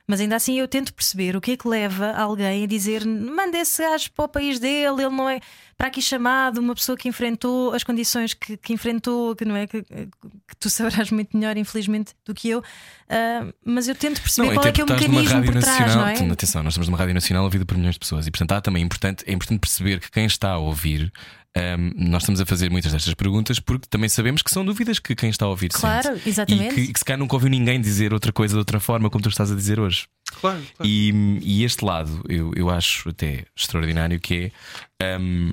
Mas 0.09 0.21
ainda 0.21 0.37
assim 0.37 0.59
eu 0.59 0.69
tento 0.69 0.95
perceber 0.95 1.35
o 1.35 1.41
que 1.41 1.53
é 1.53 1.57
que 1.57 1.67
leva 1.67 2.13
alguém 2.13 2.63
a 2.63 2.67
dizer 2.67 3.05
manda 3.05 3.59
esse 3.59 3.83
gajo 3.83 4.11
para 4.13 4.25
o 4.25 4.29
país 4.29 4.61
dele, 4.61 5.03
ele 5.03 5.11
não 5.11 5.29
é 5.29 5.41
para 5.77 5.89
aqui 5.89 6.01
chamado, 6.01 6.59
uma 6.59 6.75
pessoa 6.75 6.97
que 6.97 7.09
enfrentou 7.09 7.75
as 7.75 7.83
condições 7.83 8.33
que, 8.33 8.57
que 8.57 8.73
enfrentou, 8.73 9.35
que 9.37 9.45
não 9.45 9.57
é 9.57 9.67
que, 9.67 9.83
que 9.83 10.57
tu 10.59 10.71
saberás 10.71 11.11
muito 11.11 11.37
melhor, 11.37 11.57
infelizmente, 11.57 12.15
do 12.25 12.33
que 12.33 12.49
eu. 12.49 12.63
Ah, 13.09 13.47
mas 13.65 13.89
eu 13.89 13.95
tento 13.95 14.23
perceber 14.23 14.49
Não, 14.49 14.55
qual 14.55 14.67
é 14.67 14.73
que 14.73 14.81
é 14.81 14.85
o 14.85 14.89
mecanismo 14.89 15.45
por 15.45 15.61
trás, 15.61 15.81
nacional. 15.81 15.97
não 15.99 16.29
é? 16.29 16.33
Atenção, 16.33 16.63
nós 16.63 16.73
estamos 16.73 16.89
numa 16.89 16.97
rádio 16.97 17.13
nacional 17.13 17.45
ouvida 17.45 17.67
por 17.67 17.77
milhões 17.77 17.97
de 17.97 17.99
pessoas 17.99 18.27
e, 18.27 18.31
portanto, 18.31 18.53
há 18.53 18.61
também 18.61 18.83
importante, 18.83 19.25
é 19.27 19.33
importante 19.33 19.59
perceber 19.59 20.01
que 20.01 20.11
quem 20.11 20.25
está 20.25 20.53
a 20.53 20.59
ouvir. 20.59 21.13
Ahm, 21.57 21.93
nós 21.97 22.23
estamos 22.23 22.41
a 22.41 22.47
fazer 22.47 22.71
muitas 22.71 22.93
destas 22.93 23.15
perguntas 23.15 23.59
porque 23.59 23.87
também 23.89 24.09
sabemos 24.09 24.43
que 24.43 24.51
são 24.51 24.65
dúvidas 24.65 24.99
que 24.99 25.15
quem 25.15 25.31
está 25.31 25.47
a 25.47 25.49
ouvir 25.49 25.71
Claro, 25.71 26.15
sente. 26.17 26.29
exatamente. 26.29 26.81
E 26.81 26.87
que, 26.87 26.93
que 26.93 26.99
se 26.99 27.05
calhar 27.05 27.19
nunca 27.19 27.35
ouviu 27.35 27.49
ninguém 27.51 27.81
dizer 27.81 28.13
outra 28.13 28.33
coisa 28.33 28.55
de 28.55 28.59
outra 28.59 28.79
forma 28.79 29.09
como 29.11 29.23
tu 29.23 29.29
estás 29.29 29.51
a 29.51 29.55
dizer 29.55 29.81
hoje. 29.81 30.07
Claro, 30.41 30.61
claro. 30.77 30.91
E, 30.91 31.39
e 31.43 31.65
este 31.65 31.85
lado 31.85 32.23
eu, 32.29 32.53
eu 32.55 32.69
acho 32.71 33.09
até 33.09 33.45
extraordinário 33.57 34.21
que 34.21 34.53
é 35.01 35.15
ahm, 35.17 35.51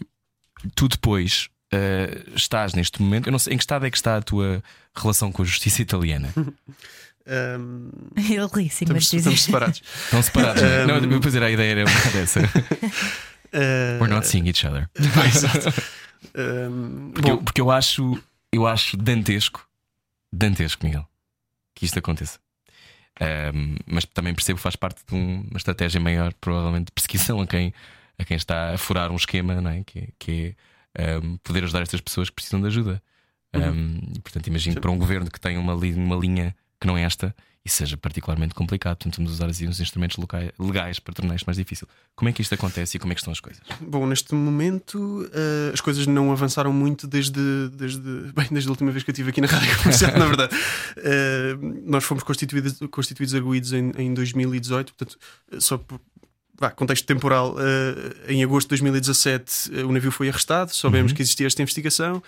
tu 0.76 0.88
depois 0.88 1.50
ah, 1.74 2.34
estás 2.36 2.74
neste 2.74 3.02
momento. 3.02 3.28
Eu 3.28 3.32
não 3.32 3.40
sei 3.40 3.54
em 3.54 3.58
que 3.58 3.64
estado 3.64 3.86
é 3.86 3.90
que 3.90 3.98
está 3.98 4.18
a 4.18 4.22
tua 4.22 4.64
relação 4.96 5.32
com 5.32 5.42
a 5.42 5.46
justiça 5.46 5.82
italiana. 5.82 6.34
Um, 7.26 7.90
Ele 8.18 8.46
ri, 8.54 8.70
sim, 8.70 8.84
mas 8.90 9.04
estamos, 9.06 9.10
diz 9.10 9.14
estamos 9.14 9.42
separados. 9.44 9.82
Estão 10.04 10.22
separados. 10.22 10.62
não 10.62 10.96
é? 10.96 11.00
Não, 11.00 11.10
vou 11.10 11.20
dizer 11.22 11.42
a 11.42 11.50
ideia 11.50 11.72
era 11.72 11.90
um 11.90 11.94
bocado 11.94 12.18
essa. 12.18 12.42
Uh, 13.54 14.00
We're 14.02 14.08
not 14.14 14.26
seeing 14.28 14.48
each 14.48 14.66
other. 14.66 14.90
Exato. 14.98 15.70
Um, 16.36 17.12
Porque, 17.16 17.30
eu, 17.32 17.38
porque 17.38 17.62
eu 17.62 17.70
acho 17.72 18.22
eu 18.52 18.66
acho 18.68 18.98
dantesco, 18.98 19.68
dantesco, 20.32 20.86
Miguel, 20.86 21.08
que 21.76 21.86
isto 21.86 21.98
aconteça. 22.00 22.40
Ahm, 23.20 23.76
mas 23.86 24.06
também 24.06 24.34
percebo 24.34 24.58
que 24.58 24.64
faz 24.64 24.76
parte 24.76 25.02
de 25.08 25.14
um- 25.16 25.42
uma 25.50 25.58
estratégia 25.58 26.00
maior, 26.02 26.34
provavelmente, 26.42 26.86
de 26.88 26.92
perseguição 26.94 27.42
a 27.42 27.48
quem, 27.48 27.74
a 28.18 28.24
quem 28.26 28.38
está 28.38 28.74
a 28.74 28.78
furar 28.78 29.12
um 29.12 29.16
esquema, 29.16 29.60
não 29.62 29.70
é? 29.72 29.84
que, 29.84 30.00
é- 30.00 30.08
que 30.18 30.56
é 30.96 31.14
ahm, 31.16 31.38
poder 31.44 31.64
ajudar 31.64 31.82
estas 31.82 32.02
pessoas 32.02 32.30
que 32.30 32.36
precisam 32.36 32.60
de 32.62 32.68
ajuda. 32.68 33.02
Ahm, 33.54 34.00
e, 34.16 34.20
portanto, 34.22 34.48
imagino 34.48 34.76
que 34.76 34.82
para 34.82 34.90
um 34.92 34.98
governo 34.98 35.30
que 35.30 35.40
tem 35.40 35.58
uma, 35.58 35.74
li- 35.76 35.94
uma 35.94 36.16
linha 36.16 36.56
que 36.82 36.88
não 36.88 36.98
é 36.98 37.04
esta, 37.04 37.36
isso 37.66 37.78
seja 37.78 37.96
particularmente 37.96 38.54
complicado. 38.54 38.98
Portanto, 38.98 39.16
vamos 39.18 39.32
usar 39.32 39.50
assim, 39.50 39.68
uns 39.68 39.80
instrumentos 39.80 40.18
locais, 40.18 40.52
legais 40.60 41.00
para 41.00 41.14
tornar 41.14 41.36
isto 41.36 41.46
mais 41.46 41.56
difícil. 41.56 41.88
Como 42.16 42.28
é 42.28 42.34
que 42.34 42.42
isto 42.42 42.54
acontece 42.54 42.98
e 42.98 43.00
como 43.00 43.14
é 43.14 43.16
que 43.16 43.22
estão 43.22 43.32
as 43.32 43.40
coisas? 43.40 43.62
bom, 43.80 44.06
neste 44.06 44.36
momento 44.36 44.98
uh, 44.98 45.74
as 45.74 45.80
coisas 45.80 46.06
não 46.06 46.32
avançaram 46.32 46.74
muito 46.74 47.08
desde, 47.08 47.70
desde, 47.70 48.02
bem, 48.36 48.48
desde 48.52 48.68
a 48.68 48.72
última 48.72 48.92
vez 48.92 49.04
que 49.04 49.12
eu 49.12 49.14
estive 49.14 49.30
aqui 49.30 49.40
na 49.40 49.48
Rádio 49.48 49.78
Comercial, 49.78 50.12
na 50.18 50.26
verdade. 50.26 50.56
Uh, 50.98 51.82
nós 51.90 52.04
fomos 52.04 52.24
constituídos, 52.24 52.80
constituídos 52.92 53.34
arguídos 53.34 53.72
em, 53.72 53.92
em 53.98 54.14
2018, 54.14 54.94
portanto, 54.94 55.18
só 55.60 55.78
por 55.78 56.02
vá, 56.60 56.70
contexto 56.70 57.06
temporal, 57.06 57.56
uh, 57.56 58.30
em 58.32 58.44
agosto 58.44 58.68
de 58.68 58.70
2017 58.70 59.72
uh, 59.72 59.88
o 59.88 59.92
navio 59.94 60.12
foi 60.12 60.28
arrestado, 60.30 60.74
soubemos 60.74 61.12
Uhum. 61.12 61.16
que 61.16 61.22
existia 61.22 61.48
esta 61.48 61.62
investigação. 61.62 62.22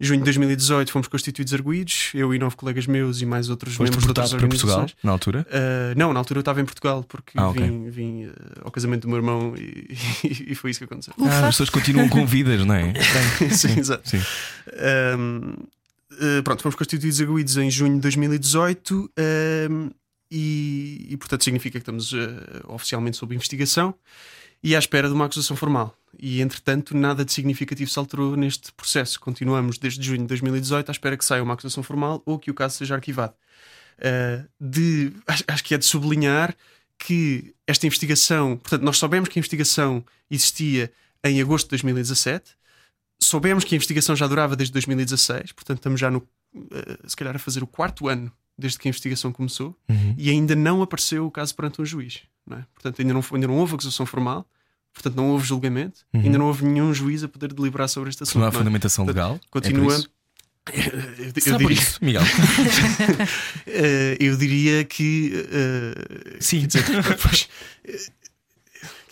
Junho 0.00 0.18
de 0.20 0.24
2018 0.24 0.90
fomos 0.90 1.08
constituídos 1.08 1.54
arguídos, 1.54 2.10
eu 2.14 2.34
e 2.34 2.38
nove 2.38 2.56
colegas 2.56 2.86
meus 2.86 3.20
e 3.20 3.26
mais 3.26 3.48
outros 3.48 3.74
Foste 3.74 3.90
membros 3.90 4.02
de 4.02 4.08
outras 4.08 4.30
Portugal 4.32 4.86
na 5.02 5.12
altura? 5.12 5.46
Uh, 5.48 5.98
não, 5.98 6.12
na 6.12 6.18
altura 6.18 6.38
eu 6.38 6.42
estava 6.42 6.60
em 6.60 6.64
Portugal 6.64 7.04
porque 7.04 7.38
Ah, 7.38 7.50
vim, 7.50 7.88
vim, 7.90 8.24
uh, 8.26 8.32
ao 8.64 8.70
casamento 8.70 9.02
do 9.02 9.08
meu 9.08 9.18
irmão 9.18 9.54
e, 9.56 9.96
e 10.50 10.54
foi 10.54 10.70
isso 10.72 10.80
que 10.80 10.84
aconteceu. 10.84 11.14
Ah, 11.20 11.40
as 11.40 11.54
pessoas 11.54 11.70
continuam 11.70 12.08
com 12.08 12.26
vidas, 12.26 12.64
não 12.64 12.74
é? 12.74 12.92
Sim, 13.54 13.78
exato. 13.78 14.08
Sim. 14.08 14.20
Um, 15.16 15.54
uh, 16.12 16.42
pronto, 16.42 16.62
fomos 16.62 16.74
constituídos 16.74 17.20
arguídos 17.20 17.56
em 17.56 17.70
junho 17.70 17.94
de 17.94 18.00
2018 18.00 19.10
um, 19.70 19.90
e, 20.30 21.06
e, 21.10 21.16
portanto, 21.16 21.44
significa 21.44 21.78
que 21.78 21.82
estamos 21.82 22.12
oficialmente 22.66 23.16
sob 23.16 23.32
investigação 23.34 23.94
e 24.62 24.74
à 24.74 24.78
espera 24.78 25.06
de 25.06 25.14
uma 25.14 25.26
acusação 25.26 25.54
formal. 25.54 25.96
E 26.18 26.40
entretanto, 26.40 26.96
nada 26.96 27.24
de 27.24 27.32
significativo 27.32 27.90
se 27.90 27.98
alterou 27.98 28.36
neste 28.36 28.72
processo. 28.72 29.20
Continuamos 29.20 29.78
desde 29.78 30.02
junho 30.02 30.22
de 30.22 30.26
2018 30.28 30.88
à 30.88 30.92
espera 30.92 31.16
que 31.16 31.24
saia 31.24 31.42
uma 31.42 31.54
acusação 31.54 31.82
formal 31.82 32.22
ou 32.24 32.38
que 32.38 32.50
o 32.50 32.54
caso 32.54 32.76
seja 32.76 32.94
arquivado. 32.94 33.34
Uh, 33.98 34.48
de, 34.60 35.12
acho, 35.26 35.44
acho 35.46 35.64
que 35.64 35.74
é 35.74 35.78
de 35.78 35.84
sublinhar 35.84 36.54
que 36.98 37.54
esta 37.66 37.86
investigação, 37.86 38.56
portanto, 38.56 38.82
nós 38.82 38.98
soubemos 38.98 39.28
que 39.28 39.38
a 39.38 39.40
investigação 39.40 40.04
existia 40.30 40.92
em 41.22 41.40
agosto 41.40 41.66
de 41.66 41.70
2017 41.70 42.56
soubemos 43.20 43.64
que 43.64 43.74
a 43.74 43.76
investigação 43.76 44.14
já 44.14 44.26
durava 44.26 44.56
desde 44.56 44.72
2016, 44.72 45.52
portanto 45.52 45.78
estamos 45.78 46.00
já 46.00 46.10
no, 46.10 46.26
eh, 46.54 46.98
se 47.06 47.16
calhar 47.16 47.34
a 47.34 47.38
fazer 47.38 47.62
o 47.62 47.66
quarto 47.66 48.08
ano 48.08 48.30
desde 48.56 48.78
que 48.78 48.86
a 48.86 48.90
investigação 48.90 49.32
começou 49.32 49.76
Uhum. 49.88 50.14
e 50.16 50.30
ainda 50.30 50.54
não 50.54 50.82
apareceu 50.82 51.26
o 51.26 51.30
caso 51.30 51.54
perante 51.54 51.80
um 51.80 51.84
juiz. 51.84 52.22
É? 52.50 52.62
Portanto, 52.74 53.00
ainda 53.00 53.14
não, 53.14 53.24
ainda 53.32 53.46
não 53.46 53.56
houve 53.56 53.74
acusação 53.74 54.04
formal, 54.04 54.46
portanto 54.94 55.16
não 55.16 55.28
houve 55.30 55.44
julgamento, 55.46 56.00
Uhum. 56.14 56.20
ainda 56.22 56.38
não 56.38 56.46
houve 56.46 56.64
nenhum 56.64 56.94
juiz 56.94 57.22
a 57.22 57.28
poder 57.28 57.52
deliberar 57.52 57.88
sobre 57.88 58.08
este 58.10 58.22
assunto. 58.22 58.38
Não 58.38 58.46
há 58.46 58.50
não 58.50 58.54
é? 58.54 58.58
fundamentação 58.58 59.04
legal. 59.04 59.38
Continua. 59.50 59.82
É 59.82 59.96
por 59.96 59.98
isso? 59.98 60.08
Eu, 60.72 60.82
eu 61.52 61.58
por 61.58 61.58
diria, 61.58 61.72
isso, 61.74 61.98
Miguel? 62.02 62.22
eh, 63.66 64.16
eu 64.18 64.34
diria 64.36 64.82
que. 64.84 65.46
eh, 65.52 66.36
Sim. 66.40 66.66
Dizer, 66.66 66.82
pois, 67.20 67.48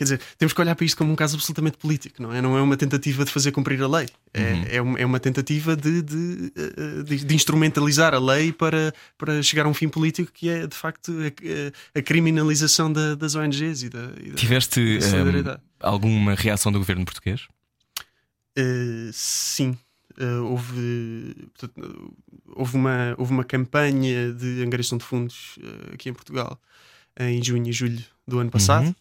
quer 0.02 0.16
dizer, 0.16 0.20
temos 0.38 0.52
que 0.52 0.60
olhar 0.60 0.74
para 0.74 0.84
isto 0.84 0.96
como 0.96 1.12
um 1.12 1.16
caso 1.16 1.36
absolutamente 1.36 1.78
político, 1.78 2.20
não 2.22 2.32
é? 2.32 2.42
Não 2.42 2.56
é 2.56 2.60
uma 2.62 2.76
tentativa 2.76 3.24
de 3.24 3.30
fazer 3.30 3.52
cumprir 3.52 3.80
a 3.82 3.86
lei. 3.88 4.08
É, 4.34 4.52
Uhum. 4.52 4.64
é, 4.68 4.82
uma, 4.82 4.98
é 4.98 5.06
uma 5.06 5.20
tentativa 5.20 5.76
de, 5.76 6.02
de, 6.02 6.52
eh, 6.56 7.02
de- 7.04 7.24
de 7.24 7.34
instrumentalizar 7.34 8.14
a 8.14 8.18
lei 8.18 8.52
para, 8.52 8.92
para 9.16 9.42
chegar 9.42 9.66
a 9.66 9.68
um 9.68 9.74
fim 9.74 9.88
político 9.88 10.32
que 10.32 10.48
é, 10.48 10.66
de 10.66 10.74
facto, 10.76 11.12
a, 11.94 11.98
a 11.98 12.02
criminalização 12.02 12.92
da- 12.92 13.14
das 13.14 13.34
ONGs 13.34 13.82
e 13.84 13.88
da. 13.88 14.10
e 14.22 14.30
da- 14.30 14.34
Tiveste 14.36 14.98
da 14.98 15.06
hum, 15.06 15.10
solidariedade. 15.10 15.60
alguma 15.80 16.34
reação 16.34 16.72
do 16.72 16.78
governo 16.78 17.04
português? 17.04 17.42
Eh, 18.56 19.10
sim. 19.12 19.76
Eh, 20.18 20.38
houve, 20.40 21.34
portanto, 21.58 22.14
houve, 22.54 22.76
uma, 22.76 23.14
houve 23.16 23.32
uma 23.32 23.44
campanha 23.44 24.32
de 24.32 24.62
angariação 24.62 24.98
de 24.98 25.04
fundos 25.04 25.58
eh, 25.62 25.94
aqui 25.94 26.10
em 26.10 26.12
Portugal 26.12 26.60
em 27.18 27.42
junho 27.42 27.68
e 27.68 27.72
julho 27.72 28.02
do 28.26 28.38
ano 28.38 28.50
passado 28.50 28.86
Uhum. 28.86 28.94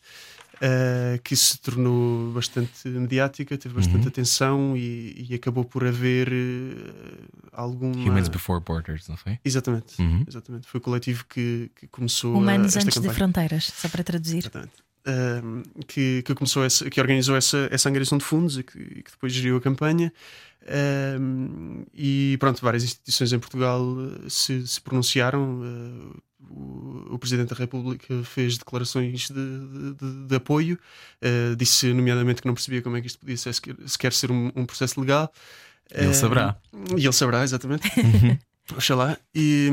Eh, 0.61 1.19
que 1.23 1.35
se 1.35 1.57
tornou 1.59 2.31
bastante 2.31 2.87
mediática, 2.87 3.57
teve 3.57 3.73
bastante 3.75 4.03
Uhum. 4.03 4.07
atenção 4.07 4.77
e, 4.77 5.25
e 5.29 5.33
acabou 5.33 5.65
por 5.65 5.83
haver 5.85 6.27
eh, 6.31 7.25
alguma. 7.51 7.95
Humans 7.95 8.27
Before 8.29 8.61
Borders, 8.63 9.07
não 9.07 9.17
foi? 9.17 9.39
Exatamente, 9.43 9.99
Uhum. 10.01 10.23
exatamente. 10.27 10.67
Foi 10.67 10.77
o 10.79 10.81
coletivo 10.81 11.25
que, 11.27 11.71
que 11.75 11.87
começou 11.87 12.35
a- 12.35 12.37
Humanos 12.37 12.75
esta 12.75 12.79
antes 12.87 12.93
de 13.01 13.07
campanha. 13.07 13.13
fronteiras, 13.15 13.63
só 13.75 13.89
para 13.89 14.03
traduzir. 14.03 14.37
Exatamente. 14.39 14.73
Ahm, 15.03 15.63
que, 15.87 16.21
que 16.21 16.35
começou 16.35 16.63
essa, 16.63 16.87
que 16.87 17.01
organizou 17.01 17.35
essa, 17.35 17.67
essa 17.71 17.89
angariação 17.89 18.19
de 18.19 18.23
fundos 18.23 18.59
e 18.59 18.63
que, 18.63 18.77
e 18.77 19.01
que 19.03 19.09
depois 19.11 19.33
geriu 19.33 19.57
a 19.57 19.61
campanha. 19.61 20.13
E 21.93 22.37
pronto, 22.39 22.61
várias 22.61 22.83
instituições 22.83 23.33
em 23.33 23.39
Portugal 23.39 23.83
eh, 24.25 24.29
se, 24.29 24.67
se 24.67 24.79
pronunciaram. 24.81 25.61
eh, 25.63 26.17
o, 26.49 27.13
o 27.15 27.19
Presidente 27.19 27.49
da 27.49 27.55
República 27.55 28.23
fez 28.23 28.57
declarações 28.57 29.29
de, 29.29 29.33
de- 29.33 29.93
de- 29.93 30.27
de 30.27 30.35
apoio, 30.35 30.77
eh, 31.21 31.55
disse 31.55 31.93
nomeadamente 31.93 32.41
que 32.41 32.47
não 32.47 32.53
percebia 32.53 32.81
como 32.81 32.97
é 32.97 33.01
que 33.01 33.07
isto 33.07 33.19
podia 33.19 33.37
ser 33.37 33.53
sequer, 33.53 33.75
sequer 33.87 34.11
ser 34.11 34.31
um, 34.31 34.51
um 34.55 34.65
processo 34.65 34.99
legal. 34.99 35.31
Ele 35.89 36.07
Ahm, 36.07 36.13
saberá. 36.13 36.57
E 36.97 37.03
ele 37.05 37.13
saberá, 37.13 37.43
exatamente. 37.43 37.87
Oxalá. 38.75 39.17
E, 39.35 39.69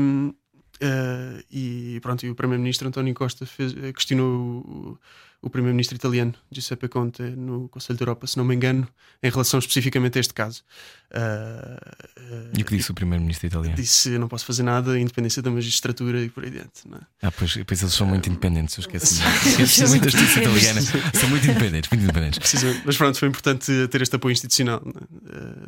e 1.51 1.99
pronto, 2.01 2.25
e 2.25 2.29
o 2.29 2.35
Primeiro-Ministro 2.35 2.87
António 2.87 3.13
Costa 3.13 3.45
fez- 3.45 3.73
questionou 3.93 4.27
o, 4.59 4.99
o 5.41 5.49
Primeiro-Ministro 5.49 5.95
italiano 5.95 6.33
Giuseppe 6.51 6.87
Conte 6.87 7.21
no 7.21 7.69
Conselho 7.69 7.97
da 7.97 8.03
Europa, 8.03 8.27
se 8.27 8.37
não 8.37 8.43
me 8.45 8.53
engano, 8.55 8.87
em 9.23 9.29
relação 9.29 9.59
especificamente 9.59 10.17
a 10.17 10.21
este 10.21 10.33
caso. 10.33 10.63
Eh, 11.11 11.79
eh, 12.17 12.49
E 12.57 12.61
o 12.61 12.65
que 12.65 12.75
disse 12.77 12.91
o 12.91 12.93
primeiro-ministro 12.93 13.47
italiano? 13.47 13.75
Disse: 13.75 14.17
não 14.17 14.27
posso 14.27 14.45
fazer 14.45 14.63
nada, 14.63 14.99
independência 14.99 15.41
da 15.41 15.49
magistratura 15.49 16.21
e 16.21 16.29
por 16.29 16.43
aí 16.43 16.51
dentro. 16.51 16.89
Não 16.89 16.97
é? 16.97 17.01
Ah, 17.21 17.31
pois, 17.31 17.57
pois 17.65 17.81
eles 17.81 17.93
são 17.93 18.05
muito 18.05 18.29
independentes, 18.29 18.77
eu 18.77 18.81
esqueço. 18.81 19.15
Sim. 19.15 19.23
Esqueço 19.63 19.87
muito 19.89 20.03
da 20.03 20.09
justiça 20.09 20.39
italiana. 20.41 20.81
São 20.81 21.29
muito 21.29 21.45
independentes, 21.45 21.89
muito 21.89 22.03
independentes. 22.03 22.39
Precisamente. 22.39 22.81
Mas 22.85 22.97
pronto, 22.97 23.17
foi 23.17 23.27
importante 23.27 23.87
ter 23.87 24.01
este 24.01 24.15
apoio 24.15 24.33
institucional, 24.33 24.81
né? 24.85 25.01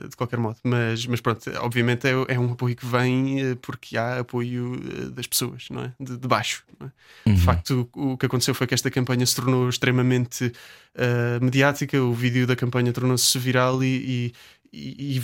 Eh, 0.04 0.08
de 0.10 0.16
qualquer 0.16 0.38
modo. 0.38 0.58
Mas, 0.64 1.06
mas 1.08 1.22
pronto, 1.22 1.50
obviamente 1.60 2.08
é, 2.08 2.12
é 2.28 2.40
um 2.40 2.52
apoio 2.52 2.76
que 2.76 2.86
vem 2.86 3.42
eh, 3.42 3.56
porque 3.62 3.98
há 3.98 4.20
apoio 4.20 4.76
eh, 4.76 5.06
das 5.10 5.28
pessoas, 5.28 5.66
não 5.70 5.84
é? 5.84 5.94
De, 6.00 6.18
de 6.18 6.28
baixo. 6.28 6.64
não 6.80 6.88
é? 6.88 7.30
Uhum. 7.30 7.36
De 7.36 7.42
facto, 7.42 7.90
o, 7.96 8.12
o 8.14 8.18
que 8.18 8.26
aconteceu 8.26 8.54
foi 8.54 8.68
que 8.68 8.74
esta 8.74 8.92
campanha 8.92 9.26
se 9.26 9.36
tornou 9.36 9.61
extremamente 9.70 10.52
eh, 10.96 11.40
mediática, 11.42 12.02
o 12.02 12.14
vídeo 12.14 12.46
da 12.48 12.56
campanha 12.56 12.92
tornou-se 12.94 13.38
viral 13.40 13.84
e. 13.84 14.34
e, 14.74 15.18
e- 15.18 15.22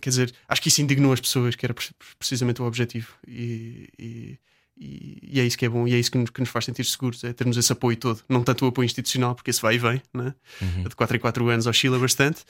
quer 0.00 0.10
dizer, 0.10 0.32
acho 0.48 0.60
que 0.62 0.68
isso 0.68 0.82
indignou 0.82 1.12
as 1.12 1.20
pessoas, 1.20 1.54
que 1.54 1.64
era 1.66 1.74
pre- 1.74 1.86
precisamente 2.18 2.60
o 2.62 2.66
objetivo. 2.66 3.08
E, 3.26 3.88
e- 3.98 4.38
e- 4.80 5.18
e 5.32 5.40
é 5.40 5.44
isso 5.44 5.56
que 5.58 5.64
é 5.64 5.68
bom, 5.68 5.86
e 5.86 5.94
é 5.94 5.98
isso 5.98 6.10
que 6.10 6.18
nos, 6.18 6.30
que 6.30 6.40
nos 6.40 6.48
faz 6.48 6.64
sentir 6.64 6.84
seguros, 6.84 7.22
é 7.22 7.32
termos 7.32 7.56
esse 7.56 7.70
apoio 7.72 7.96
todo. 7.96 8.20
Não 8.28 8.42
tanto 8.42 8.64
o 8.64 8.68
apoio 8.68 8.86
institucional, 8.86 9.34
porque 9.34 9.50
esse 9.50 9.60
vai 9.60 9.74
e 9.74 9.78
vem, 9.78 10.02
né? 10.14 10.34
Uhum. 10.60 10.82
de 10.84 10.96
4 10.96 11.16
em 11.16 11.20
4 11.20 11.48
anos 11.48 11.66
oscila 11.66 11.98
bastante. 11.98 12.40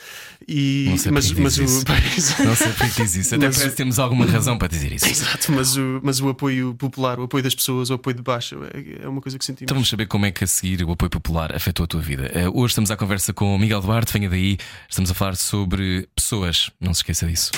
E, 0.49 0.87
Não 0.89 0.97
sei 0.99 1.13
mas, 1.13 1.27
porque 1.27 1.43
mas 1.43 1.59
o. 1.59 1.65
diz 1.65 1.73
isso. 2.19 2.43
Não 2.45 2.55
sei 2.57 2.69
porque 2.73 3.03
diz 3.03 3.15
isso. 3.17 3.35
Até 3.35 3.47
Mas- 3.47 3.57
parece 3.57 3.71
que 3.73 3.77
temos 3.77 3.99
alguma 3.99 4.25
razão 4.27 4.57
para 4.57 4.69
dizer 4.69 4.93
isso. 4.93 5.07
Exato, 5.07 5.53
mas 5.53 5.77
o, 5.77 6.01
mas 6.03 6.21
o 6.21 6.29
apoio 6.29 6.75
popular, 6.75 7.19
o 7.19 7.25
apoio 7.25 7.43
das 7.43 7.55
pessoas, 7.55 7.91
o 7.91 7.95
apoio 7.95 8.15
de 8.17 8.23
baixo 8.23 8.57
é, 8.73 9.05
é 9.05 9.09
uma 9.09 9.21
coisa 9.21 9.39
que 9.39 9.45
sentimos. 9.45 9.63
Então 9.65 9.75
vamos 9.75 9.89
saber 9.89 10.07
como 10.07 10.25
é 10.27 10.31
que 10.31 10.45
a 10.45 10.47
seguir 10.47 10.83
o 10.85 10.93
apoio 10.93 11.11
popular 11.11 11.55
afetou 11.55 11.85
a 11.85 11.87
tua 11.87 12.01
vida. 12.01 12.31
Eh, 12.33 12.49
hoje 12.49 12.73
estamos 12.73 12.91
à 12.91 12.97
conversa 12.97 13.33
com 13.33 13.55
o 13.55 13.59
Miguel 13.59 13.81
Duarte, 13.81 14.13
venha 14.13 14.29
daí. 14.31 14.57
Estamos 14.89 15.11
a 15.11 15.15
falar 15.15 15.37
sobre 15.37 16.09
pessoas, 16.15 16.71
não 16.81 16.95
se 16.95 17.01
esqueça 17.01 17.27
disso. 17.27 17.51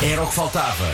Era 0.00 0.22
o 0.22 0.26
que 0.28 0.34
faltava. 0.34 0.92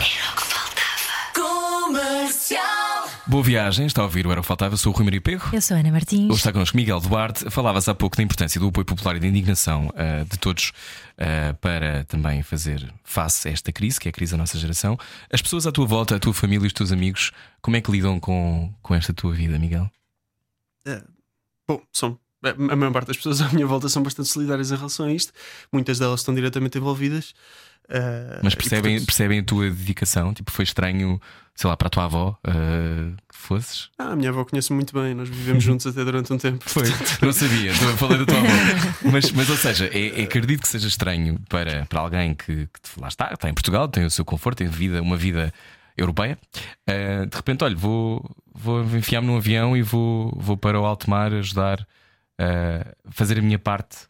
Boa 3.25 3.43
viagem, 3.43 3.85
está 3.85 4.01
a 4.01 4.05
ouvir 4.05 4.27
o 4.27 4.31
Era 4.31 4.41
o 4.41 4.43
Faltava, 4.43 4.75
sou 4.75 4.91
o 4.91 4.95
Rui 4.95 5.05
Maria 5.05 5.21
Pego. 5.21 5.43
Eu 5.53 5.61
sou 5.61 5.77
a 5.77 5.79
Ana 5.79 5.91
Martins. 5.91 6.29
Hoje 6.29 6.39
está 6.39 6.51
connosco 6.51 6.75
Miguel 6.75 6.99
Duarte. 6.99 7.49
Falavas 7.49 7.87
há 7.87 7.95
pouco 7.95 8.17
da 8.17 8.23
importância 8.23 8.59
do 8.59 8.67
apoio 8.67 8.85
popular 8.85 9.15
e 9.15 9.19
da 9.19 9.27
indignação 9.27 9.91
ah, 9.95 10.23
de 10.23 10.37
todos 10.37 10.73
ah, 11.17 11.53
para 11.61 12.03
também 12.05 12.43
fazer 12.43 12.93
face 13.03 13.47
a 13.47 13.51
esta 13.51 13.71
crise, 13.71 13.99
que 13.99 14.07
é 14.07 14.11
a 14.11 14.13
crise 14.13 14.31
da 14.31 14.37
nossa 14.37 14.57
geração. 14.57 14.97
As 15.31 15.41
pessoas 15.41 15.67
à 15.67 15.71
tua 15.71 15.85
volta, 15.85 16.15
a 16.15 16.19
tua 16.19 16.33
família 16.33 16.65
e 16.65 16.67
os 16.67 16.73
teus 16.73 16.91
amigos, 16.91 17.31
como 17.61 17.77
é 17.77 17.81
que 17.81 17.91
lidam 17.91 18.19
com, 18.19 18.73
com 18.81 18.95
esta 18.95 19.13
tua 19.13 19.33
vida, 19.33 19.57
Miguel? 19.57 19.89
Bom, 21.67 21.81
são. 21.91 22.17
A 22.43 22.75
maior 22.75 22.93
parte 22.93 23.07
das 23.07 23.17
pessoas 23.17 23.41
à 23.41 23.49
minha 23.49 23.65
volta 23.65 23.89
são 23.89 24.03
bastante 24.03 24.29
solidárias 24.29 24.71
em 24.71 24.75
relação 24.75 25.05
a 25.05 25.11
isto. 25.11 25.33
Muitas 25.71 25.99
delas 25.99 26.21
estão 26.21 26.33
diretamente 26.33 26.77
envolvidas. 26.77 27.33
Uh, 27.85 28.39
Mas 28.43 28.53
e, 28.53 28.55
percebem, 28.57 28.91
portanto, 28.93 29.05
percebem 29.05 29.39
a 29.39 29.43
tua 29.43 29.69
dedicação? 29.69 30.33
Tipo, 30.33 30.51
foi 30.51 30.63
estranho, 30.63 31.21
sei 31.55 31.69
lá, 31.69 31.77
para 31.77 31.87
a 31.87 31.89
tua 31.89 32.03
avó 32.03 32.37
ah, 32.43 33.15
que 33.29 33.37
fosses? 33.37 33.89
Ah, 33.97 34.11
a 34.11 34.15
minha 34.15 34.29
avó 34.29 34.43
conhece 34.43 34.73
muito 34.73 34.93
bem, 34.93 35.13
nós 35.13 35.29
vivemos 35.29 35.63
juntos 35.63 35.87
até 35.87 36.03
durante 36.03 36.31
um 36.33 36.37
tempo. 36.37 36.69
Foi, 36.69 36.83
não 37.21 37.31
sabia, 37.31 37.71
estou 37.71 37.89
a 37.89 37.97
falar 37.97 38.17
da 38.17 38.25
tua 38.25 38.37
avó. 38.37 38.47
Mas, 39.11 39.31
mas 39.31 39.49
ou 39.49 39.55
seja, 39.55 39.89
é, 39.93 40.21
é, 40.21 40.23
acredito 40.23 40.61
que 40.61 40.67
seja 40.67 40.87
estranho 40.87 41.39
para, 41.47 41.85
para 41.85 41.99
alguém 42.01 42.33
que, 42.33 42.67
que 42.67 42.99
lá 42.99 43.07
está, 43.07 43.31
está 43.33 43.49
em 43.49 43.53
Portugal, 43.53 43.87
tem 43.87 44.05
o 44.05 44.11
seu 44.11 44.25
conforto, 44.25 44.57
tem 44.57 44.67
vida, 44.67 45.01
uma 45.01 45.15
vida 45.15 45.53
europeia. 45.95 46.37
Uh, 46.89 47.25
de 47.25 47.35
repente, 47.35 47.63
olha, 47.63 47.75
vou, 47.75 48.23
vou 48.53 48.83
enfiar-me 48.83 49.27
num 49.27 49.37
avião 49.37 49.77
e 49.77 49.81
vou, 49.81 50.33
vou 50.37 50.57
para 50.57 50.79
o 50.79 50.85
alto 50.85 51.09
mar 51.09 51.33
ajudar 51.33 51.87
a 52.39 53.11
fazer 53.11 53.39
a 53.39 53.41
minha 53.41 53.57
parte 53.57 54.07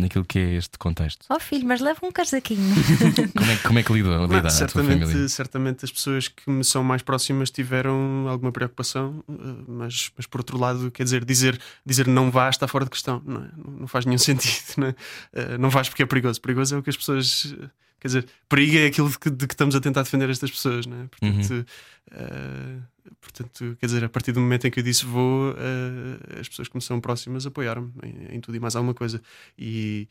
naquilo 0.00 0.24
que 0.24 0.38
é 0.38 0.54
este 0.54 0.78
contexto. 0.78 1.26
Oh 1.28 1.38
filho, 1.38 1.66
mas 1.66 1.80
leva 1.80 2.00
um 2.02 2.10
casaquinho. 2.10 2.74
Como 3.36 3.50
é, 3.50 3.56
como 3.56 3.78
é 3.78 3.82
que 3.82 3.92
lida, 3.92 4.08
Não, 4.08 4.22
lida 4.22 4.50
família? 4.50 4.50
certamente, 4.50 5.28
certamente 5.28 5.84
as 5.84 5.92
pessoas 5.92 6.28
que 6.28 6.50
me 6.50 6.64
são 6.64 6.82
mais 6.82 7.02
próximas 7.02 7.50
tiveram 7.50 8.26
alguma 8.28 8.50
preocupação, 8.52 9.22
eh, 9.28 9.32
mas, 9.68 10.10
mas 10.16 10.26
por 10.26 10.40
outro 10.40 10.58
lado, 10.58 10.90
quer 10.90 11.04
dizer, 11.04 11.24
dizer, 11.24 11.60
dizer 11.84 12.06
não 12.06 12.30
vás 12.30 12.54
está 12.56 12.66
fora 12.66 12.84
de 12.84 12.90
questão, 12.90 13.22
não, 13.24 13.42
é? 13.42 13.48
não, 13.56 13.72
não 13.80 13.86
faz 13.86 14.04
nenhum 14.04 14.18
sentido. 14.18 14.74
Não, 14.78 14.86
é? 14.88 14.94
Eh, 15.32 15.58
não 15.58 15.70
vais 15.70 15.88
porque 15.88 16.02
é 16.02 16.06
perigoso. 16.06 16.40
Perigoso 16.40 16.74
é 16.74 16.78
o 16.78 16.82
que 16.82 16.90
as 16.90 16.96
pessoas. 16.96 17.54
Quer 18.00 18.08
dizer, 18.08 18.26
perigo 18.48 18.78
é 18.78 18.86
aquilo 18.86 19.10
de 19.10 19.18
que, 19.18 19.28
de 19.30 19.46
que 19.46 19.52
estamos 19.52 19.74
a 19.74 19.80
tentar 19.80 20.02
defender 20.02 20.30
estas 20.30 20.50
pessoas, 20.50 20.86
não 20.86 21.02
é? 21.02 21.06
Portanto, 21.06 21.66
eh, 22.12 22.76
portanto, 23.20 23.76
quer 23.78 23.86
dizer, 23.86 24.04
a 24.04 24.08
partir 24.08 24.32
do 24.32 24.40
momento 24.40 24.66
em 24.66 24.70
que 24.70 24.80
eu 24.80 24.84
disse 24.84 25.04
vou, 25.04 25.54
eh, 25.56 26.40
as 26.40 26.48
pessoas 26.48 26.68
que 26.68 26.76
me 26.76 26.82
são 26.82 27.00
próximas 27.00 27.44
apoiaram-me 27.46 27.92
em, 28.02 28.36
em 28.36 28.40
tudo 28.40 28.56
e 28.56 28.60
mais 28.60 28.74
alguma 28.76 28.94
coisa. 28.94 29.20
E, 29.58 30.08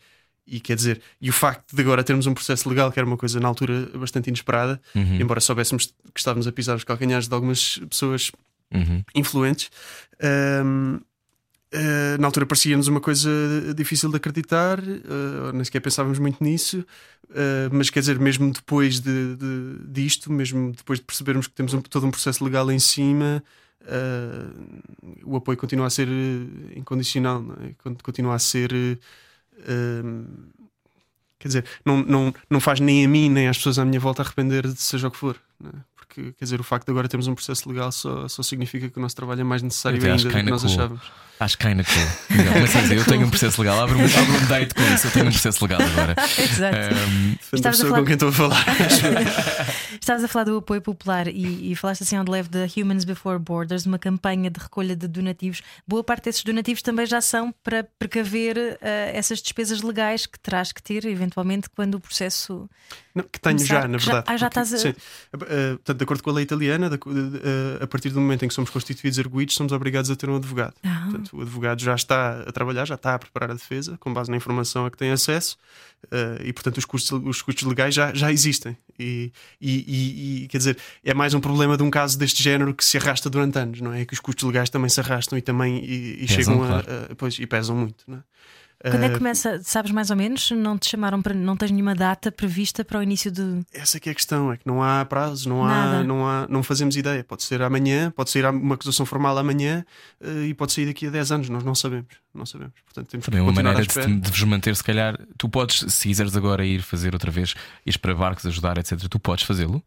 E 0.51 0.60
quer 0.60 0.76
dizer, 0.76 0.99
e 1.22 1.30
o 1.30 1.34
facto 1.34 1.76
de 1.76 1.82
agora 1.82 2.03
termos 2.03 2.26
um 2.26 2.34
processo 2.34 2.68
legal 2.68 2.91
que 2.91 2.97
era 2.99 3.05
uma 3.05 3.18
coisa 3.18 3.39
na 3.39 3.47
altura 3.47 3.86
bastante 3.95 4.30
inesperada, 4.30 4.82
Uhum. 4.95 5.22
embora 5.22 5.39
soubéssemos 5.39 5.86
que 6.12 6.20
estávamos 6.20 6.47
a 6.47 6.51
pisar 6.51 6.76
os 6.76 6.84
calcanhares 6.84 7.28
de 7.28 7.34
algumas 7.36 7.78
pessoas 7.88 8.32
Uhum. 8.74 9.03
influentes, 9.14 9.70
hum, 10.64 10.95
eh, 10.95 11.05
na 12.20 12.28
altura 12.28 12.45
parecia-nos 12.45 12.88
uma 12.88 12.99
coisa 12.99 13.30
difícil 13.76 14.09
de 14.09 14.17
acreditar, 14.17 14.80
eh, 14.80 15.51
nem 15.53 15.63
sequer 15.63 15.80
pensávamos 15.82 16.17
muito 16.20 16.43
nisso, 16.43 16.84
eh, 17.32 17.70
mas 17.72 17.89
quer 17.89 17.99
dizer, 17.99 18.20
mesmo 18.20 18.51
depois 18.51 18.99
de, 18.99 19.36
de- 19.36 19.78
disto, 19.88 20.32
mesmo 20.32 20.72
depois 20.72 20.99
de 20.99 21.05
percebermos 21.05 21.47
que 21.47 21.53
temos 21.53 21.74
um- 21.74 21.82
todo 21.82 22.05
um 22.07 22.11
processo 22.11 22.43
legal 22.43 22.72
em 22.72 22.80
cima. 22.80 23.43
eh, 23.86 24.45
o 25.24 25.38
apoio 25.38 25.57
continua 25.57 25.88
a 25.88 25.89
ser 25.89 26.07
eh, 26.09 26.78
incondicional, 26.80 27.43
é? 27.63 27.74
Con- 27.82 27.95
continua 28.03 28.36
a 28.36 28.39
ser 28.39 28.74
eh, 28.74 30.03
quer 31.38 31.47
dizer, 31.47 31.65
não, 31.86 32.03
não, 32.03 32.34
não 32.49 32.59
faz 32.59 32.80
nem 32.80 33.05
a 33.05 33.07
mim 33.09 33.30
nem 33.30 33.47
às 33.47 33.57
pessoas 33.57 33.80
à 33.80 33.86
minha 33.86 33.99
volta 33.99 34.22
arrepender 34.22 34.67
de 34.67 34.76
seja 34.82 35.07
o 35.07 35.11
que 35.11 35.17
for? 35.17 35.39
Porque 36.10 36.34
quer 36.38 36.45
dizer, 36.45 36.60
o 36.60 36.64
facto 36.64 36.86
de 36.88 36.91
agora 36.91 37.07
termos 37.07 37.28
um 37.28 37.36
processo 37.36 37.70
legal 37.70 37.91
só, 37.91 38.28
só 38.28 38.41
significa 38.41 38.89
que 38.89 38.97
o 38.97 39.01
nosso 39.01 39.16
trabalho 39.16 39.41
é 39.41 39.43
mais 39.43 39.62
necessário 39.62 39.99
Até 39.99 40.07
ainda 40.10 40.18
que 40.18 40.28
do 40.28 40.32
que 40.32 40.38
ainda 40.38 40.51
nós 40.51 40.64
cool. 40.64 40.72
achávamos. 40.72 41.01
Acho 41.39 41.57
que 41.57 41.64
cai 41.64 41.74
na 41.74 41.84
cool. 41.86 42.38
Legal. 42.38 42.53
Dizer, 42.82 42.97
eu 42.97 43.05
tenho 43.05 43.26
um 43.26 43.30
processo 43.30 43.62
legal, 43.62 43.80
abre 43.80 43.95
um, 43.95 44.03
abre 44.03 44.38
um 44.43 44.45
date 44.47 44.74
com 44.76 44.82
isso, 44.93 45.07
eu 45.07 45.12
tenho 45.12 45.28
um 45.28 45.32
processo 45.32 45.64
legal 45.64 45.82
agora. 45.82 46.16
Exato. 46.38 46.78
A 47.53 47.70
pessoa 47.70 47.89
falar- 47.89 47.99
com 47.99 48.05
quem 48.05 48.14
estou 48.16 48.30
a 48.30 48.32
falar. 48.34 48.66
Estavas 49.99 50.23
a 50.23 50.27
falar 50.27 50.45
do 50.45 50.57
apoio 50.57 50.81
popular 50.81 51.27
e, 51.27 51.71
e 51.71 51.75
falaste 51.75 52.03
assim 52.03 52.15
ao 52.15 52.23
de 52.23 52.31
leve 52.31 52.49
da 52.49 52.65
Humans 52.77 53.03
Before 53.05 53.37
Borders, 53.39 53.85
uma 53.85 53.99
campanha 53.99 54.49
de 54.49 54.59
recolha 54.59 54.95
de 54.95 55.07
donativos. 55.07 55.61
Boa 55.87 56.03
parte 56.03 56.25
desses 56.25 56.43
donativos 56.43 56.81
também 56.81 57.05
já 57.05 57.21
são 57.21 57.51
para 57.63 57.83
precaver 57.97 58.57
eh, 58.81 59.11
essas 59.13 59.41
despesas 59.41 59.81
legais 59.81 60.25
que 60.25 60.39
terás 60.39 60.71
que 60.71 60.81
ter, 60.81 61.05
eventualmente, 61.05 61.69
quando 61.69 61.95
o 61.95 61.99
processo. 61.99 62.69
Não, 63.13 63.23
que 63.23 63.39
tenho 63.39 63.57
Começar- 63.57 63.81
já, 63.81 63.87
na 63.87 63.97
que 63.97 64.03
já- 64.05 64.11
verdade. 64.13 64.33
ah, 64.33 64.37
já 64.37 64.47
estás 64.47 64.73
a- 64.73 64.77
sim, 64.77 64.89
eh, 64.89 65.69
portanto, 65.73 65.97
de 65.97 66.03
acordo 66.03 66.23
com 66.23 66.29
a 66.29 66.33
lei 66.33 66.43
italiana, 66.43 66.89
de 66.89 66.95
eh, 66.95 67.83
a 67.83 67.87
partir 67.87 68.09
do 68.09 68.19
momento 68.21 68.45
em 68.45 68.47
que 68.47 68.53
somos 68.53 68.69
constituídos 68.69 69.19
arguídos, 69.19 69.55
somos 69.55 69.71
obrigados 69.73 70.09
a 70.09 70.15
ter 70.15 70.29
um 70.29 70.35
advogado. 70.35 70.73
Ah. 70.83 71.01
Portanto, 71.09 71.37
o 71.37 71.41
advogado 71.41 71.81
já 71.81 71.95
está 71.95 72.41
a 72.41 72.51
trabalhar, 72.51 72.85
já 72.85 72.95
está 72.95 73.15
a 73.15 73.19
preparar 73.19 73.51
a 73.51 73.53
defesa, 73.53 73.97
com 73.99 74.13
base 74.13 74.29
na 74.31 74.37
informação 74.37 74.85
a 74.85 74.91
que 74.91 74.97
tem 74.97 75.11
acesso, 75.11 75.57
e 76.43 76.53
portanto 76.53 76.77
os 76.77 76.85
custos, 76.85 77.11
os 77.25 77.41
custos 77.41 77.63
legais 77.67 77.93
já, 77.93 78.13
já 78.13 78.31
existem. 78.31 78.77
E, 78.97 79.31
e- 79.61 79.88
e- 79.93 80.43
e, 80.43 80.47
quer 80.47 80.57
dizer, 80.59 80.77
é 81.03 81.13
mais 81.13 81.33
um 81.33 81.39
problema 81.39 81.75
de 81.77 81.83
um 81.83 81.89
caso 81.89 82.17
deste 82.17 82.41
género 82.43 82.73
que 82.73 82.83
se 82.85 82.97
arrasta 82.97 83.29
durante 83.29 83.57
anos, 83.57 83.81
não 83.81 83.93
é? 83.93 84.05
Que 84.05 84.13
os 84.13 84.19
custos 84.19 84.43
legais 84.45 84.69
também 84.69 84.89
se 84.89 84.99
arrastam 84.99 85.37
e 85.37 85.41
também 85.41 85.83
e, 85.83 86.13
e 86.23 86.27
Pesam, 86.27 86.35
chegam 86.35 86.63
a, 86.63 86.67
claro. 86.67 86.87
a- 87.11 87.15
pois, 87.15 87.39
e 87.39 87.45
pesam 87.47 87.75
muito, 87.75 88.03
não 88.07 88.17
é? 88.17 88.21
Quando 88.82 89.03
é 89.03 89.09
que 89.09 89.17
começa? 89.17 89.61
Sabes 89.61 89.91
mais 89.91 90.09
ou 90.09 90.15
menos? 90.15 90.51
Não 90.51 90.77
te 90.77 90.89
chamaram 90.89 91.21
para. 91.21 91.34
Não 91.34 91.57
tens 91.57 91.69
nenhuma 91.69 91.93
data 91.93 92.32
prevista 92.32 92.86
para 92.86 92.99
o 92.99 93.03
início 93.03 93.30
de. 93.30 93.61
Essa 93.73 93.97
é 93.97 93.99
que 93.99 94.07
é 94.07 94.13
a 94.13 94.15
questão, 94.15 94.53
é 94.53 94.57
que 94.57 94.65
não 94.65 94.82
há 94.82 95.03
prazos, 95.03 95.45
não 95.45 95.65
Nada. 95.65 95.97
há, 95.97 96.03
não 96.03 96.25
há, 96.25 96.47
não 96.49 96.63
fazemos 96.63 96.95
ideia. 96.95 97.21
Pode 97.23 97.43
ser 97.43 97.61
amanhã, 97.61 98.09
pode 98.11 98.30
sair 98.30 98.45
uma 98.45 98.75
acusação 98.75 99.05
formal 99.05 99.38
amanhã 99.38 99.86
eh, 100.21 100.45
e 100.47 100.53
pode 100.53 100.71
sair 100.71 100.86
daqui 100.86 101.07
a 101.07 101.09
10 101.09 101.32
anos, 101.34 101.49
nós 101.49 101.63
não 101.63 101.75
sabemos, 101.75 102.07
não 102.34 102.45
sabemos. 102.45 102.73
Portanto, 102.86 103.07
temos 103.09 103.25
Também 103.25 103.39
que 103.39 103.43
uma 103.43 103.53
continuar 103.53 103.73
maneira 103.73 104.07
de, 104.07 104.21
de 104.21 104.32
vos 104.32 104.43
manter, 104.43 104.75
se 104.75 104.84
calhar, 104.84 105.19
tu 105.38 105.49
podes, 105.49 105.80
se 105.93 106.07
quiseres 106.07 106.36
agora 106.38 106.65
ir 106.65 106.82
fazer 106.82 107.13
outra 107.13 107.32
vez, 107.32 107.55
ires 107.86 107.97
para 107.97 108.15
barcos, 108.15 108.45
ajudar, 108.45 108.77
etc., 108.77 108.97
tu 109.09 109.19
podes 109.19 109.43
fazê-lo? 109.43 109.84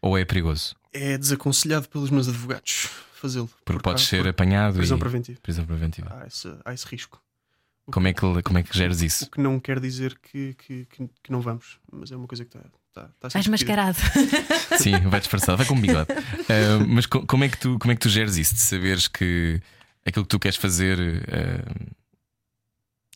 Ou 0.00 0.16
é 0.16 0.24
perigoso? 0.24 0.76
É 0.92 1.18
desaconselhado 1.18 1.88
pelos 1.88 2.10
meus 2.10 2.28
advogados 2.28 2.88
fazê-lo. 3.20 3.48
Porque 3.64 3.78
Por 3.78 3.82
podes 3.82 4.04
ser 4.04 4.22
por 4.22 4.28
apanhado 4.28 4.76
prisão 4.76 4.96
e. 4.96 5.00
preventiva. 5.00 5.38
Prisão 5.42 5.66
preventiva. 5.66 6.16
Há 6.22 6.26
esse, 6.26 6.54
há 6.64 6.72
esse 6.72 6.86
risco. 6.86 7.20
Como 7.90 8.08
é 8.08 8.12
que, 8.14 8.20
como 8.42 8.58
é 8.58 8.62
que 8.62 8.76
geres 8.76 9.00
isso? 9.02 9.24
O 9.24 9.30
que 9.30 9.40
não 9.40 9.58
quer 9.60 9.80
dizer 9.80 10.18
que, 10.18 10.54
que, 10.54 10.84
que, 10.86 11.08
que 11.22 11.30
não 11.32 11.40
vamos, 11.40 11.78
mas 11.92 12.10
é 12.12 12.16
uma 12.16 12.26
coisa 12.26 12.44
que 12.44 12.56
está. 12.56 12.68
A 12.96 13.30
ser 13.30 13.38
Vais 13.38 13.44
discutida. 13.46 13.76
mascarado. 13.84 13.98
Sim, 14.82 14.98
vai 15.08 15.20
disfarçado, 15.20 15.56
vai 15.58 15.66
com 15.66 15.74
um 15.74 15.80
bigode. 15.80 16.08
Ah, 16.12 16.84
mas 16.88 17.06
co- 17.06 17.24
como 17.26 17.44
é, 17.44 17.48
que 17.48 17.58
tu, 17.58 17.78
como 17.78 17.92
é 17.92 17.94
que 17.94 18.00
tu 18.00 18.08
geres 18.08 18.36
isso? 18.36 18.54
De 18.54 18.60
saberes 18.60 19.06
que 19.08 19.60
aquilo 20.04 20.24
que 20.24 20.28
tu 20.30 20.38
queres 20.40 20.56
fazer 20.56 20.98
ah, 21.28 21.90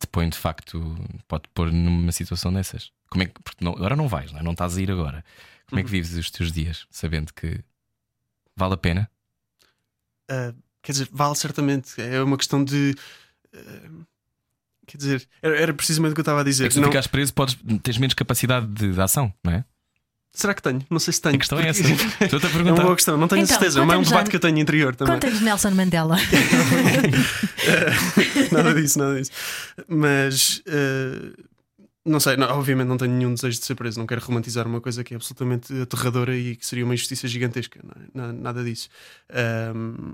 te 0.01 0.07
põe 0.09 0.29
de 0.29 0.37
facto, 0.37 0.97
pode 1.29 1.45
pôr 1.55 1.73
numa 1.73 2.13
situação 2.13 2.53
dessas? 2.53 2.93
Como 3.11 3.23
é 3.23 3.27
que, 3.27 3.41
porque 3.43 3.65
não, 3.65 3.73
agora 3.73 3.97
não 3.97 4.09
vais, 4.09 4.31
não, 4.33 4.41
é? 4.41 4.43
não 4.43 4.53
estás 4.53 4.77
a 4.77 4.81
ir 4.81 4.91
agora. 4.91 5.25
Como 5.69 5.79
é 5.79 5.83
Uhum. 5.83 5.87
que 5.87 5.91
vives 5.93 6.15
os 6.15 6.31
teus 6.31 6.53
dias 6.53 6.87
sabendo 6.91 7.33
que 7.33 7.61
vale 8.57 8.75
a 8.75 8.77
pena? 8.79 9.11
Ah, 10.31 10.55
quer 10.83 10.93
dizer, 10.93 11.09
vale 11.11 11.35
certamente. 11.35 12.01
É 12.01 12.23
uma 12.23 12.37
questão 12.37 12.63
de. 12.65 12.95
ah, 13.55 14.05
quer 14.87 14.97
dizer, 14.99 15.29
era, 15.43 15.57
era 15.59 15.75
precisamente 15.75 16.13
o 16.13 16.15
que 16.15 16.21
eu 16.21 16.23
estava 16.23 16.41
a 16.41 16.45
dizer. 16.45 16.65
É 16.65 16.69
que 16.69 16.75
se 16.75 16.81
tu 16.81 16.83
Não- 16.83 16.89
ficares 16.89 17.07
preso, 17.07 17.33
podes, 17.35 17.57
tens 17.83 17.99
menos 17.99 18.15
capacidade 18.15 18.67
de, 18.67 18.93
de 18.93 19.01
ação, 19.01 19.33
não 19.45 19.53
é? 19.53 19.65
Será 20.37 20.53
que 20.53 20.61
tenho? 20.61 20.85
Não 20.91 20.99
sei 20.99 21.13
se 21.13 21.23
tenho. 21.23 21.37
A 21.37 21.39
questão 21.39 21.61
é 21.61 21.69
essa. 21.69 21.81
Porque- 21.85 22.05
Estou-te 22.25 22.47
a 22.47 22.49
É 22.49 22.53
uma 22.53 22.59
perguntar. 22.63 22.83
boa 22.83 22.97
questão, 22.97 23.17
não 23.17 23.29
tenho 23.29 23.45
Então, 23.45 23.57
certeza, 23.57 23.85
mas 23.85 23.95
é 23.95 23.99
um 23.99 24.03
debate 24.03 24.25
já- 24.27 24.31
que 24.31 24.37
eu 24.37 24.41
tenho 24.41 24.59
interior 24.59 24.97
também. 24.97 25.15
Conta-nos 25.15 25.41
Nelson 25.41 25.71
Mandela. 25.71 26.17
nada 28.53 28.75
disso, 28.75 28.99
nada 28.99 29.17
disso. 29.17 29.31
Mas 29.89 30.63
eh, 30.67 31.33
não 32.05 32.21
sei, 32.21 32.37
não, 32.37 32.49
obviamente 32.49 32.89
não 32.89 32.97
tenho 32.97 33.13
nenhum 33.13 33.35
desejo 33.35 33.59
de 33.61 33.65
ser 33.65 33.75
preso, 33.75 33.99
não 33.99 34.07
quero 34.07 34.21
romantizar 34.25 34.67
uma 34.67 34.81
coisa 34.81 35.03
que 35.05 35.15
é 35.15 35.17
absolutamente 35.17 35.73
aterradora 35.81 36.37
e 36.37 36.57
que 36.57 36.67
seria 36.67 36.85
uma 36.85 36.95
injustiça 36.95 37.27
gigantesca, 37.29 37.81
não 37.83 37.93
é? 38.03 38.07
Na- 38.13 38.33
nada 38.33 38.65
disso. 38.65 38.89
Ahm, 39.33 40.13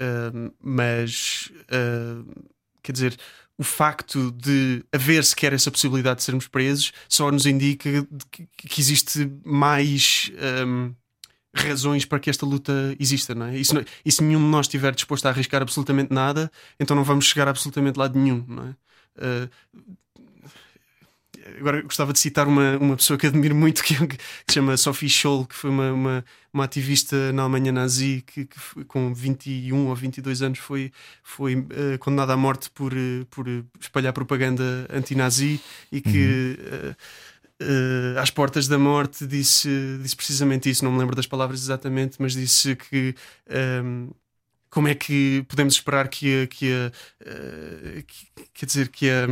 ahm, 0.00 0.50
mas 0.62 1.50
ahm, 1.72 2.24
quer 2.82 2.92
dizer. 2.92 3.16
O 3.58 3.64
facto 3.64 4.30
de 4.32 4.84
haver 4.92 5.24
sequer 5.24 5.52
essa 5.54 5.70
possibilidade 5.70 6.18
de 6.18 6.24
sermos 6.24 6.46
presos 6.46 6.92
só 7.08 7.30
nos 7.32 7.46
indica 7.46 8.06
que, 8.30 8.46
existe 8.80 9.30
mais 9.44 10.30
ahm, 10.38 10.92
razões 11.54 12.04
para 12.04 12.20
que 12.20 12.30
esta 12.30 12.46
luta 12.46 12.96
exista, 13.00 13.34
não 13.34 13.46
é? 13.46 13.56
E 13.58 13.64
se, 13.64 13.74
não- 13.74 13.84
e 14.04 14.12
se 14.12 14.22
nenhum 14.24 14.40
de 14.40 14.46
nós 14.46 14.66
estiver 14.66 14.94
disposto 14.94 15.26
a 15.26 15.30
arriscar 15.30 15.62
absolutamente 15.62 16.12
nada, 16.12 16.50
então 16.80 16.96
não 16.96 17.04
vamos 17.04 17.26
chegar 17.26 17.48
a 17.48 17.50
absolutamente 17.50 17.98
lado 17.98 18.18
nenhum, 18.18 18.44
não 18.48 18.68
é? 18.68 18.76
Ah, 19.18 19.48
agora 21.58 21.82
gostava 21.82 22.12
de 22.12 22.18
citar 22.18 22.46
uma, 22.48 22.76
uma 22.78 22.96
pessoa 22.96 23.18
que 23.18 23.26
admiro 23.26 23.54
muito 23.54 23.82
que, 23.84 23.94
que 24.06 24.16
se 24.48 24.54
chama 24.54 24.76
Sophie 24.76 25.08
Scholl, 25.08 25.46
que 25.46 25.54
foi 25.54 25.70
uma, 25.70 25.92
uma, 25.92 26.24
uma 26.52 26.64
ativista 26.64 27.32
na 27.32 27.42
Alemanha 27.42 27.72
nazi 27.72 28.22
que, 28.26 28.44
que 28.46 28.58
foi- 28.58 28.84
com 28.84 29.12
21 29.14 29.86
ou 29.88 29.94
22 29.94 30.42
anos 30.42 30.58
foi, 30.58 30.92
foi 31.22 31.66
ah, 31.94 31.98
condenada 31.98 32.32
à 32.32 32.36
morte 32.36 32.70
por, 32.70 32.92
eh, 32.92 33.24
por 33.30 33.46
espalhar 33.80 34.12
propaganda 34.12 34.86
anti-nazi 34.90 35.60
e 35.92 36.00
que 36.00 36.58
ah, 36.72 36.96
eh, 37.60 38.20
às 38.20 38.30
portas 38.30 38.68
da 38.68 38.78
morte 38.78 39.26
disse, 39.26 39.68
disse 40.02 40.16
precisamente 40.16 40.68
isso, 40.70 40.84
não 40.84 40.92
me 40.92 40.98
lembro 40.98 41.16
das 41.16 41.26
palavras 41.26 41.60
exatamente, 41.62 42.16
mas 42.20 42.32
disse 42.34 42.76
que 42.76 43.14
ehm, 43.48 44.08
como 44.70 44.88
é 44.88 44.94
que 44.94 45.44
podemos 45.48 45.74
esperar 45.74 46.08
que, 46.08 46.42
a- 46.42 46.46
que, 46.46 46.72
a, 46.72 46.92
eh, 47.24 48.04
que- 48.06 48.26
quer 48.54 48.66
dizer 48.66 48.88
que, 48.90 49.08
a, 49.10 49.26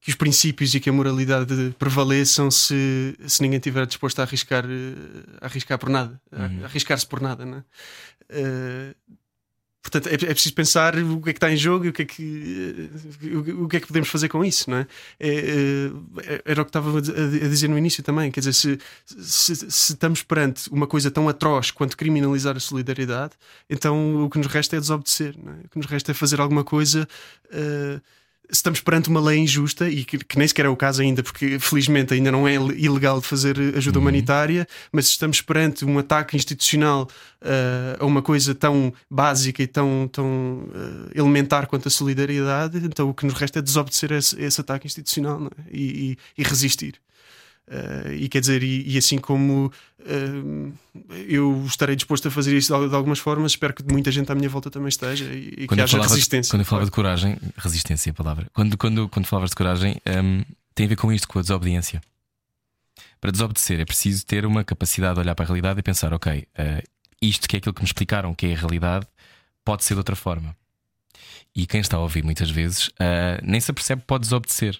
que 0.00 0.08
os 0.10 0.16
princípios 0.16 0.74
e 0.74 0.80
que 0.80 0.88
a 0.88 0.92
moralidade 0.92 1.74
prevaleçam 1.78 2.50
se, 2.50 3.14
se 3.26 3.42
ninguém 3.42 3.58
estiver 3.58 3.84
disposto 3.86 4.18
a 4.20 4.22
arriscar, 4.22 4.64
eh, 4.64 5.36
a 5.40 5.46
arriscar 5.46 5.78
por 5.78 5.90
nada, 5.90 6.20
a- 6.32 6.46
Uhum. 6.46 6.64
arriscar-se 6.64 7.06
por 7.06 7.20
nada, 7.20 7.44
não 7.44 7.58
é? 7.58 7.64
Eh, 8.30 8.94
Portanto, 9.82 10.08
é, 10.10 10.12
é 10.12 10.18
preciso 10.34 10.54
pensar 10.54 10.94
o 10.98 11.22
que 11.22 11.30
é 11.30 11.32
que 11.32 11.38
está 11.38 11.50
em 11.50 11.56
jogo 11.56 11.86
e 11.86 11.88
o 11.88 11.92
que 11.92 12.02
é 12.02 12.04
que, 12.04 12.90
eh, 13.24 13.34
o, 13.34 13.64
o 13.64 13.68
que, 13.68 13.78
é 13.78 13.80
que 13.80 13.86
podemos 13.86 14.10
fazer 14.10 14.28
com 14.28 14.44
isso, 14.44 14.68
não 14.70 14.76
é? 14.76 14.86
É, 15.18 15.90
é, 16.22 16.42
era 16.44 16.60
o 16.60 16.64
que 16.66 16.68
estava 16.68 16.98
a 16.98 17.00
di- 17.00 17.10
a 17.44 17.48
dizer 17.48 17.66
no 17.66 17.78
início 17.78 18.02
também. 18.02 18.30
Quer 18.30 18.40
dizer, 18.40 18.52
se, 18.52 18.78
se, 19.06 19.56
se 19.56 19.92
estamos 19.94 20.22
perante 20.22 20.68
uma 20.70 20.86
coisa 20.86 21.10
tão 21.10 21.30
atroz 21.30 21.70
quanto 21.70 21.96
criminalizar 21.96 22.54
a 22.58 22.60
solidariedade, 22.60 23.32
então 23.70 24.22
o 24.26 24.28
que 24.28 24.36
nos 24.36 24.48
resta 24.48 24.76
é 24.76 24.80
desobedecer, 24.80 25.34
é? 25.34 25.64
O 25.64 25.68
que 25.70 25.78
nos 25.78 25.86
resta 25.86 26.10
é 26.10 26.14
fazer 26.14 26.40
alguma 26.42 26.62
coisa. 26.62 27.08
se 27.50 28.02
estamos 28.50 28.80
perante 28.80 29.08
uma 29.08 29.20
lei 29.20 29.38
injusta 29.38 29.88
e 29.88 30.04
que, 30.04 30.18
que 30.18 30.38
nem 30.38 30.46
sequer 30.46 30.66
é 30.66 30.68
o 30.68 30.76
caso 30.76 31.02
ainda, 31.02 31.22
porque 31.22 31.58
felizmente 31.58 32.14
ainda 32.14 32.30
não 32.32 32.46
é 32.46 32.54
ilegal 32.54 33.20
de 33.20 33.26
fazer 33.26 33.56
ajuda 33.76 33.98
humanitária, 33.98 34.66
mas 34.92 35.06
se 35.06 35.12
estamos 35.12 35.40
perante 35.40 35.84
um 35.84 35.98
ataque 35.98 36.36
institucional 36.36 37.08
eh, 37.42 37.96
a 37.98 38.04
uma 38.04 38.22
coisa 38.22 38.54
tão 38.54 38.92
básica 39.10 39.62
e 39.62 39.66
tão, 39.66 40.08
tão 40.12 40.68
eh, 40.74 41.18
elementar 41.20 41.66
quanto 41.66 41.88
a 41.88 41.90
solidariedade, 41.90 42.78
então 42.78 43.08
o 43.10 43.14
que 43.14 43.24
nos 43.24 43.34
resta 43.34 43.58
é 43.58 43.62
desobedecer 43.62 44.12
esse, 44.12 44.40
esse 44.40 44.60
ataque 44.60 44.86
institucional 44.86 45.46
é? 45.46 45.62
e, 45.72 46.10
e- 46.12 46.18
e 46.38 46.42
resistir. 46.42 46.94
Eh, 47.72 48.14
e 48.22 48.28
quer 48.28 48.40
dizer, 48.40 48.64
e, 48.64 48.82
e 48.94 48.98
assim 48.98 49.16
como 49.16 49.72
eh, 50.00 50.72
eu 51.28 51.64
estarei 51.64 51.94
disposto 51.94 52.26
a 52.26 52.30
fazer 52.30 52.56
isso 52.56 52.76
de, 52.76 52.88
de 52.88 52.94
algumas 52.96 53.20
formas, 53.20 53.52
espero 53.52 53.72
que 53.72 53.84
muita 53.84 54.10
gente 54.10 54.30
à 54.32 54.34
minha 54.34 54.48
volta 54.48 54.68
também 54.68 54.88
esteja 54.88 55.24
e, 55.26 55.54
e 55.56 55.68
que 55.68 55.74
haja 55.74 55.86
falava, 55.86 56.12
resistência. 56.12 56.50
Quando 56.50 56.62
eu 56.62 56.66
falava 56.66 56.84
de 56.86 56.90
coragem, 56.90 57.38
resistência 57.56 58.10
é 58.10 58.12
a 58.12 58.14
palavra. 58.14 58.48
Quando, 58.52 58.76
quando, 58.76 59.08
quando 59.08 59.26
falavas 59.26 59.50
de 59.50 59.56
coragem, 59.56 60.00
hum, 60.04 60.42
tem 60.74 60.86
a 60.86 60.88
ver 60.88 60.96
com 60.96 61.12
isto, 61.12 61.28
com 61.28 61.38
a 61.38 61.42
desobediência. 61.42 62.02
Para 63.20 63.30
desobedecer 63.30 63.78
é 63.78 63.84
preciso 63.84 64.26
ter 64.26 64.44
uma 64.44 64.64
capacidade 64.64 65.14
de 65.14 65.20
olhar 65.20 65.36
para 65.36 65.44
a 65.44 65.46
realidade 65.46 65.78
e 65.78 65.82
pensar: 65.82 66.12
ok, 66.12 66.48
eh, 66.56 66.82
isto 67.22 67.48
que 67.48 67.54
é 67.54 67.58
aquilo 67.58 67.74
que 67.74 67.82
me 67.82 67.86
explicaram 67.86 68.34
que 68.34 68.46
é 68.46 68.54
a 68.54 68.58
realidade, 68.58 69.06
pode 69.64 69.84
ser 69.84 69.94
de 69.94 69.98
outra 69.98 70.16
forma. 70.16 70.56
E 71.54 71.68
quem 71.68 71.80
está 71.80 71.98
a 71.98 72.00
ouvir 72.00 72.24
muitas 72.24 72.50
vezes 72.50 72.90
nem 73.42 73.60
se 73.60 73.70
apercebe 73.70 74.00
que 74.00 74.06
pode 74.06 74.22
desobedecer. 74.22 74.78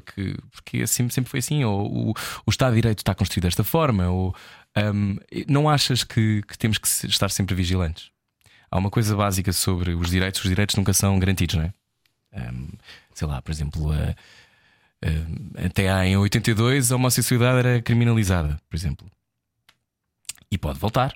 Porque, 0.00 0.36
porque 0.50 0.82
assim, 0.82 1.08
sempre 1.08 1.30
foi 1.30 1.38
assim, 1.38 1.64
ou 1.64 2.10
o, 2.10 2.14
o 2.46 2.50
Estado 2.50 2.70
de 2.70 2.82
Direito 2.82 2.98
está 2.98 3.14
construído 3.14 3.44
desta 3.44 3.62
forma, 3.62 4.08
ou 4.08 4.34
um, 4.76 5.16
não 5.48 5.68
achas 5.68 6.02
que, 6.02 6.42
que 6.42 6.58
temos 6.58 6.78
que 6.78 6.88
estar 7.06 7.28
sempre 7.30 7.54
vigilantes? 7.54 8.10
Há 8.70 8.78
uma 8.78 8.90
coisa 8.90 9.14
básica 9.14 9.52
sobre 9.52 9.94
os 9.94 10.10
direitos, 10.10 10.42
os 10.42 10.48
direitos 10.48 10.74
nunca 10.74 10.92
são 10.92 11.18
garantidos, 11.18 11.54
não 11.54 11.64
é? 11.64 11.72
Um, 12.32 12.68
sei 13.14 13.28
lá, 13.28 13.40
por 13.40 13.52
exemplo, 13.52 13.92
a, 13.92 14.14
a, 15.06 15.66
até 15.66 15.88
há 15.90 16.04
em 16.06 16.16
82 16.16 16.90
a 16.90 16.96
homossexualidade 16.96 17.58
era 17.58 17.82
criminalizada, 17.82 18.60
por 18.68 18.76
exemplo. 18.76 19.06
E 20.50 20.58
pode 20.58 20.78
voltar. 20.78 21.14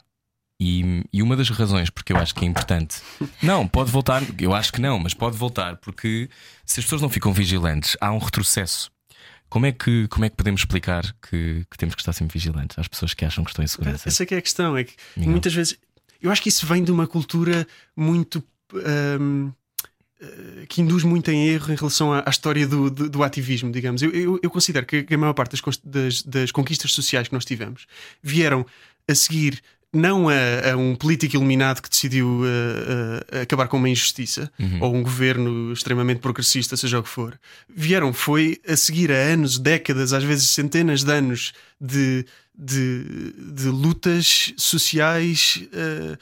E, 0.61 1.05
e, 1.13 1.23
uma 1.23 1.37
das 1.37 1.49
razões 1.51 1.89
porque 1.89 2.13
eu 2.13 2.17
acho 2.17 2.35
que 2.35 2.45
é 2.45 2.49
importante. 2.49 3.01
Não, 3.41 3.67
pode 3.69 3.93
voltar, 3.93 4.23
eu 4.41 4.53
acho 4.53 4.73
que 4.73 4.81
não, 4.81 4.99
mas 4.99 5.15
pode 5.15 5.37
voltar, 5.37 5.77
porque 5.77 6.29
se 6.67 6.81
as 6.81 6.85
pessoas 6.85 7.01
não 7.01 7.09
ficam 7.09 7.33
vigilantes, 7.33 7.97
há 8.01 8.13
um 8.13 8.19
retrocesso. 8.19 8.91
Como 9.49 9.67
é 9.67 9.73
que, 9.73 10.09
como 10.09 10.25
é 10.25 10.29
que 10.29 10.37
podemos 10.37 10.61
explicar 10.61 11.05
que, 11.23 11.65
que 11.71 11.79
temos 11.79 11.95
que 11.95 12.03
estar 12.03 12.13
sempre 12.13 12.37
vigilantes 12.37 12.77
às 12.79 12.89
pessoas 12.89 13.15
que 13.15 13.25
acham 13.25 13.45
que 13.45 13.51
estão 13.51 13.65
em 13.65 13.69
segurança? 13.69 14.09
Essa 14.09 14.25
é 14.25 14.27
que 14.27 14.35
é 14.35 14.39
a 14.39 14.43
questão, 14.43 14.77
é 14.77 14.85
que 14.85 14.95
muitas 15.17 15.55
vezes 15.55 15.79
eu 16.21 16.31
acho 16.31 16.43
que 16.43 16.49
isso 16.49 16.67
vem 16.67 16.83
de 16.83 16.91
uma 16.91 17.07
cultura 17.07 17.67
muito. 17.97 18.43
Um, 19.21 19.53
eh, 20.21 20.67
que 20.69 20.83
induz 20.83 21.05
muito 21.05 21.31
em 21.31 21.47
erro 21.49 21.73
em 21.73 21.77
relação 21.77 22.13
à, 22.13 22.25
à 22.27 22.31
história 22.31 22.67
do, 22.67 22.91
do, 22.91 23.09
do, 23.09 23.23
ativismo, 23.23 23.71
digamos. 23.71 24.03
Eu, 24.03 24.11
eu, 24.11 24.41
eu 24.43 24.51
considero 24.51 24.85
que, 24.85 25.07
a 25.09 25.17
maior 25.17 25.33
parte 25.33 25.53
das, 25.53 25.81
das, 25.85 26.23
das, 26.23 26.51
conquistas 26.51 26.93
sociais 26.93 27.29
que 27.29 27.35
nós 27.35 27.45
tivemos 27.45 27.87
vieram 28.21 28.67
a 29.09 29.15
seguir 29.15 29.63
não 29.93 30.29
a, 30.29 30.73
a, 30.73 30.77
um 30.77 30.95
político 30.95 31.37
iluminado 31.37 31.81
que 31.81 31.89
decidiu 31.89 32.27
uh, 32.27 32.43
uh, 32.43 33.43
acabar 33.43 33.69
com 33.69 33.79
uma 33.79 33.89
injustiça 33.89 34.51
uhum. 34.59 34.79
ou 34.83 34.95
um 34.95 35.03
governo 35.03 35.73
extremamente 35.73 36.21
progressista, 36.21 36.77
seja 36.77 36.99
o 36.99 37.03
que 37.03 37.09
for. 37.09 37.39
Vieram, 37.69 38.13
foi 38.13 38.61
a 38.67 38.77
seguir 38.77 39.11
a 39.11 39.17
anos, 39.17 39.59
décadas, 39.59 40.13
às 40.13 40.25
vezes 40.25 40.51
centenas 40.51 41.03
de 41.03 41.13
anos 41.13 41.53
de, 41.81 42.27
de, 42.57 43.33
de 43.53 43.69
lutas 43.69 44.53
sociais. 44.57 45.63
Uh, 45.73 46.19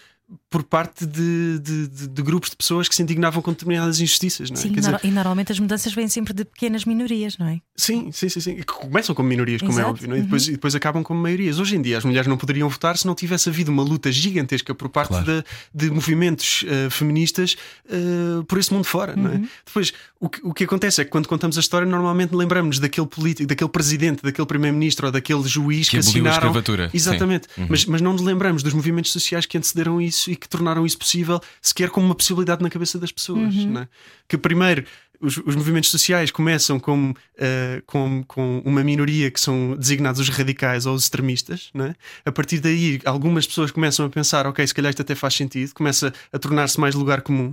por 0.57 0.63
parte 0.63 1.05
de, 1.05 1.59
de, 1.59 2.09
de, 2.09 2.23
grupos 2.23 2.49
de 2.49 2.57
pessoas 2.57 2.89
que 2.89 2.95
se 2.95 3.03
indignavam 3.03 3.43
com 3.43 3.51
determinadas 3.51 4.01
injustiças. 4.01 4.51
Não 4.51 4.57
é? 4.57 4.63
Sim, 4.63 4.73
dizer... 4.73 4.99
e 5.05 5.11
normalmente 5.11 5.53
as 5.53 5.61
mudanças 5.61 5.93
vêm 5.93 6.09
sempre 6.09 6.33
de 6.33 6.47
pequenas 6.47 6.87
minorias, 6.87 7.37
não 7.37 7.47
é? 7.47 7.61
Sim, 7.77 8.11
sim, 8.11 8.31
sim. 8.31 8.41
sim. 8.41 8.55
Que 8.57 8.65
começam 8.65 9.15
como 9.15 9.29
minorias, 9.29 9.61
como 9.61 9.73
é 9.73 9.75
Exato. 9.75 9.87
é 9.87 9.91
óbvio, 9.91 10.09
não 10.09 10.17
é? 10.17 10.21
e, 10.21 10.23
depois, 10.23 10.47
uhum. 10.47 10.49
e 10.49 10.53
depois 10.53 10.75
acabam 10.75 11.03
como 11.03 11.21
maiorias. 11.21 11.59
Hoje 11.59 11.77
em 11.77 11.83
dia 11.83 11.99
as 11.99 12.07
mulheres 12.07 12.27
não 12.27 12.39
poderiam 12.39 12.71
votar 12.71 12.97
se 12.97 13.07
não 13.07 13.15
tivesse 13.15 13.51
havido 13.51 13.71
uma 13.71 13.83
luta 13.83 14.11
gigantesca 14.11 14.75
por 14.75 14.89
parte 14.89 15.09
claro. 15.09 15.27
de, 15.27 15.45
de, 15.75 15.91
movimentos 15.91 16.63
uh, 16.63 16.91
feministas 16.91 17.55
uh, 17.91 18.43
por 18.45 18.57
esse 18.57 18.73
mundo 18.73 18.85
fora, 18.85 19.15
uhum. 19.15 19.23
não 19.25 19.31
é? 19.33 19.35
Uhum. 19.35 19.49
Depois, 19.67 19.93
o 20.19 20.31
que, 20.31 20.41
o 20.43 20.55
que 20.55 20.65
acontece 20.65 21.03
é 21.03 21.05
que 21.05 21.11
quando 21.11 21.29
contamos 21.29 21.59
a 21.59 21.61
história, 21.61 21.87
normalmente 21.87 22.35
lembramos 22.35 22.79
daquele 22.79 23.07
político, 23.07 23.47
daquele 23.47 23.69
presidente, 23.69 24.23
daquele 24.23 24.47
primeiro-ministro 24.47 25.05
ou 25.05 25.13
daquele 25.13 25.47
juiz 25.47 25.87
que, 25.87 25.91
que 25.91 25.99
assinaram. 25.99 26.31
A 26.31 26.33
escravatura. 26.33 26.91
Exatamente. 26.95 27.47
Uhum. 27.59 27.67
Mas, 27.69 27.85
mas 27.85 28.01
não 28.01 28.15
nos 28.15 28.23
lembramos 28.23 28.63
dos 28.63 28.73
movimentos 28.73 29.13
sociais 29.13 29.45
que 29.45 29.59
antecederam 29.59 30.01
isso 30.01 30.31
e 30.31 30.37
que 30.37 30.46
tornaram 30.49 30.87
isso 30.87 30.99
possível, 30.99 31.41
sequer 31.61 31.91
como 31.91 32.07
uma 32.07 32.15
possibilidade 32.15 32.63
na 32.63 32.71
cabeça 32.71 32.99
das 32.99 33.13
pessoas. 33.13 33.55
Uhum. 33.55 33.79
É? 33.79 33.89
Que 34.29 34.37
primeiro 34.37 34.85
os, 35.21 35.37
os, 35.39 35.57
movimentos 35.57 35.91
sociais 35.91 36.31
começam 36.31 36.79
com, 36.79 37.11
uh, 37.11 37.83
com, 37.87 38.25
com, 38.25 38.63
uma 38.65 38.83
minoria 38.85 39.31
que 39.31 39.41
são 39.41 39.77
designados 39.77 40.21
os 40.21 40.29
radicais 40.29 40.87
ou 40.87 40.95
os 40.95 41.05
extremistas. 41.05 41.71
É? 41.75 41.95
A 42.25 42.33
partir 42.33 42.61
daí, 42.61 43.01
algumas 43.05 43.47
pessoas 43.47 43.71
começam 43.71 44.07
a 44.07 44.11
pensar: 44.11 44.47
ok, 44.47 44.67
se 44.67 44.75
calhar 44.75 44.91
isto 44.91 45.03
até 45.03 45.15
faz 45.15 45.35
sentido, 45.35 45.73
começa 45.75 46.13
a 46.33 46.39
tornar-se 46.39 46.79
mais 46.79 46.95
lugar 46.95 47.23
comum. 47.23 47.53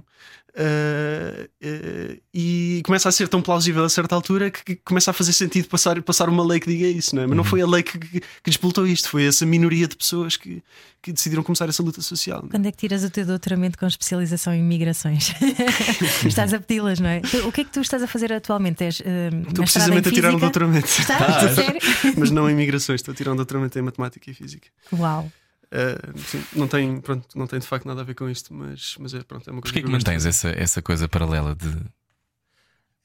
Uh, 0.56 1.46
uh, 1.46 2.22
e 2.32 2.84
começa 2.86 3.10
a 3.10 3.12
ser 3.12 3.28
tão 3.28 3.42
plausível 3.42 3.84
a 3.84 3.90
certa 3.90 4.14
altura 4.14 4.52
que, 4.52 4.64
que, 4.64 4.76
começa 4.76 5.10
a 5.10 5.14
fazer 5.14 5.34
sentido 5.34 5.68
passar, 5.68 6.00
passar 6.04 6.30
uma 6.30 6.46
lei 6.46 6.60
que 6.60 6.68
diga 6.68 6.86
isso, 6.86 7.16
não 7.16 7.24
é? 7.24 7.26
Mas 7.26 7.32
uhum. 7.32 7.38
não 7.38 7.44
foi 7.44 7.62
a 7.62 7.66
lei 7.66 7.82
que, 7.82 7.98
que, 7.98 8.20
que 8.20 8.50
despoltou 8.50 8.86
isto, 8.86 9.10
foi 9.10 9.26
essa 9.26 9.48
minoria 9.48 9.88
de 9.88 9.96
pessoas 9.96 10.38
que, 10.38 10.62
que 11.02 11.12
decidiram 11.12 11.42
começar 11.42 11.68
essa 11.68 11.82
luta 11.82 12.04
social. 12.04 12.44
É? 12.46 12.52
Quando 12.52 12.68
é 12.68 12.72
que 12.72 12.78
tiras 12.78 13.04
o 13.04 13.10
teu 13.10 13.26
doutoramento 13.26 13.80
com 13.80 13.88
especialização 13.88 14.54
em 14.54 14.62
migrações? 14.62 15.34
estás 16.24 16.54
a 16.54 16.60
pedi-las, 16.60 17.00
não 17.00 17.10
é? 17.10 17.22
O 17.48 17.52
que 17.52 17.62
é 17.62 17.64
que 17.64 17.72
tu 17.72 17.82
estás 17.82 18.04
a 18.04 18.08
fazer 18.08 18.32
atualmente? 18.32 18.84
És, 18.84 19.00
uh, 19.00 19.04
estou 19.48 19.64
precisamente 19.64 20.10
a 20.10 20.12
tirar 20.12 20.36
um 20.36 20.40
doutoramento. 20.40 20.86
Estás? 20.86 21.22
Ah, 21.22 21.50
sério? 21.54 21.82
Mas 22.16 22.30
não 22.30 22.48
em 22.48 22.54
migrações, 22.54 23.02
estou 23.02 23.12
a 23.12 23.16
tirar 23.16 23.34
um 23.34 23.36
doutoramento 23.36 23.80
em 23.80 23.82
matemática 23.82 24.30
e 24.30 24.34
física. 24.36 24.68
Uau! 24.94 25.32
Uh, 25.74 26.20
sim, 26.20 26.44
não, 26.54 26.68
tem, 26.68 27.02
pronto, 27.02 27.28
não 27.36 27.48
tem 27.48 27.58
de 27.58 27.66
facto 27.66 27.88
nada 27.88 28.02
a 28.02 28.04
ver 28.04 28.14
com 28.14 28.30
isto, 28.30 28.54
mas, 28.54 28.96
mas 29.00 29.12
é, 29.16 29.24
pronto, 29.24 29.50
é 29.50 29.52
uma 29.52 29.60
coisa. 29.60 29.74
Porquê 29.74 29.82
que, 29.82 29.88
que 29.88 29.92
mantens 29.92 30.24
essa, 30.24 30.50
essa 30.50 30.84
coisa 30.84 31.08
paralela 31.10 31.56
de. 31.56 31.68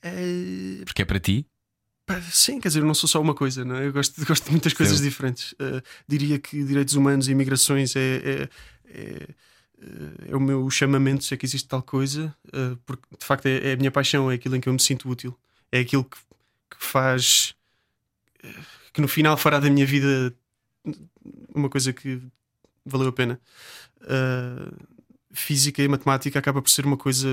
É... 0.02 0.84
Porque 0.84 1.00
é 1.00 1.04
para 1.06 1.18
ti? 1.18 1.46
Sim, 2.30 2.60
quer 2.60 2.68
dizer, 2.68 2.80
eu 2.80 2.86
não 2.86 2.94
sou 2.94 3.08
só 3.08 3.20
uma 3.20 3.34
coisa, 3.34 3.64
não 3.64 3.76
é? 3.76 3.86
eu 3.86 3.92
gosto, 3.92 4.22
gosto 4.24 4.44
de 4.44 4.50
muitas 4.50 4.74
coisas 4.74 4.98
sim. 4.98 5.04
diferentes. 5.04 5.52
Uh, 5.52 5.82
diria 6.06 6.38
que 6.38 6.62
direitos 6.62 6.94
humanos 6.94 7.26
e 7.26 7.32
imigrações 7.32 7.96
é, 7.96 8.00
é, 8.00 8.48
é, 8.86 9.28
é, 10.28 10.36
o 10.36 10.40
meu 10.40 10.68
chamamento, 10.70 11.24
se 11.24 11.32
é 11.32 11.36
que 11.36 11.46
existe 11.46 11.68
tal 11.68 11.82
coisa, 11.82 12.34
uh, 12.48 12.76
porque 12.84 13.02
de 13.18 13.24
facto 13.24 13.46
é, 13.46 13.70
é, 13.70 13.72
a 13.72 13.76
minha 13.76 13.90
paixão, 13.90 14.30
é 14.30 14.34
aquilo 14.34 14.56
em 14.56 14.60
que 14.60 14.68
eu 14.68 14.72
me 14.72 14.80
sinto 14.80 15.08
útil, 15.08 15.38
é 15.72 15.80
aquilo 15.80 16.04
que, 16.04 16.18
que 16.70 16.84
faz 16.84 17.54
que 18.92 19.00
no 19.00 19.08
final 19.08 19.36
fará 19.36 19.58
da 19.58 19.68
minha 19.68 19.86
vida 19.86 20.34
uma 21.54 21.68
coisa 21.68 21.92
que 21.92 22.22
valeu 22.88 23.08
a 23.08 23.12
pena. 23.12 23.40
Uh, 24.02 24.76
física 25.32 25.82
e 25.82 25.88
matemática 25.88 26.38
acaba 26.38 26.62
por 26.62 26.70
ser 26.70 26.86
uma 26.86 26.96
coisa 26.96 27.28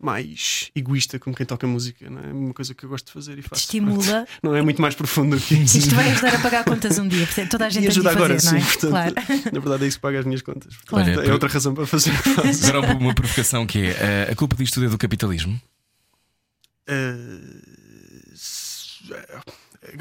mais 0.00 0.70
egoísta 0.76 1.18
como 1.18 1.34
quem 1.34 1.44
toca 1.44 1.66
música, 1.66 2.08
não 2.08 2.20
é? 2.20 2.32
Uma 2.32 2.54
coisa 2.54 2.72
que 2.72 2.84
eu 2.84 2.88
gosto 2.88 3.06
de 3.06 3.12
fazer 3.12 3.36
e 3.36 3.42
faço. 3.42 3.62
Estimula. 3.62 4.26
Não 4.42 4.54
é 4.54 4.62
muito 4.62 4.80
mais 4.80 4.94
profundo 4.94 5.36
que 5.38 5.56
isso. 5.56 5.78
Isto 5.78 5.94
vai 5.94 6.08
ajudar 6.10 6.36
a 6.36 6.38
pagar 6.38 6.64
contas 6.64 6.98
um 7.00 7.08
dia, 7.08 7.26
toda 7.50 7.66
a 7.66 7.70
gente 7.70 7.84
e 7.84 7.88
ajuda 7.88 8.12
agora, 8.12 8.34
fazer, 8.34 8.48
sim, 8.48 8.56
é? 8.56 8.60
portanto, 8.60 8.90
claro. 8.90 9.14
Na 9.52 9.60
verdade 9.60 9.84
é 9.84 9.88
isso 9.88 9.96
que 9.96 10.02
paga 10.02 10.20
as 10.20 10.24
minhas 10.24 10.42
contas. 10.42 10.76
Portanto, 10.76 11.18
Olha, 11.18 11.28
é 11.28 11.32
outra 11.32 11.48
razão 11.48 11.74
para 11.74 11.84
fazer. 11.84 12.12
Agora 12.68 12.96
uma 12.96 13.12
provocação 13.14 13.66
que 13.66 13.86
é 13.86 14.26
eh, 14.28 14.28
a 14.30 14.36
culpa 14.36 14.54
disto 14.54 14.82
é 14.84 14.88
do 14.88 14.96
capitalismo? 14.96 15.60
Uh, 16.88 17.60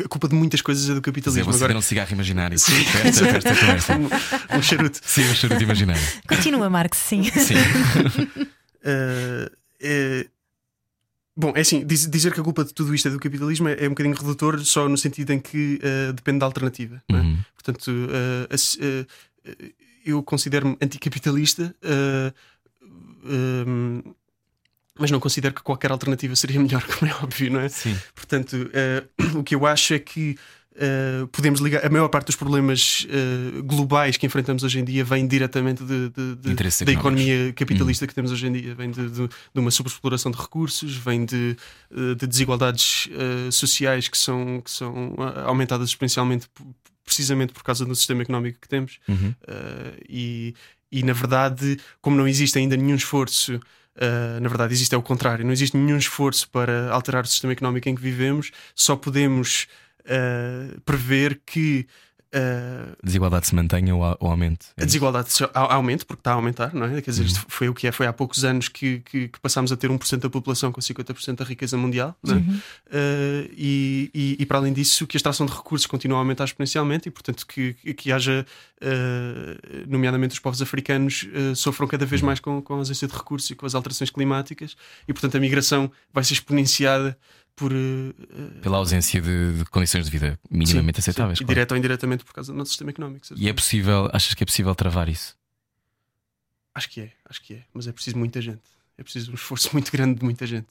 a 0.04 0.08
culpa 0.08 0.28
de 0.28 0.36
muitas 0.36 0.62
coisas 0.62 0.90
é 0.90 0.94
do 0.94 1.02
capitalismo. 1.02 1.46
Vou 1.46 1.56
Agora... 1.56 1.78
um 1.78 1.82
cigarro 1.82 2.12
imaginário. 2.12 2.58
Sim. 2.58 2.84
Festa, 2.86 3.26
festa, 3.26 3.56
festa. 3.56 3.98
um, 3.98 4.58
um 4.58 4.62
charuto. 4.62 5.00
Sim, 5.04 5.22
um 5.30 5.36
charuto 5.36 5.64
imaginário. 5.64 6.02
Continua, 6.28 6.70
Marx, 6.70 6.98
sim. 6.98 7.24
Sim. 7.24 7.56
uh, 7.56 9.52
é... 9.82 10.28
Bom, 11.36 11.54
é 11.56 11.62
assim, 11.62 11.86
dizer 11.86 12.34
que 12.34 12.40
a 12.40 12.44
culpa 12.44 12.66
de 12.66 12.74
tudo 12.74 12.96
isto 12.96 13.08
é 13.08 13.12
do 13.12 13.20
capitalismo 13.20 13.68
é, 13.68 13.84
é 13.84 13.86
um 13.86 13.92
bocadinho 13.92 14.16
redutor, 14.16 14.60
só 14.66 14.90
no 14.90 14.98
sentido 14.98 15.32
em 15.34 15.40
que 15.40 15.80
uh, 15.84 16.12
depende 16.14 16.40
da 16.40 16.48
alternativa. 16.48 17.02
É? 17.10 17.14
Uhum. 17.14 17.38
Portanto, 17.54 17.92
uh, 17.92 19.08
eu 20.04 20.24
considero-me 20.24 20.76
anticapitalista. 20.82 21.76
Um, 23.24 24.02
mas 25.00 25.12
não 25.12 25.20
considero 25.20 25.54
que 25.54 25.62
qualquer 25.62 25.92
alternativa 25.92 26.36
seria 26.36 26.60
melhor, 26.60 26.84
como 26.98 27.12
é 27.12 27.16
óbvio, 27.16 27.52
não 27.52 27.60
é? 27.60 27.70
Sim. 27.70 27.98
Portanto, 28.16 28.54
uh, 28.54 29.38
o 29.40 29.44
que 29.44 29.56
eu 29.56 29.66
acho 29.66 29.94
é 29.94 30.00
que 30.00 30.38
uh, 30.74 31.28
podemos 31.28 31.60
ligar. 31.60 31.86
A 31.86 31.90
maior 31.90 32.08
parte 32.10 32.28
dos 32.28 32.36
problemas 32.36 33.06
uh, 33.06 33.64
globais 33.64 34.18
que 34.18 34.26
enfrentamos 34.26 34.64
hoje 34.64 34.80
em 34.80 34.84
dia 34.84 35.04
vem 35.04 35.28
diretamente 35.28 35.84
de, 35.84 36.10
de, 36.10 36.36
de, 36.36 36.86
da 36.86 36.92
economia 36.92 37.54
capitalista 37.54 38.06
hum. 38.06 38.08
que 38.08 38.16
temos 38.16 38.32
hoje 38.32 38.48
em 38.48 38.52
dia. 38.52 38.76
Vem 38.76 38.92
de, 38.92 39.10
de 39.10 39.30
uma 39.56 39.72
superexploração 39.72 40.32
de 40.32 40.38
recursos, 40.38 40.96
vem 40.96 41.26
de, 41.26 41.56
desigualdades 42.20 43.10
sociais 43.52 44.08
que 44.08 44.18
são, 44.18 44.62
que 44.62 44.72
são 44.72 45.16
aumentadas 45.46 45.90
exponencialmente 45.90 46.48
precisamente 47.06 47.54
por 47.54 47.64
causa 47.64 47.86
do 47.86 47.96
sistema 47.96 48.22
económico 48.22 48.60
que 48.60 48.68
temos. 48.68 49.00
Uhum. 49.08 49.34
e, 50.10 50.54
e, 50.92 51.04
na 51.04 51.14
verdade, 51.14 51.80
como 52.02 52.18
não 52.18 52.28
existe 52.28 52.58
ainda 52.58 52.76
nenhum 52.76 52.96
esforço 52.96 53.60
Uh, 53.98 54.40
na 54.40 54.48
verdade, 54.48 54.74
existe 54.74 54.94
é 54.94 54.98
o 54.98 55.02
contrário. 55.02 55.44
Não 55.44 55.52
existe 55.52 55.76
nenhum 55.76 55.98
esforço 55.98 56.48
para 56.50 56.92
alterar 56.92 57.24
o 57.24 57.28
sistema 57.28 57.54
económico 57.54 57.90
em 57.90 57.96
que 57.96 58.02
vivemos. 58.02 58.52
Só 58.76 58.96
podemos 58.96 59.68
uh, 60.02 60.80
prever 60.82 61.42
que 61.46 61.88
a 62.34 63.06
desigualdade 63.06 63.48
se 63.48 63.56
mantenha 63.56 63.96
ou, 63.96 64.18
ou 64.20 64.30
aumente? 64.30 64.68
É 64.76 64.84
a 64.84 64.86
desigualdade 64.86 65.30
aumente, 65.54 66.06
porque 66.06 66.20
está 66.20 66.32
a 66.32 66.34
aumentar, 66.36 66.74
não 66.74 66.86
é? 66.86 67.02
Quer 67.02 67.12
dizer, 67.12 67.26
isto 67.26 67.38
uhum. 67.38 67.46
foi 67.48 67.70
o 67.70 67.74
que 67.74 67.88
é. 67.88 67.92
Foi 67.92 68.06
há 68.06 68.14
poucos 68.14 68.44
anos 68.44 68.68
que, 68.68 69.00
que, 69.00 69.28
que 69.30 69.40
passámos 69.40 69.72
a 69.72 69.78
ter 69.78 69.90
1% 69.90 70.20
da 70.20 70.30
população 70.30 70.72
com 70.72 70.82
50% 70.82 71.36
da 71.36 71.46
riqueza 71.46 71.78
mundial, 71.78 72.16
não 72.22 72.36
é? 72.36 72.38
Uhum. 72.38 72.56
Uh, 72.88 73.50
e, 73.56 74.12
e, 74.14 74.38
e, 74.40 74.46
para 74.46 74.58
além 74.58 74.74
disso, 74.74 75.08
que 75.08 75.16
a 75.16 75.20
extração 75.20 75.46
de 75.46 75.54
recursos 75.54 75.88
continua 75.88 76.18
a 76.18 76.22
aumentar 76.22 76.44
exponencialmente 76.44 77.08
e, 77.08 77.12
portanto, 77.12 77.46
que, 77.48 77.74
que 77.74 78.12
haja, 78.12 78.46
uh, 78.82 79.88
nomeadamente 79.88 80.34
os 80.34 80.40
povos 80.40 80.62
africanos, 80.62 81.28
uh, 81.34 81.56
sofram 81.56 81.88
cada 81.88 82.06
vez 82.06 82.22
uhum. 82.22 82.28
mais 82.28 82.40
com, 82.40 82.62
com 82.62 82.74
a 82.74 82.78
ausência 82.78 83.08
de 83.08 83.14
recursos 83.14 83.50
e 83.50 83.56
com 83.56 83.66
as 83.66 83.74
alterações 83.74 84.10
climáticas, 84.10 84.76
e, 85.08 85.14
portanto, 85.14 85.38
a 85.38 85.40
migração 85.40 85.90
vai 86.14 86.24
ser 86.24 86.34
exponenciada 86.34 87.18
por. 87.58 87.74
Uh, 87.74 88.14
Pela 88.62 88.78
ausência 88.78 89.20
de, 89.20 89.58
de, 89.58 89.66
condições 89.66 90.06
de 90.06 90.12
vida 90.12 90.40
minimamente 90.50 91.02
sim, 91.02 91.02
aceitáveis. 91.02 91.40
Sim. 91.40 91.44
Claro. 91.44 91.56
Direto 91.56 91.72
ou 91.72 91.78
indiretamente 91.78 92.24
por 92.24 92.34
causa 92.34 92.54
do 92.54 92.58
nosso 92.58 92.70
sistema 92.70 92.92
económico. 92.92 93.26
E 93.36 93.50
é 93.50 93.54
possível, 93.54 94.10
achas 94.14 94.34
que 94.34 94.44
é 94.44 94.46
possível 94.46 94.74
travar 94.74 95.10
isso? 95.10 95.36
Acho 96.74 96.90
que 96.90 97.02
é, 97.02 97.12
acho 97.28 97.42
que 97.42 97.56
é. 97.56 97.64
Mas 97.74 97.88
é 97.88 97.92
preciso 97.92 98.18
muita 98.18 98.40
gente. 98.40 98.62
É 98.98 99.04
preciso 99.04 99.32
um 99.32 99.36
esforço 99.36 99.70
muito 99.74 99.92
grande 99.92 100.20
de 100.20 100.24
muita 100.24 100.46
gente. 100.46 100.70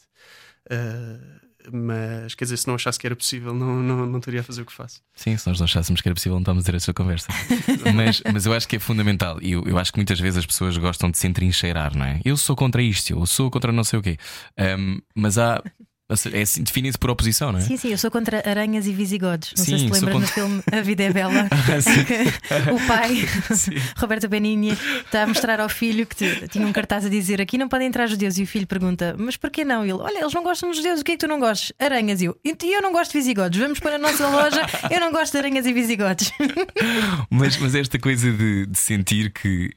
Uh, 0.71 1.47
mas 1.73 2.33
quer 2.37 2.45
dizer, 2.45 2.57
se 2.59 2.69
não 2.69 2.77
achasse 2.77 2.97
que 2.97 3.07
era 3.07 3.17
possível, 3.17 3.53
não, 3.53 3.83
não, 3.83 4.07
não 4.07 4.21
teria 4.21 4.41
a 4.41 4.45
fazer 4.45 4.63
o 4.63 4.67
que 4.67 4.73
faço. 4.73 5.03
Sim, 5.17 5.37
se 5.37 5.49
nós 5.49 5.59
não 5.59 5.65
achássemos 5.65 6.01
que 6.01 6.09
era 6.09 6.15
possível, 6.15 6.37
não 6.37 6.43
estamos 6.43 6.63
a 6.63 6.67
ter 6.67 6.77
essa 6.77 6.95
conversa. 6.95 7.27
mas, 7.93 8.23
mas 8.33 8.47
eu 8.47 8.53
acho 8.53 8.69
que 8.69 8.77
é 8.77 8.79
fundamental. 8.79 9.43
E 9.43 9.51
eu, 9.51 9.65
eu 9.67 9.77
acho 9.77 9.93
que 9.93 9.99
muitas 9.99 10.21
vezes 10.21 10.39
as 10.39 10.47
pessoas 10.47 10.79
gostam 10.79 11.11
de 11.11 11.19
se 11.19 11.27
entrincheirar, 11.27 11.97
não 11.97 12.07
é? 12.07 12.21
Eu 12.25 12.37
sou 12.37 12.55
contra 12.55 12.81
isto, 12.81 13.11
eu 13.11 13.27
sou 13.27 13.51
contra 13.51 13.73
não 13.73 13.83
sei 13.83 13.99
o 13.99 14.03
quê. 14.03 14.17
Um, 14.79 15.01
mas 15.13 15.39
há. 15.39 15.61
É 16.35 16.43
assim, 16.43 16.63
define-se 16.63 16.97
por 16.97 17.11
oposição, 17.11 17.51
não 17.51 17.59
é? 17.59 17.63
Sim, 17.63 17.77
sim, 17.77 17.89
eu 17.91 17.99
sou 17.99 18.13
contra 18.13 18.39
aranhas 18.49 18.87
e 18.87 18.93
visigodos. 18.93 19.53
Não 19.59 19.65
sei 19.65 19.77
Sim, 19.77 19.89
se 19.93 20.01
te 20.01 20.05
lembras 20.05 20.31
contra- 20.31 20.43
no 20.47 20.49
filme 20.49 20.63
A 20.73 20.81
Vida 20.83 21.03
é 21.03 21.13
Bela. 21.13 21.49
Ah, 22.49 22.71
o 22.73 22.87
pai, 22.87 23.27
Roberto 23.99 24.29
Benigni, 24.29 24.71
está 25.05 25.25
a 25.25 25.27
mostrar 25.27 25.59
ao 25.59 25.69
filho 25.69 26.07
que 26.07 26.15
te- 26.15 26.47
tinha 26.49 26.65
um 26.65 26.73
cartaz 26.73 27.05
a 27.05 27.09
dizer 27.09 27.41
aqui 27.41 27.59
não 27.59 27.69
podem 27.69 27.89
entrar 27.89 28.07
judeus. 28.07 28.39
E 28.39 28.45
o 28.45 28.47
filho 28.47 28.67
pergunta, 28.69 29.17
mas 29.19 29.37
porquê 29.37 29.65
não? 29.65 29.85
E 29.85 29.91
ele, 29.91 29.99
olha, 30.01 30.21
eles 30.21 30.33
não 30.33 30.45
gostam 30.45 30.71
de 30.71 30.77
judeus, 30.77 31.01
o 31.01 31.05
que 31.05 31.13
é 31.13 31.15
que 31.17 31.21
tu 31.21 31.29
não 31.29 31.41
gostas? 31.41 31.73
Aranhas. 31.79 32.23
E 32.23 32.27
eu, 32.27 32.39
e 32.45 32.57
eu 32.75 32.81
não 32.83 32.93
gosto 32.93 33.11
de 33.13 33.19
visigodos. 33.19 33.59
Vamos 33.59 33.81
para 33.81 33.97
a 33.97 33.99
nossa 33.99 34.29
loja, 34.29 34.63
eu 34.91 35.01
não 35.01 35.11
gosto 35.11 35.33
de 35.33 35.39
aranhas 35.39 35.67
e 35.67 35.73
visigodos. 35.73 36.31
Mas, 37.31 37.57
mas 37.57 37.75
esta 37.75 37.99
coisa 37.99 38.31
de, 38.33 38.67
de 38.67 38.79
sentir 38.79 39.33
que. 39.33 39.71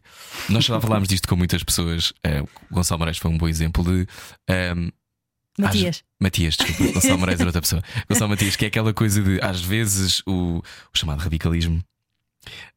Nós 0.47 0.63
já 0.65 0.79
falámos 0.79 1.07
disto 1.07 1.27
com 1.27 1.35
muitas 1.35 1.63
pessoas. 1.63 2.13
o 2.69 2.73
Gonçalo 2.75 2.99
Moraes 2.99 3.17
foi 3.17 3.31
um 3.31 3.37
bom 3.37 3.47
exemplo 3.47 3.83
de. 3.83 4.07
ehm, 4.47 4.89
Matias. 5.61 6.03
Matias, 6.19 6.55
desculpa, 6.57 6.93
Gonçalo 6.93 7.17
Moraes 7.19 7.39
era 7.39 7.49
outra 7.49 7.61
pessoa. 7.61 7.83
Gonçalo 8.09 8.29
Matias, 8.29 8.55
que 8.55 8.65
é 8.65 8.67
aquela 8.67 8.93
coisa 8.93 9.21
de, 9.21 9.39
às 9.41 9.61
vezes, 9.61 10.21
o, 10.25 10.59
o 10.59 10.97
chamado 10.97 11.19
radicalismo 11.19 11.83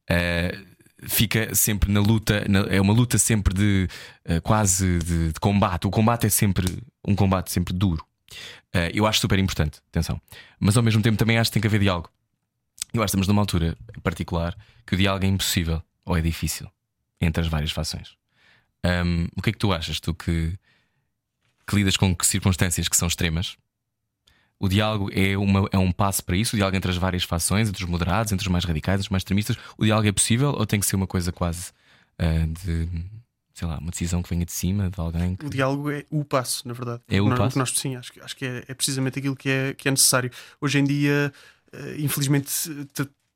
eh, 0.09 0.57
fica 1.07 1.53
sempre 1.55 1.91
na 1.91 1.99
luta, 1.99 2.45
na- 2.47 2.65
é 2.69 2.79
uma 2.79 2.93
luta 2.93 3.17
sempre 3.17 3.53
de 3.53 3.87
eh, 4.25 4.39
quase 4.39 4.99
de, 4.99 5.27
de 5.33 5.39
combate. 5.39 5.87
O 5.87 5.89
combate 5.91 6.25
é 6.27 6.29
sempre 6.29 6.65
um 7.07 7.15
combate 7.15 7.51
sempre 7.51 7.73
duro. 7.73 8.05
Eh, 8.73 8.91
eu 8.93 9.05
acho 9.05 9.19
super 9.19 9.37
importante, 9.39 9.79
atenção. 9.89 10.19
Mas 10.59 10.77
ao 10.77 10.83
mesmo 10.83 11.01
tempo 11.01 11.17
também 11.17 11.37
acho 11.37 11.49
que 11.49 11.53
tem 11.55 11.61
que 11.61 11.67
haver 11.67 11.79
diálogo. 11.79 12.09
Eu 12.93 13.01
acho 13.01 13.07
que 13.11 13.15
estamos 13.15 13.27
numa 13.27 13.41
altura 13.41 13.75
particular 14.03 14.55
que 14.85 14.93
o 14.93 14.97
diálogo 14.97 15.25
é 15.25 15.27
impossível 15.27 15.81
ou 16.05 16.15
é 16.17 16.21
difícil 16.21 16.67
entre 17.19 17.41
as 17.41 17.47
várias 17.47 17.71
fações. 17.71 18.15
Ahm, 18.83 19.27
o 19.35 19.41
que 19.41 19.49
é 19.49 19.53
que 19.53 19.57
tu 19.59 19.71
achas, 19.73 19.99
tu 19.99 20.13
que, 20.13 20.53
que 21.67 21.75
lidas 21.75 21.97
com 21.97 22.15
circunstâncias 22.21 22.87
que 22.87 22.95
são 22.97 23.07
extremas? 23.07 23.55
O 24.59 24.69
diálogo 24.69 25.09
é, 25.13 25.37
uma, 25.37 25.67
é 25.71 25.77
um 25.77 25.91
passo 25.91 26.23
para 26.23 26.37
isso? 26.37 26.55
O 26.55 26.57
diálogo 26.57 26.77
entre 26.77 26.89
as 26.89 26.95
várias 26.97 27.23
fações, 27.23 27.67
entre 27.67 27.83
os 27.83 27.89
moderados, 27.89 28.31
entre 28.31 28.45
os 28.47 28.51
mais 28.51 28.63
radicais, 28.63 29.01
os 29.01 29.09
mais 29.09 29.21
extremistas? 29.21 29.57
O 29.77 29.83
diálogo 29.83 30.07
é 30.07 30.11
possível 30.11 30.49
ou 30.51 30.65
tem 30.65 30.79
que 30.79 30.85
ser 30.85 30.95
uma 30.95 31.07
coisa 31.07 31.31
quase 31.33 31.71
ah, 32.17 32.45
de, 32.63 32.87
sei 33.53 33.67
lá, 33.67 33.77
uma 33.79 33.91
decisão 33.91 34.23
que 34.23 34.29
venha 34.29 34.45
de 34.45 34.53
cima 34.53 34.89
de 34.89 34.99
alguém? 34.99 35.35
Que... 35.35 35.45
O 35.47 35.49
diálogo 35.49 35.91
é 35.91 36.05
o 36.09 36.23
passo, 36.23 36.65
na 36.67 36.73
verdade. 36.73 37.01
É 37.09 37.21
o 37.21 37.27
nós, 37.27 37.37
passo? 37.39 37.59
Nós, 37.59 37.71
sim, 37.71 37.95
acho, 37.97 38.13
que- 38.13 38.21
acho 38.21 38.35
que 38.37 38.45
é, 38.45 38.63
é 38.67 38.73
precisamente 38.73 39.19
aquilo 39.19 39.35
que 39.35 39.49
é, 39.49 39.73
que 39.73 39.87
é 39.87 39.91
necessário. 39.91 40.31
Hoje 40.61 40.79
em 40.79 40.83
dia, 40.85 41.33
eh, 41.73 41.95
infelizmente, 41.99 42.47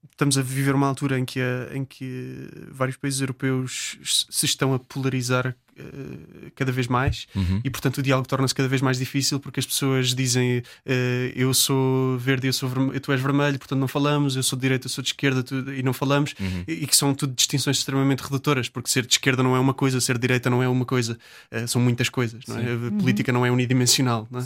estamos 0.09 0.38
a 0.38 0.41
viver 0.41 0.75
uma 0.75 0.88
altura 0.88 1.19
em 1.19 1.25
que, 1.25 1.41
a- 1.41 1.75
em 1.75 1.84
que 1.84 2.49
vários 2.71 2.95
países 2.95 3.19
europeus 3.19 3.97
se 4.30 4.45
estão 4.45 4.73
a 4.73 4.80
polarizar 4.80 5.53
eh, 5.78 6.51
cada 6.55 6.71
vez 6.71 6.88
mais 6.88 7.28
Uhum. 7.36 7.61
e, 7.63 7.69
portanto, 7.69 7.97
o 7.99 8.01
diálogo 8.01 8.28
torna-se 8.28 8.53
cada 8.55 8.67
vez 8.69 8.82
mais 8.82 8.97
difícil 8.97 9.39
porque 9.39 9.59
as 9.59 9.65
pessoas 9.65 10.13
dizem 10.13 10.63
eh, 10.86 11.32
eu 11.36 11.53
sou 11.53 12.17
verde, 12.17 12.47
eu 12.47 12.53
sou 12.53 12.67
vermelho, 12.69 12.99
tu 12.99 13.11
és 13.11 13.21
vermelho, 13.21 13.57
portanto 13.59 13.80
não 13.80 13.88
falamos, 13.88 14.36
eu 14.36 14.43
sou 14.43 14.57
de 14.57 14.61
direita, 14.61 14.86
eu 14.88 14.89
sou 14.89 15.01
de 15.03 15.09
esquerda 15.09 15.43
tu- 15.43 15.71
e 15.73 15.84
não 15.84 15.93
falamos, 15.93 16.34
Uhum. 16.39 16.63
e, 16.67 16.73
e 16.84 16.88
que 16.88 16.95
são 16.95 17.13
tudo 17.13 17.34
distinções 17.34 17.78
extremamente 17.78 18.21
redutoras, 18.21 18.69
porque 18.69 18.89
ser 18.89 19.05
de 19.05 19.13
esquerda 19.13 19.41
não 19.43 19.55
é 19.55 19.59
uma 19.59 19.73
coisa, 19.73 19.99
ser 20.01 20.15
de 20.15 20.21
direita 20.21 20.49
não 20.49 20.61
é 20.63 20.67
uma 20.67 20.86
coisa, 20.86 21.17
Eh, 21.51 21.65
são 21.67 21.82
muitas 21.82 22.09
coisas, 22.09 22.41
não 22.47 22.57
é? 22.57 22.61
A 22.88 22.91
política 22.99 23.32
não 23.32 23.45
é 23.45 23.51
unidimensional, 23.51 24.28
não 24.32 24.39
é? 24.39 24.43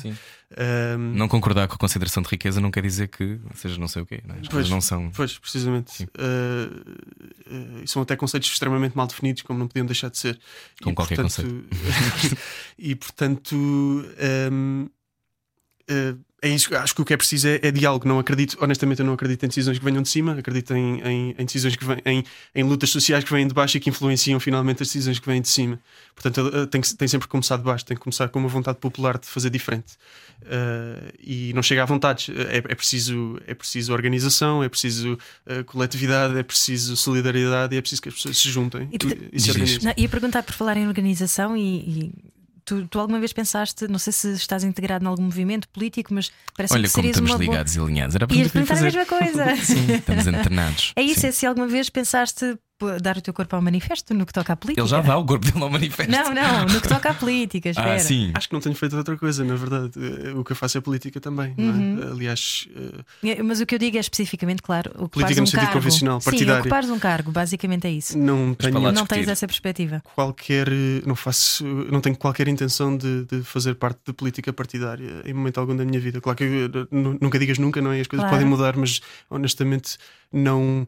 Não 0.98 1.28
concordar 1.28 1.68
com 1.68 1.76
a 1.76 1.78
consideração 1.78 2.22
de 2.22 2.30
riqueza 2.30 2.60
não 2.60 2.70
quer 2.72 2.82
dizer 2.84 3.08
que 3.08 3.40
seja 3.56 3.78
não 3.80 3.88
sei 3.88 4.02
o 4.02 4.06
quê. 4.06 4.22
Não 4.28 4.36
é? 4.36 4.40
As 4.40 4.48
Pois. 4.48 4.52
coisas 4.54 4.70
não 4.70 4.82
são. 4.82 5.10
Pois, 5.12 5.38
precisamente. 5.38 6.04
Uh, 6.04 6.08
uh, 7.80 7.84
e 7.84 7.88
são 7.88 8.02
até 8.02 8.16
conceitos 8.16 8.50
extremamente 8.52 8.96
mal 8.96 9.08
definidos, 9.08 9.42
como 9.44 9.58
não 9.60 9.68
podiam 9.68 9.86
deixar 9.86 10.10
de 10.10 10.18
ser. 10.18 10.40
Como 10.82 10.92
e, 10.94 10.96
qualquer 10.96 11.16
portanto, 11.30 11.66
e 12.78 12.96
portanto, 12.96 13.56
um, 13.56 14.90
é 16.42 16.50
isso. 16.50 16.76
Acho 16.76 16.96
que 16.96 17.02
o 17.02 17.06
que 17.06 17.14
é 17.14 17.18
preciso 17.18 17.48
é, 17.48 17.60
é 17.62 17.72
diálogo. 17.72 18.08
Não 18.08 18.18
acredito, 18.18 18.58
honestamente, 18.60 19.00
eu 19.00 19.06
não 19.06 19.14
acredito 19.14 19.44
em 19.44 19.48
decisões 19.48 19.78
que 19.78 19.86
venham 19.86 20.02
de 20.02 20.10
cima. 20.10 20.34
Acredito 20.34 20.74
em, 20.74 21.00
em, 21.02 21.36
em 21.38 21.46
decisões 21.46 21.76
que 21.76 21.86
vêm, 21.86 22.02
em, 22.04 22.24
em 22.56 22.64
lutas 22.64 22.90
sociais 22.90 23.24
que 23.24 23.32
vêm 23.32 23.48
de 23.48 23.54
baixo 23.54 23.78
e 23.78 23.80
que 23.80 23.90
influenciam 23.92 24.40
finalmente 24.40 24.82
as 24.82 24.88
decisões 24.88 25.20
que 25.20 25.28
vêm 25.28 25.40
de 25.40 25.48
cima. 25.48 25.80
Portanto, 26.16 26.68
tem, 26.68 26.82
que, 26.82 26.96
tem 26.96 27.08
sempre 27.08 27.28
que 27.28 27.32
começar 27.32 27.58
de 27.58 27.64
baixo, 27.64 27.86
tem 27.86 27.96
que 27.96 28.02
começar 28.02 28.28
com 28.30 28.40
uma 28.40 28.50
vontade 28.50 28.80
popular 28.80 29.20
de 29.20 29.28
fazer 29.28 29.52
diferente. 29.52 29.94
Uh, 30.42 31.14
e 31.20 31.54
não 31.54 31.62
chega 31.62 31.84
à 31.84 31.86
vontade. 31.86 32.34
É, 32.50 32.58
é 32.58 32.76
preciso, 32.76 33.40
é 33.46 33.54
preciso 33.54 33.94
organização, 33.94 34.64
é 34.64 34.70
preciso 34.70 35.14
uh, 35.46 35.64
coletividade, 35.66 36.36
é 36.40 36.42
preciso 36.42 36.98
solidariedade 36.98 37.76
e 37.76 37.78
é 37.78 37.82
preciso 37.82 38.02
que 38.02 38.10
as 38.10 38.16
pessoas 38.16 38.38
se 38.40 38.50
juntem 38.50 38.90
E 38.92 38.96
e, 38.96 39.30
e 39.34 39.40
se 39.40 39.52
organizem. 39.52 39.84
Não, 39.84 39.94
ia 39.96 40.10
perguntar 40.10 40.42
por 40.42 40.54
falar 40.54 40.76
em 40.78 40.88
organização 40.88 41.56
e. 41.56 41.62
e 41.62 42.12
Tu, 42.72 42.88
tu 42.88 43.00
alguma 43.02 43.20
vez 43.20 43.34
pensaste, 43.34 43.86
não 43.90 44.00
sei 44.00 44.14
se 44.14 44.32
estás 44.32 44.64
integrado 44.64 45.04
em 45.04 45.08
algum 45.10 45.24
movimento 45.24 45.68
político, 45.68 46.14
mas 46.14 46.32
parece 46.56 46.74
Olha 46.74 46.88
que 46.88 46.94
como 46.94 47.06
estamos 47.10 47.32
uma 47.32 47.38
boa. 47.38 47.46
ligados 47.52 47.76
e 47.76 47.80
alinhados. 47.82 48.16
Era 48.16 48.26
a 48.30 48.34
Ias 48.34 48.50
pergunta 48.50 48.74
que 48.74 48.82
eu 48.82 48.88
ia 48.88 48.92
perguntar 48.94 49.18
a 49.20 49.26
mesma 49.26 49.54
coisa. 49.54 49.56
Sim, 49.66 49.94
estamos 49.94 50.28
antenados. 50.28 50.94
É 50.96 51.02
isso, 51.02 51.20
Sim. 51.20 51.28
é 51.28 51.32
se 51.34 51.46
alguma 51.46 51.68
vez 51.68 51.90
pensaste 51.90 52.58
dar 53.02 53.18
o 53.18 53.22
teu 53.22 53.34
corpo 53.34 53.56
ao 53.56 53.62
manifesto 53.62 54.14
no 54.14 54.26
que 54.26 54.34
toca 54.34 54.54
à 54.54 54.56
política. 54.56 54.82
Ele 54.82 54.90
já 54.90 55.02
dá 55.02 55.18
o 55.18 55.26
corpo 55.26 55.46
dele 55.46 55.64
ao 55.64 55.70
manifesto. 55.70 56.12
Não, 56.12 56.34
não, 56.34 56.66
no 56.66 56.82
que 56.82 56.88
toca 56.88 57.10
à 57.10 57.14
política, 57.14 57.70
espera. 57.70 57.96
Ah, 57.96 58.00
sim. 58.00 58.32
Acho 58.34 58.48
que 58.48 58.54
não 58.54 58.62
tenho 58.62 58.76
feito 58.76 58.96
outra 58.98 59.18
coisa, 59.18 59.44
na 59.44 59.56
verdade. 59.56 59.92
Uh, 59.98 60.40
O 60.40 60.44
que 60.44 60.52
eu 60.52 60.56
faço 60.56 60.78
é 60.78 60.82
política 60.82 61.20
também. 61.20 61.54
não 61.58 61.66
é? 61.66 61.68
Uhum. 62.06 62.12
Aliás, 62.14 62.68
uh, 62.76 63.04
É, 63.28 63.42
Mas 63.44 63.60
o 63.62 63.66
que 63.66 63.76
eu 63.76 63.80
digo 63.80 63.98
é 63.98 64.00
especificamente, 64.00 64.62
claro, 64.62 64.90
ocupares 64.92 65.12
Política 65.12 65.40
um 65.40 65.44
no 65.44 65.48
sentido 65.48 65.60
cargo. 65.66 65.74
convencional, 65.80 66.22
Sim, 66.22 66.26
partidário. 66.32 66.60
ocupares 66.62 66.90
um 66.90 67.00
cargo, 67.00 67.32
basicamente 67.32 67.88
é 67.88 67.92
isso. 67.92 68.18
não 68.18 68.54
tenho 68.54 68.80
não 68.80 68.92
discutir. 68.92 69.16
tens 69.16 69.28
essa 69.28 69.48
perspectiva. 69.48 70.02
qualquer. 70.16 70.68
Não 71.06 71.16
faço. 71.16 71.66
Não 71.66 72.02
tenho 72.02 72.16
qualquer 72.18 72.48
intenção 72.48 72.96
de, 72.98 73.26
de 73.26 73.44
fazer 73.44 73.76
parte 73.76 74.00
de 74.08 74.14
política 74.14 74.52
partidária 74.54 75.22
em 75.26 75.34
momento 75.34 75.60
algum 75.60 75.76
da 75.76 75.84
minha 75.86 76.00
vida. 76.00 76.20
Claro 76.22 76.38
que 76.38 76.70
nu- 76.92 77.18
nunca 77.22 77.38
digas 77.40 77.58
nunca, 77.58 77.82
não 77.82 77.92
é? 77.92 78.00
As 78.02 78.08
coisas 78.08 78.24
Claro. 78.24 78.36
podem 78.38 78.46
mudar, 78.48 78.76
mas 78.78 79.02
honestamente 79.30 79.98
não. 80.32 80.88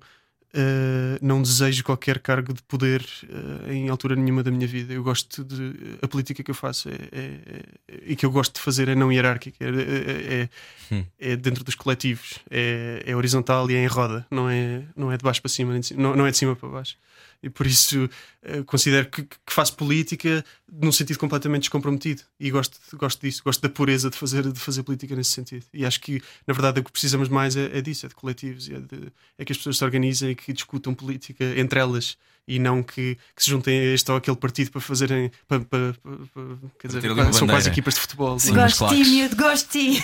Uh, 0.56 1.18
não 1.22 1.42
desejo 1.42 1.84
qualquer 1.84 2.20
cargo 2.20 2.54
de 2.54 2.62
poder 2.64 3.02
uh, 3.24 3.72
em 3.72 3.90
altura 3.90 4.16
nenhuma 4.16 4.44
da 4.44 4.52
minha 4.52 4.68
vida. 4.68 4.94
Eu 4.94 5.04
gosto 5.04 5.44
de. 5.44 5.98
A 6.02 6.08
política 6.08 6.44
que 6.44 6.52
eu 6.52 6.56
faço 6.56 6.90
é, 6.90 6.94
é- 7.12 7.64
é- 7.88 8.00
e 8.08 8.16
que 8.16 8.26
eu 8.26 8.32
gosto 8.32 8.56
de 8.56 8.62
fazer 8.62 8.88
é 8.90 8.96
não 8.96 9.12
hierárquica, 9.12 9.64
é, 9.64 9.68
é- 9.70 10.34
é- 10.44 10.50
Hum. 10.92 11.04
é 11.20 11.36
dentro 11.36 11.64
dos 11.64 11.76
coletivos, 11.76 12.40
é, 12.52 13.04
é 13.06 13.16
horizontal 13.16 13.70
e 13.72 13.76
é 13.76 13.84
em 13.84 13.88
roda, 13.88 14.26
não 14.30 14.50
é, 14.50 14.84
não 14.96 15.12
é 15.12 15.18
de 15.18 15.24
baixo 15.24 15.42
para 15.42 15.50
cima, 15.50 15.80
de 15.80 15.86
cima- 15.88 16.02
não, 16.02 16.16
não 16.16 16.28
é 16.28 16.32
de 16.32 16.38
cima 16.38 16.56
para 16.56 16.70
baixo. 16.70 16.98
E 17.44 17.50
por 17.50 17.68
isso 17.68 18.10
eh, 18.42 18.64
considero 18.64 19.10
que, 19.10 19.24
que 19.24 19.36
faço 19.50 19.76
política 19.76 20.44
num 20.72 20.92
sentido 20.94 21.20
completamente 21.20 21.64
descomprometido 21.64 22.22
e 22.40 22.50
gosto, 22.50 22.78
gosto 22.96 23.20
disso, 23.22 23.42
gosto 23.44 23.62
da 23.62 23.68
pureza 23.70 24.10
de 24.10 24.16
fazer, 24.18 24.50
de 24.50 24.60
fazer 24.60 24.82
política 24.84 25.14
nesse 25.14 25.32
sentido. 25.32 25.66
E 25.74 25.86
acho 25.86 26.00
que, 26.00 26.22
na 26.48 26.54
verdade, 26.54 26.80
o 26.80 26.84
que 26.84 26.92
precisamos 26.92 27.28
mais 27.28 27.58
é, 27.58 27.78
é 27.78 27.82
disso: 27.82 28.06
é 28.06 28.10
de 28.10 28.16
coletivos, 28.16 28.70
é, 28.70 28.80
de- 28.80 29.12
é 29.38 29.44
que 29.44 29.52
as 29.52 29.58
pessoas 29.58 29.78
se 29.78 29.84
organizem 29.84 30.32
e 30.32 30.36
que 30.36 30.54
discutam 30.54 30.94
política 30.96 31.44
entre 31.60 31.80
elas 31.80 32.18
e 32.48 32.60
não 32.60 32.82
que, 32.84 33.18
que 33.36 33.44
se 33.44 33.50
juntem 33.50 33.78
a 33.80 33.84
este 33.94 34.10
ou 34.12 34.18
aquele 34.18 34.38
partido 34.38 34.72
para 34.72 34.82
fazerem. 34.82 35.30
Para, 35.48 35.60
para- 35.62 35.94
para- 35.94 36.58
quer 36.80 36.88
dizer, 36.88 37.34
são 37.34 37.48
quase 37.48 37.70
equipas 37.70 37.94
de 37.96 38.00
futebol. 38.00 38.40
Sim. 38.40 38.52
é? 38.52 38.54
Gosto 38.56 38.74
de 38.74 38.78
claro. 38.80 38.96
ti, 38.96 39.10
miúdo, 39.10 39.36
gosto 39.36 39.72
de 39.78 39.96
ti. 39.96 40.04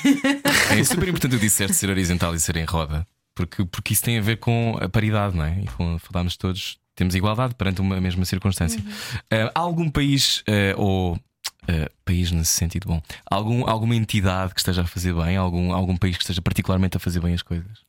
É 0.72 0.84
super 0.84 1.08
importante 1.08 1.36
o 1.36 1.40
disseste 1.40 1.76
ser 1.76 1.90
horizontal 1.90 2.36
e 2.36 2.40
ser 2.40 2.56
em 2.58 2.66
roda, 2.66 3.06
porque, 3.36 3.64
porque 3.66 3.94
isso 3.94 4.04
tem 4.04 4.18
a 4.18 4.22
ver 4.22 4.38
com 4.38 4.78
a 4.82 4.88
paridade, 4.90 5.36
não 5.36 5.44
é? 5.46 5.62
E 5.64 5.68
com 5.68 5.98
falarmos 6.00 6.38
todos, 6.38 6.78
temos 7.00 7.16
igualdade 7.16 7.56
perante 7.56 7.82
uma 7.82 8.00
mesma 8.00 8.24
circunstância. 8.26 8.84
Ah, 9.32 9.52
há 9.56 9.60
algum 9.60 9.90
país, 9.90 10.44
ah, 10.48 10.76
ou 10.78 11.20
ah, 11.68 11.90
país 12.06 12.32
nesse 12.32 12.52
sentido 12.52 12.88
bom, 12.88 13.02
algum, 13.30 13.68
alguma 13.68 13.96
entidade 13.96 14.54
que 14.54 14.60
esteja 14.60 14.84
a 14.84 14.86
fazer 14.86 15.14
bem, 15.16 15.36
algum, 15.38 15.74
algum 15.74 15.98
país 15.98 16.16
que 16.18 16.24
esteja 16.24 16.42
particularmente 16.42 16.98
a 16.98 17.00
fazer 17.00 17.20
bem 17.20 17.34
as 17.34 17.42
coisas? 17.42 17.80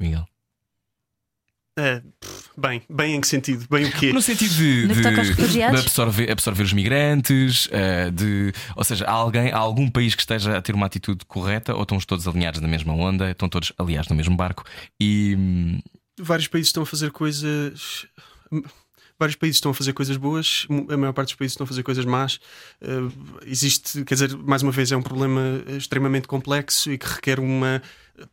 Miguel. 0.00 0.26
Pff, 2.20 2.50
bem, 2.56 2.82
bem 2.88 3.14
em 3.14 3.20
que 3.20 3.26
sentido? 3.26 3.66
Bem 3.70 3.86
o 3.86 3.92
quê? 3.92 4.12
No 4.12 4.20
sentido 4.20 4.54
de, 4.54 4.86
No 4.88 4.94
de- 4.94 5.52
de 5.52 5.62
absorver, 5.62 6.30
absorver 6.30 6.62
os 6.64 6.72
migrantes, 6.74 7.66
eh, 7.72 8.10
de, 8.10 8.52
ou 8.76 8.84
seja, 8.84 9.06
há 9.06 9.12
alguém, 9.12 9.50
há 9.50 9.56
algum 9.56 9.88
país 9.88 10.14
que 10.14 10.20
esteja 10.20 10.58
a 10.58 10.60
ter 10.60 10.74
uma 10.74 10.84
atitude 10.84 11.24
correta 11.24 11.74
ou 11.74 11.82
estão 11.82 11.98
todos 12.00 12.28
alinhados 12.28 12.60
na 12.60 12.68
mesma 12.68 12.92
onda, 12.92 13.30
estão 13.30 13.48
todos, 13.48 13.72
aliás, 13.78 14.06
no 14.08 14.14
mesmo 14.14 14.36
barco 14.36 14.64
e 15.00 15.34
hum, 15.38 15.80
vários 16.20 16.46
países 16.46 16.68
estão 16.68 16.82
a 16.82 16.86
fazer 16.86 17.10
coisas. 17.10 18.06
Vários 19.18 19.36
países 19.36 19.58
estão 19.58 19.70
a 19.70 19.74
fazer 19.74 19.92
coisas 19.92 20.16
boas, 20.16 20.66
a 20.88 20.96
maior 20.96 21.12
parte 21.12 21.28
dos 21.28 21.36
países 21.36 21.52
estão 21.52 21.64
a 21.64 21.66
fazer 21.68 21.82
coisas 21.82 22.04
más. 22.04 22.40
Uh, 22.80 23.12
existe, 23.46 24.04
quer 24.04 24.14
dizer, 24.14 24.36
mais 24.36 24.62
uma 24.62 24.72
vez, 24.72 24.90
é 24.90 24.96
um 24.96 25.02
problema 25.02 25.62
extremamente 25.68 26.26
complexo 26.26 26.90
e 26.90 26.98
que 26.98 27.06
requer 27.06 27.38
uma, 27.38 27.80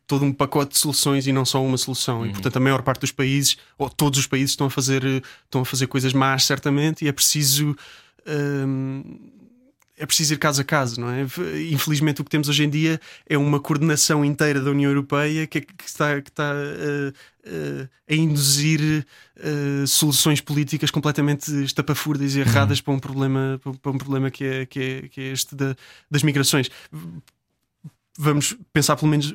todo 0.06 0.24
um 0.24 0.32
pacote 0.32 0.72
de 0.72 0.78
soluções 0.78 1.26
e 1.26 1.32
não 1.32 1.44
só 1.44 1.62
uma 1.64 1.76
solução. 1.76 2.26
E 2.26 2.30
portanto, 2.30 2.56
a 2.56 2.60
maior 2.60 2.82
parte 2.82 3.02
dos 3.02 3.12
países, 3.12 3.56
ou 3.78 3.88
todos 3.88 4.18
os 4.18 4.26
países, 4.26 4.50
estão 4.50 4.66
a 4.66 4.70
fazer, 4.70 5.04
estão 5.44 5.60
a 5.60 5.64
fazer 5.64 5.86
coisas 5.86 6.12
más, 6.12 6.44
certamente, 6.44 7.04
e 7.04 7.08
é 7.08 7.12
preciso. 7.12 7.76
hum, 8.26 9.30
é 10.00 10.06
preciso 10.06 10.32
ir 10.32 10.38
caso 10.38 10.62
a 10.62 10.64
caso, 10.64 10.98
não 10.98 11.10
é? 11.10 11.26
Infelizmente, 11.70 12.22
o 12.22 12.24
que 12.24 12.30
temos 12.30 12.48
hoje 12.48 12.64
em 12.64 12.70
dia 12.70 12.98
é 13.28 13.36
uma 13.36 13.60
coordenação 13.60 14.24
inteira 14.24 14.58
da 14.58 14.70
União 14.70 14.90
Europeia 14.90 15.46
que, 15.46 15.60
que 15.60 15.84
está, 15.84 16.20
que 16.22 16.30
está 16.30 16.54
uh, 16.54 17.10
uh, 17.46 17.88
a 18.08 18.14
induzir 18.14 19.06
uh, 19.36 19.86
soluções 19.86 20.40
políticas 20.40 20.90
completamente 20.90 21.52
estapafúrdias 21.62 22.34
e 22.34 22.40
erradas 22.40 22.78
uhum. 22.78 22.84
para, 22.84 22.94
um 22.94 22.98
problema, 22.98 23.60
para 23.82 23.92
um 23.92 23.98
problema 23.98 24.30
que 24.30 24.42
é, 24.42 24.64
que 24.64 24.80
é, 24.80 25.08
que 25.08 25.20
é 25.20 25.32
este 25.32 25.54
da, 25.54 25.76
das 26.10 26.22
migrações 26.22 26.70
vamos 28.18 28.54
pensar 28.70 28.96
pelo 28.96 29.10
menos, 29.10 29.32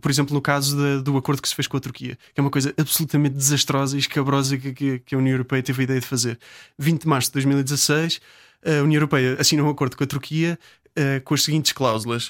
por 0.00 0.08
exemplo, 0.08 0.32
no 0.32 0.40
caso 0.40 1.02
do 1.02 1.16
acordo 1.16 1.42
que 1.42 1.48
se 1.48 1.54
fez 1.54 1.66
com 1.66 1.76
a 1.76 1.80
Turquia, 1.80 2.16
que 2.32 2.38
é 2.38 2.40
uma 2.40 2.50
coisa 2.50 2.72
absolutamente 2.78 3.34
desastrosa 3.34 3.96
e 3.96 3.98
escabrosa 3.98 4.56
que, 4.56 4.72
que, 4.72 4.98
que, 5.00 5.14
a 5.16 5.18
União 5.18 5.32
Europeia 5.32 5.62
teve 5.64 5.80
a 5.80 5.84
ideia 5.84 6.00
de 6.00 6.06
fazer. 6.06 6.38
20 6.78 7.02
de 7.02 7.08
março 7.08 7.28
de 7.30 7.32
2016, 7.32 8.20
a 8.64 8.82
União 8.82 8.98
Europeia 8.98 9.36
assinou 9.38 9.66
um 9.66 9.70
acordo 9.70 9.96
com 9.96 10.04
a 10.04 10.06
Turquia 10.06 10.58
uh, 10.90 11.20
com 11.22 11.34
as 11.34 11.42
seguintes 11.42 11.72
cláusulas. 11.72 12.28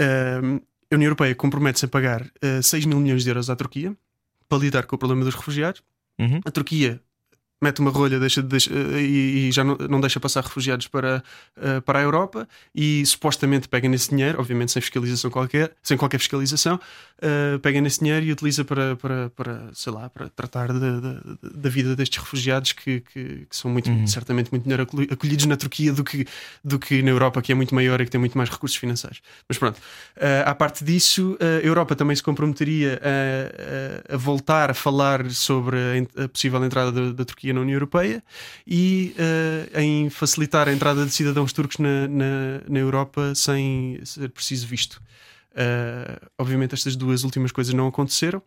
Uh, 0.00 0.60
a 0.90 0.94
União 0.94 1.08
Europeia 1.08 1.34
compromete-se 1.34 1.84
a 1.84 1.88
pagar 1.88 2.22
uh, 2.22 2.28
eh, 2.40 2.62
6 2.62 2.86
mil 2.86 2.98
milhões 2.98 3.22
de 3.22 3.28
euros 3.28 3.50
à 3.50 3.56
Turquia 3.56 3.94
para 4.48 4.58
lidar 4.58 4.86
com 4.86 4.96
o 4.96 4.98
problema 4.98 5.22
dos 5.22 5.34
refugiados. 5.34 5.82
Uhum. 6.18 6.40
A 6.44 6.50
Turquia 6.50 7.00
mete 7.60 7.80
uma 7.80 7.90
rolha 7.90 8.18
deixa, 8.18 8.40
deixa, 8.42 8.72
e, 8.72 9.48
e, 9.48 9.52
já 9.52 9.64
não, 9.64 9.76
não, 9.76 10.00
deixa 10.00 10.20
passar 10.20 10.42
refugiados 10.42 10.86
para, 10.86 11.22
uh, 11.56 11.82
para 11.82 11.98
a 11.98 12.02
Europa 12.02 12.48
e 12.74 13.04
supostamente 13.04 13.68
pega 13.68 13.88
nesse 13.88 14.10
dinheiro, 14.10 14.40
obviamente 14.40 14.72
sem 14.72 14.80
fiscalização 14.80 15.30
qualquer, 15.30 15.74
sem 15.82 15.96
qualquer 15.96 16.18
fiscalização, 16.18 16.80
uh, 17.22 17.58
pega 17.60 17.80
nesse 17.80 18.00
dinheiro 18.00 18.24
e 18.26 18.32
utiliza 18.32 18.64
para, 18.64 18.96
para, 18.96 19.30
para 19.30 19.70
sei 19.72 19.92
lá, 19.92 20.08
para 20.08 20.28
tratar 20.28 20.68
da 20.72 21.68
vida 21.68 21.94
destes 21.94 22.18
refugiados 22.18 22.72
que, 22.72 23.00
que, 23.00 23.46
que 23.48 23.56
são 23.56 23.70
muito, 23.70 23.90
uhum. 23.90 24.06
certamente 24.06 24.50
muito 24.50 24.68
melhor 24.68 24.86
acolhidos 25.10 25.46
na 25.46 25.56
Turquia 25.56 25.92
do 25.92 26.04
que, 26.04 26.26
do 26.64 26.78
que 26.78 27.02
na 27.02 27.10
Europa, 27.10 27.40
que 27.42 27.52
é 27.52 27.54
muito 27.54 27.74
maior 27.74 28.00
e 28.00 28.04
que 28.04 28.10
tem 28.10 28.18
muito 28.18 28.36
mais 28.36 28.50
recursos 28.50 28.76
financeiros. 28.76 29.20
Mas 29.48 29.58
pronto, 29.58 29.78
uh, 29.78 30.46
à 30.46 30.54
parte 30.54 30.84
disso, 30.84 31.36
a 31.40 31.64
Europa 31.64 31.94
também 31.94 32.16
se 32.16 32.22
comprometeria 32.22 33.00
a, 33.02 34.12
a, 34.12 34.14
a 34.14 34.16
voltar 34.16 34.70
a 34.70 34.74
falar 34.74 35.30
sobre 35.30 35.76
a, 35.76 36.24
a 36.24 36.28
possível 36.28 36.64
entrada 36.64 36.92
da, 36.92 37.12
da 37.12 37.24
Turquia 37.24 37.52
na 37.52 37.60
União 37.60 37.74
Europeia 37.74 38.22
e 38.66 39.14
uh, 39.18 39.80
em 39.80 40.10
facilitar 40.10 40.68
a 40.68 40.72
entrada 40.72 41.04
de 41.04 41.10
cidadãos 41.10 41.52
turcos 41.52 41.78
na, 41.78 42.08
na, 42.08 42.60
na 42.68 42.78
Europa 42.78 43.34
sem 43.34 44.00
ser 44.04 44.28
preciso 44.30 44.66
visto. 44.66 45.00
Uh, 45.58 46.30
obviamente, 46.38 46.74
estas 46.74 46.94
duas 46.94 47.24
últimas 47.24 47.50
coisas 47.50 47.74
não 47.74 47.88
aconteceram. 47.88 48.40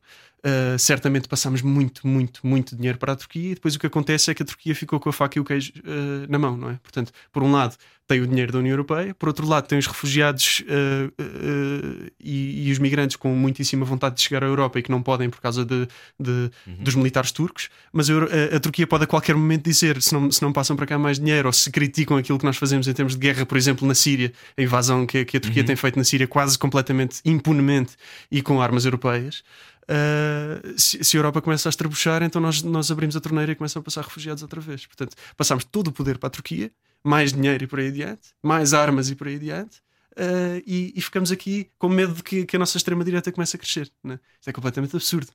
Uh, 0.44 0.78
certamente 0.80 1.28
passámos 1.28 1.62
muito, 1.62 2.08
muito, 2.08 2.46
muito 2.46 2.76
dinheiro 2.76 2.98
para 2.98 3.14
a 3.14 3.16
Turquia 3.16 3.52
e 3.52 3.54
depois 3.54 3.76
o 3.76 3.80
que 3.80 3.86
acontece 3.86 4.32
é 4.32 4.34
que 4.34 4.42
a 4.42 4.46
Turquia 4.46 4.74
ficou 4.74 5.00
com 5.00 5.08
a 5.08 5.14
faca 5.14 5.38
e 5.38 5.40
o 5.40 5.46
queijo 5.46 5.72
uh, 5.78 6.26
na 6.28 6.40
mão, 6.40 6.58
não 6.58 6.72
é? 6.72 6.80
Portanto, 6.82 7.12
por 7.32 7.44
um 7.44 7.52
lado 7.52 7.78
tem 8.12 8.20
o 8.20 8.28
dinheiro 8.28 8.52
da 8.52 8.60
União 8.60 8.74
Europeia, 8.74 9.16
por 9.16 9.30
outro 9.30 9.48
lado 9.48 9.68
tem 9.68 9.80
os 9.80 9.88
refugiados 9.88 10.64
uh, 10.68 12.12
e, 12.20 12.68
e, 12.68 12.72
os 12.72 12.78
migrantes 12.78 13.16
com 13.16 13.34
muitíssima 13.34 13.86
vontade 13.86 14.16
de 14.16 14.22
chegar 14.22 14.44
à 14.44 14.48
Europa 14.48 14.80
e 14.80 14.82
que 14.84 14.92
não 14.92 15.02
podem 15.02 15.30
por 15.30 15.40
causa 15.40 15.64
de, 15.64 15.88
de 16.20 16.52
uhum. 16.68 16.76
dos 16.80 16.96
militares 16.96 17.32
turcos, 17.32 17.70
mas 17.94 18.10
a, 18.10 18.14
a, 18.14 18.58
a, 18.58 18.60
Turquia 18.60 18.86
pode 18.86 19.06
a 19.06 19.08
qualquer 19.08 19.36
momento 19.36 19.64
dizer 19.64 20.02
se 20.02 20.14
não, 20.14 20.30
se 20.30 20.42
não 20.42 20.52
passam 20.52 20.76
para 20.76 20.86
cá 20.86 21.00
mais 21.00 21.20
dinheiro 21.20 21.48
ou 21.48 21.54
se 21.54 21.72
criticam 21.72 22.18
aquilo 22.18 22.38
que 22.38 22.46
nós 22.46 22.58
fazemos 22.58 22.86
em 22.88 22.94
termos 22.94 23.14
de 23.14 23.20
guerra, 23.20 23.46
por 23.46 23.58
exemplo, 23.58 23.88
na 23.88 23.96
Síria, 23.96 24.34
a 24.58 24.62
invasão 24.62 25.06
que, 25.06 25.24
que 25.24 25.38
a 25.38 25.40
Turquia 25.40 25.62
uhum. 25.62 25.68
tem 25.68 25.76
feito 25.78 25.98
na 25.98 26.04
Síria 26.04 26.28
quase 26.28 26.58
completamente 26.58 27.22
impunemente 27.24 27.94
e 28.30 28.42
com 28.42 28.62
armas 28.62 28.84
europeias. 28.84 29.44
Uh, 29.84 30.80
se, 30.80 31.04
se, 31.04 31.18
a 31.18 31.20
Europa 31.20 31.42
começa 31.42 31.68
a 31.68 31.72
estrabuchar, 31.72 32.24
então 32.24 32.42
nós, 32.42 32.62
nós 32.62 32.92
abrimos 32.92 33.16
a 33.16 33.22
torneira 33.22 33.52
e 33.52 33.56
começam 33.56 33.80
a 33.80 33.84
passar 33.84 34.04
refugiados 34.04 34.44
outra 34.44 34.62
vez. 34.62 34.86
Portanto, 34.86 35.16
passamos 35.36 35.64
todo 35.66 35.88
o 35.88 35.92
poder 35.92 36.18
para 36.18 36.28
a 36.28 36.30
Turquia, 36.30 36.72
mais 37.04 37.34
dinheiro 37.34 37.64
e 37.64 37.68
por 37.68 37.80
aí 37.80 37.88
adiante, 37.88 38.30
mais 38.42 38.74
armas 38.74 39.10
e 39.10 39.16
por 39.16 39.28
aí 39.28 39.36
adiante. 39.36 39.80
Uh, 40.12 40.62
e, 40.68 40.94
e, 40.96 41.02
ficamos 41.02 41.32
aqui 41.32 41.70
com 41.80 41.88
medo 41.88 42.14
de 42.14 42.22
que, 42.22 42.46
que 42.46 42.56
a 42.58 42.60
nossa 42.60 42.78
extrema-direita 42.78 43.32
comece 43.32 43.56
a 43.56 43.60
crescer. 43.60 43.90
Né? 44.04 44.20
Isto 44.40 44.50
é 44.50 44.54
completamente 44.54 44.96
absurdo. 44.96 45.30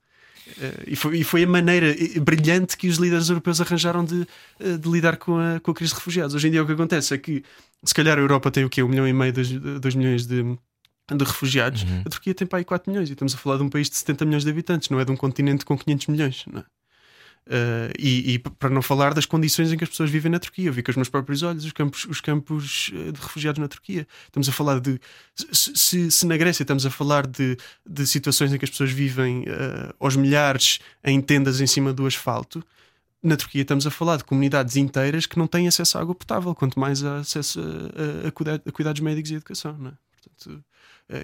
Uh, 0.47 0.85
e, 0.87 0.95
foi, 0.95 1.19
e, 1.19 1.25
foi, 1.25 1.45
a 1.45 1.47
maneira 1.47 1.95
brilhante 2.21 2.77
que 2.77 2.87
os 2.87 2.99
líderes 2.99 3.29
europeus 3.29 3.61
arranjaram 3.61 4.05
de, 4.05 4.27
de 4.79 4.89
lidar 4.89 5.17
com 5.17 5.39
a, 5.39 5.61
com 5.61 5.71
a 5.71 5.75
crise 5.75 5.93
de 5.93 5.99
refugiados. 5.99 6.35
Hoje 6.35 6.49
em 6.49 6.51
dia 6.51 6.63
o 6.63 6.67
que 6.67 6.73
acontece 6.73 7.15
é 7.15 7.19
que, 7.19 7.43
se 7.83 7.95
calhar, 7.95 8.19
a 8.19 8.21
Europa 8.21 8.51
tem 8.51 8.65
o 8.65 8.71
quê? 8.71 8.83
Um 8.83 8.89
milhão 8.89 9.09
e 9.09 9.13
meio, 9.13 9.33
dois, 9.33 9.51
dois 9.51 9.95
milhões 9.95 10.27
de, 10.27 10.43
de 11.15 11.25
refugiados, 11.25 11.83
uhum. 11.83 12.03
a 12.05 12.11
Turquia 12.11 12.35
tem 12.35 12.47
para 12.47 12.59
aí 12.59 12.65
4 12.65 12.91
milhões 12.91 13.09
e 13.09 13.13
estamos 13.13 13.35
a 13.35 13.39
falar 13.39 13.59
de 13.59 13.63
um 13.63 13.69
país 13.69 13.89
de 13.89 13.97
70 13.97 14.25
milhões 14.25 14.45
de 14.45 14.51
habitantes, 14.51 14.89
não 14.91 14.99
é 14.99 15.05
de 15.05 15.13
um 15.13 15.17
continente 15.17 15.65
com 15.65 15.79
500 15.79 16.07
milhões. 16.09 16.45
Não 16.51 16.61
é? 16.61 16.65
Uh, 17.47 17.95
e, 17.97 18.35
e, 18.35 18.39
para 18.41 18.71
não 18.71 18.83
falar 18.83 19.15
das 19.15 19.25
condições 19.25 19.73
em 19.73 19.77
que 19.77 19.85
as 19.85 19.91
pessoas 19.91 20.11
vivem 20.11 20.33
na 20.33 20.41
Turquia, 20.41 20.67
eu 20.67 20.73
vi 20.73 20.83
com 20.83 20.91
os 20.91 20.97
meus 20.97 21.09
próprios 21.09 21.45
olhos 21.45 21.65
os 21.65 21.71
campos, 21.71 22.05
os 22.07 22.21
campos 22.21 22.91
eh, 22.93 23.13
de 23.13 23.21
refugiados 23.21 23.61
na 23.61 23.69
Turquia. 23.69 24.05
Estamos 24.25 24.49
a 24.49 24.53
falar 24.53 24.81
de. 24.81 25.01
Se, 25.53 26.11
se 26.11 26.27
na 26.27 26.37
Grécia 26.37 26.65
estamos 26.65 26.85
a 26.85 26.91
falar 26.91 27.25
de, 27.25 27.57
de 27.89 28.05
situações 28.05 28.53
em 28.53 28.59
que 28.59 28.65
as 28.65 28.71
pessoas 28.71 28.91
vivem 28.91 29.43
uh, 29.43 29.95
aos 30.01 30.17
milhares 30.17 30.81
em 31.05 31.21
tendas 31.21 31.61
em 31.61 31.69
cima 31.69 31.93
do 31.93 32.05
asfalto, 32.05 32.65
na 33.23 33.37
Turquia 33.37 33.63
estamos 33.63 33.87
a 33.87 33.93
falar 33.93 34.17
de 34.17 34.25
comunidades 34.25 34.75
inteiras 34.75 35.25
que 35.25 35.39
não 35.39 35.47
têm 35.47 35.69
acesso 35.69 35.99
à 35.99 36.01
água 36.01 36.17
potável, 36.17 36.53
quanto 36.53 36.81
mais 36.81 37.05
a 37.05 37.19
acesso 37.19 37.61
a, 37.61 38.27
a, 38.27 38.69
a 38.69 38.73
cuidados 38.73 39.01
médicos 39.01 39.31
e 39.31 39.35
educação. 39.37 39.79
Não 39.79 39.91
é? 39.91 39.95
Portanto, 40.21 40.65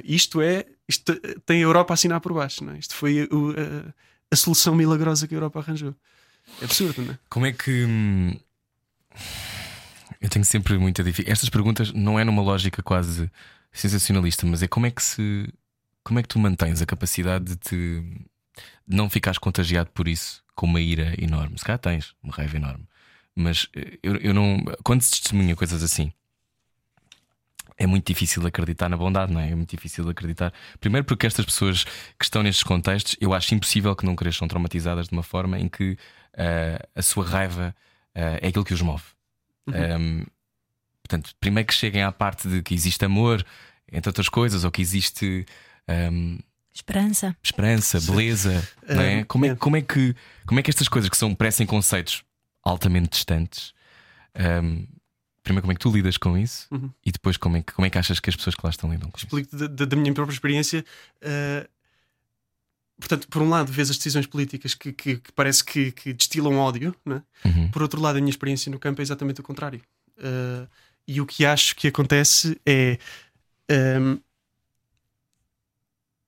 isto 0.05 0.41
é, 0.41 0.67
isto 0.89 1.15
tem 1.45 1.59
a 1.59 1.63
Europa 1.63 1.93
a 1.93 1.95
assinar 1.95 2.21
por 2.21 2.33
baixo, 2.33 2.65
não 2.65 2.73
é? 2.73 2.79
Isto 2.79 2.95
foi 2.95 3.29
o, 3.31 3.51
a, 3.51 3.95
a, 4.31 4.37
solução 4.37 4.75
milagrosa 4.75 5.27
que 5.27 5.35
a 5.35 5.37
Europa 5.37 5.59
arranjou. 5.59 5.95
É 6.61 6.65
absurdo, 6.65 7.03
não 7.03 7.15
é? 7.15 7.19
Como 7.29 7.47
é 7.47 7.53
que. 7.53 7.85
Hum, 7.85 8.37
eu 10.21 10.29
tenho 10.29 10.45
sempre 10.45 10.79
muita 10.79 11.03
dificuldade. 11.03 11.33
Estas 11.33 11.49
perguntas 11.49 11.93
não 11.93 12.19
é 12.19 12.25
numa 12.25 12.43
lógica 12.43 12.83
quase 12.83 13.31
sensacionalista, 13.73 14.47
mas 14.47 14.63
é 14.63 14.69
como 14.69 14.87
é 14.87 14.91
que 14.91 15.03
se. 15.03 15.53
Como 16.05 16.19
é 16.19 16.23
que 16.23 16.29
tu 16.29 16.39
mantens 16.39 16.81
a 16.81 16.87
capacidade 16.87 17.45
de 17.45 17.57
te. 17.57 18.01
De 18.87 18.97
não 18.97 19.09
ficares 19.09 19.39
contagiado 19.39 19.91
por 19.91 20.07
isso 20.07 20.43
com 20.55 20.67
uma 20.67 20.81
ira 20.81 21.15
enorme? 21.19 21.59
Se 21.59 21.65
calhar 21.65 21.79
tens 21.79 22.15
uma 22.23 22.35
raiva 22.35 22.57
enorme, 22.57 22.87
mas 23.35 23.69
eh, 23.75 23.99
eu, 24.03 24.17
eu 24.17 24.35
não. 24.35 24.63
Quando 24.85 25.03
se 25.03 25.11
testemunha 25.13 25.57
coisas 25.57 25.83
assim 25.83 26.13
é 27.77 27.87
muito 27.87 28.07
difícil 28.07 28.47
acreditar 28.47 28.89
na 28.89 28.97
bondade, 28.97 29.33
não 29.33 29.41
é? 29.41 29.51
É 29.51 29.55
muito 29.55 29.71
difícil 29.71 30.09
acreditar. 30.09 30.53
Primeiro, 30.81 31.05
porque 31.05 31.27
estas 31.27 31.45
pessoas 31.45 31.85
que 31.85 32.25
estão 32.25 32.43
nestes 32.43 32.63
contextos, 32.63 33.17
eu 33.21 33.33
acho 33.35 33.55
impossível 33.55 33.95
que 33.95 34.05
não 34.05 34.15
cresçam 34.15 34.47
traumatizadas 34.49 35.09
de 35.09 35.13
uma 35.13 35.23
forma 35.23 35.59
em 35.59 35.69
que 35.69 35.93
uh, 36.35 36.89
a 36.95 37.03
sua 37.03 37.25
raiva 37.25 37.75
uh, 38.17 38.39
é 38.41 38.49
aquilo 38.49 38.65
que 38.65 38.75
os 38.75 38.83
move. 38.83 39.05
Uhum. 39.67 39.75
Um, 40.01 40.27
portanto, 41.03 41.35
primeiro 41.41 41.67
que 41.67 41.75
cheguem 41.75 42.03
à 42.03 42.13
parte 42.13 42.49
de 42.49 42.63
que 42.63 42.75
existe 42.75 43.05
amor, 43.05 43.45
entre 43.91 44.09
outras 44.09 44.29
coisas, 44.29 44.65
ou 44.65 44.71
que 44.71 44.83
existe. 44.83 45.47
Um, 45.89 46.39
Esperança. 46.75 47.37
Esperança, 47.43 48.01
beleza. 48.01 48.67
Não 48.89 49.03
é? 49.03 49.25
Como, 49.25 49.45
é, 49.45 49.55
como, 49.55 49.77
é 49.77 49.83
que, 49.83 50.17
como 50.47 50.59
é 50.59 50.63
que 50.63 50.71
estas 50.71 50.89
coisas 50.89 51.11
que 51.11 51.17
são 51.19 51.35
parecem 51.35 51.67
conceitos 51.67 52.25
altamente 52.65 53.11
distantes 53.11 53.75
um, 54.37 54.87
primeiro 55.43 55.63
como 55.63 55.73
é 55.73 55.75
que 55.75 55.81
tu 55.81 55.91
lidas 55.91 56.17
com 56.17 56.39
isso 56.39 56.67
uhum. 56.71 56.91
e 57.05 57.11
depois 57.11 57.37
como 57.37 57.57
é, 57.57 57.63
que, 57.63 57.73
como 57.73 57.87
é 57.87 57.91
que 57.91 57.99
achas 57.99 58.21
que 58.21 58.31
as 58.31 58.37
pessoas 58.37 58.55
que 58.55 58.61
lá 58.65 58.71
estão 58.71 58.91
lidam 58.91 59.11
com 59.11 59.19
Explico 59.19 59.55
isso? 59.55 59.69
Da, 59.69 59.85
da, 59.85 59.97
minha 59.97 60.13
própria 60.15 60.35
experiência. 60.35 60.85
Uh, 61.23 61.69
portanto, 62.99 63.29
por 63.29 63.43
um 63.43 63.49
lado, 63.49 63.73
vês 63.73 63.91
as 63.91 63.97
decisões 63.97 64.27
políticas 64.27 64.75
que, 64.75 64.93
que, 64.93 65.17
que 65.17 65.33
parece 65.33 65.65
que, 65.65 65.91
que, 65.93 66.13
destilam 66.13 66.57
ódio, 66.59 66.95
né? 67.05 67.23
uhum. 67.45 67.69
por 67.71 67.83
outro 67.83 68.01
lado, 68.01 68.17
a 68.17 68.21
minha 68.21 68.31
experiência 68.31 68.71
no 68.71 68.79
campo 68.79 69.01
é 69.01 69.03
exatamente 69.03 69.41
o 69.41 69.45
contrário. 69.45 69.81
Uh, 70.19 70.69
e 71.07 71.21
o 71.21 71.27
que 71.27 71.45
acho 71.45 71.75
que 71.77 71.89
acontece 71.89 72.59
é. 72.65 72.99
Um, 73.71 74.19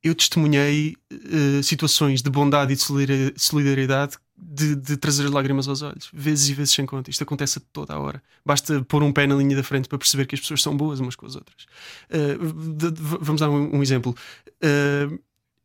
eu 0.02 0.14
testemunhei 0.14 0.96
uh, 1.10 1.62
situações 1.62 2.20
de 2.20 2.28
bondade 2.28 2.74
e 2.74 2.76
de 2.76 3.32
solidariedade 3.40 4.18
de, 4.36 4.74
de, 4.74 4.96
trazer 4.96 5.24
as 5.24 5.30
lágrimas 5.30 5.68
aos 5.68 5.82
olhos, 5.82 6.08
vezes 6.12 6.48
e 6.48 6.54
vezes 6.54 6.74
sem 6.74 6.84
conta. 6.84 7.10
Isto 7.10 7.22
acontece 7.22 7.58
a 7.58 7.62
toda 7.72 7.94
a 7.94 7.98
hora. 7.98 8.22
Basta 8.44 8.82
pôr 8.84 9.02
um 9.02 9.12
pé 9.12 9.26
na 9.26 9.34
linha 9.34 9.56
da 9.56 9.62
frente 9.62 9.88
para 9.88 9.98
perceber 9.98 10.26
que 10.26 10.34
as 10.34 10.40
pessoas 10.40 10.62
são 10.62 10.76
boas 10.76 11.00
umas 11.00 11.16
com 11.16 11.26
as 11.26 11.36
outras. 11.36 11.66
Uh, 12.10 12.74
de, 12.74 12.90
de, 12.90 13.00
vamos 13.00 13.40
dar 13.40 13.48
um, 13.48 13.76
um 13.76 13.82
exemplo. 13.82 14.14
Uh, 14.62 15.18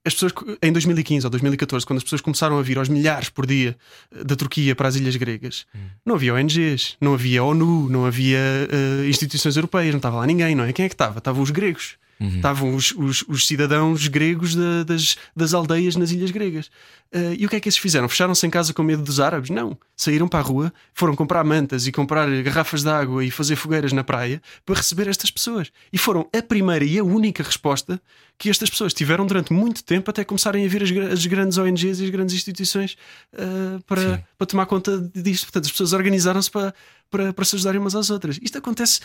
as 0.05 0.13
pessoas 0.13 0.33
em 0.61 0.71
2015 0.71 1.25
ou 1.25 1.29
2014, 1.29 1.85
quando 1.85 1.97
as 1.97 2.03
pessoas 2.03 2.21
começaram 2.21 2.57
a 2.57 2.61
vir 2.61 2.77
aos 2.77 2.87
milhares 2.87 3.29
por 3.29 3.45
dia 3.45 3.77
da 4.25 4.35
Turquia 4.35 4.75
para 4.75 4.87
as 4.87 4.95
ilhas 4.95 5.15
gregas, 5.15 5.65
hum. 5.75 5.79
não 6.05 6.15
havia 6.15 6.33
ONGs, 6.33 6.95
não 7.01 7.13
havia 7.13 7.43
ONU, 7.43 7.89
não 7.89 8.05
havia 8.05 8.39
uh, 8.39 9.05
instituições 9.05 9.55
europeias, 9.55 9.91
não 9.91 9.97
estava 9.99 10.17
lá 10.17 10.25
ninguém, 10.25 10.55
não 10.55 10.63
é? 10.63 10.71
Quem 10.71 10.85
é 10.85 10.89
que 10.89 10.95
estava? 10.95 11.19
Estavam 11.19 11.43
os 11.43 11.51
gregos. 11.51 11.97
Uhum. 12.19 12.35
Estavam 12.35 12.75
os, 12.75 12.91
os, 12.91 13.23
os, 13.29 13.47
cidadãos 13.47 14.07
gregos 14.07 14.53
da, 14.53 14.83
das, 14.83 15.15
das 15.33 15.53
aldeias 15.53 15.95
nas 15.95 16.11
ilhas 16.11 16.31
gregas. 16.31 16.67
Uh, 17.15 17.33
e 17.37 17.45
o 17.45 17.49
que 17.49 17.55
é 17.55 17.59
que 17.61 17.69
eles 17.69 17.77
fizeram? 17.77 18.09
Fecharam-se 18.09 18.45
em 18.45 18.49
casa 18.49 18.73
com 18.73 18.83
medo 18.83 19.01
dos 19.01 19.21
árabes? 19.21 19.49
Não. 19.49 19.77
Saíram 19.95 20.27
para 20.27 20.39
a 20.39 20.41
rua, 20.41 20.73
foram 20.93 21.15
comprar 21.15 21.45
mantas 21.45 21.87
e 21.87 21.91
comprar 21.93 22.29
garrafas 22.43 22.83
de 22.83 22.89
água 22.89 23.23
e 23.23 23.31
fazer 23.31 23.55
fogueiras 23.55 23.93
na 23.93 24.03
praia 24.03 24.41
para 24.65 24.75
receber 24.75 25.07
estas 25.07 25.31
pessoas. 25.31 25.71
E 25.93 25.97
foram 25.97 26.27
a 26.37 26.41
primeira 26.41 26.83
e 26.83 26.99
a 26.99 27.03
única 27.03 27.41
resposta 27.41 28.01
que 28.37 28.49
estas 28.49 28.69
pessoas 28.69 28.93
tiveram 28.93 29.25
durante 29.25 29.53
muito 29.53 29.81
tempo 29.83 30.09
até 30.09 30.25
começarem 30.25 30.65
a 30.65 30.67
vir 30.67 30.83
as, 30.83 31.13
as 31.13 31.25
grandes 31.25 31.57
ONGs 31.57 32.01
e 32.01 32.03
as 32.03 32.09
grandes 32.09 32.35
instituições 32.35 32.97
uh, 33.33 33.81
para, 33.83 34.25
para 34.37 34.47
tomar 34.47 34.65
conta 34.65 34.97
disto. 35.15 35.45
Portanto, 35.45 35.65
as 35.65 35.71
pessoas 35.71 35.93
organizaram-se 35.93 36.51
para, 36.51 36.73
para, 37.09 37.31
para 37.31 37.45
se 37.45 37.55
ajudarem 37.55 37.79
umas 37.79 37.95
às 37.95 38.09
outras. 38.09 38.37
Isto 38.41 38.57
acontece 38.57 38.99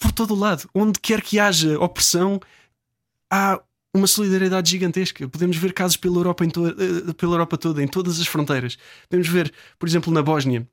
por 0.00 0.10
todo 0.10 0.34
o 0.34 0.38
lado. 0.38 0.68
Onde 0.74 0.98
quer 0.98 1.22
que 1.22 1.38
haja 1.38 1.78
opressão, 1.78 2.40
há 3.30 3.60
uma 3.94 4.06
solidariedade 4.06 4.70
gigantesca. 4.70 5.28
Podemos 5.28 5.56
ver 5.56 5.72
casos 5.72 5.96
pela 5.96 6.16
Europa, 6.16 6.44
eh, 6.44 7.12
pela 7.12 7.34
Europa 7.34 7.56
toda, 7.56 7.82
em 7.82 7.86
todas 7.86 8.18
as 8.18 8.26
fronteiras. 8.26 8.78
Podemos 9.08 9.28
ver, 9.28 9.52
por 9.78 9.88
exemplo, 9.88 10.12
na 10.12 10.22
Bósnia. 10.22 10.66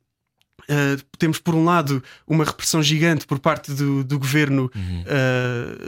Uh, 0.63 1.01
temos 1.17 1.39
por 1.39 1.55
um 1.55 1.63
lado 1.63 2.03
uma 2.27 2.43
repressão 2.43 2.83
gigante 2.83 3.25
por 3.25 3.39
parte 3.39 3.71
do, 3.71 4.03
do 4.03 4.19
governo, 4.19 4.69
Uhum. 4.75 5.03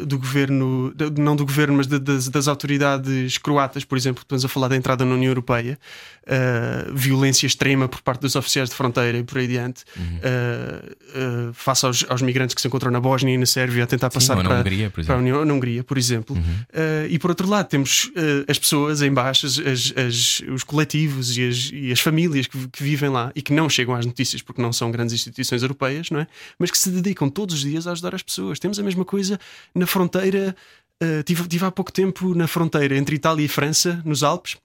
uh, 0.02 0.06
do 0.06 0.18
governo, 0.18 0.94
de- 0.96 1.22
não 1.22 1.36
do 1.36 1.46
governo, 1.46 1.76
mas 1.78 1.88
de- 1.88 2.00
das, 2.00 2.30
das 2.30 2.48
autoridades 2.48 3.38
croatas, 3.38 3.84
por 3.84 3.98
exemplo, 3.98 4.22
estamos 4.22 4.46
a 4.46 4.48
falar 4.48 4.70
da 4.70 4.78
entrada 4.78 5.04
na 5.04 5.14
União 5.16 5.30
Europeia, 5.32 5.78
uh, 6.26 6.94
violência 6.96 7.46
extrema 7.46 7.88
por 7.90 8.02
parte 8.02 8.22
dos 8.22 8.36
oficiais 8.36 8.70
de 8.70 8.76
fronteira 8.76 9.18
e 9.18 9.24
por 9.24 9.38
aí 9.40 9.46
adiante, 9.46 9.84
Uhum. 9.98 10.04
uh, 10.20 11.50
uh, 11.50 11.54
face 11.54 11.86
aos, 11.86 12.06
aos 12.08 12.22
migrantes 12.22 12.54
que 12.56 12.62
se 12.62 12.68
encontram 12.68 12.92
na 12.92 13.00
Bósnia 13.02 13.34
e 13.34 13.38
na 13.38 13.46
Sérvia 13.46 13.84
a 13.84 13.88
tentar 13.88 14.10
passar 14.10 14.38
ou 14.38 14.44
na 14.44 14.50
para, 14.50 14.60
Hungria, 14.60 14.90
para 14.90 15.16
a. 15.16 15.18
União, 15.18 15.44
na 15.44 15.54
Hungria, 15.54 15.84
por 15.84 15.98
exemplo. 15.98 16.36
Uhum. 16.36 16.42
Uh, 16.42 17.08
e 17.10 17.20
por 17.20 17.32
outro 17.32 17.48
lado, 17.50 17.68
temos 17.68 18.10
as 18.48 18.58
pessoas 18.60 19.02
em 19.02 19.12
baixo, 19.12 19.46
as- 19.46 19.60
as- 19.60 20.42
os 20.50 20.64
coletivos 20.64 21.38
e 21.38 21.48
as, 21.48 21.70
e 21.74 21.92
as 21.92 22.00
famílias 22.00 22.48
que, 22.48 22.68
que 22.70 22.84
vivem 22.84 23.10
lá 23.10 23.32
e 23.36 23.42
que 23.42 23.52
não 23.54 23.70
chegam 23.70 23.94
às 23.96 24.06
notícias 24.06 24.42
porque 24.42 24.59
não 24.62 24.74
são 24.74 24.92
grandes 24.92 25.14
instituições 25.14 25.62
europeias, 25.62 26.10
não 26.10 26.20
é? 26.20 26.28
Mas 26.58 26.72
que 26.72 26.78
se 26.78 26.90
dedicam 26.90 27.30
todos 27.30 27.56
os 27.56 27.62
dias 27.62 27.88
a 27.88 27.92
ajudar 27.92 28.16
as 28.16 28.24
pessoas. 28.24 28.60
Temos 28.60 28.80
a 28.80 28.84
mesma 28.84 29.06
coisa 29.06 29.40
na 29.74 29.88
fronteira. 29.88 30.56
Uh, 31.02 31.24
tive, 31.24 31.48
tive 31.48 31.66
há 31.66 31.72
pouco 31.72 31.92
tempo 31.92 32.36
na 32.36 32.48
fronteira 32.48 32.98
entre 32.98 33.16
Itália 33.16 33.46
e 33.46 33.48
França, 33.48 34.02
nos 34.04 34.22
Alpes, 34.22 34.58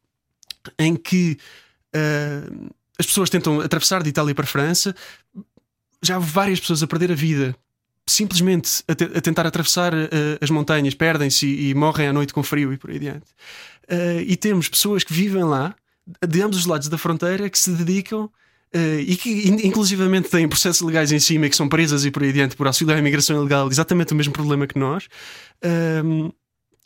em 0.79 0.97
que 0.97 1.39
uh, 1.95 2.75
as 2.99 3.07
pessoas 3.07 3.31
tentam 3.31 3.61
atravessar 3.61 4.03
de 4.03 4.09
Itália 4.09 4.35
para 4.35 4.45
a 4.45 4.49
França. 4.49 4.95
Já 6.03 6.17
houve 6.17 6.31
várias 6.31 6.61
pessoas 6.61 6.83
a 6.83 6.87
perder 6.87 7.13
a 7.13 7.15
vida 7.15 7.55
simplesmente 8.07 8.85
a, 8.87 8.95
te- 8.95 9.05
a 9.17 9.21
tentar 9.21 9.47
atravessar 9.47 9.95
uh, 9.95 10.09
as 10.41 10.51
montanhas, 10.51 10.95
perdem-se 10.95 11.47
e, 11.47 11.71
e 11.71 11.75
morrem 11.75 12.09
à 12.09 12.13
noite 12.13 12.35
com 12.35 12.43
frio 12.43 12.73
e 12.73 12.77
por 12.77 12.91
aí 12.91 12.97
adiante. 12.97 13.27
Uh, 13.85 14.21
e 14.27 14.37
temos 14.37 14.69
pessoas 14.69 15.05
que 15.05 15.13
vivem 15.13 15.45
lá, 15.45 15.75
de 16.27 16.43
ambos 16.43 16.59
os 16.59 16.67
lados 16.67 16.89
da 16.89 16.99
fronteira, 16.99 17.49
que 17.49 17.59
se 17.59 17.71
dedicam. 17.71 18.31
Uh, 18.75 19.01
e 19.01 19.17
que 19.17 19.31
in- 19.49 19.67
inclusivamente 19.67 20.29
têm 20.29 20.49
processos 20.49 20.81
legais 20.83 21.13
em 21.13 21.19
cima 21.19 21.47
e 21.47 21.51
que 21.51 21.57
são 21.57 21.69
presas 21.69 22.05
e 22.05 22.11
por 22.11 22.23
aí 22.23 22.31
adiante 22.31 22.57
por 22.57 22.67
auxílio 22.67 22.95
à 22.95 22.99
imigração 22.99 23.37
ilegal, 23.37 23.69
exatamente 23.71 24.13
o 24.13 24.17
mesmo 24.17 24.33
problema 24.33 24.67
que 24.67 24.79
nós, 24.79 25.07
um, 26.05 26.31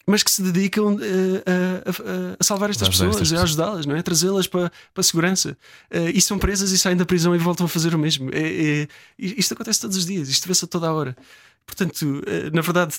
mas 0.06 0.22
que 0.22 0.30
se 0.30 0.42
dedicam 0.42 0.94
uh, 0.94 0.98
a, 1.46 1.90
a- 1.90 2.36
a 2.40 2.42
salvar 2.44 2.70
estas 2.70 2.88
pessoas, 2.88 3.16
estas 3.20 3.38
a 3.38 3.42
ajudá-las, 3.42 3.84
não 3.84 3.94
é? 3.94 4.00
trazê-las 4.02 4.46
para, 4.46 4.70
para 4.94 5.00
a 5.00 5.04
segurança. 5.04 5.56
Uh, 5.92 6.08
e 6.14 6.20
são 6.20 6.38
presas 6.38 6.70
e 6.72 6.78
saem 6.78 6.96
da 6.96 7.04
prisão 7.04 7.34
e 7.34 7.38
voltam 7.38 7.66
a 7.66 7.68
fazer 7.68 7.94
o 7.94 7.98
mesmo. 7.98 8.30
É- 8.32 8.82
é- 8.84 8.88
isto 9.18 9.52
acontece 9.52 9.80
todos 9.80 9.96
os 9.98 10.06
dias, 10.06 10.28
isto 10.30 10.48
vê-se 10.48 10.64
a 10.64 10.68
toda 10.68 10.88
a 10.88 10.92
hora. 10.94 11.14
Portanto, 11.66 12.22
eh, 12.26 12.48
na 12.50 12.62
verdade, 12.62 12.94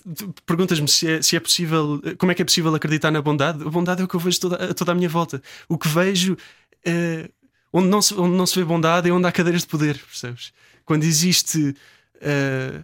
perguntas-me 0.45 0.88
se 0.88 1.07
é, 1.07 1.22
se 1.24 1.36
é 1.36 1.40
possível, 1.40 1.99
eh, 2.06 2.14
como 2.14 2.32
é 2.32 2.36
que 2.36 2.44
é 2.44 2.45
possível 2.45 2.76
acreditar 2.76 3.10
na 3.10 3.20
bondade? 3.20 3.64
A 3.64 3.70
bondade 3.72 4.02
é 4.03 4.06
o 4.06 4.07
que 4.07 4.14
eu 4.16 4.20
vejo 4.20 4.40
toda, 4.40 4.57
a 4.57 4.74
toda 4.76 4.91
a 4.91 4.95
minha 4.95 5.10
volta. 5.10 5.41
O 5.68 5.76
que 5.76 5.88
vejo 5.88 6.38
eh, 6.86 7.28
onde, 7.71 7.87
não 7.87 8.01
se, 8.01 8.13
onde 8.15 8.35
não 8.35 8.45
se 8.45 8.57
vê 8.59 8.65
bondade 8.65 9.09
é 9.09 9.11
onde 9.11 9.27
há 9.27 9.31
cadeiras 9.31 9.61
de 9.61 9.67
poder, 9.67 9.97
percebes? 9.97 10.51
Quando 10.85 11.03
existe. 11.03 11.75
eh, 12.21 12.83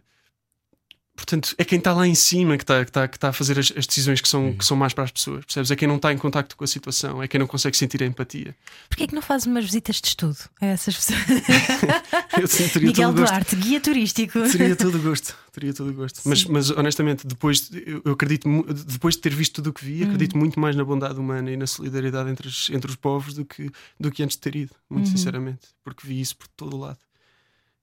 Portanto, 1.16 1.56
é 1.58 1.64
quem 1.64 1.78
está 1.78 1.94
lá 1.94 2.06
em 2.06 2.14
cima 2.14 2.58
que 2.58 2.64
está, 2.64 2.84
que 2.84 2.90
está, 2.90 3.08
que 3.08 3.18
está 3.18 3.30
a 3.30 3.34
fazer 3.34 3.58
as, 3.58 3.72
as 3.76 3.88
decisões 3.88 4.20
que 4.20 4.28
são, 4.28 4.54
que 4.54 4.66
são 4.66 4.76
mais 4.76 4.94
para 4.94 5.06
as 5.06 5.12
pessoas, 5.12 5.46
percebes? 5.46 5.72
É 5.72 5.76
quem 5.76 5.88
não 5.88 5.96
está 5.96 6.12
em 6.12 6.18
contacto 6.18 6.58
com 6.58 6.64
a 6.64 6.68
situação, 6.68 7.24
é 7.24 7.28
quem 7.28 7.40
não 7.40 7.48
consegue 7.48 7.78
sentir 7.78 8.04
a 8.04 8.06
empatia. 8.06 8.56
Porquê 8.90 9.04
é 9.04 9.08
que 9.08 9.16
não 9.16 9.22
fazes 9.22 9.48
umas 9.48 9.64
visitas 9.64 10.02
de 10.02 10.10
estudo 10.10 10.38
a 10.60 10.66
essas 10.66 10.96
pessoas? 10.96 11.20
Eu 12.38 12.48
teria 12.48 12.88
Miguel 12.88 13.10
todo 13.10 13.18
o 13.18 13.22
gosto. 13.22 13.34
Duarte, 13.34 13.56
guia 13.56 13.80
turístico. 13.80 14.42
Teria 14.52 14.76
todo 14.78 14.98
o 14.98 15.02
gosto, 15.02 15.36
teria 15.54 15.74
todo 15.74 15.90
o 15.90 15.94
gosto. 15.94 16.22
Mas, 16.26 16.44
mas 16.46 16.70
honestamente, 16.72 17.26
depois 17.26 17.72
eu 18.06 18.12
acredito, 18.12 18.50
depois 18.86 19.16
de 19.16 19.22
ter 19.22 19.34
visto 19.34 19.56
tudo 19.56 19.70
o 19.70 19.74
que 19.74 19.86
vi, 19.86 20.04
acredito 20.04 20.38
muito 20.38 20.60
mais 20.60 20.76
na 20.76 20.84
bondade 20.84 21.18
humana 21.18 21.50
e 21.50 21.56
na 21.56 21.66
solidariedade 21.66 22.30
entre 22.30 22.48
os, 22.48 22.70
entre 22.70 22.90
os 22.92 22.98
povos 22.98 23.34
do 23.34 23.46
que, 23.46 23.72
do 24.00 24.12
que 24.12 24.22
antes 24.22 24.36
de 24.36 24.42
ter 24.42 24.56
ido, 24.56 24.72
muito 24.90 25.08
sinceramente, 25.10 25.68
porque 25.84 26.06
vi 26.06 26.20
isso 26.20 26.36
por 26.36 26.48
todo 26.50 26.76
o 26.76 26.80
lado. 26.80 26.98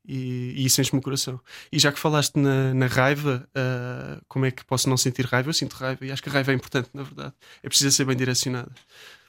E, 0.04 0.54
e 0.56 0.66
isso 0.66 0.80
enche-me 0.80 0.98
o 0.98 1.02
coração. 1.02 1.40
E 1.70 1.78
já 1.78 1.92
que 1.92 1.98
falaste 1.98 2.36
na, 2.36 2.74
na 2.74 2.86
raiva, 2.86 3.48
ah, 3.54 4.20
como 4.28 4.44
é 4.46 4.50
que 4.50 4.64
posso 4.64 4.88
não 4.88 4.96
sentir 4.96 5.24
raiva? 5.26 5.48
Eu 5.50 5.54
sinto 5.54 5.74
raiva 5.74 6.04
e 6.04 6.10
acho 6.10 6.22
que 6.22 6.28
a 6.28 6.32
raiva 6.32 6.52
é 6.52 6.54
importante, 6.54 6.90
na 6.92 7.02
verdade. 7.02 7.34
É 7.62 7.68
preciso 7.68 7.90
ser 7.92 8.04
bem 8.04 8.16
direcionada. 8.16 8.72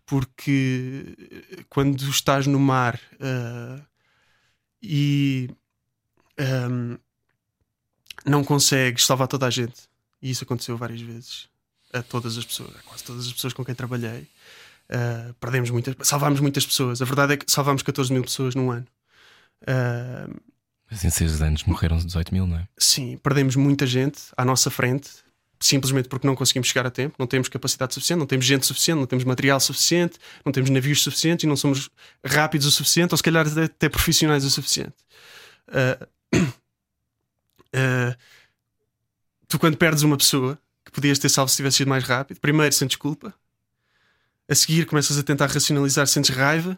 Porque 0.06 1.16
eh, 1.58 1.64
quando 1.70 2.04
estás 2.10 2.48
no 2.48 2.60
mar 2.60 3.00
ah, 3.22 3.80
e 4.82 5.50
ahm, 6.38 6.98
não 8.26 8.44
consegues 8.44 9.06
salvar 9.06 9.28
toda 9.28 9.46
a 9.48 9.50
gente, 9.50 9.84
e 10.22 10.30
isso 10.32 10.44
aconteceu 10.44 10.78
várias 10.78 11.02
vezes 11.02 11.50
a 11.94 12.02
todas 12.02 12.38
as 12.38 12.46
pessoas, 12.46 12.76
a 12.76 12.82
quase 12.84 13.04
todas 13.04 13.28
as 13.28 13.34
pessoas 13.34 13.54
com 13.54 13.64
quem 13.64 13.76
trabalhei. 13.76 14.28
Ah, 14.90 15.34
perdemos 15.40 15.70
muitas, 15.70 15.96
salvámos 16.08 16.40
muitas 16.40 16.66
pessoas. 16.66 17.02
A 17.02 17.06
verdade 17.06 17.34
é 17.34 17.38
que 17.38 17.52
salvámos 17.52 17.84
14 17.84 18.12
mil 18.12 18.24
pessoas 18.24 18.56
num 18.56 18.72
ano. 18.72 18.88
Ah, 19.68 20.28
Mas 20.28 20.53
em 21.04 21.10
seis 21.10 21.42
anos 21.42 21.64
morreram 21.64 21.98
18 21.98 22.34
mil, 22.34 22.46
não 22.46 22.58
é? 22.58 22.68
Sim, 22.78 23.18
perdemos 23.18 23.56
muita 23.56 23.88
gente 23.88 24.20
à 24.36 24.46
nossa 24.46 24.70
frente, 24.70 25.10
simplesmente 25.60 26.10
porque 26.10 26.28
não 26.28 26.36
conseguimos 26.36 26.68
chegar 26.68 26.86
a 26.86 26.92
tempo, 26.92 27.16
não 27.18 27.26
temos 27.26 27.48
capacidade 27.48 27.94
suficiente, 27.94 28.20
não 28.20 28.26
temos 28.26 28.46
gente 28.46 28.66
suficiente, 28.66 29.00
não 29.00 29.06
temos 29.08 29.24
material 29.24 29.60
suficiente, 29.60 30.20
não 30.46 30.52
temos 30.52 30.70
navios 30.70 31.02
suficientes 31.02 31.44
e 31.44 31.48
não 31.48 31.56
somos 31.56 31.90
rápidos 32.24 32.68
o 32.68 32.72
suficiente, 32.72 33.14
ou 33.14 33.18
se 33.18 33.24
calhar 33.24 33.46
até, 33.48 33.90
profissionais 33.90 34.44
o 34.44 34.50
suficiente. 34.50 34.94
Ah, 35.70 36.08
ah, 37.74 38.18
tu, 39.48 39.58
quando 39.58 39.78
perdes 39.78 40.04
uma 40.04 40.18
pessoa 40.18 40.60
que 40.84 40.92
podias 40.92 41.18
ter 41.18 41.30
salvo 41.30 41.50
se 41.50 41.56
tivesse 41.56 41.78
sido 41.78 41.88
mais 41.88 42.04
rápido, 42.04 42.40
primeiro 42.40 42.74
sentes 42.76 42.98
culpa, 42.98 43.34
a 44.50 44.56
seguir 44.56 44.86
começas 44.86 45.18
a 45.18 45.24
tentar 45.24 45.48
racionalizar, 45.48 46.06
sentes 46.08 46.36
raiva 46.36 46.78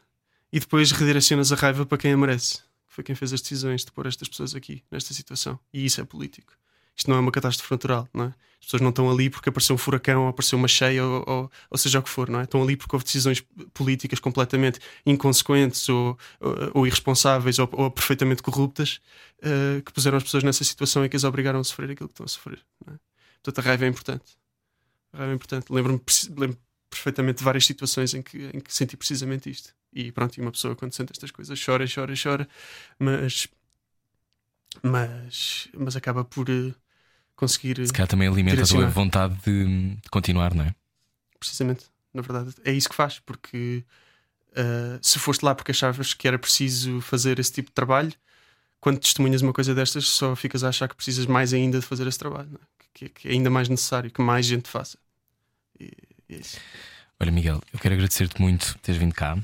e 0.53 0.59
depois 0.59 0.91
redirecionas 0.91 1.51
a 1.51 1.55
raiva 1.55 1.85
para 1.85 1.97
quem 1.97 2.13
a 2.13 2.17
merece 2.17 2.59
foi 2.95 3.03
quem 3.03 3.13
fez 3.13 3.33
as 3.33 3.41
decisões 3.41 3.83
de 3.83 3.91
pôr 3.91 4.07
estas 4.07 4.29
pessoas 4.29 4.55
aqui, 4.55 4.81
nesta 4.89 5.13
situação. 5.13 5.59
E 5.73 5.85
isso 5.85 5.99
é 5.99 6.05
político. 6.05 6.53
Isto 6.95 7.09
não 7.09 7.17
é 7.17 7.19
uma 7.19 7.31
catástrofe 7.31 7.69
natural, 7.69 8.07
não 8.13 8.25
é? 8.25 8.27
As 8.27 8.65
pessoas 8.67 8.81
não 8.81 8.89
estão 8.89 9.11
ali 9.11 9.29
porque 9.29 9.49
apareceu 9.49 9.75
um 9.75 9.77
furacão 9.77 10.23
ou 10.23 10.29
apareceu 10.29 10.57
uma 10.57 10.67
cheia 10.67 11.05
ou, 11.05 11.23
ou, 11.27 11.51
ou 11.69 11.77
seja 11.77 11.99
o 11.99 12.01
que 12.01 12.09
for, 12.09 12.29
não 12.29 12.39
é? 12.39 12.43
Estão 12.43 12.63
ali 12.63 12.77
porque 12.77 12.95
houve 12.95 13.03
decisões 13.03 13.43
políticas 13.73 14.17
completamente 14.17 14.79
inconsequentes 15.05 15.89
ou, 15.89 16.17
ou, 16.39 16.71
ou 16.73 16.87
irresponsáveis 16.87 17.59
ou, 17.59 17.69
ou 17.73 17.91
perfeitamente 17.91 18.41
corruptas 18.41 19.01
eh, 19.41 19.81
que 19.85 19.91
puseram 19.91 20.17
as 20.17 20.23
pessoas 20.23 20.43
nessa 20.43 20.63
situação 20.63 21.03
e 21.03 21.09
que 21.09 21.17
as 21.17 21.25
obrigaram 21.25 21.59
a 21.59 21.63
sofrer 21.65 21.91
aquilo 21.91 22.07
que 22.07 22.13
estão 22.13 22.23
a 22.23 22.29
sofrer. 22.29 22.65
Não 22.85 22.93
é? 22.93 22.97
Portanto, 23.43 23.59
a 23.59 23.67
raiva 23.69 23.85
é 23.85 23.87
importante. 23.89 24.37
A 25.11 25.17
raiva 25.17 25.33
é 25.33 25.35
importante. 25.35 25.65
Lembro-me 25.69 26.01
lembro 26.37 26.57
perfeitamente 26.95 27.43
várias 27.43 27.65
situações 27.65 28.13
em 28.13 28.21
que, 28.21 28.49
em 28.53 28.59
que 28.59 28.73
senti 28.73 28.97
precisamente 28.97 29.49
isto. 29.49 29.73
E 29.93 30.11
pronto, 30.11 30.37
e 30.37 30.41
uma 30.41 30.51
pessoa 30.51 30.75
quando 30.75 30.93
sente 30.93 31.11
estas 31.11 31.31
coisas 31.31 31.63
chora, 31.63 31.85
chora, 31.93 32.13
chora, 32.21 32.47
mas 32.99 33.47
mas, 34.83 35.69
mas 35.73 35.95
acaba 35.95 36.25
por 36.25 36.49
eh, 36.49 36.73
conseguir 37.35 37.85
Se 37.85 37.93
calhar 37.93 38.07
também 38.07 38.27
alimenta 38.27 38.61
a 38.61 38.67
tua 38.67 38.87
vontade 38.87 39.35
de, 39.45 39.95
de 39.95 40.09
continuar, 40.09 40.53
não 40.53 40.65
é? 40.65 40.75
precisamente, 41.45 41.85
na 42.13 42.21
verdade, 42.21 42.55
é 42.63 42.71
isso 42.71 42.89
que 42.89 42.95
faz, 42.95 43.19
porque 43.19 43.83
eh, 44.55 44.99
se 45.01 45.19
foste 45.19 45.43
lá 45.43 45.53
porque 45.53 45.71
achavas 45.71 46.13
que 46.13 46.27
era 46.27 46.39
preciso 46.39 46.99
fazer 47.01 47.39
esse 47.39 47.51
tipo 47.51 47.69
de 47.69 47.73
trabalho, 47.73 48.13
quando 48.79 48.99
testemunhas 48.99 49.41
uma 49.41 49.53
coisa 49.53 49.73
destas, 49.73 50.07
só 50.07 50.35
ficas 50.35 50.63
a 50.63 50.69
achar 50.69 50.87
que 50.87 50.95
precisas 50.95 51.25
mais 51.25 51.53
ainda 51.53 51.79
de 51.79 51.85
fazer 51.85 52.07
esse 52.07 52.17
trabalho, 52.17 52.49
é? 52.55 52.85
que, 52.93 53.09
que 53.09 53.27
é 53.27 53.31
ainda 53.31 53.49
mais 53.49 53.69
necessário, 53.69 54.11
que 54.11 54.21
mais 54.21 54.45
gente 54.45 54.69
faça. 54.69 54.97
E, 55.79 55.91
isso. 56.29 56.57
Olha, 57.19 57.31
Miguel, 57.31 57.61
eu 57.73 57.79
quero 57.79 57.93
agradecer-te 57.95 58.41
muito 58.41 58.73
por 58.73 58.81
teres 58.81 58.99
vindo 58.99 59.13
cá, 59.13 59.37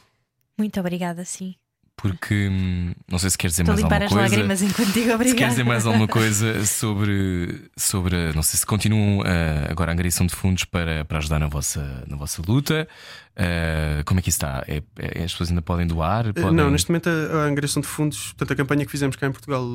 Muito 0.57 0.79
obrigada, 0.79 1.23
sim. 1.23 1.55
porque 1.95 2.49
hum, 2.49 2.93
não 3.09 3.17
sei 3.19 3.29
se 3.29 3.37
queres 3.37 3.53
dizer 3.53 3.63
Estou 3.63 3.73
a 3.73 3.75
mais 3.75 3.83
limpar 3.83 4.01
alguma 4.03 4.21
as 4.23 4.29
coisa. 4.29 4.35
lágrimas 4.35 4.61
enquanto 4.61 4.87
digo 4.91 5.05
Se 5.05 5.05
queres 5.05 5.15
obrigada. 5.15 5.49
dizer 5.51 5.63
mais 5.63 5.85
alguma 5.85 6.07
coisa 6.07 6.65
sobre, 6.65 7.69
sobre 7.77 8.33
não 8.33 8.43
sei 8.43 8.59
se 8.59 8.65
continuam 8.65 9.21
ah, 9.21 9.71
agora 9.71 9.91
a 9.91 9.93
angariação 9.93 10.25
de 10.25 10.35
fundos 10.35 10.65
para, 10.65 11.05
para 11.05 11.19
ajudar 11.19 11.39
na 11.39 11.47
vossa, 11.47 12.03
na 12.07 12.17
vossa 12.17 12.41
luta, 12.45 12.87
Ah, 13.35 14.03
como 14.05 14.19
é 14.19 14.23
que 14.23 14.29
isso 14.29 14.37
está? 14.37 14.63
É, 14.67 14.83
é- 14.99 15.23
as 15.23 15.31
pessoas 15.31 15.49
ainda 15.49 15.61
podem 15.61 15.87
doar? 15.87 16.27
Eh, 16.27 16.33
Podem... 16.33 16.51
Não, 16.53 16.69
neste 16.69 16.89
momento 16.91 17.07
a, 17.09 17.11
a 17.11 17.45
angariação 17.45 17.81
de 17.81 17.87
fundos, 17.87 18.33
portanto, 18.33 18.51
a 18.51 18.55
campanha 18.55 18.85
que 18.85 18.91
fizemos 18.91 19.15
cá 19.15 19.25
em 19.27 19.31
Portugal 19.31 19.65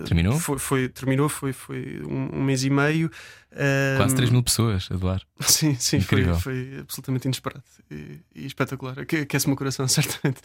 eh, 0.00 0.04
Terminou? 0.04 0.38
Foi, 0.38 0.58
foi- 0.58 0.88
terminou, 0.88 1.28
foi, 1.28 1.52
foi 1.52 2.00
um, 2.06 2.38
um 2.38 2.42
mês 2.44 2.62
e 2.64 2.70
meio. 2.70 3.10
Eh, 3.50 3.94
Quase 3.96 4.14
3 4.14 4.30
mil 4.30 4.42
pessoas 4.42 4.88
a 4.92 4.96
doar. 4.96 5.22
Sim, 5.40 5.74
sim, 5.74 6.00
foi, 6.00 6.22
foi 6.34 6.78
absolutamente 6.80 7.24
inesperado 7.26 7.64
e, 7.90 8.20
e 8.34 8.46
espetacular. 8.46 9.00
Aque- 9.00 9.16
Aquece-me 9.18 9.54
o 9.54 9.56
coração, 9.56 9.86
certamente. 9.88 10.40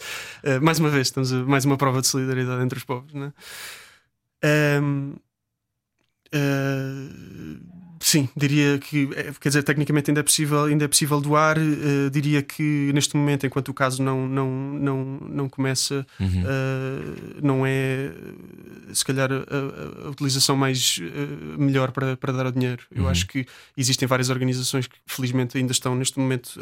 Mais 0.61 0.80
uma 0.80 0.89
vez, 0.89 1.07
estamos 1.07 1.31
a, 1.31 1.43
mais 1.43 1.65
uma 1.65 1.77
prova 1.77 2.01
de 2.01 2.07
solidariedade 2.07 2.64
entre 2.64 2.77
os 2.80 2.84
povos, 2.84 3.14
não 3.14 3.26
é? 3.26 3.34
Sim, 8.05 8.27
diria 8.35 8.77
que 8.77 9.09
é, 9.15 9.31
quer 9.39 9.49
dizer, 9.49 9.63
tecnicamente 9.63 10.09
ainda 10.11 10.19
é 10.19 10.23
possível, 10.23 10.65
ainda 10.65 10.85
é 10.85 10.88
possível 10.88 11.19
doar. 11.21 11.57
Uh, 11.57 12.09
diria 12.11 12.41
que 12.43 12.91
neste 12.93 13.15
momento, 13.15 13.45
enquanto 13.45 13.69
o 13.69 13.73
caso 13.73 14.03
não, 14.03 14.27
não, 14.27 14.49
não, 14.73 15.05
não 15.30 15.49
começa, 15.49 16.05
Uhum. 16.19 16.43
uh, 16.43 17.39
não 17.41 17.65
é 17.65 18.11
se 18.91 19.03
calhar 19.05 19.31
a, 19.31 19.35
a- 19.38 20.09
utilização 20.09 20.55
mais 20.55 20.97
uh, 20.99 21.61
melhor 21.61 21.91
para, 21.91 22.17
para 22.17 22.34
dar 22.34 22.45
o 22.47 22.51
dinheiro. 22.51 22.84
Eu 22.91 23.03
Uhum. 23.03 23.09
acho 23.09 23.25
que 23.27 23.45
existem 23.77 24.07
várias 24.07 24.30
organizações 24.30 24.85
que 24.88 24.95
felizmente 25.05 25.57
ainda 25.57 25.71
estão 25.71 25.95
neste 25.95 26.19
momento 26.19 26.59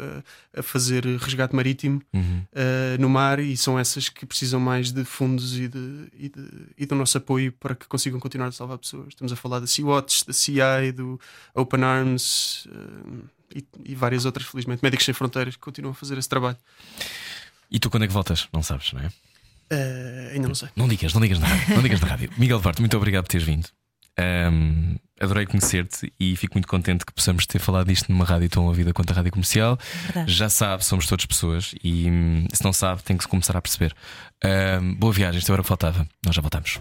a 0.56 0.62
fazer 0.62 1.04
resgate 1.04 1.54
marítimo 1.54 2.00
Uhum. 2.12 2.42
uh, 2.52 3.00
no 3.00 3.08
mar 3.08 3.38
e 3.40 3.56
são 3.56 3.78
essas 3.78 4.08
que 4.08 4.24
precisam 4.24 4.60
mais 4.60 4.92
de 4.92 5.04
fundos 5.04 5.58
e, 5.58 5.66
de, 5.68 6.06
e, 6.18 6.28
de- 6.28 6.48
e 6.78 6.86
do 6.86 6.94
nosso 6.94 7.18
apoio 7.18 7.52
para 7.52 7.74
que 7.74 7.86
consigam 7.86 8.20
continuar 8.20 8.46
a 8.48 8.52
salvar 8.52 8.78
pessoas. 8.78 9.08
Estamos 9.08 9.32
a 9.32 9.36
falar 9.36 9.58
da 9.60 9.66
Sea-Watch, 9.66 10.26
da 10.26 10.32
CI, 10.32 10.92
do 10.94 11.18
Open 11.54 11.82
Arms 11.84 12.66
uh, 12.66 13.24
e, 13.54 13.64
e 13.84 13.94
várias 13.94 14.24
outras, 14.24 14.46
felizmente, 14.46 14.82
Médicos 14.82 15.04
Sem 15.04 15.14
Fronteiras 15.14 15.54
que 15.56 15.60
continuam 15.60 15.92
a 15.92 15.94
fazer 15.94 16.18
esse 16.18 16.28
trabalho. 16.28 16.56
E 17.70 17.78
tu 17.78 17.90
quando 17.90 18.04
é 18.04 18.06
que 18.06 18.12
voltas? 18.12 18.48
Não 18.52 18.62
sabes, 18.62 18.92
não 18.92 19.00
é? 19.00 19.06
Uh, 19.06 20.34
ainda 20.34 20.48
não 20.48 20.54
sei. 20.54 20.68
Não 20.76 20.86
digas, 20.86 21.14
não 21.14 21.20
digas 21.20 21.38
na 21.38 21.46
rádio. 21.46 21.74
Não 21.74 21.82
digas 21.82 22.00
na 22.00 22.08
rádio. 22.08 22.30
Miguel 22.36 22.60
Duarte, 22.60 22.80
muito 22.80 22.96
obrigado 22.96 23.24
por 23.24 23.30
teres 23.30 23.46
vindo. 23.46 23.68
Ahm, 24.18 24.96
adorei 25.18 25.46
conhecer-te 25.46 26.12
e 26.20 26.36
fico 26.36 26.54
muito 26.54 26.68
contente 26.68 27.06
que 27.06 27.12
possamos 27.12 27.46
ter 27.46 27.58
falado 27.58 27.86
disto 27.86 28.12
numa 28.12 28.26
rádio 28.26 28.50
tão 28.50 28.66
ouvida 28.66 28.92
quanto 28.92 29.10
a 29.10 29.14
rádio 29.14 29.32
comercial. 29.32 29.78
Verdade. 30.04 30.30
Já 30.30 30.50
sabe, 30.50 30.84
somos 30.84 31.06
todos 31.06 31.24
pessoas 31.24 31.74
e 31.82 32.10
hum, 32.10 32.46
se 32.52 32.62
não 32.62 32.72
sabe, 32.74 33.02
tem 33.02 33.16
que 33.16 33.26
começar 33.26 33.56
a 33.56 33.62
perceber. 33.62 33.94
Ahm, 34.44 34.94
boa 34.94 35.12
viagem, 35.12 35.38
isto 35.38 35.50
era 35.50 35.62
o 35.62 35.64
que 35.64 35.68
faltava. 35.68 36.06
Nós 36.24 36.34
já 36.34 36.42
voltamos. 36.42 36.78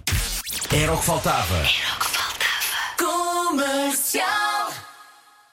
Era 0.71 0.93
o 0.93 0.97
que 0.97 1.05
faltava. 1.05 1.63
Comercial. 3.91 4.50